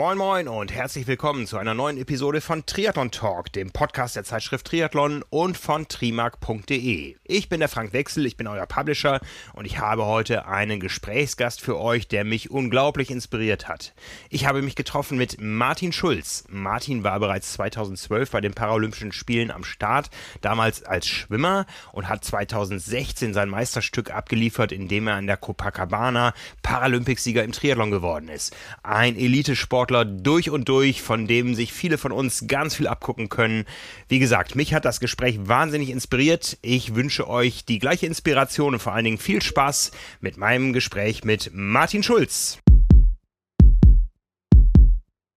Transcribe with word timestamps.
Moin 0.00 0.16
Moin 0.16 0.48
und 0.48 0.72
herzlich 0.72 1.06
willkommen 1.06 1.46
zu 1.46 1.58
einer 1.58 1.74
neuen 1.74 1.98
Episode 1.98 2.40
von 2.40 2.64
Triathlon 2.64 3.10
Talk, 3.10 3.52
dem 3.52 3.70
Podcast 3.70 4.16
der 4.16 4.24
Zeitschrift 4.24 4.66
Triathlon 4.66 5.22
und 5.28 5.58
von 5.58 5.88
trimark.de. 5.88 7.16
Ich 7.24 7.48
bin 7.50 7.60
der 7.60 7.68
Frank 7.68 7.92
Wechsel, 7.92 8.24
ich 8.24 8.38
bin 8.38 8.46
euer 8.46 8.64
Publisher 8.64 9.20
und 9.52 9.66
ich 9.66 9.78
habe 9.78 10.06
heute 10.06 10.46
einen 10.46 10.80
Gesprächsgast 10.80 11.60
für 11.60 11.78
euch, 11.78 12.08
der 12.08 12.24
mich 12.24 12.50
unglaublich 12.50 13.10
inspiriert 13.10 13.68
hat. 13.68 13.92
Ich 14.30 14.46
habe 14.46 14.62
mich 14.62 14.74
getroffen 14.74 15.18
mit 15.18 15.36
Martin 15.38 15.92
Schulz. 15.92 16.44
Martin 16.48 17.04
war 17.04 17.20
bereits 17.20 17.52
2012 17.52 18.30
bei 18.30 18.40
den 18.40 18.54
Paralympischen 18.54 19.12
Spielen 19.12 19.50
am 19.50 19.64
Start, 19.64 20.08
damals 20.40 20.82
als 20.82 21.08
Schwimmer 21.08 21.66
und 21.92 22.08
hat 22.08 22.24
2016 22.24 23.34
sein 23.34 23.50
Meisterstück 23.50 24.10
abgeliefert, 24.10 24.72
indem 24.72 25.08
er 25.08 25.16
an 25.16 25.26
der 25.26 25.36
Copacabana 25.36 26.32
Paralympicsieger 26.62 27.44
im 27.44 27.52
Triathlon 27.52 27.90
geworden 27.90 28.30
ist. 28.30 28.56
Ein 28.82 29.14
Elite-Sport 29.14 29.89
Sportler 29.90 30.04
durch 30.04 30.50
und 30.50 30.68
durch, 30.68 31.02
von 31.02 31.26
dem 31.26 31.56
sich 31.56 31.72
viele 31.72 31.98
von 31.98 32.12
uns 32.12 32.44
ganz 32.46 32.76
viel 32.76 32.86
abgucken 32.86 33.28
können. 33.28 33.64
Wie 34.08 34.20
gesagt, 34.20 34.54
mich 34.54 34.72
hat 34.72 34.84
das 34.84 35.00
Gespräch 35.00 35.36
wahnsinnig 35.42 35.90
inspiriert. 35.90 36.58
Ich 36.62 36.94
wünsche 36.94 37.28
euch 37.28 37.64
die 37.64 37.80
gleiche 37.80 38.06
Inspiration 38.06 38.74
und 38.74 38.80
vor 38.80 38.92
allen 38.92 39.04
Dingen 39.04 39.18
viel 39.18 39.42
Spaß 39.42 39.90
mit 40.20 40.36
meinem 40.36 40.72
Gespräch 40.72 41.24
mit 41.24 41.50
Martin 41.52 42.04
Schulz. 42.04 42.58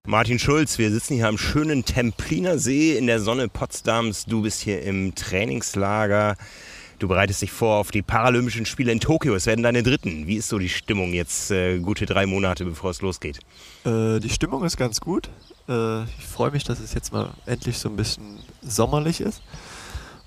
Martin 0.05 0.38
Schulz, 0.38 0.77
wir 0.77 0.91
sitzen 0.91 1.15
hier 1.15 1.29
am 1.29 1.40
schönen 1.40 1.84
Templiner 1.84 2.59
See 2.59 2.95
in 2.95 3.07
der 3.07 3.20
Sonne 3.20 3.48
Potsdams. 3.48 4.26
Du 4.26 4.43
bist 4.43 4.62
hier 4.62 4.84
im 4.84 5.15
Trainingslager. 5.15 6.35
Du 7.04 7.09
bereitest 7.09 7.41
dich 7.41 7.51
vor 7.51 7.79
auf 7.79 7.91
die 7.91 8.01
Paralympischen 8.01 8.65
Spiele 8.65 8.90
in 8.90 9.01
Tokio. 9.01 9.35
Es 9.35 9.46
werden 9.46 9.62
deine 9.62 9.84
dritten. 9.84 10.26
Wie 10.26 10.37
ist 10.37 10.48
so 10.48 10.57
die 10.57 10.70
Stimmung 10.70 11.12
jetzt 11.12 11.51
äh, 11.51 11.79
gute 11.79 12.05
drei 12.05 12.26
Monate, 12.26 12.63
bevor 12.63 12.91
es 12.91 13.01
losgeht? 13.01 13.40
Äh, 13.84 14.21
die 14.21 14.29
Stimmung 14.29 14.63
ist 14.63 14.77
ganz 14.77 15.01
gut. 15.01 15.27
Äh, 15.68 16.04
ich 16.04 16.26
freue 16.26 16.51
mich, 16.51 16.63
dass 16.63 16.79
es 16.79 16.93
jetzt 16.93 17.12
mal 17.12 17.31
endlich 17.46 17.77
so 17.77 17.90
ein 17.90 17.98
bisschen 17.98 18.40
sommerlich 18.62 19.20
ist. 19.20 19.41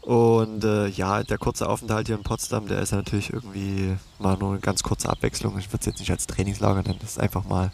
Und 0.02 0.64
äh, 0.64 0.88
ja, 0.88 1.22
der 1.22 1.38
kurze 1.38 1.66
Aufenthalt 1.66 2.08
hier 2.08 2.16
in 2.16 2.24
Potsdam, 2.24 2.69
der 2.69 2.82
ist 2.82 2.92
natürlich 2.92 3.32
irgendwie 3.32 3.97
mal 4.19 4.36
nur 4.36 4.50
eine 4.50 4.60
ganz 4.60 4.82
kurze 4.82 5.08
Abwechslung. 5.08 5.58
Ich 5.58 5.69
würde 5.69 5.80
es 5.80 5.86
jetzt 5.86 6.00
nicht 6.00 6.10
als 6.10 6.27
Trainingslager 6.27 6.82
nennen, 6.82 6.98
das 7.00 7.12
ist 7.12 7.20
einfach 7.20 7.47
mal, 7.47 7.72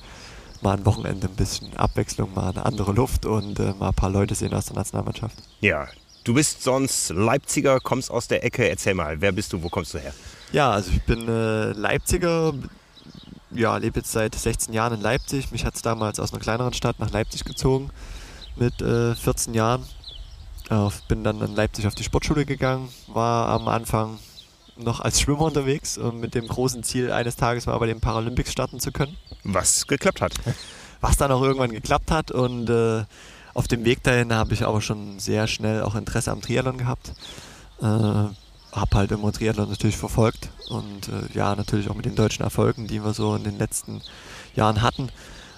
mal 0.60 0.76
ein 0.76 0.86
Wochenende 0.86 1.26
ein 1.26 1.34
bisschen 1.34 1.76
Abwechslung, 1.76 2.32
mal 2.34 2.50
eine 2.50 2.64
andere 2.64 2.92
Luft 2.92 3.26
und 3.26 3.58
äh, 3.58 3.74
mal 3.80 3.88
ein 3.88 3.94
paar 3.94 4.10
Leute 4.10 4.36
sehen 4.36 4.54
aus 4.54 4.66
der 4.66 4.76
Nationalmannschaft. 4.76 5.36
Ja, 5.60 5.88
Du 6.24 6.34
bist 6.34 6.62
sonst 6.62 7.10
Leipziger, 7.10 7.80
kommst 7.80 8.10
aus 8.10 8.28
der 8.28 8.44
Ecke. 8.44 8.68
Erzähl 8.68 8.94
mal, 8.94 9.20
wer 9.20 9.32
bist 9.32 9.52
du, 9.52 9.62
wo 9.62 9.68
kommst 9.68 9.94
du 9.94 9.98
her? 9.98 10.14
Ja, 10.52 10.70
also 10.70 10.92
ich 10.92 11.02
bin 11.02 11.26
äh, 11.28 11.72
Leipziger, 11.72 12.52
ja, 13.50 13.76
lebe 13.76 14.00
jetzt 14.00 14.12
seit 14.12 14.34
16 14.34 14.72
Jahren 14.72 14.94
in 14.94 15.00
Leipzig. 15.00 15.50
Mich 15.50 15.64
hat 15.64 15.74
es 15.74 15.82
damals 15.82 16.20
aus 16.20 16.32
einer 16.32 16.40
kleineren 16.40 16.72
Stadt 16.74 17.00
nach 17.00 17.10
Leipzig 17.10 17.44
gezogen 17.44 17.90
mit 18.56 18.80
äh, 18.80 19.14
14 19.16 19.54
Jahren. 19.54 19.84
Äh, 20.70 20.88
bin 21.08 21.24
dann 21.24 21.40
in 21.40 21.56
Leipzig 21.56 21.86
auf 21.86 21.94
die 21.94 22.04
Sportschule 22.04 22.44
gegangen, 22.44 22.88
war 23.08 23.48
am 23.48 23.66
Anfang 23.66 24.18
noch 24.76 25.00
als 25.00 25.20
Schwimmer 25.20 25.42
unterwegs 25.42 25.98
und 25.98 26.20
mit 26.20 26.34
dem 26.34 26.46
großen 26.46 26.82
Ziel, 26.82 27.10
eines 27.12 27.36
Tages 27.36 27.66
mal 27.66 27.76
bei 27.78 27.86
den 27.86 28.00
Paralympics 28.00 28.52
starten 28.52 28.80
zu 28.80 28.92
können. 28.92 29.16
Was 29.44 29.86
geklappt 29.86 30.20
hat. 30.20 30.34
Was 31.00 31.16
dann 31.16 31.32
auch 31.32 31.42
irgendwann 31.42 31.72
geklappt 31.72 32.10
hat 32.10 32.30
und 32.30 32.70
äh, 32.70 33.04
auf 33.54 33.68
dem 33.68 33.84
Weg 33.84 34.02
dahin 34.02 34.32
habe 34.32 34.54
ich 34.54 34.64
aber 34.64 34.80
schon 34.80 35.18
sehr 35.18 35.46
schnell 35.46 35.82
auch 35.82 35.94
Interesse 35.94 36.30
am 36.30 36.40
Triathlon 36.40 36.78
gehabt. 36.78 37.12
Äh, 37.80 37.84
habe 37.84 38.94
halt 38.94 39.10
immer 39.12 39.32
Triathlon 39.32 39.68
natürlich 39.68 39.98
verfolgt 39.98 40.48
und 40.70 41.08
äh, 41.08 41.36
ja, 41.36 41.54
natürlich 41.54 41.90
auch 41.90 41.94
mit 41.94 42.06
den 42.06 42.14
deutschen 42.14 42.42
Erfolgen, 42.42 42.86
die 42.86 43.04
wir 43.04 43.12
so 43.12 43.34
in 43.34 43.44
den 43.44 43.58
letzten 43.58 44.00
Jahren 44.54 44.80
hatten. 44.80 45.10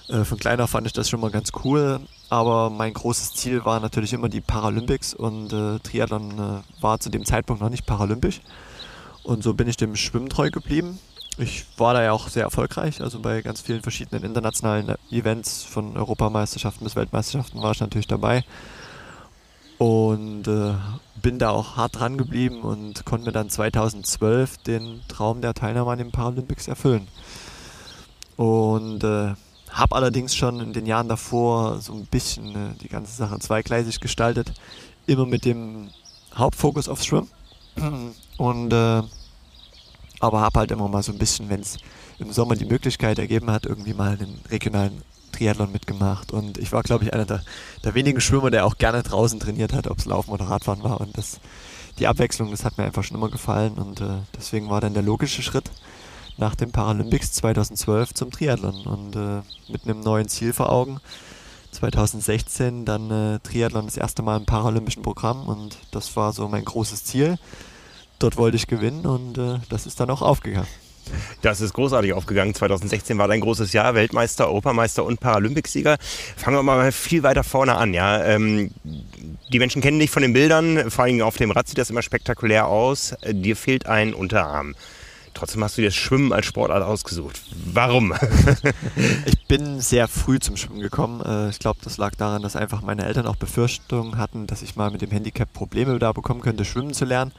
Äh, 0.08 0.24
von 0.24 0.38
kleiner 0.38 0.66
fand 0.66 0.86
ich 0.86 0.92
das 0.92 1.08
schon 1.08 1.20
mal 1.20 1.30
ganz 1.30 1.52
cool, 1.64 2.00
aber 2.28 2.70
mein 2.70 2.92
großes 2.92 3.34
Ziel 3.34 3.64
war 3.64 3.78
natürlich 3.78 4.12
immer 4.12 4.28
die 4.28 4.40
Paralympics 4.40 5.14
und 5.14 5.52
äh, 5.52 5.78
Triathlon 5.78 6.32
äh, 6.32 6.82
war 6.82 6.98
zu 6.98 7.08
dem 7.08 7.24
Zeitpunkt 7.24 7.62
noch 7.62 7.70
nicht 7.70 7.86
paralympisch. 7.86 8.40
Und 9.22 9.42
so 9.42 9.54
bin 9.54 9.68
ich 9.68 9.76
dem 9.76 9.94
Schwimmen 9.94 10.28
treu 10.28 10.50
geblieben 10.50 10.98
ich 11.38 11.66
war 11.76 11.94
da 11.94 12.02
ja 12.02 12.12
auch 12.12 12.28
sehr 12.28 12.44
erfolgreich. 12.44 13.00
Also 13.00 13.20
bei 13.20 13.42
ganz 13.42 13.60
vielen 13.60 13.82
verschiedenen 13.82 14.24
internationalen 14.24 14.94
Events, 15.10 15.64
von 15.64 15.96
Europameisterschaften 15.96 16.84
bis 16.84 16.96
Weltmeisterschaften, 16.96 17.60
war 17.62 17.72
ich 17.72 17.80
natürlich 17.80 18.06
dabei. 18.06 18.44
Und 19.78 20.46
äh, 20.46 20.74
bin 21.20 21.38
da 21.38 21.50
auch 21.50 21.76
hart 21.76 21.98
dran 21.98 22.16
geblieben 22.16 22.62
und 22.62 23.04
konnte 23.04 23.26
mir 23.26 23.32
dann 23.32 23.50
2012 23.50 24.58
den 24.58 25.02
Traum 25.08 25.40
der 25.40 25.54
Teilnahme 25.54 25.90
an 25.90 25.98
den 25.98 26.12
Paralympics 26.12 26.68
erfüllen. 26.68 27.08
Und 28.36 29.02
äh, 29.02 29.34
habe 29.70 29.96
allerdings 29.96 30.36
schon 30.36 30.60
in 30.60 30.72
den 30.72 30.86
Jahren 30.86 31.08
davor 31.08 31.80
so 31.80 31.92
ein 31.94 32.06
bisschen 32.06 32.54
äh, 32.54 32.74
die 32.80 32.88
ganze 32.88 33.12
Sache 33.12 33.38
zweigleisig 33.40 33.98
gestaltet. 33.98 34.52
Immer 35.06 35.26
mit 35.26 35.44
dem 35.44 35.90
Hauptfokus 36.34 36.88
aufs 36.88 37.06
Schwimmen. 37.06 37.28
Und 38.36 38.72
äh, 38.72 39.02
aber 40.20 40.40
habe 40.40 40.60
halt 40.60 40.70
immer 40.70 40.88
mal 40.88 41.02
so 41.02 41.12
ein 41.12 41.18
bisschen, 41.18 41.48
wenn 41.48 41.60
es 41.60 41.78
im 42.18 42.32
Sommer 42.32 42.56
die 42.56 42.64
Möglichkeit 42.64 43.18
ergeben 43.18 43.50
hat, 43.50 43.66
irgendwie 43.66 43.94
mal 43.94 44.12
einen 44.12 44.40
regionalen 44.50 45.02
Triathlon 45.32 45.72
mitgemacht. 45.72 46.32
Und 46.32 46.58
ich 46.58 46.72
war, 46.72 46.82
glaube 46.82 47.04
ich, 47.04 47.12
einer 47.12 47.24
der, 47.24 47.42
der 47.82 47.94
wenigen 47.94 48.20
Schwimmer, 48.20 48.50
der 48.50 48.66
auch 48.66 48.78
gerne 48.78 49.02
draußen 49.02 49.40
trainiert 49.40 49.72
hat, 49.72 49.88
ob 49.88 49.98
es 49.98 50.04
Laufen 50.06 50.30
oder 50.30 50.46
Radfahren 50.46 50.82
war. 50.82 51.00
Und 51.00 51.18
das, 51.18 51.40
die 51.98 52.06
Abwechslung, 52.06 52.50
das 52.50 52.64
hat 52.64 52.78
mir 52.78 52.84
einfach 52.84 53.04
schon 53.04 53.16
immer 53.16 53.30
gefallen. 53.30 53.74
Und 53.74 54.00
äh, 54.00 54.18
deswegen 54.36 54.70
war 54.70 54.80
dann 54.80 54.94
der 54.94 55.02
logische 55.02 55.42
Schritt 55.42 55.70
nach 56.36 56.54
den 56.54 56.72
Paralympics 56.72 57.32
2012 57.32 58.14
zum 58.14 58.30
Triathlon. 58.30 58.86
Und 58.86 59.16
äh, 59.16 59.42
mit 59.70 59.84
einem 59.84 60.00
neuen 60.00 60.28
Ziel 60.28 60.52
vor 60.52 60.70
Augen. 60.70 61.00
2016 61.72 62.84
dann 62.84 63.10
äh, 63.10 63.40
Triathlon 63.40 63.86
das 63.86 63.96
erste 63.96 64.22
Mal 64.22 64.36
im 64.36 64.46
paralympischen 64.46 65.02
Programm. 65.02 65.48
Und 65.48 65.76
das 65.90 66.14
war 66.16 66.32
so 66.32 66.48
mein 66.48 66.64
großes 66.64 67.04
Ziel 67.04 67.38
dort 68.18 68.36
wollte 68.36 68.56
ich 68.56 68.66
gewinnen 68.66 69.06
und 69.06 69.38
äh, 69.38 69.58
das 69.68 69.86
ist 69.86 70.00
dann 70.00 70.10
auch 70.10 70.22
aufgegangen. 70.22 70.68
Das 71.42 71.60
ist 71.60 71.74
großartig 71.74 72.12
aufgegangen. 72.14 72.54
2016 72.54 73.18
war 73.18 73.28
dein 73.28 73.40
großes 73.40 73.72
Jahr, 73.72 73.94
Weltmeister, 73.94 74.46
Europameister 74.46 75.04
und 75.04 75.20
Paralympicsieger. 75.20 75.96
Fangen 76.36 76.56
wir 76.56 76.62
mal 76.62 76.92
viel 76.92 77.22
weiter 77.22 77.44
vorne 77.44 77.74
an. 77.74 77.92
Ja? 77.92 78.24
Ähm, 78.24 78.70
die 79.52 79.58
Menschen 79.58 79.82
kennen 79.82 79.98
dich 79.98 80.10
von 80.10 80.22
den 80.22 80.32
Bildern, 80.32 80.90
vor 80.90 81.04
allem 81.04 81.20
auf 81.20 81.36
dem 81.36 81.50
Rad 81.50 81.68
sieht 81.68 81.78
das 81.78 81.90
immer 81.90 82.02
spektakulär 82.02 82.66
aus. 82.66 83.14
Dir 83.30 83.56
fehlt 83.56 83.86
ein 83.86 84.14
Unterarm. 84.14 84.74
Trotzdem 85.34 85.64
hast 85.64 85.76
du 85.76 85.82
dir 85.82 85.88
das 85.88 85.96
Schwimmen 85.96 86.32
als 86.32 86.46
Sportart 86.46 86.84
ausgesucht. 86.84 87.42
Warum? 87.66 88.14
ich 89.26 89.46
bin 89.48 89.80
sehr 89.80 90.06
früh 90.06 90.38
zum 90.38 90.56
Schwimmen 90.56 90.80
gekommen. 90.80 91.20
Äh, 91.22 91.50
ich 91.50 91.58
glaube, 91.58 91.80
das 91.82 91.98
lag 91.98 92.14
daran, 92.14 92.42
dass 92.42 92.54
einfach 92.54 92.82
meine 92.82 93.04
Eltern 93.04 93.26
auch 93.26 93.36
Befürchtungen 93.36 94.16
hatten, 94.16 94.46
dass 94.46 94.62
ich 94.62 94.76
mal 94.76 94.92
mit 94.92 95.02
dem 95.02 95.10
Handicap 95.10 95.52
Probleme 95.52 95.98
da 95.98 96.12
bekommen 96.12 96.40
könnte, 96.40 96.64
schwimmen 96.64 96.94
zu 96.94 97.04
lernen. 97.04 97.32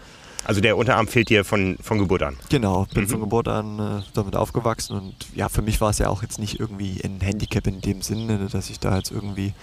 Also 0.43 0.61
der 0.61 0.77
Unterarm 0.77 1.07
fehlt 1.07 1.29
dir 1.29 1.43
von, 1.43 1.77
von 1.81 1.97
Geburt 1.97 2.21
an? 2.21 2.37
Genau, 2.49 2.85
bin 2.93 3.05
mhm. 3.05 3.07
von 3.07 3.19
Geburt 3.21 3.47
an 3.47 3.79
äh, 3.79 4.01
damit 4.13 4.35
aufgewachsen 4.35 4.95
und 4.95 5.15
ja, 5.33 5.49
für 5.49 5.61
mich 5.61 5.81
war 5.81 5.89
es 5.89 5.97
ja 5.97 6.09
auch 6.09 6.21
jetzt 6.21 6.39
nicht 6.39 6.59
irgendwie 6.59 7.01
ein 7.03 7.19
Handicap 7.19 7.65
in 7.67 7.81
dem 7.81 8.01
Sinne, 8.01 8.47
dass 8.51 8.69
ich 8.69 8.79
da 8.79 8.95
jetzt 8.95 9.11
irgendwie 9.11 9.53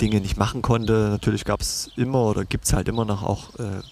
Dinge 0.00 0.20
nicht 0.20 0.36
machen 0.36 0.62
konnte. 0.62 1.08
Natürlich 1.10 1.44
gab 1.44 1.60
es 1.60 1.90
immer 1.96 2.22
oder 2.24 2.44
gibt 2.44 2.64
es 2.64 2.72
halt 2.72 2.88
immer 2.88 3.04
noch 3.04 3.22
auch 3.22 3.54
äh, 3.58 3.82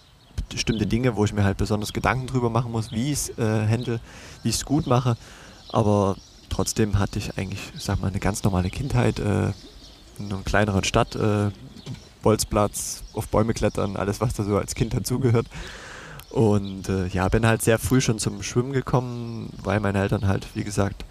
bestimmte 0.49 0.87
Dinge, 0.87 1.17
wo 1.17 1.25
ich 1.25 1.33
mir 1.33 1.45
halt 1.45 1.59
besonders 1.59 1.93
Gedanken 1.93 2.27
drüber 2.27 2.49
machen 2.49 2.73
muss, 2.73 2.91
wie 2.93 3.13
ich 3.13 3.19
es 3.19 3.39
äh, 3.39 3.69
handle, 3.69 4.01
wie 4.43 4.49
ich 4.49 4.57
es 4.57 4.65
gut 4.65 4.87
mache. 4.87 5.17
Aber 5.71 6.17
trotzdem 6.49 6.99
hatte 6.99 7.19
ich 7.19 7.37
eigentlich, 7.37 7.61
sag 7.77 8.01
mal, 8.01 8.09
eine 8.09 8.21
ganz 8.21 8.43
normale 8.43 8.71
Kindheit 8.71 9.19
äh, 9.19 9.53
in 10.19 10.33
einer 10.33 10.43
kleineren 10.45 10.85
Stadt. 10.85 11.15
Äh, 11.17 11.51
Bolzplatz, 12.23 13.05
auf 13.13 13.29
Bäume 13.29 13.55
klettern, 13.55 13.97
alles 13.97 14.21
was 14.21 14.35
da 14.35 14.43
so 14.43 14.57
als 14.57 14.75
Kind 14.75 14.93
dazugehört. 14.95 15.47
Und 16.31 16.89
äh, 16.89 17.07
ja, 17.09 17.29
bin 17.29 17.47
halt 17.47 17.63
sehr 17.63 17.79
früh 17.79 18.01
schon 18.01 18.19
zum 18.19 18.43
Schwimmen 18.43 18.73
gekommen, 18.73 19.51
weil 19.63 19.81
meine 19.81 20.01
Eltern 20.01 20.27
halt, 20.27 20.47
wie 20.55 20.65
gesagt, 20.65 21.05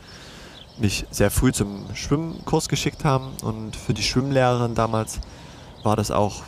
mich 0.78 1.06
sehr 1.10 1.32
früh 1.32 1.52
zum 1.52 1.86
Schwimmkurs 1.96 2.70
geschickt 2.70 3.04
haben. 3.04 3.32
Und 3.44 3.76
für 3.76 3.94
die 3.94 4.04
Schwimmlehrerin 4.04 4.76
damals 4.76 5.20
war 5.84 5.96
das 5.96 6.12
auch 6.12 6.44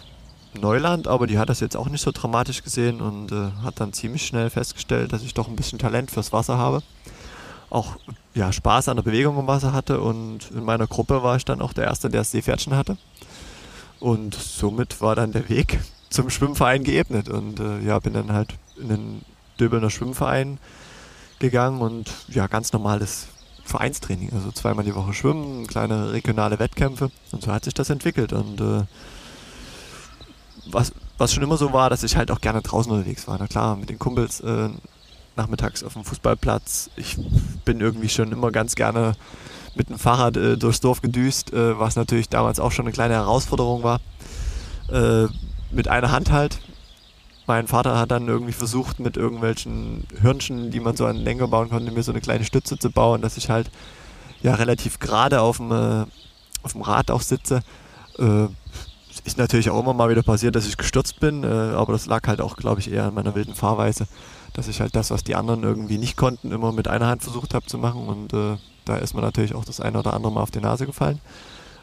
Neuland, 0.60 1.08
aber 1.08 1.28
die 1.28 1.38
hat 1.38 1.50
das 1.50 1.60
jetzt 1.60 1.78
auch 1.78 1.90
nicht 1.90 2.02
so 2.02 2.12
dramatisch 2.12 2.64
gesehen 2.64 3.02
und 3.02 3.32
äh, 3.32 3.52
hat 3.64 3.80
dann 3.80 3.94
ziemlich 3.94 4.26
schnell 4.26 4.50
festgestellt, 4.50 5.14
dass 5.14 5.22
ich 5.22 5.34
doch 5.34 5.48
ein 5.48 5.56
bisschen 5.56 5.80
Talent 5.80 6.12
fürs 6.12 6.34
Wasser 6.34 6.58
habe. 6.58 6.82
Auch 7.70 7.98
ja, 8.34 8.52
Spaß 8.52 8.90
an 8.90 8.98
der 8.98 9.04
Bewegung 9.04 9.38
im 9.38 9.48
Wasser 9.48 9.74
hatte 9.74 10.02
und 10.02 10.50
in 10.52 10.64
meiner 10.64 10.88
Gruppe 10.88 11.22
war 11.22 11.36
ich 11.36 11.46
dann 11.46 11.62
auch 11.62 11.74
der 11.74 11.86
Erste, 11.86 12.10
der 12.10 12.22
das 12.22 12.32
Seepferdchen 12.32 12.76
hatte. 12.76 12.98
Und 14.00 14.34
somit 14.34 15.02
war 15.02 15.16
dann 15.16 15.32
der 15.32 15.50
Weg 15.50 15.80
zum 16.10 16.30
Schwimmverein 16.30 16.84
geebnet 16.84 17.30
und 17.30 17.60
äh, 17.60 17.80
ja, 17.82 18.00
bin 18.00 18.14
dann 18.14 18.32
halt 18.32 18.56
in 18.78 18.90
den 18.90 19.22
Döbelner 19.60 19.90
Schwimmverein 19.90 20.58
gegangen 21.40 21.82
und 21.82 22.12
ja, 22.28 22.48
ganz 22.48 22.74
normales 22.74 23.28
Vereinstraining, 23.64 24.32
also 24.34 24.52
zweimal 24.52 24.84
die 24.84 24.96
Woche 24.96 25.14
schwimmen, 25.14 25.68
kleine 25.68 26.12
regionale 26.12 26.58
Wettkämpfe 26.58 27.12
und 27.32 27.44
so 27.44 27.52
hat 27.52 27.66
sich 27.66 27.74
das 27.74 27.90
entwickelt 27.90 28.34
und 28.34 28.60
äh, 28.60 28.84
was, 30.72 30.92
was 31.18 31.34
schon 31.34 31.44
immer 31.44 31.58
so 31.58 31.74
war, 31.74 31.90
dass 31.90 32.04
ich 32.04 32.16
halt 32.16 32.32
auch 32.32 32.42
gerne 32.42 32.62
draußen 32.62 32.92
unterwegs 32.92 33.28
war. 33.28 33.38
Na 33.40 33.48
klar, 33.48 33.76
mit 33.76 33.90
den 33.90 34.00
Kumpels 34.00 34.40
äh, 34.42 34.70
nachmittags 35.36 35.84
auf 35.84 35.94
dem 35.94 36.04
Fußballplatz. 36.04 36.90
Ich 36.96 37.18
bin 37.66 37.80
irgendwie 37.80 38.10
schon 38.10 38.32
immer 38.32 38.52
ganz 38.52 38.76
gerne 38.76 39.16
mit 39.76 39.90
dem 39.90 40.00
Fahrrad 40.00 40.38
äh, 40.38 40.58
durchs 40.58 40.82
Dorf 40.82 41.02
gedüst, 41.02 41.54
äh, 41.54 41.80
was 41.80 41.96
natürlich 41.96 42.30
damals 42.30 42.60
auch 42.60 42.72
schon 42.72 42.86
eine 42.86 42.94
kleine 42.94 43.14
Herausforderung 43.16 43.84
war. 43.84 44.00
Äh, 44.90 45.28
mit 45.72 45.88
einer 45.88 46.12
Hand 46.12 46.32
halt. 46.32 46.60
Mein 47.48 47.68
Vater 47.68 47.98
hat 47.98 48.12
dann 48.12 48.28
irgendwie 48.28 48.54
versucht, 48.54 49.00
mit 49.00 49.18
irgendwelchen 49.18 50.06
Hörnchen, 50.22 50.70
die 50.70 50.80
man 50.80 50.96
so 50.96 51.06
an 51.06 51.16
den 51.16 51.26
Lenker 51.26 51.48
bauen 51.48 51.70
konnte, 51.70 51.92
mir 51.92 52.04
so 52.04 52.12
eine 52.12 52.22
kleine 52.22 52.46
Stütze 52.46 52.78
zu 52.78 52.92
bauen, 52.92 53.22
dass 53.22 53.38
ich 53.38 53.50
halt 53.50 53.72
ja 54.44 54.54
relativ 54.56 55.00
gerade 55.00 55.42
auf 55.42 55.58
dem, 55.58 55.72
äh, 55.72 56.06
auf 56.62 56.74
dem 56.74 56.82
Rad 56.82 57.10
auch 57.10 57.22
sitze. 57.22 57.62
Äh, 58.20 58.48
ist 59.26 59.38
natürlich 59.38 59.70
auch 59.70 59.80
immer 59.80 59.94
mal 59.94 60.10
wieder 60.10 60.24
passiert, 60.24 60.56
dass 60.56 60.68
ich 60.68 60.78
gestürzt 60.78 61.20
bin, 61.20 61.44
äh, 61.44 61.48
aber 61.48 61.94
das 61.94 62.06
lag 62.06 62.28
halt 62.28 62.42
auch, 62.42 62.56
glaube 62.56 62.80
ich, 62.80 62.92
eher 62.92 63.06
an 63.06 63.14
meiner 63.14 63.36
wilden 63.36 63.56
Fahrweise, 63.56 64.08
dass 64.54 64.68
ich 64.68 64.82
halt 64.82 64.96
das, 64.96 65.12
was 65.12 65.24
die 65.24 65.36
anderen 65.36 65.64
irgendwie 65.64 65.98
nicht 65.98 66.16
konnten, 66.16 66.52
immer 66.52 66.72
mit 66.72 66.88
einer 66.88 67.08
Hand 67.08 67.24
versucht 67.24 67.54
habe 67.54 67.66
zu 67.66 67.78
machen 67.78 68.08
und 68.08 68.34
äh, 68.34 68.58
da 68.86 68.96
ist 68.96 69.14
mir 69.14 69.22
natürlich 69.22 69.56
auch 69.56 69.66
das 69.66 69.82
eine 69.82 70.00
oder 70.00 70.14
andere 70.14 70.32
Mal 70.32 70.42
auf 70.42 70.52
die 70.52 70.62
Nase 70.62 70.86
gefallen. 70.86 71.20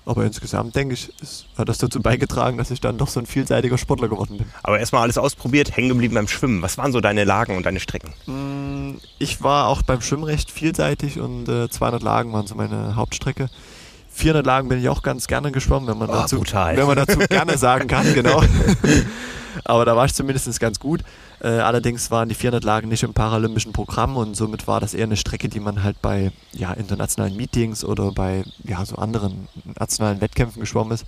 Aber 0.09 0.25
insgesamt, 0.25 0.77
denke 0.77 0.95
ich, 0.95 1.11
ist, 1.21 1.47
hat 1.59 1.69
das 1.69 1.79
dazu 1.79 2.01
beigetragen, 2.01 2.57
dass 2.59 2.71
ich 2.71 2.81
dann 2.81 2.97
doch 2.97 3.09
so 3.09 3.19
ein 3.19 3.27
vielseitiger 3.27 3.77
Sportler 3.77 4.07
geworden 4.09 4.39
bin. 4.39 4.47
Aber 4.63 4.79
erstmal 4.79 5.03
alles 5.03 5.19
ausprobiert, 5.19 5.77
hängen 5.77 5.89
geblieben 5.89 6.15
beim 6.15 6.29
Schwimmen. 6.29 6.63
Was 6.63 6.79
waren 6.79 6.93
so 6.93 7.01
deine 7.01 7.25
Lagen 7.25 7.57
und 7.57 7.67
deine 7.67 7.81
Strecken? 7.81 8.13
Mm, 8.27 8.99
ich 9.19 9.43
war 9.43 9.67
auch 9.67 9.83
beim 9.83 10.01
Schwimmen 10.01 10.23
recht 10.23 10.51
vielseitig 10.53 11.19
und 11.19 11.49
äh, 11.49 11.69
200 11.69 12.03
Lagen 12.05 12.33
waren 12.33 12.47
so 12.47 12.55
meine 12.55 12.95
Hauptstrecke. 12.95 13.49
400 14.13 14.47
Lagen 14.47 14.69
bin 14.69 14.79
ich 14.81 14.89
auch 14.89 15.03
ganz 15.03 15.27
gerne 15.27 15.51
geschwommen, 15.51 15.89
wenn 15.89 15.99
man, 15.99 16.09
Oh, 16.09 16.13
dazu, 16.13 16.37
brutal. 16.37 16.77
wenn 16.77 16.87
man 16.87 16.97
dazu 16.97 17.19
gerne 17.19 17.59
sagen 17.59 17.89
kann, 17.89 18.15
genau. 18.15 18.43
Aber 19.65 19.85
da 19.85 19.97
war 19.97 20.07
ich 20.07 20.15
zumindest 20.15 20.59
ganz 20.61 20.79
gut. 20.79 21.03
Äh, 21.41 21.49
allerdings 21.49 22.11
waren 22.11 22.29
die 22.29 22.35
400 22.35 22.65
Lagen 22.65 22.89
nicht 22.89 23.03
im 23.03 23.13
paralympischen 23.13 23.73
Programm 23.73 24.17
und 24.17 24.35
somit 24.37 24.67
war 24.67 24.81
das 24.81 24.95
eher 24.95 25.05
eine 25.05 25.17
Strecke, 25.17 25.49
die 25.49 25.61
man 25.61 25.83
halt 25.83 26.01
bei 26.01 26.33
ja, 26.53 26.73
internationalen 26.73 27.37
Meetings 27.37 27.85
oder 27.85 28.13
bei 28.13 28.45
ja, 28.65 28.85
so 28.85 28.97
anderen 28.97 29.49
nationalen 29.79 30.21
Wettkämpfen 30.21 30.61
geschwommen 30.61 30.93
ist. 30.93 31.05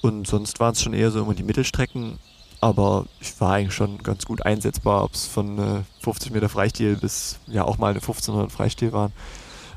Und 0.00 0.26
sonst 0.26 0.60
waren 0.60 0.72
es 0.72 0.82
schon 0.82 0.94
eher 0.94 1.10
so 1.10 1.20
immer 1.20 1.34
die 1.34 1.42
Mittelstrecken. 1.42 2.18
Aber 2.60 3.06
ich 3.20 3.40
war 3.40 3.54
eigentlich 3.54 3.74
schon 3.74 3.98
ganz 3.98 4.24
gut 4.24 4.44
einsetzbar, 4.44 5.04
ob 5.04 5.14
es 5.14 5.26
von 5.26 5.58
äh, 5.58 5.82
50 6.02 6.32
Meter 6.32 6.48
Freistil 6.48 6.96
bis 6.96 7.38
ja 7.46 7.64
auch 7.64 7.78
mal 7.78 7.90
eine 7.90 8.00
1500 8.00 8.50
Freistil 8.50 8.92
waren. 8.92 9.12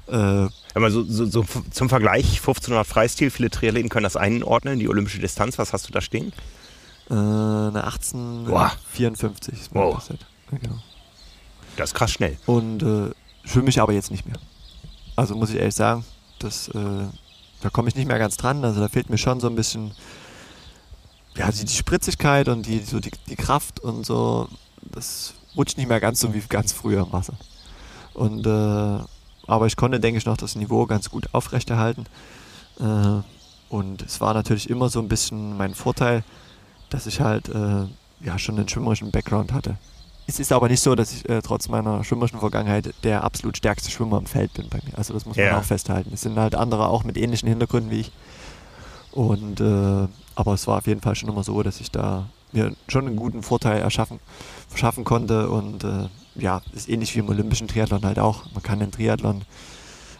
Äh, 0.08 0.50
man 0.80 0.92
so, 0.92 1.04
so, 1.04 1.26
so 1.26 1.46
zum 1.70 1.90
Vergleich 1.90 2.40
1500 2.40 2.88
Freistil, 2.88 3.30
viele 3.30 3.52
Triathleten 3.52 3.90
können 3.90 4.04
das 4.04 4.18
einordnen, 4.18 4.80
die 4.80 4.90
olympische 4.90 5.20
Distanz. 5.20 5.60
Was 5.60 5.74
hast 5.74 5.88
du 5.88 5.94
da 5.94 6.02
stehen? 6.02 6.34
Äh, 7.12 7.14
eine 7.14 7.72
Boah. 7.72 8.72
1854 8.72 9.54
ist 9.54 9.76
mein 9.76 9.84
Wow. 9.84 10.10
Ja, 10.10 10.58
genau. 10.58 10.76
Das 11.76 11.90
ist 11.90 11.94
krass 11.94 12.12
schnell. 12.12 12.38
Und 12.46 12.84
äh, 12.84 13.12
schwimme 13.44 13.70
ich 13.70 13.82
aber 13.82 13.92
jetzt 13.92 14.12
nicht 14.12 14.26
mehr. 14.26 14.38
Also 15.18 15.36
muss 15.36 15.50
ich 15.50 15.58
ehrlich 15.58 15.76
sagen, 15.76 16.06
das, 16.40 16.70
äh, 16.70 17.06
da 17.62 17.70
komme 17.70 17.90
ich 17.90 17.96
nicht 17.96 18.08
mehr 18.08 18.18
ganz 18.18 18.38
dran. 18.38 18.64
Also 18.64 18.80
da 18.80 18.88
fehlt 18.88 19.10
mir 19.10 19.18
schon 19.18 19.42
so 19.42 19.48
ein 19.48 19.56
bisschen 19.56 19.92
ja, 21.36 21.52
die, 21.52 21.66
die 21.66 21.74
Spritzigkeit 21.74 22.48
und 22.48 22.66
die, 22.66 22.80
so 22.80 23.00
die, 23.00 23.12
die 23.28 23.36
Kraft 23.36 23.82
und 23.82 24.06
so. 24.06 24.48
Das 24.82 25.34
rutscht 25.56 25.78
nicht 25.78 25.90
mehr 25.90 26.00
ganz 26.00 26.22
so 26.22 26.34
wie 26.34 26.42
ganz 26.48 26.72
früher 26.72 27.04
im 27.04 27.12
Wasser. 27.12 27.34
Und 28.14 28.48
äh, 28.48 29.00
aber 29.48 29.66
ich 29.66 29.76
konnte, 29.76 30.00
denke 30.00 30.18
ich, 30.18 30.26
noch 30.26 30.38
das 30.38 30.56
Niveau 30.56 30.86
ganz 30.86 31.10
gut 31.10 31.34
aufrechterhalten. 31.34 32.06
Äh, 32.80 33.22
und 33.68 34.02
es 34.02 34.22
war 34.22 34.34
natürlich 34.34 34.70
immer 34.70 34.90
so 34.90 35.00
ein 35.00 35.10
bisschen 35.10 35.58
mein 35.58 35.74
Vorteil, 35.74 36.24
dass 36.92 37.08
ich 37.08 37.20
halt 37.20 37.50
äh, 37.50 37.86
ja 38.24 38.38
schon 38.38 38.58
einen 38.60 38.70
schwimmerischen 38.70 39.10
Background 39.10 39.52
hatte. 39.52 39.78
Es 40.28 40.40
ist 40.40 40.52
aber 40.54 40.70
nicht 40.70 40.80
so, 40.82 40.94
dass 40.94 41.12
ich 41.12 41.28
äh, 41.28 41.42
trotz 41.42 41.68
meiner 41.68 42.04
schwimmerischen 42.04 42.40
Vergangenheit 42.40 42.94
der 43.04 43.24
absolut 43.24 43.58
stärkste 43.58 43.90
Schwimmer 43.90 44.20
im 44.20 44.28
Feld 44.28 44.54
bin 44.54 44.70
bei 44.70 44.80
mir. 44.86 44.96
Also 44.98 45.14
das 45.14 45.26
muss 45.26 45.36
man 45.36 45.46
Ja. 45.48 45.58
auch 45.58 45.64
festhalten. 45.64 46.12
Es 46.14 46.22
sind 46.22 46.38
halt 46.38 46.54
andere 46.56 46.88
auch 46.88 47.04
mit 47.04 47.18
ähnlichen 47.18 47.50
Hintergründen 47.50 47.90
wie 47.92 48.02
ich. 48.02 48.12
Und 49.12 49.60
äh, 49.60 50.08
aber 50.36 50.54
es 50.54 50.68
war 50.68 50.78
auf 50.78 50.88
jeden 50.88 51.02
Fall 51.02 51.16
schon 51.16 51.30
immer 51.30 51.44
so, 51.44 51.62
dass 51.64 51.82
ich 51.82 51.92
da 51.92 52.28
mir 52.54 52.74
schon 52.88 53.08
einen 53.08 53.16
guten 53.16 53.44
Vorteil 53.44 53.82
erschaffen, 53.82 54.20
verschaffen 54.70 55.04
konnte. 55.04 55.50
Und 55.50 55.84
äh, 55.84 56.08
ja, 56.36 56.62
ist 56.74 56.88
ähnlich 56.88 57.14
wie 57.16 57.20
im 57.20 57.30
olympischen 57.30 57.68
Triathlon 57.68 58.06
halt 58.06 58.20
auch. 58.20 58.44
Man 58.54 58.64
kann 58.64 58.80
den 58.80 58.92
Triathlon 58.92 59.42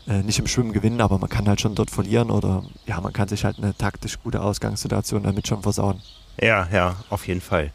äh, 0.08 0.24
nicht 0.24 0.40
im 0.40 0.48
Schwimmen 0.48 0.74
gewinnen, 0.74 1.00
aber 1.00 1.20
man 1.20 1.30
kann 1.30 1.48
halt 1.48 1.62
schon 1.62 1.76
dort 1.76 1.92
verlieren 1.92 2.32
oder 2.32 2.64
ja, 2.86 3.00
man 3.00 3.14
kann 3.14 3.28
sich 3.30 3.46
halt 3.46 3.58
eine 3.60 3.78
taktisch 3.78 4.20
gute 4.22 4.42
Ausgangssituation 4.42 5.24
damit 5.24 5.48
schon 5.48 5.62
versauen. 5.62 6.02
Ja, 6.40 6.68
ja, 6.72 6.96
auf 7.10 7.28
jeden 7.28 7.42
Fall. 7.42 7.72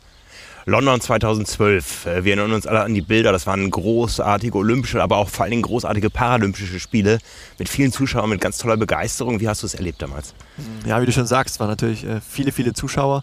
London 0.69 1.01
2012. 1.01 2.07
äh, 2.07 2.25
Wir 2.25 2.35
erinnern 2.37 2.53
uns 2.53 2.67
alle 2.67 2.81
an 2.81 2.93
die 2.93 3.01
Bilder. 3.01 3.31
Das 3.31 3.47
waren 3.47 3.71
großartige 3.71 4.59
olympische, 4.59 5.01
aber 5.01 5.17
auch 5.19 5.29
vor 5.29 5.45
allen 5.45 5.53
Dingen 5.53 5.63
großartige 5.63 6.11
paralympische 6.11 6.81
Spiele 6.81 7.19
mit 7.59 7.69
vielen 7.69 7.93
Zuschauern, 7.93 8.29
mit 8.29 8.41
ganz 8.41 8.59
toller 8.59 8.77
Begeisterung. 8.77 9.39
Wie 9.41 9.49
hast 9.49 9.63
du 9.63 9.67
es 9.67 9.75
erlebt 9.75 10.03
damals? 10.03 10.35
Ja, 10.85 11.01
wie 11.01 11.07
du 11.07 11.13
schon 11.13 11.27
sagst, 11.27 11.61
waren 11.61 11.69
natürlich 11.69 12.05
äh, 12.05 12.21
viele, 12.21 12.51
viele 12.51 12.73
Zuschauer. 12.73 13.23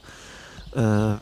Äh, 0.74 1.16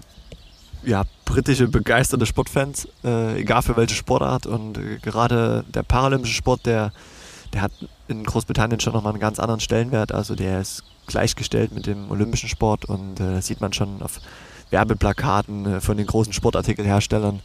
ja, 0.84 1.04
britische 1.26 1.68
begeisterte 1.68 2.26
Sportfans, 2.26 2.88
egal 3.04 3.62
für 3.62 3.78
welche 3.78 3.94
Sportart. 3.94 4.48
Und 4.48 4.80
gerade 5.04 5.64
der 5.68 5.84
paralympische 5.84 6.34
Sport, 6.34 6.66
der, 6.66 6.92
der 7.54 7.62
hat 7.62 7.72
in 8.08 8.24
Großbritannien 8.24 8.80
schon 8.80 8.94
nochmal 8.94 9.14
einen 9.14 9.22
ganz 9.22 9.38
anderen 9.38 9.60
Stellenwert. 9.60 10.12
Also 10.12 10.34
der 10.34 10.60
ist 10.60 10.82
gleichgestellt 11.12 11.72
mit 11.72 11.86
dem 11.86 12.10
olympischen 12.12 12.50
Sport 12.50 12.86
und 12.86 13.20
äh, 13.20 13.36
das 13.36 13.48
sieht 13.48 13.62
man 13.62 13.74
schon 13.74 14.02
auf 14.02 14.20
Werbeplakaten 14.70 15.66
äh, 15.66 15.82
von 15.82 15.98
den 15.98 16.08
großen 16.08 16.34
Sportartikelherstellern. 16.34 17.40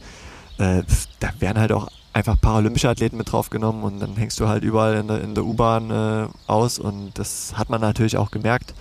Äh, 0.57 0.83
da 1.19 1.29
werden 1.39 1.59
halt 1.59 1.71
auch 1.71 1.87
einfach 2.13 2.39
paralympische 2.41 2.89
Athleten 2.89 3.17
mit 3.17 3.31
draufgenommen 3.31 3.83
und 3.83 3.99
dann 3.99 4.15
hängst 4.15 4.39
du 4.39 4.47
halt 4.47 4.63
überall 4.63 4.95
in 4.95 5.07
der, 5.07 5.21
in 5.21 5.35
der 5.35 5.45
U-Bahn 5.45 5.91
äh, 5.91 6.27
aus 6.47 6.79
und 6.79 7.11
das 7.19 7.53
hat 7.55 7.69
man 7.69 7.81
natürlich 7.81 8.17
auch 8.17 8.31
gemerkt 8.31 8.73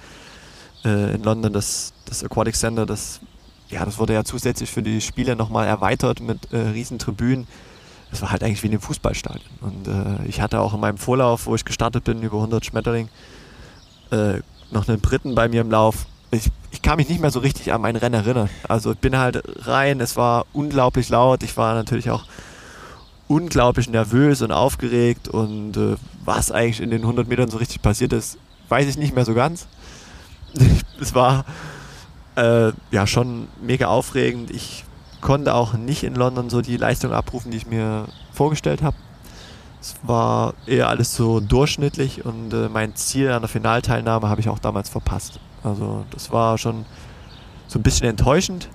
äh, 0.87 1.15
in 1.15 1.23
London, 1.23 1.53
das, 1.53 1.93
das 2.07 2.25
Aquatic 2.25 2.55
Center, 2.55 2.87
das, 2.87 3.21
ja, 3.69 3.85
das 3.85 3.99
wurde 3.99 4.15
ja 4.15 4.25
zusätzlich 4.25 4.71
für 4.71 4.83
die 4.83 5.01
Spiele 5.01 5.37
nochmal 5.37 5.67
erweitert 5.67 6.21
mit 6.21 6.53
äh, 6.53 6.59
riesen 6.59 6.99
Tribünen. 6.99 7.47
Das 8.11 8.23
war 8.23 8.31
halt 8.31 8.45
eigentlich 8.45 8.63
wie 8.63 8.69
in 8.69 8.75
einem 8.75 8.81
Fußballstadion. 8.81 9.43
Und 9.61 9.89
äh, 9.89 10.27
ich 10.27 10.41
hatte 10.41 10.61
auch 10.61 10.73
in 10.73 10.81
meinem 10.81 10.97
Vorlauf, 10.97 11.47
wo 11.47 11.55
ich 11.55 11.65
gestartet 11.65 12.05
bin, 12.05 12.23
über 12.23 12.37
100 12.37 12.65
Schmetterling, 12.65 13.09
äh, 14.13 14.41
noch 14.71 14.89
einen 14.89 15.01
Briten 15.01 15.35
bei 15.35 15.49
mir 15.49 15.61
im 15.61 15.71
Lauf. 15.71 16.07
Ich, 16.31 16.51
ich 16.71 16.83
kann 16.83 16.97
mich 16.97 17.09
nicht 17.09 17.21
mehr 17.21 17.31
so 17.31 17.41
richtig 17.41 17.73
an 17.73 17.81
mein 17.81 17.97
Rennen 17.97 18.15
erinnern. 18.15 18.51
Also 18.69 18.93
ich 18.93 18.99
bin 18.99 19.17
halt 19.17 19.43
rein, 19.67 20.01
es 20.01 20.17
war 20.17 20.47
unglaublich 20.53 21.09
laut. 21.09 21.43
Ich 21.43 21.57
war 21.57 21.75
natürlich 21.75 22.11
auch 22.11 22.25
unglaublich 23.29 23.89
nervös 23.89 24.43
und 24.43 24.53
aufgeregt 24.53 25.29
und 25.29 25.77
äh, 25.77 25.97
was 26.25 26.53
eigentlich 26.53 26.81
in 26.81 26.91
den 26.91 27.03
100 27.03 27.27
Metern 27.29 27.49
so 27.49 27.59
richtig 27.59 27.83
passiert 27.83 28.13
ist, 28.13 28.39
weiß 28.69 28.87
ich 28.87 28.97
nicht 28.97 29.15
mehr 29.15 29.25
so 29.25 29.35
ganz. 29.35 29.67
es 31.01 31.15
war 31.15 31.45
äh, 32.37 32.73
ja 32.91 33.07
schon 33.07 33.49
mega 33.63 33.87
aufregend. 33.87 34.51
Ich 34.51 34.85
konnte 35.21 35.55
auch 35.55 35.75
nicht 35.75 36.05
in 36.05 36.15
London 36.15 36.51
so 36.51 36.61
die 36.61 36.77
Leistung 36.77 37.13
abrufen, 37.13 37.51
die 37.51 37.57
ich 37.57 37.67
mir 37.67 38.07
vorgestellt 38.33 38.83
habe. 38.83 38.97
Es 39.87 39.95
war 40.03 40.55
eher 40.67 40.89
alles 40.89 41.15
so 41.15 41.39
durchschnittlich 41.39 42.25
und 42.25 42.53
äh, 42.53 42.69
mein 42.69 42.97
Ziel 42.97 43.31
an 43.31 43.43
der 43.43 43.49
Finalteilnahme 43.49 44.29
habe 44.29 44.41
ich 44.41 44.49
auch 44.49 44.59
damals 44.59 44.89
verpasst. 44.89 45.39
Also 45.63 46.05
das 46.11 46.33
war 46.33 46.59
schon 46.59 46.85
so 47.69 47.79
ein 47.79 47.85
bisschen 47.85 48.09
enttäuschend. 48.09 48.69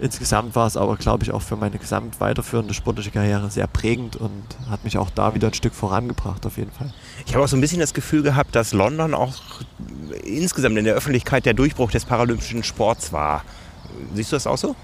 Insgesamt 0.00 0.56
war 0.56 0.66
es 0.66 0.76
aber, 0.76 0.96
glaube 0.96 1.22
ich, 1.22 1.30
auch 1.30 1.40
für 1.40 1.54
meine 1.54 1.78
gesamt 1.78 2.20
weiterführende 2.20 2.74
sportliche 2.74 3.12
Karriere 3.12 3.48
sehr 3.48 3.68
prägend 3.68 4.16
und 4.16 4.42
hat 4.68 4.82
mich 4.82 4.98
auch 4.98 5.08
da 5.10 5.36
wieder 5.36 5.46
ein 5.46 5.54
Stück 5.54 5.72
vorangebracht, 5.72 6.44
auf 6.44 6.56
jeden 6.56 6.72
Fall. 6.72 6.92
Ich 7.26 7.34
habe 7.34 7.44
auch 7.44 7.48
so 7.48 7.56
ein 7.56 7.60
bisschen 7.60 7.78
das 7.78 7.94
Gefühl 7.94 8.24
gehabt, 8.24 8.56
dass 8.56 8.72
London 8.72 9.14
auch 9.14 9.34
insgesamt 10.24 10.76
in 10.78 10.84
der 10.84 10.94
Öffentlichkeit 10.94 11.46
der 11.46 11.54
Durchbruch 11.54 11.92
des 11.92 12.04
paralympischen 12.04 12.64
Sports 12.64 13.12
war. 13.12 13.44
Siehst 14.14 14.32
du 14.32 14.36
das 14.36 14.48
auch 14.48 14.58
so? 14.58 14.74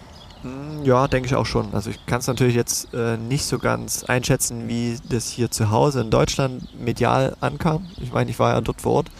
Mm, 0.42 0.84
Ja, 0.84 1.08
denke 1.08 1.26
ich 1.28 1.34
auch 1.34 1.46
schon. 1.46 1.72
Also 1.74 1.90
ich 1.90 2.04
kann 2.06 2.20
es 2.20 2.26
natürlich 2.26 2.54
jetzt 2.54 2.92
äh, 2.94 3.16
nicht 3.16 3.44
so 3.44 3.58
ganz 3.58 4.04
einschätzen, 4.04 4.68
wie 4.68 4.98
das 5.08 5.28
hier 5.28 5.50
zu 5.50 5.70
Hause 5.70 6.00
in 6.00 6.10
Deutschland 6.10 6.68
medial 6.78 7.36
ankam. 7.40 7.86
Ich 7.98 8.12
meine, 8.12 8.30
ich 8.30 8.38
war 8.38 8.52
ja 8.54 8.60
dort 8.60 8.80
vor 8.82 8.92
Ort. 8.94 9.10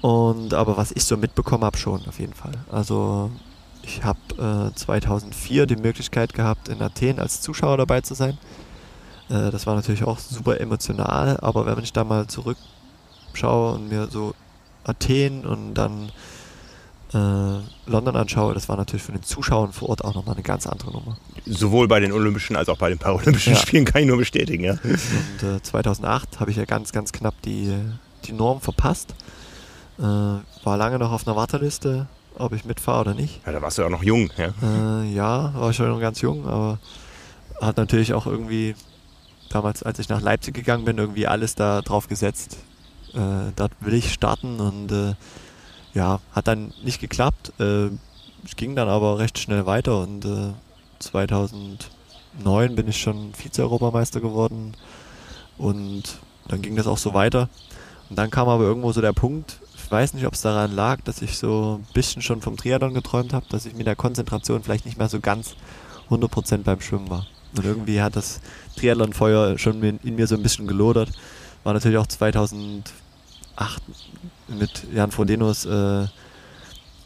Und 0.00 0.54
aber 0.54 0.76
was 0.76 0.92
ich 0.92 1.04
so 1.04 1.16
mitbekommen 1.16 1.64
habe, 1.64 1.78
schon 1.78 2.06
auf 2.06 2.18
jeden 2.20 2.34
Fall. 2.34 2.52
Also 2.70 3.30
ich 3.82 4.04
habe 4.04 4.70
äh, 4.72 4.74
2004 4.74 5.66
die 5.66 5.76
Möglichkeit 5.76 6.34
gehabt, 6.34 6.68
in 6.68 6.82
Athen 6.82 7.18
als 7.18 7.40
Zuschauer 7.40 7.76
dabei 7.78 8.00
zu 8.02 8.14
sein. 8.14 8.38
Äh, 9.30 9.50
das 9.50 9.66
war 9.66 9.74
natürlich 9.74 10.04
auch 10.04 10.18
super 10.18 10.60
emotional, 10.60 11.38
aber 11.40 11.66
wenn 11.66 11.82
ich 11.84 11.92
da 11.92 12.04
mal 12.04 12.26
zurückschaue 12.28 13.74
und 13.74 13.88
mir 13.88 14.08
so 14.08 14.34
Athen 14.84 15.46
und 15.46 15.74
dann 15.74 16.10
London 17.86 18.16
anschaue, 18.16 18.54
das 18.54 18.68
war 18.68 18.76
natürlich 18.76 19.02
für 19.02 19.12
den 19.12 19.22
Zuschauern 19.22 19.72
vor 19.72 19.90
Ort 19.90 20.04
auch 20.04 20.14
nochmal 20.14 20.34
eine 20.34 20.42
ganz 20.42 20.66
andere 20.66 20.92
Nummer. 20.92 21.16
Sowohl 21.46 21.88
bei 21.88 22.00
den 22.00 22.12
Olympischen 22.12 22.56
als 22.56 22.68
auch 22.68 22.78
bei 22.78 22.88
den 22.88 22.98
Paralympischen 22.98 23.54
Ja. 23.54 23.58
Spielen 23.60 23.84
kann 23.84 24.02
ich 24.02 24.08
nur 24.08 24.16
bestätigen. 24.18 24.64
Ja. 24.64 24.72
Und 24.82 25.42
äh, 25.48 25.62
2008 25.62 26.40
habe 26.40 26.50
ich 26.50 26.56
ja 26.56 26.64
ganz, 26.64 26.92
ganz 26.92 27.12
knapp 27.12 27.40
die, 27.42 27.72
die 28.24 28.32
Norm 28.32 28.60
verpasst. 28.60 29.14
Äh, 29.98 30.02
war 30.02 30.76
lange 30.76 30.98
noch 30.98 31.12
auf 31.12 31.26
einer 31.26 31.36
Warteliste, 31.36 32.06
ob 32.38 32.52
ich 32.52 32.64
mitfahre 32.64 33.00
oder 33.02 33.14
nicht. 33.14 33.40
ja, 33.46 33.52
da 33.52 33.62
warst 33.62 33.78
du 33.78 33.82
ja 33.82 33.86
auch 33.88 33.92
noch 33.92 34.02
jung. 34.02 34.30
Ja. 34.36 34.52
Äh, 35.02 35.12
ja, 35.14 35.54
war 35.54 35.72
schon 35.72 35.88
noch 35.88 36.00
ganz 36.00 36.20
jung, 36.20 36.46
aber 36.46 36.78
hat 37.60 37.76
natürlich 37.76 38.12
auch 38.14 38.26
irgendwie 38.26 38.74
damals, 39.48 39.82
als 39.82 39.98
ich 40.00 40.08
nach 40.08 40.20
Leipzig 40.20 40.54
gegangen 40.54 40.84
bin, 40.84 40.98
irgendwie 40.98 41.26
alles 41.26 41.54
da 41.54 41.80
drauf 41.82 42.08
gesetzt, 42.08 42.58
äh, 43.14 43.52
dort 43.54 43.72
will 43.80 43.94
ich 43.94 44.12
starten 44.12 44.60
und 44.60 44.92
äh, 44.92 45.14
ja, 45.96 46.20
hat 46.32 46.46
dann 46.46 46.74
nicht 46.84 47.00
geklappt. 47.00 47.52
Äh, 47.58 47.88
ging 48.56 48.76
dann 48.76 48.88
aber 48.88 49.18
recht 49.18 49.38
schnell 49.38 49.66
weiter 49.66 50.02
und 50.02 50.24
2009 51.00 51.80
äh, 52.44 52.74
bin 52.74 52.86
ich 52.86 52.98
schon 53.00 53.32
Vize-Europameister 53.34 54.20
geworden 54.20 54.74
und 55.58 56.18
dann 56.46 56.62
ging 56.62 56.76
das 56.76 56.86
auch 56.86 56.98
so 56.98 57.12
weiter. 57.12 57.48
Und 58.08 58.16
dann 58.16 58.30
kam 58.30 58.48
aber 58.48 58.62
irgendwo 58.62 58.92
so 58.92 59.00
der 59.00 59.14
Punkt, 59.14 59.58
ich 59.74 59.90
weiß 59.90 60.14
nicht, 60.14 60.26
ob 60.26 60.34
es 60.34 60.42
daran 60.42 60.76
lag, 60.76 61.00
dass 61.00 61.22
ich 61.22 61.38
so 61.38 61.80
ein 61.80 61.92
bisschen 61.92 62.22
schon 62.22 62.40
vom 62.40 62.56
Triathlon 62.56 62.94
geträumt 62.94 63.32
habe, 63.32 63.46
dass 63.48 63.66
ich 63.66 63.74
mit 63.74 63.86
der 63.86 63.96
Konzentration 63.96 64.62
vielleicht 64.62 64.84
nicht 64.84 64.98
mehr 64.98 65.08
so 65.08 65.18
ganz 65.18 65.56
100% 66.10 66.58
beim 66.58 66.80
Schwimmen 66.80 67.10
war. 67.10 67.26
Und 67.56 67.64
irgendwie 67.64 68.00
hat 68.02 68.14
das 68.14 68.40
Triathlon-Feuer 68.76 69.58
schon 69.58 69.82
in 69.82 70.14
mir 70.14 70.26
so 70.26 70.36
ein 70.36 70.42
bisschen 70.42 70.68
gelodert. 70.68 71.10
War 71.64 71.72
natürlich 71.72 71.98
auch 71.98 72.06
2008 72.06 72.84
mit 74.48 74.86
Jan 74.92 75.10
Frodenos 75.10 75.64
äh, 75.64 76.06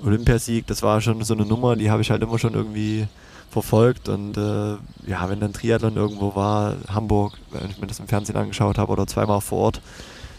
Olympiasieg. 0.04 0.66
Das 0.66 0.82
war 0.82 1.00
schon 1.00 1.23
so 1.25 1.35
eine 1.35 1.44
Nummer, 1.44 1.76
die 1.76 1.90
habe 1.90 2.02
ich 2.02 2.11
halt 2.11 2.23
immer 2.23 2.38
schon 2.38 2.54
irgendwie 2.54 3.06
verfolgt. 3.50 4.09
Und 4.09 4.37
äh, 4.37 4.76
ja, 5.06 5.28
wenn 5.28 5.40
dann 5.40 5.52
Triathlon 5.52 5.97
irgendwo 5.97 6.35
war, 6.35 6.76
Hamburg, 6.88 7.35
wenn 7.50 7.70
ich 7.70 7.80
mir 7.80 7.87
das 7.87 7.99
im 7.99 8.09
Fernsehen 8.09 8.37
angeschaut 8.37 8.78
habe 8.78 8.92
oder 8.92 9.06
zweimal 9.06 9.40
vor 9.40 9.59
Ort, 9.59 9.80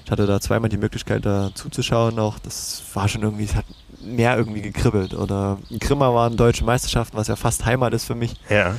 ich 0.06 0.12
hatte 0.12 0.26
da 0.26 0.42
zweimal 0.42 0.70
die 0.70 0.78
Möglichkeit, 0.78 1.26
da 1.26 1.52
zuzuschauen 1.54 2.18
auch. 2.20 2.40
Das 2.40 2.82
war 2.94 3.08
schon 3.08 3.22
irgendwie, 3.22 3.44
es 3.44 3.56
hat 3.56 3.66
mehr 4.04 4.38
irgendwie 4.38 4.62
gekribbelt. 4.62 5.14
Oder 5.14 5.58
ein 5.70 5.80
Grimma 5.80 6.14
waren 6.14 6.38
deutsche 6.38 6.66
Meisterschaften, 6.66 7.18
was 7.18 7.28
ja 7.28 7.36
fast 7.36 7.66
Heimat 7.66 7.94
ist 7.94 8.06
für 8.06 8.16
mich. 8.16 8.34
Ja. 8.50 8.76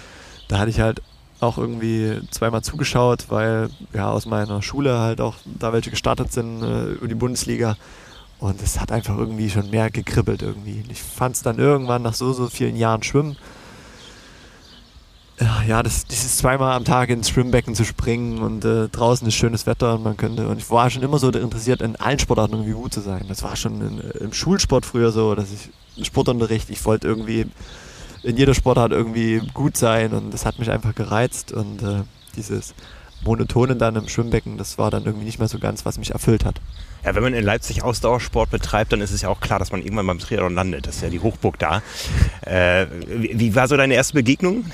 Da 0.48 0.58
hatte 0.58 0.70
ich 0.70 0.80
halt 0.80 1.00
auch 1.40 1.58
irgendwie 1.58 2.20
zweimal 2.30 2.62
zugeschaut, 2.62 3.26
weil 3.28 3.68
ja 3.92 4.10
aus 4.10 4.26
meiner 4.26 4.62
Schule 4.62 4.98
halt 4.98 5.20
auch 5.20 5.36
da 5.44 5.72
welche 5.72 5.90
gestartet 5.90 6.32
sind 6.32 6.62
äh, 6.62 6.92
über 6.92 7.08
die 7.08 7.14
Bundesliga. 7.14 7.76
Und 8.42 8.60
es 8.60 8.80
hat 8.80 8.90
einfach 8.90 9.16
irgendwie 9.16 9.50
schon 9.50 9.70
mehr 9.70 9.90
gekribbelt 9.90 10.42
irgendwie. 10.42 10.82
Ich 10.88 11.00
fand 11.00 11.36
es 11.36 11.42
dann 11.42 11.58
irgendwann 11.58 12.02
nach 12.02 12.14
so, 12.14 12.32
so 12.32 12.48
vielen 12.48 12.76
Jahren 12.76 13.02
Schwimmen 13.02 13.36
ja, 15.66 15.82
das, 15.82 16.06
dieses 16.06 16.36
zweimal 16.36 16.74
am 16.74 16.84
Tag 16.84 17.08
ins 17.10 17.30
Schwimmbecken 17.30 17.74
zu 17.74 17.84
springen 17.84 18.42
und 18.42 18.64
äh, 18.64 18.88
draußen 18.88 19.26
ist 19.26 19.34
schönes 19.34 19.66
Wetter 19.66 19.94
und 19.94 20.02
man 20.02 20.16
könnte, 20.16 20.48
und 20.48 20.58
ich 20.58 20.70
war 20.70 20.90
schon 20.90 21.02
immer 21.02 21.18
so 21.18 21.30
interessiert, 21.30 21.82
in 21.82 21.96
allen 21.96 22.18
Sportarten 22.18 22.54
irgendwie 22.54 22.72
gut 22.72 22.92
zu 22.92 23.00
sein. 23.00 23.24
Das 23.28 23.42
war 23.42 23.56
schon 23.56 23.80
in, 23.80 24.00
im 24.20 24.32
Schulsport 24.32 24.86
früher 24.86 25.10
so, 25.10 25.34
dass 25.34 25.48
ich 25.52 26.06
Sportunterricht, 26.06 26.70
ich 26.70 26.84
wollte 26.84 27.08
irgendwie 27.08 27.46
in 28.22 28.36
jeder 28.36 28.54
Sportart 28.54 28.92
irgendwie 28.92 29.42
gut 29.52 29.76
sein 29.76 30.12
und 30.12 30.32
das 30.32 30.46
hat 30.46 30.58
mich 30.58 30.70
einfach 30.70 30.94
gereizt 30.94 31.52
und 31.52 31.82
äh, 31.82 32.02
dieses 32.36 32.74
Monotone 33.24 33.76
dann 33.76 33.96
im 33.96 34.08
Schwimmbecken, 34.08 34.58
das 34.58 34.78
war 34.78 34.90
dann 34.90 35.04
irgendwie 35.04 35.26
nicht 35.26 35.38
mehr 35.38 35.48
so 35.48 35.58
ganz, 35.58 35.84
was 35.84 35.98
mich 35.98 36.10
erfüllt 36.10 36.44
hat. 36.44 36.60
Ja, 37.04 37.14
wenn 37.14 37.22
man 37.22 37.34
in 37.34 37.44
Leipzig 37.44 37.82
Ausdauersport 37.82 38.50
betreibt, 38.50 38.92
dann 38.92 39.00
ist 39.00 39.10
es 39.10 39.22
ja 39.22 39.28
auch 39.28 39.40
klar, 39.40 39.58
dass 39.58 39.72
man 39.72 39.82
irgendwann 39.82 40.06
beim 40.06 40.18
Triathlon 40.18 40.54
landet. 40.54 40.86
Das 40.86 40.96
ist 40.96 41.02
ja 41.02 41.08
die 41.08 41.20
Hochburg 41.20 41.58
da. 41.58 41.82
Äh, 42.42 42.86
wie, 43.06 43.38
wie 43.38 43.54
war 43.54 43.66
so 43.68 43.76
deine 43.76 43.94
erste 43.94 44.14
Begegnung? 44.14 44.64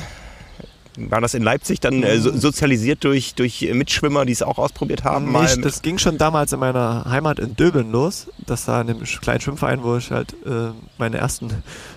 war 0.99 1.21
das 1.21 1.35
in 1.35 1.43
Leipzig 1.43 1.81
dann 1.81 2.03
äh, 2.03 2.19
so, 2.19 2.37
sozialisiert 2.37 3.05
durch, 3.05 3.35
durch 3.35 3.69
Mitschwimmer, 3.73 4.25
die 4.25 4.33
es 4.33 4.43
auch 4.43 4.59
ausprobiert 4.59 5.05
haben? 5.05 5.33
Nicht, 5.33 5.65
das 5.65 5.83
ging 5.83 5.99
schon 5.99 6.19
damals 6.19 6.53
in 6.53 6.61
meiner 6.61 7.05
Heimat 7.09 7.39
in 7.39 7.55
Döbeln 7.57 7.93
los. 7.93 8.29
Das 8.47 8.67
war 8.69 8.81
in 8.81 8.89
dem 8.89 9.03
kleinen 9.03 9.41
Schwimmverein, 9.41 9.83
wo 9.83 9.97
ich 9.97 10.11
halt 10.11 10.33
äh, 10.45 10.71
meine 10.99 11.19
ersten 11.19 11.51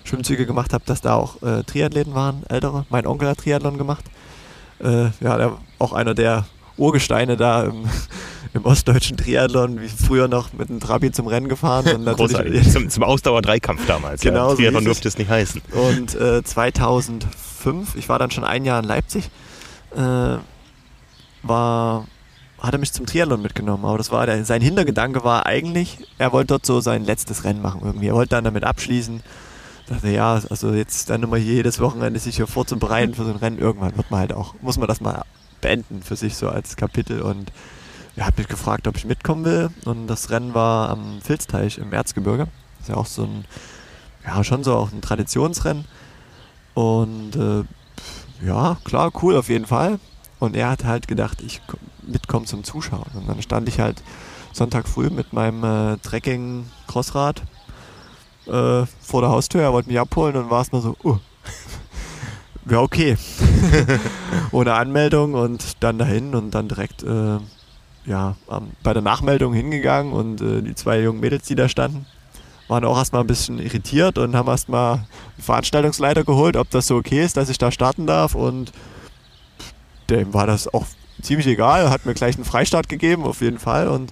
Schwimmzüge 0.03 0.45
gemacht 0.45 0.73
habe, 0.73 0.83
dass 0.85 1.01
da 1.01 1.15
auch 1.15 1.41
äh, 1.41 1.63
Triathleten 1.63 2.13
waren, 2.13 2.43
ältere. 2.49 2.85
Mein 2.89 3.07
Onkel 3.07 3.29
hat 3.29 3.39
Triathlon 3.39 3.77
gemacht. 3.77 4.05
Äh, 4.79 5.09
ja, 5.19 5.37
der 5.37 5.57
auch 5.81 5.93
einer 5.93 6.13
der 6.13 6.45
Urgesteine 6.77 7.37
da 7.37 7.63
im, 7.63 7.85
im 8.53 8.65
ostdeutschen 8.65 9.17
Triathlon, 9.17 9.81
wie 9.81 9.87
früher 9.87 10.27
noch 10.27 10.53
mit 10.53 10.69
einem 10.69 10.79
Trabi 10.79 11.11
zum 11.11 11.27
Rennen 11.27 11.47
gefahren. 11.47 11.87
Und 11.95 12.03
natürlich 12.03 12.69
zum, 12.71 12.89
zum 12.89 13.03
Ausdauer-Dreikampf 13.03 13.85
damals. 13.85 14.21
Genau. 14.21 14.49
Ja. 14.49 14.55
Triathlon 14.55 14.83
so 14.83 14.89
durfte 14.89 15.07
es 15.07 15.17
nicht 15.17 15.29
heißen. 15.29 15.61
Und 15.71 16.15
äh, 16.15 16.43
2005, 16.43 17.95
ich 17.95 18.09
war 18.09 18.19
dann 18.19 18.31
schon 18.31 18.43
ein 18.43 18.65
Jahr 18.65 18.79
in 18.79 18.85
Leipzig, 18.85 19.29
äh, 19.95 20.37
war, 21.43 22.07
hat 22.59 22.73
er 22.73 22.79
mich 22.79 22.93
zum 22.93 23.05
Triathlon 23.05 23.41
mitgenommen. 23.41 23.85
Aber 23.85 23.97
das 23.97 24.11
war 24.11 24.25
der, 24.25 24.43
sein 24.45 24.61
Hintergedanke 24.61 25.23
war 25.23 25.45
eigentlich, 25.45 25.97
er 26.17 26.31
wollte 26.31 26.47
dort 26.47 26.65
so 26.65 26.81
sein 26.81 27.05
letztes 27.05 27.43
Rennen 27.43 27.61
machen 27.61 27.81
irgendwie. 27.83 28.07
Er 28.07 28.15
wollte 28.15 28.29
dann 28.29 28.43
damit 28.43 28.63
abschließen. 28.63 29.21
Dachte, 29.87 30.09
ja, 30.09 30.39
also 30.49 30.71
jetzt 30.71 31.09
dann 31.09 31.23
immer 31.23 31.37
jedes 31.37 31.79
Wochenende 31.79 32.19
sich 32.19 32.37
hier 32.37 32.47
vorzubereiten 32.47 33.13
für 33.13 33.25
so 33.25 33.31
ein 33.31 33.37
Rennen. 33.37 33.59
Irgendwann 33.59 33.97
wird 33.97 34.09
man 34.09 34.21
halt 34.21 34.33
auch, 34.33 34.55
muss 34.61 34.77
man 34.77 34.87
das 34.87 35.01
mal 35.01 35.23
beenden 35.61 36.01
für 36.03 36.15
sich 36.15 36.35
so 36.35 36.49
als 36.49 36.75
Kapitel 36.75 37.21
und 37.21 37.51
er 38.15 38.25
hat 38.25 38.37
mich 38.37 38.47
gefragt, 38.47 38.87
ob 38.87 38.97
ich 38.97 39.05
mitkommen 39.05 39.45
will. 39.45 39.69
Und 39.85 40.07
das 40.07 40.29
Rennen 40.29 40.53
war 40.53 40.89
am 40.89 41.21
Filzteich 41.21 41.77
im 41.77 41.93
Erzgebirge. 41.93 42.47
Das 42.77 42.81
ist 42.81 42.89
ja 42.89 42.95
auch 42.95 43.05
so 43.05 43.23
ein, 43.23 43.45
ja, 44.25 44.43
schon 44.43 44.63
so 44.63 44.75
auch 44.75 44.91
ein 44.91 45.01
Traditionsrennen. 45.01 45.85
Und 46.73 47.35
äh, 47.35 47.63
ja, 48.45 48.77
klar, 48.83 49.11
cool 49.21 49.37
auf 49.37 49.49
jeden 49.49 49.65
Fall. 49.65 49.99
Und 50.39 50.55
er 50.55 50.69
hat 50.69 50.83
halt 50.83 51.07
gedacht, 51.07 51.41
ich 51.41 51.61
mitkomme 52.01 52.45
zum 52.45 52.63
Zuschauen. 52.63 53.05
Und 53.13 53.29
dann 53.29 53.41
stand 53.41 53.69
ich 53.69 53.79
halt 53.79 54.01
Sonntag 54.51 54.87
früh 54.87 55.09
mit 55.09 55.33
meinem 55.33 55.63
äh, 55.63 55.97
Trekking-Crossrad 55.97 57.43
äh, 58.47 58.85
vor 59.01 59.21
der 59.21 59.29
Haustür. 59.29 59.61
Er 59.61 59.73
wollte 59.73 59.89
mich 59.89 59.99
abholen 59.99 60.35
und 60.35 60.49
war 60.49 60.61
es 60.61 60.71
mal 60.71 60.81
so, 60.81 60.97
uh, 61.03 61.19
ja, 62.69 62.79
okay. 62.79 63.17
Ohne 64.51 64.73
Anmeldung 64.73 65.33
und 65.33 65.83
dann 65.83 65.97
dahin 65.97 66.35
und 66.35 66.51
dann 66.51 66.67
direkt 66.67 67.03
äh, 67.03 67.37
ja, 68.05 68.35
bei 68.83 68.93
der 68.93 69.01
Nachmeldung 69.01 69.53
hingegangen 69.53 70.13
und 70.13 70.41
äh, 70.41 70.61
die 70.61 70.75
zwei 70.75 71.01
jungen 71.01 71.19
Mädels, 71.19 71.47
die 71.47 71.55
da 71.55 71.69
standen, 71.69 72.05
waren 72.67 72.85
auch 72.85 72.97
erstmal 72.97 73.21
ein 73.21 73.27
bisschen 73.27 73.59
irritiert 73.59 74.17
und 74.17 74.35
haben 74.35 74.47
erstmal 74.47 74.93
einen 74.93 75.05
Veranstaltungsleiter 75.39 76.23
geholt, 76.23 76.55
ob 76.55 76.69
das 76.69 76.87
so 76.87 76.95
okay 76.95 77.23
ist, 77.23 77.37
dass 77.37 77.49
ich 77.49 77.57
da 77.57 77.71
starten 77.71 78.07
darf 78.07 78.33
und 78.33 78.71
dem 80.09 80.33
war 80.33 80.47
das 80.47 80.73
auch 80.73 80.85
ziemlich 81.21 81.47
egal, 81.47 81.89
hat 81.89 82.05
mir 82.05 82.13
gleich 82.13 82.35
einen 82.35 82.45
Freistart 82.45 82.89
gegeben, 82.89 83.23
auf 83.23 83.41
jeden 83.41 83.59
Fall 83.59 83.87
und 83.87 84.11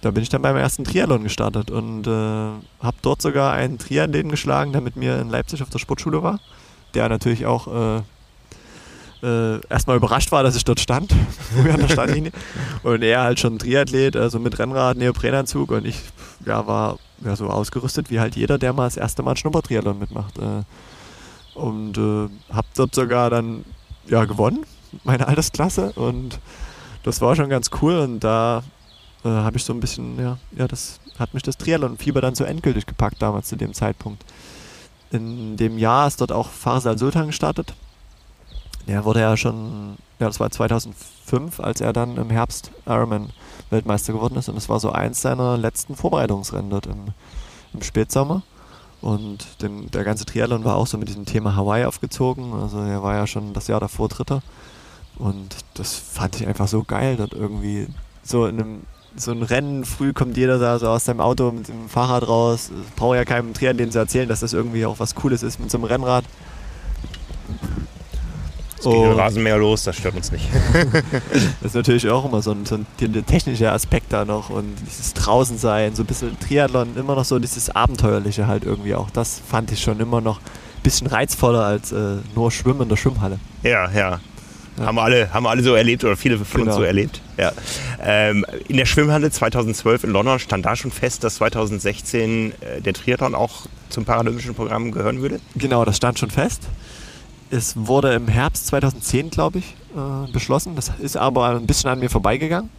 da 0.00 0.10
bin 0.10 0.22
ich 0.22 0.28
dann 0.28 0.42
beim 0.42 0.56
ersten 0.56 0.84
Triathlon 0.84 1.22
gestartet 1.22 1.70
und 1.70 2.06
äh, 2.06 2.10
habe 2.10 2.96
dort 3.02 3.22
sogar 3.22 3.52
einen 3.52 3.78
Triathleten 3.78 4.30
geschlagen, 4.30 4.72
der 4.72 4.80
mit 4.80 4.96
mir 4.96 5.20
in 5.20 5.28
Leipzig 5.28 5.62
auf 5.62 5.70
der 5.70 5.78
Sportschule 5.78 6.22
war, 6.22 6.40
der 6.96 7.08
natürlich 7.08 7.46
auch 7.46 7.68
äh, 7.68 8.02
äh, 9.22 9.60
erstmal 9.68 9.96
überrascht 9.96 10.32
war, 10.32 10.42
dass 10.42 10.56
ich 10.56 10.64
dort 10.64 10.80
stand, 10.80 11.12
an 11.72 11.80
der 11.80 11.88
Startlinie. 11.88 12.32
Und 12.82 13.02
er 13.02 13.22
halt 13.22 13.38
schon 13.38 13.58
Triathlet, 13.58 14.16
also 14.16 14.38
mit 14.38 14.58
Rennrad, 14.58 14.96
Neoprenanzug 14.96 15.70
und 15.70 15.86
ich 15.86 16.00
ja, 16.44 16.66
war 16.66 16.98
ja, 17.24 17.36
so 17.36 17.48
ausgerüstet 17.48 18.10
wie 18.10 18.18
halt 18.20 18.36
jeder, 18.36 18.58
der 18.58 18.72
mal 18.72 18.84
das 18.84 18.96
erste 18.96 19.22
Mal 19.22 19.30
einen 19.30 19.36
Schnuppertriathlon 19.36 19.98
mitmacht. 19.98 20.38
Äh, 20.38 20.62
und 21.58 21.96
äh, 21.98 22.28
hab 22.52 22.66
dort 22.74 22.94
sogar 22.94 23.30
dann 23.30 23.64
ja 24.08 24.24
gewonnen, 24.24 24.64
meine 25.04 25.26
Altersklasse 25.26 25.92
und 25.92 26.38
das 27.02 27.20
war 27.20 27.36
schon 27.36 27.48
ganz 27.48 27.70
cool 27.80 27.98
und 27.98 28.20
da 28.20 28.62
äh, 29.24 29.28
habe 29.28 29.56
ich 29.56 29.64
so 29.64 29.72
ein 29.72 29.80
bisschen, 29.80 30.18
ja, 30.20 30.38
ja, 30.56 30.68
das 30.68 31.00
hat 31.18 31.34
mich 31.34 31.42
das 31.42 31.56
Triathlon-Fieber 31.56 32.20
dann 32.20 32.34
so 32.34 32.44
endgültig 32.44 32.86
gepackt 32.86 33.22
damals 33.22 33.48
zu 33.48 33.56
dem 33.56 33.72
Zeitpunkt. 33.72 34.22
In 35.16 35.56
dem 35.56 35.78
Jahr 35.78 36.06
ist 36.06 36.20
dort 36.20 36.32
auch 36.32 36.50
Farsal 36.50 36.98
Sultan 36.98 37.26
gestartet 37.26 37.74
er 38.86 39.04
wurde 39.04 39.20
ja 39.20 39.36
schon, 39.36 39.96
ja, 40.18 40.26
das 40.26 40.40
war 40.40 40.50
2005, 40.50 41.60
als 41.60 41.80
er 41.80 41.92
dann 41.92 42.16
im 42.16 42.30
Herbst 42.30 42.70
Ironman 42.86 43.30
Weltmeister 43.70 44.12
geworden 44.12 44.36
ist. 44.36 44.48
Und 44.48 44.54
das 44.54 44.68
war 44.68 44.78
so 44.80 44.92
eins 44.92 45.20
seiner 45.20 45.56
letzten 45.56 45.96
Vorbereitungsrennen 45.96 46.70
dort 46.70 46.86
im, 46.86 47.08
im 47.74 47.82
Spätsommer. 47.82 48.42
Und 49.02 49.60
den, 49.60 49.90
der 49.90 50.04
ganze 50.04 50.24
Triathlon 50.24 50.64
war 50.64 50.76
auch 50.76 50.86
so 50.86 50.98
mit 50.98 51.08
diesem 51.08 51.26
Thema 51.26 51.56
Hawaii 51.56 51.84
aufgezogen. 51.84 52.54
Also 52.54 52.78
er 52.78 53.02
war 53.02 53.14
ja 53.14 53.26
schon 53.26 53.52
das 53.52 53.66
Jahr 53.66 53.80
davor 53.80 54.08
Dritter. 54.08 54.42
Und 55.18 55.56
das 55.74 55.94
fand 55.94 56.40
ich 56.40 56.46
einfach 56.46 56.68
so 56.68 56.84
geil, 56.84 57.16
dort 57.16 57.32
irgendwie 57.32 57.88
so 58.22 58.46
in 58.46 58.60
einem 58.60 58.82
so 59.16 59.32
ein 59.32 59.42
Rennen, 59.42 59.84
früh 59.84 60.12
kommt 60.12 60.36
jeder 60.36 60.58
da 60.58 60.78
so 60.78 60.88
aus 60.88 61.04
seinem 61.04 61.20
Auto 61.20 61.50
mit 61.50 61.68
dem 61.68 61.88
Fahrrad 61.88 62.28
raus. 62.28 62.70
Ich 62.88 62.94
brauche 62.94 63.16
ja 63.16 63.24
keinem 63.24 63.54
Triathlon 63.54 63.90
zu 63.90 63.98
erzählen, 63.98 64.28
dass 64.28 64.40
das 64.40 64.52
irgendwie 64.52 64.86
auch 64.86 64.98
was 64.98 65.14
Cooles 65.14 65.42
ist 65.42 65.60
mit 65.60 65.70
so 65.70 65.78
einem 65.78 65.84
Rennrad. 65.84 66.24
Es 68.78 68.84
geht 68.84 68.92
oh. 68.94 69.12
Rasenmäher 69.12 69.56
los, 69.56 69.84
das 69.84 69.96
stört 69.96 70.16
uns 70.16 70.30
nicht. 70.30 70.48
das 71.32 71.70
ist 71.70 71.74
natürlich 71.74 72.08
auch 72.10 72.24
immer 72.26 72.42
so 72.42 72.52
ein, 72.52 72.66
so 72.66 72.76
ein 72.76 72.86
technischer 73.26 73.72
Aspekt 73.72 74.12
da 74.12 74.24
noch 74.24 74.50
und 74.50 74.76
dieses 74.86 75.14
Draußensein, 75.14 75.94
so 75.94 76.02
ein 76.02 76.06
bisschen 76.06 76.38
Triathlon, 76.38 76.96
immer 76.96 77.14
noch 77.14 77.24
so 77.24 77.38
dieses 77.38 77.74
Abenteuerliche 77.74 78.46
halt 78.46 78.64
irgendwie 78.64 78.94
auch. 78.94 79.10
Das 79.10 79.40
fand 79.40 79.72
ich 79.72 79.80
schon 79.80 79.98
immer 79.98 80.20
noch 80.20 80.38
ein 80.38 80.82
bisschen 80.82 81.06
reizvoller 81.06 81.64
als 81.64 81.90
äh, 81.92 82.16
nur 82.34 82.52
Schwimmen 82.52 82.82
in 82.82 82.88
der 82.90 82.96
Schwimmhalle. 82.96 83.40
Ja, 83.62 83.90
ja. 83.90 84.20
Ja. 84.78 84.86
Haben, 84.86 84.96
wir 84.96 85.02
alle, 85.02 85.32
haben 85.32 85.46
alle 85.46 85.62
so 85.62 85.74
erlebt 85.74 86.04
oder 86.04 86.16
viele 86.16 86.38
von 86.38 86.60
genau. 86.60 86.72
uns 86.72 86.76
so 86.76 86.82
erlebt. 86.82 87.20
Ja. 87.38 87.52
Ähm, 88.02 88.44
in 88.68 88.76
der 88.76 88.84
Schwimmhalle 88.84 89.30
2012 89.30 90.04
in 90.04 90.10
London 90.10 90.38
stand 90.38 90.66
da 90.66 90.76
schon 90.76 90.90
fest, 90.90 91.24
dass 91.24 91.36
2016 91.36 92.52
äh, 92.60 92.80
der 92.82 92.92
Triathlon 92.92 93.34
auch 93.34 93.66
zum 93.88 94.04
paralympischen 94.04 94.54
Programm 94.54 94.92
gehören 94.92 95.20
würde? 95.22 95.40
Genau, 95.54 95.84
das 95.84 95.96
stand 95.96 96.18
schon 96.18 96.30
fest. 96.30 96.62
Es 97.50 97.74
wurde 97.76 98.12
im 98.14 98.28
Herbst 98.28 98.66
2010, 98.66 99.30
glaube 99.30 99.58
ich, 99.58 99.76
äh, 99.94 100.30
beschlossen. 100.32 100.74
Das 100.74 100.92
ist 100.98 101.16
aber 101.16 101.50
ein 101.50 101.66
bisschen 101.66 101.90
an 101.90 102.00
mir 102.00 102.10
vorbeigegangen. 102.10 102.70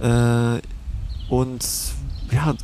Äh, 0.00 0.60
und 1.28 1.66
ja, 2.30 2.54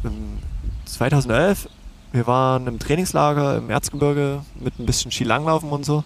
2011, 0.84 1.68
wir 2.12 2.26
waren 2.26 2.66
im 2.66 2.78
Trainingslager 2.78 3.56
im 3.56 3.70
Erzgebirge 3.70 4.42
mit 4.60 4.78
ein 4.78 4.86
bisschen 4.86 5.10
Skilanglaufen 5.10 5.70
und 5.70 5.84
so. 5.84 6.04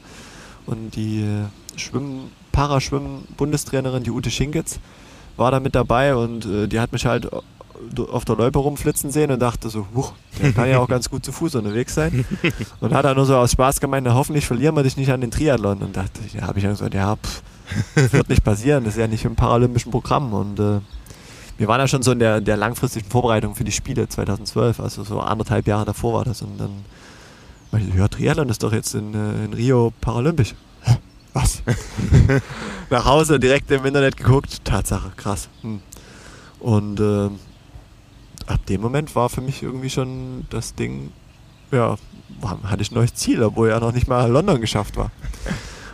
Und 0.66 0.94
die 0.94 1.22
äh, 1.22 1.44
Schwimmen, 1.78 2.30
Paraschwimmen-Bundestrainerin, 2.52 4.02
die 4.02 4.10
Ute 4.10 4.30
Schinkitz, 4.30 4.78
war 5.36 5.50
da 5.50 5.60
mit 5.60 5.74
dabei 5.74 6.16
und 6.16 6.46
äh, 6.46 6.66
die 6.66 6.80
hat 6.80 6.92
mich 6.92 7.06
halt 7.06 7.28
auf 8.10 8.24
der 8.24 8.36
Loipe 8.36 8.58
rumflitzen 8.58 9.10
sehen 9.10 9.30
und 9.30 9.40
dachte 9.40 9.68
so, 9.68 9.86
huch, 9.94 10.12
der 10.40 10.52
kann 10.52 10.68
ja 10.68 10.78
auch 10.78 10.88
ganz 10.88 11.10
gut 11.10 11.24
zu 11.24 11.32
Fuß 11.32 11.56
unterwegs 11.56 11.94
sein. 11.94 12.24
Und 12.80 12.94
hat 12.94 13.04
dann 13.04 13.16
nur 13.16 13.26
so 13.26 13.36
aus 13.36 13.52
Spaß 13.52 13.80
gemeint, 13.80 14.06
na, 14.06 14.14
hoffentlich 14.14 14.46
verlieren 14.46 14.74
wir 14.76 14.82
dich 14.82 14.96
nicht 14.96 15.10
an 15.10 15.20
den 15.20 15.30
Triathlon. 15.30 15.78
Und 15.78 15.96
dachte, 15.96 16.20
ja, 16.32 16.46
habe 16.46 16.58
ich 16.58 16.64
dann 16.64 16.72
gesagt, 16.72 16.94
ja, 16.94 17.16
pff, 17.16 17.42
das 17.94 18.12
wird 18.12 18.28
nicht 18.28 18.44
passieren, 18.44 18.84
das 18.84 18.94
ist 18.94 19.00
ja 19.00 19.06
nicht 19.06 19.24
im 19.24 19.36
paralympischen 19.36 19.90
Programm. 19.90 20.32
Und 20.32 20.58
äh, 20.60 20.80
wir 21.58 21.68
waren 21.68 21.80
ja 21.80 21.88
schon 21.88 22.02
so 22.02 22.12
in 22.12 22.18
der, 22.18 22.40
der 22.40 22.56
langfristigen 22.56 23.08
Vorbereitung 23.08 23.54
für 23.54 23.64
die 23.64 23.72
Spiele 23.72 24.08
2012, 24.08 24.80
also 24.80 25.04
so 25.04 25.20
anderthalb 25.20 25.66
Jahre 25.66 25.84
davor 25.84 26.14
war 26.14 26.24
das. 26.24 26.42
Und 26.42 26.58
dann 26.58 26.70
meinte 27.72 27.88
ich, 27.88 27.94
ja, 27.94 28.08
Triathlon 28.08 28.48
ist 28.48 28.62
doch 28.62 28.72
jetzt 28.72 28.94
in, 28.94 29.14
äh, 29.14 29.44
in 29.44 29.52
Rio 29.52 29.92
paralympisch. 30.00 30.54
Was? 31.36 31.62
Nach 32.90 33.04
Hause 33.04 33.38
direkt 33.38 33.70
im 33.70 33.84
Internet 33.84 34.16
geguckt, 34.16 34.64
Tatsache, 34.64 35.12
krass. 35.16 35.50
Hm. 35.60 35.82
Und 36.60 36.98
äh, 36.98 37.28
ab 38.46 38.64
dem 38.70 38.80
Moment 38.80 39.14
war 39.14 39.28
für 39.28 39.42
mich 39.42 39.62
irgendwie 39.62 39.90
schon 39.90 40.46
das 40.48 40.74
Ding, 40.74 41.12
ja, 41.72 41.98
hatte 42.64 42.80
ich 42.80 42.90
ein 42.90 42.94
neues 42.94 43.12
Ziel, 43.12 43.42
obwohl 43.42 43.68
ja 43.68 43.78
noch 43.80 43.92
nicht 43.92 44.08
mal 44.08 44.30
London 44.30 44.62
geschafft 44.62 44.96
war. 44.96 45.10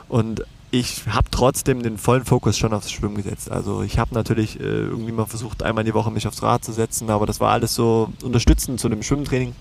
Und 0.08 0.44
ich 0.70 1.06
habe 1.08 1.28
trotzdem 1.32 1.82
den 1.82 1.98
vollen 1.98 2.24
Fokus 2.24 2.56
schon 2.56 2.72
aufs 2.72 2.92
Schwimmen 2.92 3.16
gesetzt. 3.16 3.50
Also 3.50 3.82
ich 3.82 3.98
habe 3.98 4.14
natürlich 4.14 4.60
äh, 4.60 4.62
irgendwie 4.62 5.10
mal 5.10 5.26
versucht, 5.26 5.64
einmal 5.64 5.82
die 5.82 5.92
Woche 5.92 6.12
mich 6.12 6.28
aufs 6.28 6.40
Rad 6.44 6.64
zu 6.64 6.70
setzen, 6.70 7.10
aber 7.10 7.26
das 7.26 7.40
war 7.40 7.50
alles 7.50 7.74
so 7.74 8.12
unterstützend 8.22 8.78
zu 8.78 8.88
dem 8.88 9.02
Schwimmtraining. 9.02 9.56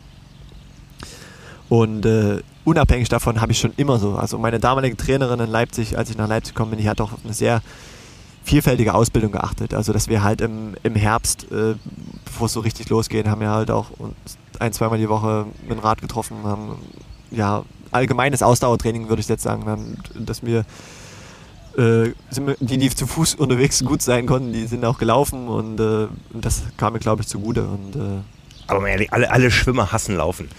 Und 1.70 2.06
äh, 2.06 2.44
unabhängig 2.64 3.10
davon 3.10 3.42
habe 3.42 3.52
ich 3.52 3.60
schon 3.60 3.74
immer 3.78 4.00
so, 4.00 4.16
also 4.16 4.38
meine 4.38 4.60
damalige 4.60 4.98
Trainerin 4.98 5.40
in 5.40 5.50
Leipzig, 5.50 5.98
als 5.98 6.10
ich 6.10 6.18
nach 6.18 6.28
Leipzig 6.28 6.54
gekommen 6.54 6.72
bin, 6.72 6.80
die 6.80 6.90
hat 6.90 7.02
auch 7.02 7.12
eine 7.24 7.34
sehr 7.34 7.62
vielfältige 8.44 8.94
Ausbildung 8.94 9.32
geachtet. 9.32 9.74
Also 9.74 9.94
dass 9.94 10.08
wir 10.08 10.24
halt 10.24 10.42
im, 10.42 10.76
im 10.84 10.96
Herbst, 10.96 11.52
äh, 11.52 11.76
bevor 12.26 12.48
es 12.48 12.54
so 12.54 12.60
richtig 12.62 12.90
losgeht, 12.90 13.28
haben 13.28 13.42
wir 13.42 13.50
halt 13.50 13.72
auch 13.72 13.88
ein, 14.60 14.74
zweimal 14.74 14.98
die 14.98 15.10
Woche 15.10 15.46
mit 15.62 15.72
dem 15.72 15.80
Rad 15.80 16.02
getroffen, 16.02 16.38
haben 16.44 16.78
ja 17.32 17.64
allgemeines 17.92 18.42
Ausdauertraining, 18.42 19.10
würde 19.10 19.22
ich 19.22 19.28
jetzt 19.28 19.44
sagen, 19.44 19.64
dann, 19.66 19.98
dass 20.26 20.44
wir 20.44 20.66
äh, 21.78 22.12
die, 22.60 22.78
die 22.78 22.90
zu 22.90 23.08
Fuß 23.08 23.36
unterwegs 23.36 23.84
gut 23.84 24.02
sein 24.02 24.26
konnten, 24.26 24.54
die 24.54 24.66
sind 24.66 24.84
auch 24.86 24.98
gelaufen 24.98 25.48
und 25.48 25.80
äh, 25.80 26.08
das 26.34 26.64
kam 26.78 26.94
mir, 26.94 27.00
glaube 27.00 27.22
ich, 27.22 27.28
zugute. 27.28 27.64
Und, 27.64 27.96
äh, 27.96 28.22
aber 28.68 28.88
ehrlich, 28.88 29.12
alle, 29.12 29.30
alle 29.32 29.52
Schwimmer 29.52 29.92
hassen 29.92 30.16
Laufen. 30.16 30.50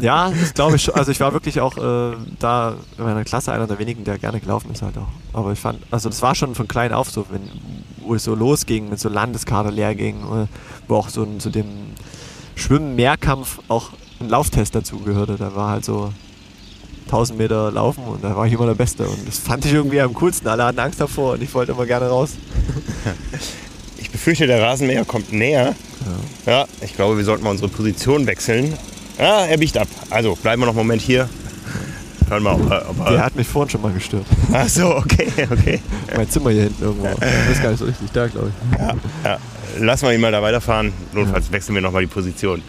ja, 0.00 0.30
das 0.40 0.54
glaube 0.54 0.76
ich 0.76 0.82
schon. 0.82 0.94
Also 0.94 1.10
ich 1.10 1.20
war 1.20 1.32
wirklich 1.32 1.60
auch 1.60 1.76
äh, 1.76 2.16
da 2.38 2.76
in 2.96 3.04
meiner 3.04 3.24
Klasse 3.24 3.52
einer 3.52 3.66
der 3.66 3.78
wenigen, 3.78 4.04
der 4.04 4.18
gerne 4.18 4.40
gelaufen 4.40 4.70
ist 4.72 4.82
halt 4.82 4.96
auch. 4.96 5.08
Aber 5.32 5.52
ich 5.52 5.58
fand, 5.58 5.80
also 5.90 6.08
das 6.08 6.22
war 6.22 6.34
schon 6.34 6.54
von 6.54 6.68
klein 6.68 6.92
auf 6.92 7.10
so, 7.10 7.26
wenn, 7.30 7.42
wo 7.98 8.14
es 8.14 8.24
so 8.24 8.34
losging, 8.34 8.88
mit 8.88 8.98
so 8.98 9.08
Landeskader 9.08 9.70
leer 9.70 9.94
ging, 9.94 10.16
äh, 10.22 10.46
wo 10.88 10.96
auch 10.96 11.08
so 11.08 11.26
zu 11.38 11.50
dem 11.50 11.66
Schwimmen-Mehrkampf 12.54 13.60
auch 13.68 13.90
ein 14.20 14.28
Lauftest 14.28 14.74
dazu 14.74 14.98
gehörte. 15.00 15.36
Da 15.36 15.54
war 15.54 15.70
halt 15.70 15.84
so 15.84 16.12
1000 17.06 17.38
Meter 17.38 17.70
laufen 17.70 18.04
und 18.04 18.24
da 18.24 18.34
war 18.34 18.46
ich 18.46 18.52
immer 18.52 18.66
der 18.66 18.74
Beste. 18.74 19.06
Und 19.08 19.26
das 19.26 19.38
fand 19.38 19.64
ich 19.64 19.72
irgendwie 19.72 20.00
am 20.00 20.14
coolsten. 20.14 20.48
Alle 20.48 20.64
hatten 20.64 20.78
Angst 20.78 21.00
davor 21.00 21.34
und 21.34 21.42
ich 21.42 21.52
wollte 21.54 21.72
immer 21.72 21.86
gerne 21.86 22.08
raus. 22.08 22.30
Ich 24.16 24.20
befürchte, 24.20 24.46
der 24.46 24.62
Rasenmäher 24.62 25.04
kommt 25.04 25.30
näher. 25.30 25.74
Ja. 26.46 26.52
ja, 26.60 26.64
ich 26.80 26.94
glaube, 26.94 27.18
wir 27.18 27.24
sollten 27.24 27.44
mal 27.44 27.50
unsere 27.50 27.68
Position 27.68 28.26
wechseln. 28.26 28.72
Ja, 29.18 29.44
er 29.44 29.58
biegt 29.58 29.76
ab. 29.76 29.88
Also 30.08 30.34
bleiben 30.36 30.62
wir 30.62 30.66
noch 30.66 30.72
einen 30.72 30.86
Moment 30.86 31.02
hier. 31.02 31.28
Hören 32.26 32.42
wir, 32.42 32.54
ob, 32.54 32.98
ob 32.98 33.08
Der 33.10 33.22
hat 33.22 33.36
mich 33.36 33.46
vorhin 33.46 33.68
schon 33.68 33.82
mal 33.82 33.92
gestört. 33.92 34.24
Ach 34.54 34.66
so, 34.70 34.96
okay, 34.96 35.28
okay. 35.50 35.80
mein 36.16 36.30
Zimmer 36.30 36.48
hier 36.48 36.62
hinten 36.62 36.82
irgendwo. 36.82 37.08
Das 37.20 37.50
ist 37.52 37.62
gar 37.62 37.68
nicht 37.68 37.78
so 37.78 37.84
richtig 37.84 38.10
da, 38.10 38.26
glaube 38.26 38.52
ich. 38.72 38.78
Ja, 38.78 38.94
ja. 39.22 39.38
Lassen 39.80 40.06
wir 40.06 40.14
ihn 40.14 40.20
mal 40.22 40.32
da 40.32 40.40
weiterfahren. 40.40 40.94
Notfalls 41.12 41.52
wechseln 41.52 41.74
wir 41.74 41.82
nochmal 41.82 42.00
die 42.00 42.08
Position. 42.08 42.62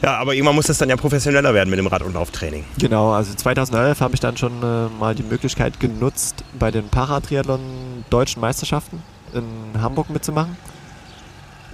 Ja, 0.00 0.16
aber 0.16 0.32
irgendwann 0.32 0.54
muss 0.54 0.68
das 0.68 0.78
dann 0.78 0.88
ja 0.88 0.96
professioneller 0.96 1.52
werden 1.52 1.68
mit 1.68 1.78
dem 1.78 1.86
Rad- 1.86 2.02
und 2.02 2.14
Lauftraining. 2.14 2.64
Genau, 2.78 3.12
also 3.12 3.34
2011 3.34 4.00
habe 4.00 4.14
ich 4.14 4.20
dann 4.20 4.38
schon 4.38 4.52
äh, 4.62 4.88
mal 4.98 5.14
die 5.14 5.22
Möglichkeit 5.22 5.78
genutzt, 5.80 6.44
bei 6.58 6.70
den 6.70 6.88
Paratriathlon 6.88 7.60
deutschen 8.08 8.40
Meisterschaften 8.40 9.02
in 9.34 9.80
Hamburg 9.80 10.10
mitzumachen. 10.10 10.56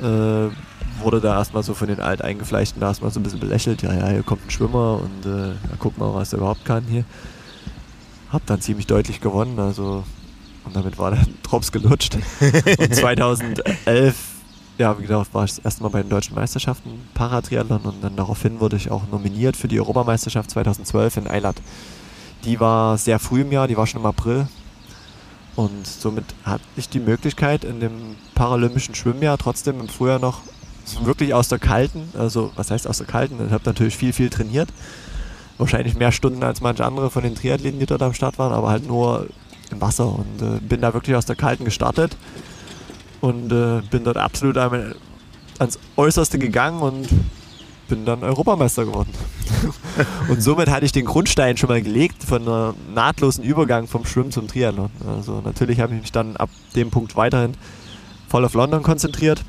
Äh, 0.00 0.48
wurde 1.02 1.20
da 1.20 1.38
erstmal 1.38 1.62
so 1.62 1.74
von 1.74 1.88
den 1.88 2.00
Alteingefleischten 2.00 2.80
da 2.80 2.88
erstmal 2.88 3.10
so 3.10 3.20
ein 3.20 3.22
bisschen 3.22 3.40
belächelt. 3.40 3.82
Ja, 3.82 3.92
ja, 3.92 4.08
hier 4.08 4.22
kommt 4.22 4.46
ein 4.46 4.50
Schwimmer 4.50 5.00
und 5.00 5.26
äh, 5.26 5.48
ja, 5.48 5.76
guck 5.78 5.98
mal, 5.98 6.14
was 6.14 6.32
er 6.32 6.38
überhaupt 6.38 6.64
kann 6.64 6.84
hier. 6.84 7.04
Hab 8.32 8.44
dann 8.46 8.60
ziemlich 8.60 8.86
deutlich 8.86 9.20
gewonnen, 9.20 9.58
also 9.58 10.04
und 10.64 10.74
damit 10.74 10.98
war 10.98 11.12
der 11.12 11.24
Drops 11.42 11.72
gelutscht. 11.72 12.18
und 12.78 12.94
2011 12.94 14.14
ja, 14.78 14.98
wie 14.98 15.02
gesagt, 15.02 15.32
war 15.32 15.44
ich 15.44 15.54
das 15.54 15.64
erste 15.64 15.82
Mal 15.82 15.88
bei 15.88 16.02
den 16.02 16.10
deutschen 16.10 16.34
Meisterschaften 16.34 16.90
Paratriathlon 17.14 17.80
und 17.80 18.04
dann 18.04 18.14
daraufhin 18.16 18.60
wurde 18.60 18.76
ich 18.76 18.90
auch 18.90 19.08
nominiert 19.10 19.56
für 19.56 19.68
die 19.68 19.80
Europameisterschaft 19.80 20.50
2012 20.50 21.16
in 21.18 21.28
Eilat. 21.28 21.56
Die 22.44 22.60
war 22.60 22.98
sehr 22.98 23.18
früh 23.18 23.40
im 23.40 23.52
Jahr, 23.52 23.68
die 23.68 23.76
war 23.76 23.86
schon 23.86 24.00
im 24.00 24.06
April. 24.06 24.46
Und 25.56 25.86
somit 25.86 26.24
hatte 26.44 26.62
ich 26.76 26.88
die 26.88 27.00
Möglichkeit, 27.00 27.64
in 27.64 27.80
dem 27.80 28.16
paralympischen 28.34 28.94
Schwimmjahr 28.94 29.38
trotzdem 29.38 29.80
im 29.80 29.88
Frühjahr 29.88 30.18
noch 30.18 30.42
wirklich 31.02 31.34
aus 31.34 31.48
der 31.48 31.58
kalten, 31.58 32.10
also 32.16 32.52
was 32.54 32.70
heißt 32.70 32.86
aus 32.86 32.98
der 32.98 33.06
kalten? 33.06 33.44
Ich 33.44 33.52
habe 33.52 33.64
natürlich 33.64 33.96
viel, 33.96 34.12
viel 34.12 34.30
trainiert. 34.30 34.68
Wahrscheinlich 35.58 35.96
mehr 35.96 36.12
Stunden 36.12 36.42
als 36.42 36.60
manche 36.60 36.84
andere 36.84 37.10
von 37.10 37.22
den 37.22 37.34
Triathleten, 37.34 37.80
die 37.80 37.86
dort 37.86 38.02
am 38.02 38.12
Start 38.12 38.38
waren, 38.38 38.52
aber 38.52 38.68
halt 38.68 38.86
nur 38.86 39.26
im 39.70 39.80
Wasser 39.80 40.06
und 40.06 40.42
äh, 40.42 40.60
bin 40.60 40.82
da 40.82 40.92
wirklich 40.92 41.16
aus 41.16 41.24
der 41.24 41.34
kalten 41.34 41.64
gestartet 41.64 42.16
und 43.20 43.50
äh, 43.50 43.80
bin 43.90 44.04
dort 44.04 44.18
absolut 44.18 44.58
ans 44.58 45.78
Äußerste 45.96 46.38
gegangen 46.38 46.82
und 46.82 47.08
bin 47.88 48.04
dann 48.04 48.22
Europameister 48.22 48.84
geworden. 48.84 49.10
und 50.28 50.42
somit 50.42 50.68
hatte 50.68 50.86
ich 50.86 50.92
den 50.92 51.04
Grundstein 51.04 51.56
schon 51.56 51.68
mal 51.68 51.82
gelegt 51.82 52.24
von 52.24 52.42
einem 52.42 52.74
nahtlosen 52.94 53.44
Übergang 53.44 53.86
vom 53.86 54.04
Schwimmen 54.04 54.30
zum 54.30 54.48
Triathlon. 54.48 54.90
Also 55.06 55.40
natürlich 55.44 55.80
habe 55.80 55.94
ich 55.94 56.00
mich 56.00 56.12
dann 56.12 56.36
ab 56.36 56.50
dem 56.74 56.90
Punkt 56.90 57.16
weiterhin 57.16 57.52
voll 58.28 58.44
auf 58.44 58.54
London 58.54 58.82
konzentriert 58.82 59.44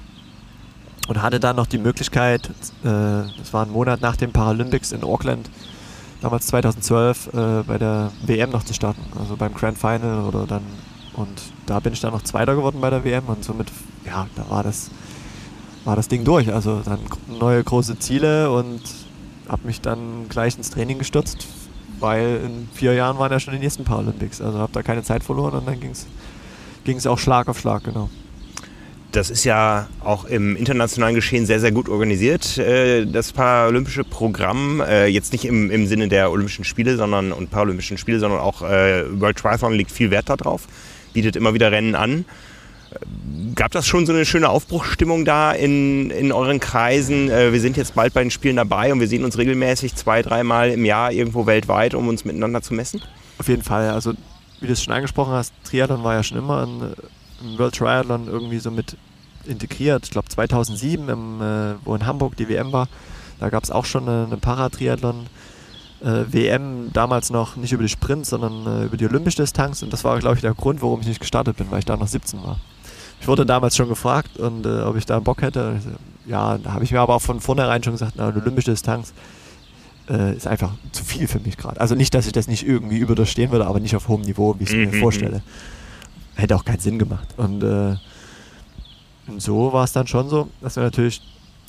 und 1.08 1.22
hatte 1.22 1.40
dann 1.40 1.56
noch 1.56 1.68
die 1.68 1.78
Möglichkeit, 1.78 2.50
äh, 2.84 3.24
das 3.38 3.52
war 3.52 3.66
ein 3.66 3.72
Monat 3.72 4.02
nach 4.02 4.16
den 4.16 4.32
Paralympics 4.32 4.92
in 4.92 5.04
Auckland, 5.04 5.50
damals 6.22 6.48
2012, 6.48 7.28
äh, 7.28 7.64
bei 7.64 7.78
der 7.78 8.12
WM 8.26 8.52
noch 8.52 8.64
zu 8.64 8.74
starten, 8.74 9.02
also 9.20 9.36
beim 9.36 9.54
Grand 9.54 9.78
Final 9.78 10.26
oder 10.26 10.46
dann 10.46 10.64
und 11.18 11.42
da 11.66 11.80
bin 11.80 11.94
ich 11.94 12.00
dann 12.00 12.14
noch 12.14 12.22
Zweiter 12.22 12.56
geworden 12.56 12.80
bei 12.80 12.92
der 12.92 13.04
WM 13.04 13.26
und 13.26 13.44
somit, 13.44 13.72
ja, 14.06 14.28
da 14.36 14.50
war 14.50 14.64
das, 14.64 14.92
war 15.88 15.96
das 15.96 16.10
Ding 16.10 16.26
durch. 16.26 16.54
Also 16.54 16.82
dann 16.84 17.00
neue 17.40 17.64
große 17.64 17.98
Ziele 17.98 18.52
und 18.52 18.82
habe 19.48 19.66
mich 19.66 19.80
dann 19.80 20.28
gleich 20.28 20.58
ins 20.58 20.70
Training 20.70 21.00
gestürzt, 21.00 21.48
weil 22.02 22.42
in 22.46 22.68
vier 22.74 22.94
Jahren 22.94 23.18
waren 23.18 23.32
ja 23.32 23.40
schon 23.40 23.54
die 23.54 23.60
nächsten 23.60 23.86
Paralympics. 23.86 24.42
Also 24.42 24.60
habe 24.60 24.74
da 24.74 24.84
keine 24.84 25.04
Zeit 25.04 25.24
verloren 25.24 25.54
und 25.54 25.66
dann 25.66 25.80
ging 25.80 26.98
es 26.98 27.08
auch 27.08 27.18
Schlag 27.18 27.48
auf 27.48 27.58
Schlag, 27.58 27.86
genau. 27.86 28.10
Das 29.14 29.30
ist 29.30 29.46
ja 29.46 29.88
auch 30.04 30.26
im 30.26 30.58
internationalen 30.58 31.16
Geschehen 31.16 31.46
sehr, 31.46 31.62
sehr 31.62 31.72
gut 31.72 31.88
organisiert, 31.88 32.58
äh, 32.58 33.06
das 33.06 33.32
paralympische 33.32 34.04
Programm. 34.04 34.82
Äh, 34.82 35.08
jetzt 35.08 35.32
nicht 35.32 35.46
im, 35.46 35.72
im 35.72 35.88
Sinne 35.88 36.10
der 36.10 36.30
Olympischen 36.30 36.66
Spiele 36.66 36.98
sondern, 36.98 37.32
und 37.32 37.50
Paralympischen 37.50 37.98
Spiele, 37.98 38.20
sondern 38.20 38.42
auch 38.42 38.62
äh, 38.62 39.06
World 39.22 39.38
Triathlon 39.38 39.74
legt 39.74 39.92
viel 39.92 40.12
Wert 40.12 40.28
darauf 40.28 40.68
bietet 41.18 41.36
immer 41.36 41.56
wieder 41.56 41.72
Rennen 41.72 41.96
an. 41.96 42.26
Gab 43.56 43.72
das 43.72 43.88
schon 43.88 44.06
so 44.06 44.14
eine 44.14 44.26
schöne 44.26 44.50
Aufbruchsstimmung 44.50 45.26
da 45.26 45.52
in, 45.52 46.10
in 46.12 46.32
euren 46.32 46.60
Kreisen? 46.60 47.30
Äh, 47.30 47.52
wir 47.54 47.60
sind 47.60 47.78
jetzt 47.78 47.96
bald 47.96 48.14
bei 48.14 48.22
den 48.22 48.32
Spielen 48.32 48.56
dabei 48.56 48.92
und 48.94 49.00
wir 49.00 49.08
sehen 49.08 49.24
uns 49.24 49.38
regelmäßig 49.38 49.96
zwei, 49.96 50.22
dreimal 50.22 50.70
im 50.70 50.86
Jahr 50.86 51.12
irgendwo 51.12 51.46
weltweit, 51.46 51.94
um 51.94 52.08
uns 52.08 52.26
miteinander 52.26 52.62
zu 52.62 52.74
messen? 52.74 53.02
Auf 53.40 53.48
jeden 53.48 53.64
Fall. 53.64 53.90
Also, 53.90 54.14
wie 54.60 54.68
du 54.68 54.74
es 54.74 54.84
schon 54.84 54.94
angesprochen 54.94 55.34
hast, 55.34 55.54
Triathlon 55.64 56.04
war 56.04 56.14
ja 56.14 56.24
schon 56.24 56.38
immer 56.38 56.66
ein, 56.66 56.82
ein 56.82 57.58
World 57.58 57.76
Triathlon 57.76 58.28
irgendwie 58.28 58.60
so 58.60 58.72
mit 58.72 58.98
integriert. 59.46 60.04
Ich 60.06 60.12
glaube 60.12 60.30
2007, 60.30 61.10
im, 61.10 61.42
äh, 61.42 61.76
wo 61.84 61.96
in 61.96 62.06
Hamburg 62.06 62.36
die 62.38 62.50
WM 62.50 62.72
war, 62.72 62.88
da 63.40 63.50
gab 63.50 63.64
es 63.64 63.72
auch 63.72 63.86
schon 63.86 64.08
eine, 64.08 64.26
eine 64.26 64.38
Paratriathlon 64.38 65.28
äh, 66.02 66.24
WM 66.28 66.92
damals 66.94 67.30
noch 67.30 67.56
nicht 67.56 67.72
über 67.72 67.84
die 67.84 67.90
Sprint, 67.90 68.26
sondern 68.26 68.86
über 68.86 68.98
die 68.98 69.06
olympische 69.06 69.42
Distanz. 69.42 69.82
Und 69.82 69.94
das 69.94 70.04
war, 70.04 70.18
glaube 70.20 70.36
ich, 70.36 70.42
der 70.42 70.54
Grund, 70.54 70.82
warum 70.82 71.02
ich 71.02 71.08
nicht 71.08 71.20
gestartet 71.20 71.58
bin, 71.58 71.72
weil 71.72 71.80
ich 71.80 71.86
da 71.86 71.98
noch 71.98 72.08
17 72.08 72.44
war. 72.44 72.60
Ich 73.22 73.28
wurde 73.28 73.46
damals 73.46 73.76
schon 73.76 73.90
gefragt, 73.90 74.38
und, 74.38 74.66
äh, 74.66 74.82
ob 74.82 74.96
ich 74.96 75.06
da 75.06 75.20
Bock 75.20 75.42
hätte. 75.42 75.80
Ja, 76.26 76.58
da 76.58 76.74
habe 76.74 76.84
ich 76.84 76.92
mir 76.92 77.02
aber 77.02 77.16
auch 77.16 77.22
von 77.22 77.40
vornherein 77.40 77.84
schon 77.84 77.94
gesagt, 77.94 78.14
na, 78.16 78.28
eine 78.28 78.42
olympische 78.42 78.72
Distanz 78.72 79.14
äh, 80.10 80.36
ist 80.36 80.48
einfach 80.48 80.72
zu 80.92 81.04
viel 81.04 81.28
für 81.28 81.40
mich 81.40 81.58
gerade. 81.58 81.80
Also 81.82 81.96
nicht, 81.96 82.14
dass 82.14 82.26
ich 82.28 82.34
das 82.34 82.48
nicht 82.48 82.68
irgendwie 82.68 82.98
überstehen 82.98 83.52
würde, 83.52 83.66
aber 83.66 83.80
nicht 83.80 83.96
auf 83.96 84.08
hohem 84.08 84.22
Niveau, 84.22 84.56
wie 84.60 84.64
ich 84.64 84.70
es 84.70 84.76
mir 84.76 84.88
mhm. 84.88 85.00
vorstelle. 85.00 85.42
Hätte 86.36 86.56
auch 86.56 86.66
keinen 86.66 86.80
Sinn 86.80 87.00
gemacht. 87.00 87.28
Und 87.38 87.64
äh, 87.64 87.96
Und 89.28 89.42
so 89.42 89.74
war 89.74 89.84
es 89.84 89.92
dann 89.92 90.08
schon 90.08 90.30
so, 90.30 90.48
dass 90.62 90.76
wir 90.78 90.84
natürlich 90.84 91.22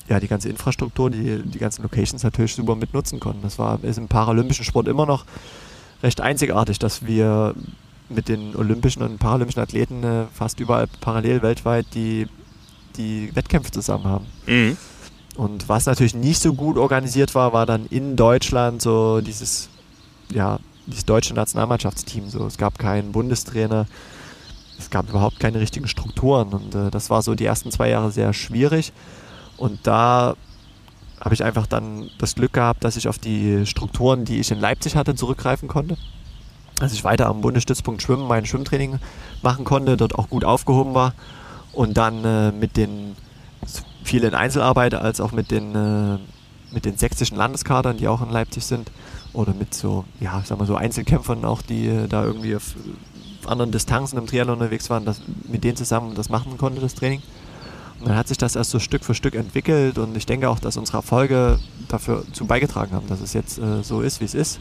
ja, 0.07 0.19
die 0.19 0.27
ganze 0.27 0.49
Infrastruktur, 0.49 1.09
die, 1.09 1.41
die 1.43 1.59
ganzen 1.59 1.83
Locations 1.83 2.23
natürlich 2.23 2.55
super 2.55 2.75
mitnutzen 2.75 3.19
konnten. 3.19 3.41
Das 3.41 3.59
war, 3.59 3.83
ist 3.83 3.97
im 3.97 4.07
paralympischen 4.07 4.63
Sport 4.65 4.87
immer 4.87 5.05
noch 5.05 5.25
recht 6.01 6.21
einzigartig, 6.21 6.79
dass 6.79 7.05
wir 7.05 7.53
mit 8.09 8.27
den 8.27 8.55
olympischen 8.55 9.01
und 9.03 9.19
paralympischen 9.19 9.61
Athleten 9.61 10.03
äh, 10.03 10.25
fast 10.33 10.59
überall 10.59 10.87
parallel 11.01 11.41
weltweit 11.41 11.85
die, 11.93 12.27
die 12.97 13.35
Wettkämpfe 13.35 13.71
zusammen 13.71 14.05
haben. 14.05 14.25
Mhm. 14.47 14.77
Und 15.35 15.69
was 15.69 15.85
natürlich 15.85 16.15
nicht 16.15 16.41
so 16.41 16.53
gut 16.53 16.77
organisiert 16.77 17.33
war, 17.35 17.53
war 17.53 17.65
dann 17.65 17.85
in 17.85 18.15
Deutschland 18.15 18.81
so 18.81 19.21
dieses, 19.21 19.69
ja, 20.31 20.59
dieses 20.85 21.05
deutsche 21.05 21.33
Nationalmannschaftsteam. 21.33 22.29
So, 22.29 22.45
es 22.45 22.57
gab 22.57 22.77
keinen 22.77 23.11
Bundestrainer, 23.11 23.85
es 24.77 24.89
gab 24.89 25.07
überhaupt 25.09 25.39
keine 25.39 25.59
richtigen 25.59 25.87
Strukturen. 25.87 26.49
Und 26.49 26.75
äh, 26.75 26.91
das 26.91 27.09
war 27.09 27.21
so 27.21 27.35
die 27.35 27.45
ersten 27.45 27.71
zwei 27.71 27.89
Jahre 27.89 28.11
sehr 28.11 28.33
schwierig. 28.33 28.91
Und 29.55 29.79
da 29.83 30.35
habe 31.21 31.35
ich 31.35 31.43
einfach 31.43 31.67
dann 31.67 32.09
das 32.17 32.35
Glück 32.35 32.53
gehabt, 32.53 32.83
dass 32.83 32.97
ich 32.97 33.07
auf 33.07 33.19
die 33.19 33.65
Strukturen, 33.65 34.25
die 34.25 34.39
ich 34.39 34.51
in 34.51 34.59
Leipzig 34.59 34.95
hatte, 34.95 35.15
zurückgreifen 35.15 35.67
konnte. 35.67 35.97
Dass 36.79 36.93
ich 36.93 37.03
weiter 37.03 37.27
am 37.27 37.41
Bundesstützpunkt 37.41 38.01
Schwimmen 38.01 38.27
mein 38.27 38.45
Schwimmtraining 38.45 38.99
machen 39.41 39.65
konnte, 39.65 39.97
dort 39.97 40.15
auch 40.15 40.29
gut 40.29 40.45
aufgehoben 40.45 40.93
war 40.93 41.13
und 41.73 41.97
dann 41.97 42.23
äh, 42.23 42.51
mit 42.51 42.77
den 42.77 43.15
vielen 44.03 44.33
Einzelarbeit 44.33 44.93
als 44.93 45.21
auch 45.21 45.31
mit 45.31 45.51
den, 45.51 45.75
äh, 45.75 46.17
mit 46.71 46.85
den 46.85 46.97
sächsischen 46.97 47.37
Landeskadern, 47.37 47.97
die 47.97 48.07
auch 48.07 48.21
in 48.21 48.29
Leipzig 48.29 48.65
sind, 48.65 48.89
oder 49.33 49.53
mit 49.53 49.73
so, 49.73 50.05
ja, 50.19 50.41
sag 50.45 50.57
mal 50.57 50.65
so 50.65 50.75
Einzelkämpfern 50.75 51.45
auch, 51.45 51.61
die 51.61 51.87
äh, 51.87 52.07
da 52.07 52.23
irgendwie 52.23 52.55
auf 52.55 52.75
anderen 53.45 53.71
Distanzen 53.71 54.17
im 54.17 54.27
Triathlon 54.27 54.57
unterwegs 54.59 54.89
waren, 54.89 55.05
dass 55.05 55.21
mit 55.47 55.63
denen 55.63 55.75
zusammen 55.75 56.15
das 56.15 56.29
machen 56.29 56.57
konnte, 56.57 56.81
das 56.81 56.95
Training. 56.95 57.21
Und 57.99 58.07
dann 58.07 58.15
hat 58.15 58.27
sich 58.27 58.37
das 58.37 58.55
erst 58.55 58.71
so 58.71 58.79
Stück 58.79 59.03
für 59.03 59.13
Stück 59.13 59.35
entwickelt 59.35 59.97
und 59.97 60.15
ich 60.15 60.25
denke 60.25 60.49
auch, 60.49 60.59
dass 60.59 60.77
unsere 60.77 60.97
Erfolge 60.97 61.59
dafür 61.89 62.23
zu 62.31 62.45
beigetragen 62.45 62.93
haben, 62.93 63.07
dass 63.07 63.19
es 63.19 63.33
jetzt 63.33 63.59
äh, 63.59 63.83
so 63.83 64.01
ist, 64.01 64.21
wie 64.21 64.25
es 64.25 64.33
ist. 64.33 64.59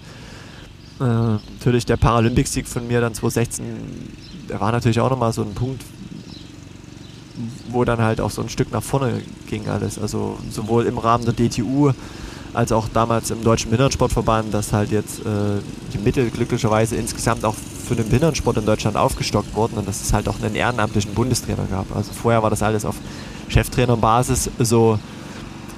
Äh, 1.01 1.05
natürlich 1.05 1.87
der 1.87 1.97
Paralympics-Sieg 1.97 2.67
von 2.67 2.87
mir 2.87 3.01
dann 3.01 3.15
2016, 3.15 3.65
der 4.49 4.61
war 4.61 4.73
natürlich 4.73 5.01
auch 5.01 5.11
nochmal 5.11 5.33
so 5.33 5.43
ein 5.43 5.55
Punkt, 5.55 5.83
wo 7.71 7.85
dann 7.85 8.01
halt 8.01 8.21
auch 8.21 8.31
so 8.31 8.43
ein 8.43 8.49
Stück 8.49 8.73
nach 8.73 8.83
vorne 8.83 9.23
ging 9.47 9.69
alles. 9.69 9.99
Also 9.99 10.39
sowohl 10.51 10.87
im 10.87 10.99
Rahmen 10.99 11.25
der 11.25 11.35
DTU 11.35 11.93
als 12.55 12.73
auch 12.73 12.89
damals 12.93 13.31
im 13.31 13.45
Deutschen 13.45 13.71
Behindertensportverband, 13.71 14.53
dass 14.53 14.73
halt 14.73 14.91
jetzt 14.91 15.21
äh, 15.21 15.61
die 15.93 15.99
Mittel 15.99 16.31
glücklicherweise 16.31 16.97
insgesamt 16.97 17.45
auch 17.45 17.55
für 17.55 17.95
den 17.95 18.09
Behindertensport 18.09 18.57
in 18.57 18.67
Deutschland 18.67 18.97
aufgestockt 18.97 19.55
wurden 19.55 19.79
und 19.79 19.87
dass 19.87 20.03
es 20.03 20.13
halt 20.13 20.29
auch 20.29 20.41
einen 20.43 20.55
ehrenamtlichen 20.55 21.15
Bundestrainer 21.15 21.67
gab. 21.71 21.95
Also 21.95 22.13
vorher 22.13 22.43
war 22.43 22.51
das 22.51 22.63
alles 22.63 22.85
auf 22.85 22.97
Cheftrainerbasis 23.49 24.51
so 24.59 24.99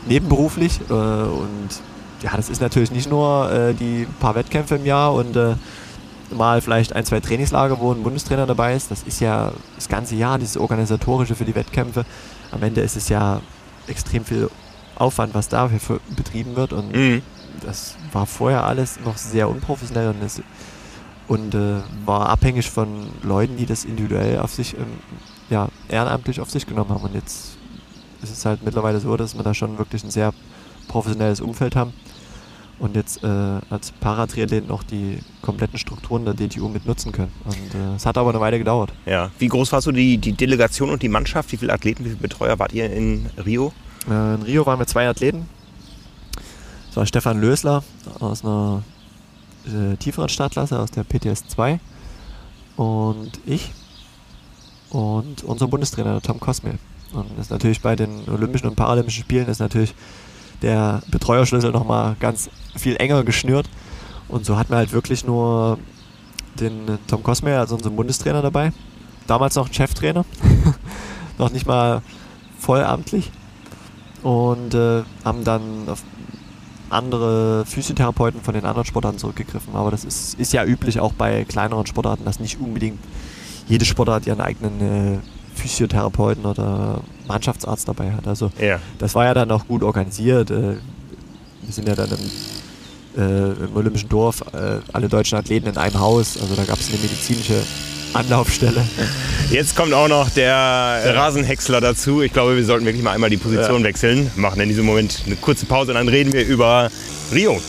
nebenberuflich 0.08 0.80
äh, 0.88 0.92
und 0.92 1.68
ja, 2.22 2.36
das 2.36 2.48
ist 2.48 2.60
natürlich 2.60 2.90
nicht 2.90 3.08
nur 3.08 3.50
äh, 3.50 3.74
die 3.74 4.06
paar 4.20 4.34
Wettkämpfe 4.34 4.76
im 4.76 4.84
Jahr 4.84 5.14
und 5.14 5.36
äh, 5.36 5.54
mal 6.30 6.60
vielleicht 6.60 6.94
ein, 6.94 7.04
zwei 7.04 7.20
Trainingslager, 7.20 7.80
wo 7.80 7.92
ein 7.92 8.02
Bundestrainer 8.02 8.46
dabei 8.46 8.74
ist. 8.74 8.90
Das 8.90 9.02
ist 9.02 9.20
ja 9.20 9.52
das 9.76 9.88
ganze 9.88 10.14
Jahr, 10.14 10.38
dieses 10.38 10.56
Organisatorische 10.56 11.34
für 11.34 11.44
die 11.44 11.54
Wettkämpfe. 11.54 12.04
Am 12.52 12.62
Ende 12.62 12.80
ist 12.80 12.96
es 12.96 13.08
ja 13.08 13.40
extrem 13.86 14.24
viel 14.24 14.48
Aufwand, 14.96 15.34
was 15.34 15.48
dafür 15.48 16.00
betrieben 16.14 16.56
wird. 16.56 16.72
Und 16.72 16.94
mhm. 16.94 17.22
das 17.62 17.96
war 18.12 18.26
vorher 18.26 18.64
alles 18.64 19.00
noch 19.04 19.16
sehr 19.16 19.48
unprofessionell 19.48 20.10
und, 20.10 20.22
es, 20.22 20.42
und 21.26 21.54
äh, 21.54 21.80
war 22.04 22.28
abhängig 22.28 22.70
von 22.70 23.08
Leuten, 23.22 23.56
die 23.56 23.66
das 23.66 23.84
individuell 23.84 24.38
auf 24.38 24.52
sich, 24.52 24.76
ähm, 24.76 24.86
ja, 25.48 25.68
ehrenamtlich 25.88 26.40
auf 26.40 26.50
sich 26.50 26.66
genommen 26.66 26.90
haben. 26.90 27.04
Und 27.04 27.14
jetzt 27.14 27.56
ist 28.22 28.32
es 28.32 28.44
halt 28.44 28.62
mittlerweile 28.62 29.00
so, 29.00 29.16
dass 29.16 29.34
wir 29.34 29.42
da 29.42 29.54
schon 29.54 29.78
wirklich 29.78 30.04
ein 30.04 30.10
sehr 30.10 30.32
professionelles 30.86 31.40
Umfeld 31.40 31.76
haben 31.76 31.92
und 32.80 32.96
jetzt 32.96 33.22
äh, 33.22 33.26
als 33.26 33.92
Paratriathlet 33.92 34.66
noch 34.66 34.82
die 34.82 35.18
kompletten 35.42 35.78
Strukturen 35.78 36.24
der 36.24 36.34
DTU 36.34 36.68
mit 36.68 36.86
nutzen 36.86 37.12
können. 37.12 37.30
Und 37.44 37.74
äh, 37.74 37.94
es 37.96 38.06
hat 38.06 38.16
aber 38.16 38.30
eine 38.30 38.40
Weile 38.40 38.58
gedauert. 38.58 38.90
Ja. 39.04 39.30
Wie 39.38 39.48
groß 39.48 39.70
war 39.72 39.82
so 39.82 39.92
die, 39.92 40.16
die 40.16 40.32
Delegation 40.32 40.90
und 40.90 41.02
die 41.02 41.08
Mannschaft? 41.08 41.52
Wie 41.52 41.58
viele 41.58 41.72
Athleten, 41.74 42.04
wie 42.04 42.08
viele 42.08 42.20
Betreuer 42.20 42.58
wart 42.58 42.72
ihr 42.72 42.90
in 42.90 43.26
Rio? 43.44 43.72
Äh, 44.08 44.34
in 44.34 44.42
Rio 44.42 44.64
waren 44.64 44.78
wir 44.78 44.86
zwei 44.86 45.08
Athleten. 45.08 45.46
Das 46.88 46.96
war 46.96 47.06
Stefan 47.06 47.38
Lösler 47.38 47.84
aus 48.18 48.44
einer 48.44 48.82
äh, 49.66 49.96
tieferen 49.96 50.30
Startklasse, 50.30 50.78
aus 50.78 50.90
der 50.90 51.04
PTS 51.04 51.48
2. 51.48 51.78
Und 52.76 53.32
ich. 53.44 53.72
Und 54.88 55.44
unser 55.44 55.68
Bundestrainer, 55.68 56.20
Tom 56.22 56.40
Kosmel. 56.40 56.78
Und 57.12 57.26
das 57.36 57.46
ist 57.46 57.50
natürlich 57.50 57.82
bei 57.82 57.94
den 57.94 58.28
Olympischen 58.28 58.68
und 58.68 58.76
Paralympischen 58.76 59.22
Spielen 59.22 59.48
ist 59.48 59.58
natürlich 59.58 59.94
der 60.62 61.02
Betreuerschlüssel 61.10 61.72
nochmal 61.72 62.16
ganz 62.20 62.50
viel 62.76 62.96
enger 62.96 63.24
geschnürt. 63.24 63.68
Und 64.28 64.44
so 64.44 64.56
hatten 64.56 64.70
wir 64.70 64.76
halt 64.76 64.92
wirklich 64.92 65.24
nur 65.24 65.78
den 66.58 66.98
Tom 67.06 67.22
Cosme, 67.22 67.58
also 67.58 67.74
unseren 67.76 67.96
Bundestrainer 67.96 68.42
dabei. 68.42 68.72
Damals 69.26 69.54
noch 69.56 69.68
ein 69.68 69.74
Cheftrainer. 69.74 70.24
noch 71.38 71.50
nicht 71.50 71.66
mal 71.66 72.02
vollamtlich. 72.58 73.30
Und 74.22 74.74
äh, 74.74 75.02
haben 75.24 75.44
dann 75.44 75.88
auf 75.88 76.02
andere 76.90 77.64
Physiotherapeuten 77.66 78.40
von 78.40 78.54
den 78.54 78.64
anderen 78.64 78.84
Sportarten 78.84 79.18
zurückgegriffen. 79.18 79.74
Aber 79.74 79.90
das 79.90 80.04
ist, 80.04 80.38
ist 80.38 80.52
ja 80.52 80.64
üblich 80.64 81.00
auch 81.00 81.12
bei 81.12 81.44
kleineren 81.44 81.86
Sportarten, 81.86 82.24
dass 82.24 82.40
nicht 82.40 82.60
unbedingt 82.60 82.98
jede 83.68 83.84
Sportart 83.84 84.26
ihren 84.26 84.40
eigenen 84.40 84.80
äh, 84.80 85.18
Physiotherapeuten 85.60 86.44
oder 86.44 87.00
Mannschaftsarzt 87.26 87.88
dabei 87.88 88.12
hat. 88.12 88.26
Also 88.26 88.50
ja. 88.60 88.78
das 88.98 89.14
war 89.14 89.24
ja 89.24 89.34
dann 89.34 89.50
auch 89.50 89.66
gut 89.66 89.82
organisiert. 89.82 90.50
Äh, 90.50 90.76
wir 91.62 91.72
sind 91.72 91.88
ja 91.88 91.94
dann 91.94 92.08
im, 92.10 93.22
äh, 93.22 93.64
im 93.64 93.76
Olympischen 93.76 94.08
Dorf, 94.08 94.42
äh, 94.52 94.80
alle 94.92 95.08
deutschen 95.08 95.38
Athleten 95.38 95.68
in 95.68 95.76
einem 95.76 95.98
Haus. 95.98 96.38
Also 96.40 96.54
da 96.54 96.64
gab 96.64 96.78
es 96.78 96.88
eine 96.88 96.98
medizinische 96.98 97.62
Anlaufstelle. 98.12 98.84
Jetzt 99.50 99.76
kommt 99.76 99.92
auch 99.92 100.08
noch 100.08 100.30
der, 100.30 101.02
der 101.02 101.14
Rasenhäcksler 101.14 101.80
dazu. 101.80 102.22
Ich 102.22 102.32
glaube, 102.32 102.56
wir 102.56 102.64
sollten 102.64 102.84
wirklich 102.84 103.02
mal 103.02 103.12
einmal 103.12 103.30
die 103.30 103.36
Position 103.36 103.80
ja. 103.80 103.84
wechseln. 103.84 104.30
Machen 104.36 104.60
in 104.60 104.68
diesem 104.68 104.86
Moment 104.86 105.22
eine 105.26 105.36
kurze 105.36 105.66
Pause 105.66 105.92
und 105.92 105.96
dann 105.96 106.08
reden 106.08 106.32
wir 106.32 106.44
über 106.46 106.90
Rio. 107.32 107.60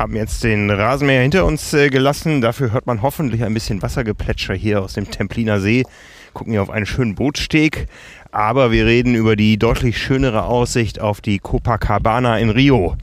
Wir 0.00 0.04
haben 0.04 0.16
jetzt 0.16 0.44
den 0.44 0.70
Rasenmäher 0.70 1.20
hinter 1.20 1.44
uns 1.44 1.74
äh, 1.74 1.90
gelassen. 1.90 2.40
Dafür 2.40 2.72
hört 2.72 2.86
man 2.86 3.02
hoffentlich 3.02 3.44
ein 3.44 3.52
bisschen 3.52 3.82
Wassergeplätscher 3.82 4.54
hier 4.54 4.80
aus 4.80 4.94
dem 4.94 5.10
Templiner 5.10 5.60
See. 5.60 5.84
Gucken 6.32 6.54
hier 6.54 6.62
auf 6.62 6.70
einen 6.70 6.86
schönen 6.86 7.14
Bootsteg. 7.14 7.86
Aber 8.32 8.72
wir 8.72 8.86
reden 8.86 9.14
über 9.14 9.36
die 9.36 9.58
deutlich 9.58 9.98
schönere 9.98 10.44
Aussicht 10.44 11.00
auf 11.00 11.20
die 11.20 11.38
Copacabana 11.38 12.38
in 12.38 12.48
Rio. 12.48 12.96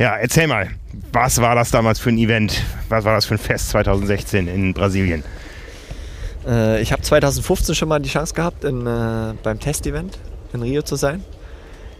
Ja, 0.00 0.16
erzähl 0.16 0.48
mal, 0.48 0.70
was 1.12 1.40
war 1.40 1.54
das 1.54 1.70
damals 1.70 2.00
für 2.00 2.08
ein 2.08 2.18
Event? 2.18 2.60
Was 2.88 3.04
war 3.04 3.14
das 3.14 3.24
für 3.24 3.34
ein 3.34 3.38
Fest 3.38 3.68
2016 3.68 4.48
in 4.48 4.74
Brasilien? 4.74 5.22
Äh, 6.44 6.82
ich 6.82 6.90
habe 6.90 7.02
2015 7.02 7.76
schon 7.76 7.88
mal 7.88 8.00
die 8.00 8.08
Chance 8.08 8.34
gehabt, 8.34 8.64
in, 8.64 8.84
äh, 8.84 9.34
beim 9.44 9.60
Testevent 9.60 10.18
in 10.52 10.62
Rio 10.62 10.82
zu 10.82 10.96
sein. 10.96 11.22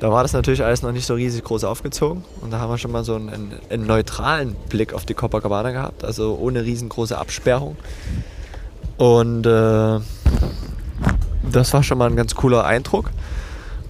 Da 0.03 0.11
war 0.11 0.25
das 0.25 0.33
natürlich 0.33 0.65
alles 0.65 0.83
noch 0.83 0.91
nicht 0.91 1.07
so 1.07 1.15
riesig 1.15 1.45
groß 1.45 1.63
aufgezogen 1.63 2.25
und 2.41 2.51
da 2.51 2.59
haben 2.59 2.71
wir 2.71 2.77
schon 2.77 2.91
mal 2.91 3.05
so 3.05 3.15
einen, 3.15 3.53
einen 3.71 3.87
neutralen 3.87 4.57
Blick 4.69 4.95
auf 4.95 5.07
die 5.07 5.15
Copacabana 5.15 5.71
gehabt, 5.71 6.03
also 6.03 6.37
ohne 6.41 6.65
riesengroße 6.65 7.17
Absperrung. 7.17 7.77
Und 8.97 9.47
äh, 9.47 10.01
das 11.53 11.73
war 11.73 11.85
schon 11.85 11.99
mal 11.99 12.11
ein 12.11 12.17
ganz 12.17 12.35
cooler 12.35 12.65
Eindruck. 12.65 13.11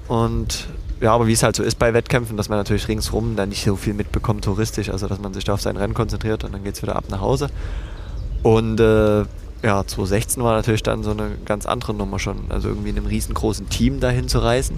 Und 0.07 0.67
ja, 1.01 1.15
aber 1.15 1.29
wie 1.29 1.33
es 1.33 1.43
halt 1.43 1.57
so 1.57 1.63
ist 1.63 1.79
bei 1.79 1.95
Wettkämpfen, 1.95 2.37
dass 2.37 2.51
man 2.51 2.59
natürlich 2.59 2.89
ringsrum 2.89 3.35
dann 3.35 3.49
nicht 3.49 3.65
so 3.65 3.77
viel 3.77 3.95
mitbekommt 3.95 4.45
touristisch, 4.45 4.91
also 4.91 5.09
dass 5.09 5.19
man 5.19 5.33
sich 5.33 5.45
da 5.45 5.55
auf 5.55 5.63
sein 5.63 5.79
Rennen 5.79 5.95
konzentriert 5.95 6.45
und 6.45 6.53
dann 6.53 6.63
geht 6.63 6.75
es 6.75 6.83
wieder 6.83 6.95
ab 6.95 7.05
nach 7.09 7.23
Hause. 7.23 7.49
Und 8.43 8.81
äh, 8.81 9.21
ja, 9.63 9.87
2016 9.87 10.45
war 10.45 10.57
natürlich 10.57 10.83
dann 10.83 11.05
so 11.05 11.13
eine 11.13 11.31
ganz 11.47 11.65
andere 11.65 11.95
Nummer 11.95 12.19
schon. 12.19 12.51
Also 12.51 12.69
irgendwie 12.69 12.91
in 12.91 12.99
einem 12.99 13.07
riesengroßen 13.07 13.71
Team 13.71 13.99
dahin 13.99 14.29
zu 14.29 14.41
reisen 14.41 14.77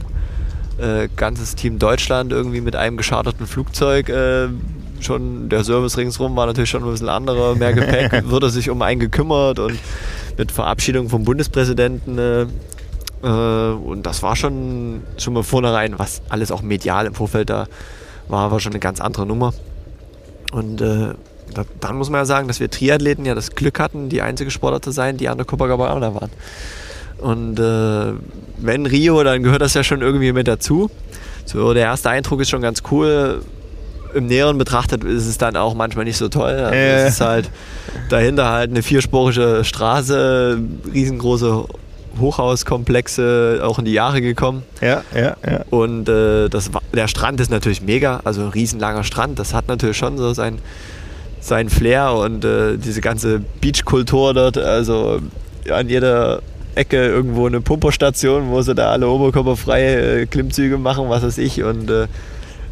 äh, 0.79 1.09
ganzes 1.17 1.55
Team 1.55 1.79
Deutschland 1.79 2.33
irgendwie 2.33 2.61
mit 2.61 2.77
einem 2.77 2.97
gescharterten 2.97 3.47
Flugzeug. 3.47 4.09
Äh, 4.09 4.49
schon 5.01 5.49
der 5.49 5.65
Service 5.65 5.97
ringsrum 5.97 6.35
war 6.37 6.47
natürlich 6.47 6.71
schon 6.71 6.83
ein 6.83 6.91
bisschen 6.91 7.09
anderer, 7.09 7.55
mehr 7.55 7.73
Gepäck, 7.73 8.25
wurde 8.31 8.51
sich 8.51 8.71
um 8.71 8.81
einen 8.83 9.01
gekümmert 9.01 9.59
und 9.59 9.79
mit 10.37 10.51
Verabschiedung 10.51 11.09
vom 11.09 11.25
Bundespräsidenten. 11.25 12.19
Äh, 12.19 12.47
äh, 13.23 13.73
und 13.73 14.05
das 14.05 14.23
war 14.23 14.37
schon, 14.37 15.03
schon 15.19 15.35
mal 15.35 15.43
vornherein, 15.43 15.99
was 15.99 16.23
alles 16.29 16.51
auch 16.51 16.63
medial 16.63 17.07
im 17.07 17.15
Vorfeld 17.15 17.51
da 17.51 17.67
war, 18.29 18.51
war 18.51 18.61
schon 18.61 18.73
eine 18.73 18.81
ganz 18.81 19.01
andere 19.01 19.27
Nummer. 19.27 19.53
Und 20.53 20.81
äh, 20.81 21.15
da, 21.53 21.65
dann 21.81 21.97
muss 21.97 22.11
man 22.11 22.21
ja 22.21 22.25
sagen, 22.25 22.49
dass 22.49 22.61
wir 22.61 22.71
Triathleten 22.71 23.25
ja 23.25 23.35
das 23.35 23.55
Glück 23.55 23.81
hatten, 23.81 24.09
die 24.09 24.23
einzige 24.23 24.51
Sportler 24.51 24.81
zu 24.81 24.91
sein, 24.91 25.17
die 25.17 25.29
an 25.29 25.37
der 25.37 25.47
Copacabana 25.47 26.15
waren. 26.15 26.31
Und 27.25 27.59
äh, 27.59 28.13
wenn 28.59 28.85
Rio, 28.85 29.25
dann 29.25 29.43
gehört 29.43 29.63
das 29.63 29.73
ja 29.73 29.83
schon 29.83 30.03
irgendwie 30.03 30.33
mit 30.33 30.47
dazu. 30.47 30.91
So, 31.47 31.73
der 31.73 31.85
erste 31.85 32.11
Eindruck 32.11 32.43
ist 32.43 32.51
schon 32.51 32.61
ganz 32.61 32.83
cool. 32.91 33.41
Im 34.13 34.27
Näheren 34.27 34.59
betrachtet 34.59 35.05
ist 35.05 35.27
es 35.27 35.39
dann 35.39 35.57
auch 35.57 35.75
manchmal 35.75 36.05
nicht 36.05 36.19
so 36.19 36.29
toll. 36.29 36.53
Also 36.53 36.75
äh. 36.75 37.07
Es 37.07 37.15
ist 37.15 37.21
halt 37.23 37.51
dahinter 38.11 38.51
halt 38.51 38.71
eine 38.71 38.83
vierspurige 38.83 39.65
Straße, 39.65 40.59
riesengroße 40.93 41.65
Hochhauskomplexe 42.21 43.61
auch 43.63 43.79
in 43.79 43.87
die 43.87 43.95
Jahre 43.95 44.21
gekommen. 44.21 44.63
Ja, 44.83 45.03
ja, 45.15 45.35
ja. 45.51 45.65
Und 45.71 46.07
äh, 46.11 46.51
das, 46.51 46.71
der 46.93 47.09
Strand 47.09 47.41
ist 47.41 47.51
natürlich 47.51 47.81
mega, 47.81 48.21
also 48.25 48.43
ein 48.43 48.49
riesenlanger 48.49 49.03
Strand. 49.03 49.39
Das 49.39 49.55
hat 49.55 49.67
natürlich 49.67 49.97
schon 49.97 50.19
so 50.19 50.35
sein, 50.35 50.59
sein 51.41 51.71
Flair 51.71 52.13
und 52.13 52.45
äh, 52.45 52.77
diese 52.77 53.01
ganze 53.01 53.41
Beachkultur 53.63 54.35
dort. 54.35 54.59
Also 54.59 55.23
an 55.71 55.89
jeder 55.89 56.43
Ecke 56.77 57.07
irgendwo 57.07 57.47
eine 57.47 57.61
Pumperstation, 57.61 58.51
wo 58.51 58.63
sie 58.63 58.75
da 58.75 58.91
alle 58.91 59.09
oberkörperfreie 59.09 60.23
äh, 60.23 60.27
Klimmzüge 60.27 60.79
machen, 60.79 61.09
was 61.09 61.23
weiß 61.23 61.39
ich. 61.39 61.63
Und 61.63 61.91
äh, 61.91 62.07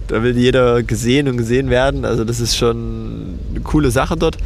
da 0.09 0.23
will 0.23 0.37
jeder 0.37 0.83
gesehen 0.83 1.29
und 1.29 1.37
gesehen 1.37 1.71
werden. 1.71 2.05
Also 2.05 2.25
das 2.25 2.41
ist 2.41 2.57
schon 2.57 3.38
eine 3.51 3.61
coole 3.61 3.91
Sache 3.91 4.17
dort. 4.17 4.37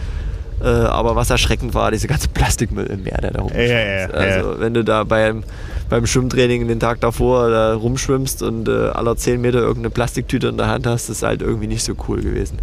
Äh, 0.63 0.69
aber 0.69 1.17
was 1.17 1.29
erschreckend 1.29 1.75
war, 1.75 1.91
diese 1.91 2.07
ganze 2.07 2.29
Plastikmüll 2.29 2.87
im 2.87 3.03
Meer, 3.03 3.19
der 3.21 3.33
da 3.33 3.41
rumschwimmt. 3.43 3.69
Ja, 3.69 3.79
ja, 3.79 4.01
ja, 4.01 4.07
also 4.09 4.59
wenn 4.59 4.73
du 4.73 4.85
da 4.85 5.05
beim, 5.05 5.45
beim 5.91 6.07
Schwimmtraining 6.07 6.67
den 6.67 6.81
Tag 6.81 7.01
davor 7.01 7.51
da 7.51 7.75
rumschwimmst 7.75 8.43
und 8.43 8.69
äh, 8.69 8.89
aller 8.89 9.17
10 9.17 9.41
Meter 9.41 9.59
irgendeine 9.59 9.91
Plastiktüte 9.91 10.49
in 10.49 10.57
der 10.57 10.69
Hand 10.69 10.87
hast, 10.87 11.11
ist 11.11 11.23
halt 11.23 11.43
irgendwie 11.43 11.67
nicht 11.67 11.85
so 11.85 11.95
cool 12.09 12.23
gewesen. 12.23 12.59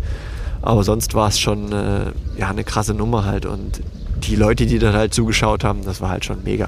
Aber 0.64 0.84
sonst 0.84 1.14
war 1.14 1.28
es 1.28 1.40
schon 1.40 1.72
äh, 1.72 2.40
ja, 2.40 2.50
eine 2.50 2.64
krasse 2.64 2.94
Nummer 2.94 3.26
halt. 3.26 3.46
Und 3.46 3.82
die 4.28 4.36
Leute, 4.36 4.66
die 4.66 4.80
dann 4.80 4.94
halt 4.94 5.14
zugeschaut 5.14 5.64
haben, 5.64 5.84
das 5.84 6.02
war 6.02 6.10
halt 6.10 6.26
schon 6.26 6.44
mega. 6.44 6.68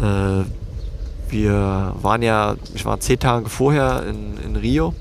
Äh, 0.00 0.44
wir 1.28 1.94
waren 2.00 2.22
ja, 2.22 2.56
ich 2.74 2.84
war 2.84 3.00
zehn 3.00 3.18
Tage 3.18 3.48
vorher 3.48 4.04
in, 4.08 4.36
in 4.44 4.56
Rio, 4.56 4.94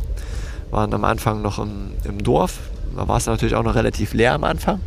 waren 0.72 0.94
am 0.94 1.04
Anfang 1.04 1.42
noch 1.42 1.60
im, 1.60 1.92
im 2.04 2.24
Dorf. 2.24 2.60
Da 2.96 3.08
war 3.08 3.18
es 3.18 3.26
natürlich 3.26 3.56
auch 3.56 3.64
noch 3.64 3.76
relativ 3.76 4.14
leer 4.14 4.34
am 4.34 4.44
Anfang. 4.44 4.80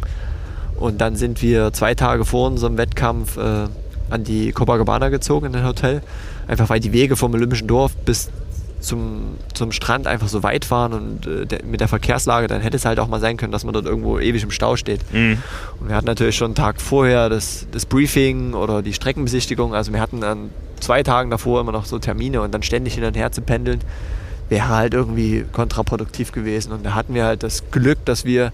Und 0.76 1.00
dann 1.00 1.16
sind 1.16 1.42
wir 1.42 1.72
zwei 1.72 1.94
Tage 1.94 2.24
vor 2.24 2.46
unserem 2.46 2.78
Wettkampf 2.78 3.36
äh, 3.36 3.66
an 4.10 4.24
die 4.24 4.52
Copacabana 4.52 5.08
gezogen 5.08 5.46
in 5.46 5.56
ein 5.56 5.66
Hotel. 5.66 6.02
Einfach 6.46 6.68
weil 6.70 6.80
die 6.80 6.92
Wege 6.92 7.16
vom 7.16 7.34
Olympischen 7.34 7.68
Dorf 7.68 7.96
bis 7.96 8.30
zum, 8.80 9.36
zum 9.54 9.72
Strand 9.72 10.06
einfach 10.06 10.28
so 10.28 10.42
weit 10.42 10.70
waren 10.70 10.92
und 10.92 11.26
äh, 11.26 11.46
der, 11.46 11.64
mit 11.64 11.80
der 11.80 11.88
Verkehrslage, 11.88 12.46
dann 12.46 12.60
hätte 12.60 12.76
es 12.76 12.84
halt 12.84 13.00
auch 13.00 13.08
mal 13.08 13.20
sein 13.20 13.36
können, 13.36 13.52
dass 13.52 13.64
man 13.64 13.72
dort 13.72 13.86
irgendwo 13.86 14.18
ewig 14.18 14.42
im 14.42 14.50
Stau 14.50 14.76
steht. 14.76 15.00
Mhm. 15.12 15.38
Und 15.80 15.88
wir 15.88 15.96
hatten 15.96 16.06
natürlich 16.06 16.36
schon 16.36 16.46
einen 16.46 16.54
Tag 16.54 16.80
vorher 16.80 17.28
das, 17.28 17.66
das 17.72 17.86
Briefing 17.86 18.54
oder 18.54 18.82
die 18.82 18.92
Streckenbesichtigung. 18.92 19.74
Also 19.74 19.92
wir 19.92 20.00
hatten 20.00 20.20
dann 20.20 20.50
zwei 20.80 21.02
Tagen 21.02 21.30
davor 21.30 21.60
immer 21.60 21.72
noch 21.72 21.84
so 21.84 21.98
Termine 21.98 22.40
und 22.40 22.54
dann 22.54 22.62
ständig 22.62 22.94
hin 22.94 23.04
und 23.04 23.16
her 23.16 23.32
zu 23.32 23.42
pendeln, 23.42 23.80
wäre 24.48 24.68
halt 24.68 24.94
irgendwie 24.94 25.44
kontraproduktiv 25.52 26.32
gewesen. 26.32 26.72
Und 26.72 26.86
da 26.86 26.94
hatten 26.94 27.14
wir 27.14 27.24
halt 27.24 27.42
das 27.42 27.70
Glück, 27.70 28.04
dass 28.04 28.24
wir 28.24 28.52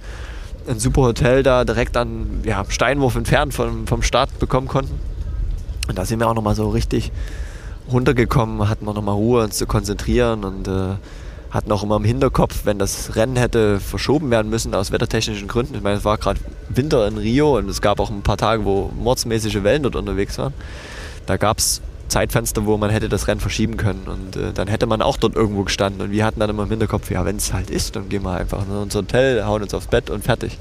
ein 0.67 0.79
super 0.79 1.03
Hotel 1.03 1.43
da 1.43 1.65
direkt 1.65 1.97
an 1.97 2.43
ja, 2.45 2.65
Steinwurf 2.69 3.17
entfernt 3.17 3.53
vom, 3.53 3.87
vom 3.87 4.03
Start 4.03 4.39
bekommen 4.39 4.69
konnten. 4.69 4.99
Und 5.89 5.99
da 5.99 6.07
sind 6.07 6.19
wir 6.19 6.29
auch 6.29 6.35
nochmal 6.35 6.55
so 6.55 6.71
richtig 6.71 7.13
runtergekommen, 7.91 8.69
hatten 8.69 8.87
wir 8.87 8.95
nochmal 8.95 9.15
Ruhe, 9.15 9.43
uns 9.43 9.59
zu 9.59 9.67
konzentrieren 9.67 10.45
und 10.45 10.69
äh, 10.69 10.97
hatten 11.51 11.71
auch 11.71 11.83
immer 11.83 11.97
im 11.97 12.05
Hinterkopf, 12.05 12.63
wenn 12.65 12.79
das 12.79 13.15
Rennen 13.15 13.37
hätte 13.37 13.79
verschoben 13.79 14.31
werden 14.31 14.51
müssen 14.51 14.75
aus 14.75 14.91
wettertechnischen 14.91 15.47
Gründen. 15.47 15.77
Ich 15.77 15.83
meine, 15.83 15.99
es 15.99 16.05
war 16.05 16.19
gerade 16.19 16.41
Winter 16.69 17.07
in 17.07 17.17
Rio 17.17 17.59
und 17.59 17.69
es 17.69 17.81
gab 17.81 18.01
auch 18.01 18.11
ein 18.11 18.23
paar 18.23 18.37
Tage, 18.37 18.65
wo 18.65 18.91
mordsmäßige 18.99 19.63
Wellen 19.63 19.85
dort 19.85 19.97
unterwegs 19.97 20.37
waren. 20.39 20.53
Da 21.27 21.37
gab 21.37 21.59
es 21.59 21.81
Zeitfenster, 22.09 22.67
wo 22.67 22.77
man 22.77 22.91
hätte 22.91 23.09
das 23.09 23.29
Rennen 23.29 23.41
verschieben 23.41 23.77
können 23.77 24.05
und 24.07 24.37
äh, 24.37 24.53
dann 24.53 24.69
hätte 24.69 24.87
man 24.87 25.01
auch 25.01 25.17
dort 25.17 25.37
irgendwo 25.37 25.63
gestanden 25.63 26.03
und 26.03 26.11
wir 26.11 26.25
hatten 26.25 26.41
dann 26.41 26.51
immer 26.51 26.65
im 26.65 26.71
Hinterkopf, 26.71 27.11
ja, 27.11 27.25
wenn 27.25 27.37
es 27.37 27.53
halt 27.53 27.71
ist, 27.71 27.97
dann 27.97 28.09
gehen 28.09 28.23
wir 28.23 28.33
einfach 28.33 28.67
in 28.67 28.75
unser 28.75 29.01
Hotel, 29.01 29.45
hauen 29.45 29.63
uns 29.63 29.75
aufs 29.75 29.87
Bett 29.87 30.11
und 30.11 30.25
fertig. 30.25 30.59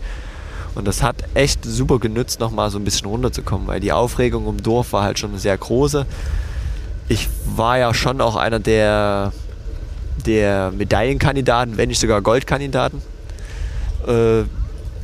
Und 0.76 0.88
das 0.88 1.04
hat 1.04 1.18
echt 1.34 1.64
super 1.66 2.00
genützt, 2.00 2.40
nochmal 2.40 2.70
so 2.70 2.80
ein 2.80 2.84
bisschen 2.84 3.08
runterzukommen, 3.08 3.68
weil 3.68 3.80
die 3.80 3.92
Aufregung 3.92 4.48
im 4.48 4.64
Dorf 4.64 4.94
war 4.94 5.04
halt 5.04 5.20
schon 5.20 5.32
eine 5.32 5.40
sehr 5.40 5.58
große 5.58 6.06
ich 7.10 7.30
war 7.46 7.78
ja 7.78 7.94
schon 7.94 8.22
auch 8.22 8.36
einer 8.36 8.60
der, 8.60 9.32
der 10.26 10.72
Medaillenkandidaten, 10.72 11.78
wenn 11.78 11.90
nicht 11.90 12.00
sogar 12.00 12.22
Goldkandidaten. 12.22 13.02
Äh, 14.08 14.44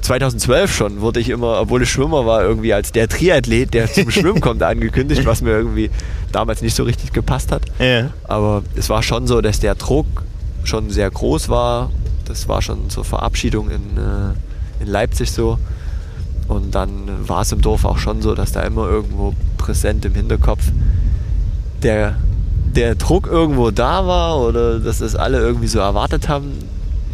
2012 0.02 0.74
schon 0.74 1.02
wurde 1.02 1.20
ich 1.20 1.30
immer, 1.30 1.60
obwohl 1.60 1.84
ich 1.84 1.90
Schwimmer 1.90 2.26
war, 2.26 2.42
irgendwie 2.42 2.74
als 2.74 2.92
der 2.92 3.08
Triathlet, 3.08 3.74
der 3.74 3.92
zum 3.92 4.10
Schwimmen 4.10 4.42
kommt, 4.42 4.64
angekündigt, 4.64 5.26
was 5.26 5.42
mir 5.42 5.52
irgendwie 5.52 5.92
damals 6.32 6.62
nicht 6.62 6.76
so 6.76 6.84
richtig 6.84 7.12
gepasst 7.12 7.52
hat. 7.52 7.64
Ja. 7.80 8.12
Aber 8.24 8.64
es 8.76 8.90
war 8.90 9.04
schon 9.04 9.28
so, 9.28 9.42
dass 9.42 9.60
der 9.60 9.76
Druck 9.76 10.08
schon 10.64 10.90
sehr 10.90 11.10
groß 11.12 11.50
war. 11.50 11.92
Das 12.26 12.48
war 12.48 12.62
schon 12.62 12.90
zur 12.90 13.04
Verabschiedung 13.04 13.70
in, 13.70 13.98
äh, 13.98 14.84
in 14.84 14.88
Leipzig 14.88 15.32
so. 15.32 15.60
Und 16.48 16.74
dann 16.74 17.28
war 17.28 17.42
es 17.42 17.52
im 17.52 17.62
Dorf 17.62 17.86
auch 17.86 18.00
schon 18.00 18.22
so, 18.22 18.34
dass 18.34 18.52
da 18.52 18.62
immer 18.62 18.90
irgendwo 18.90 19.36
präsent 19.58 20.06
im 20.06 20.16
Hinterkopf 20.16 20.64
der, 21.84 22.16
der 22.76 22.96
Druck 22.96 23.28
irgendwo 23.28 23.72
da 23.72 24.06
war 24.06 24.40
oder 24.40 24.80
dass 24.80 25.00
das 25.00 25.16
alle 25.16 25.40
irgendwie 25.40 25.68
so 25.68 25.80
erwartet 25.80 26.30
haben. 26.30 26.54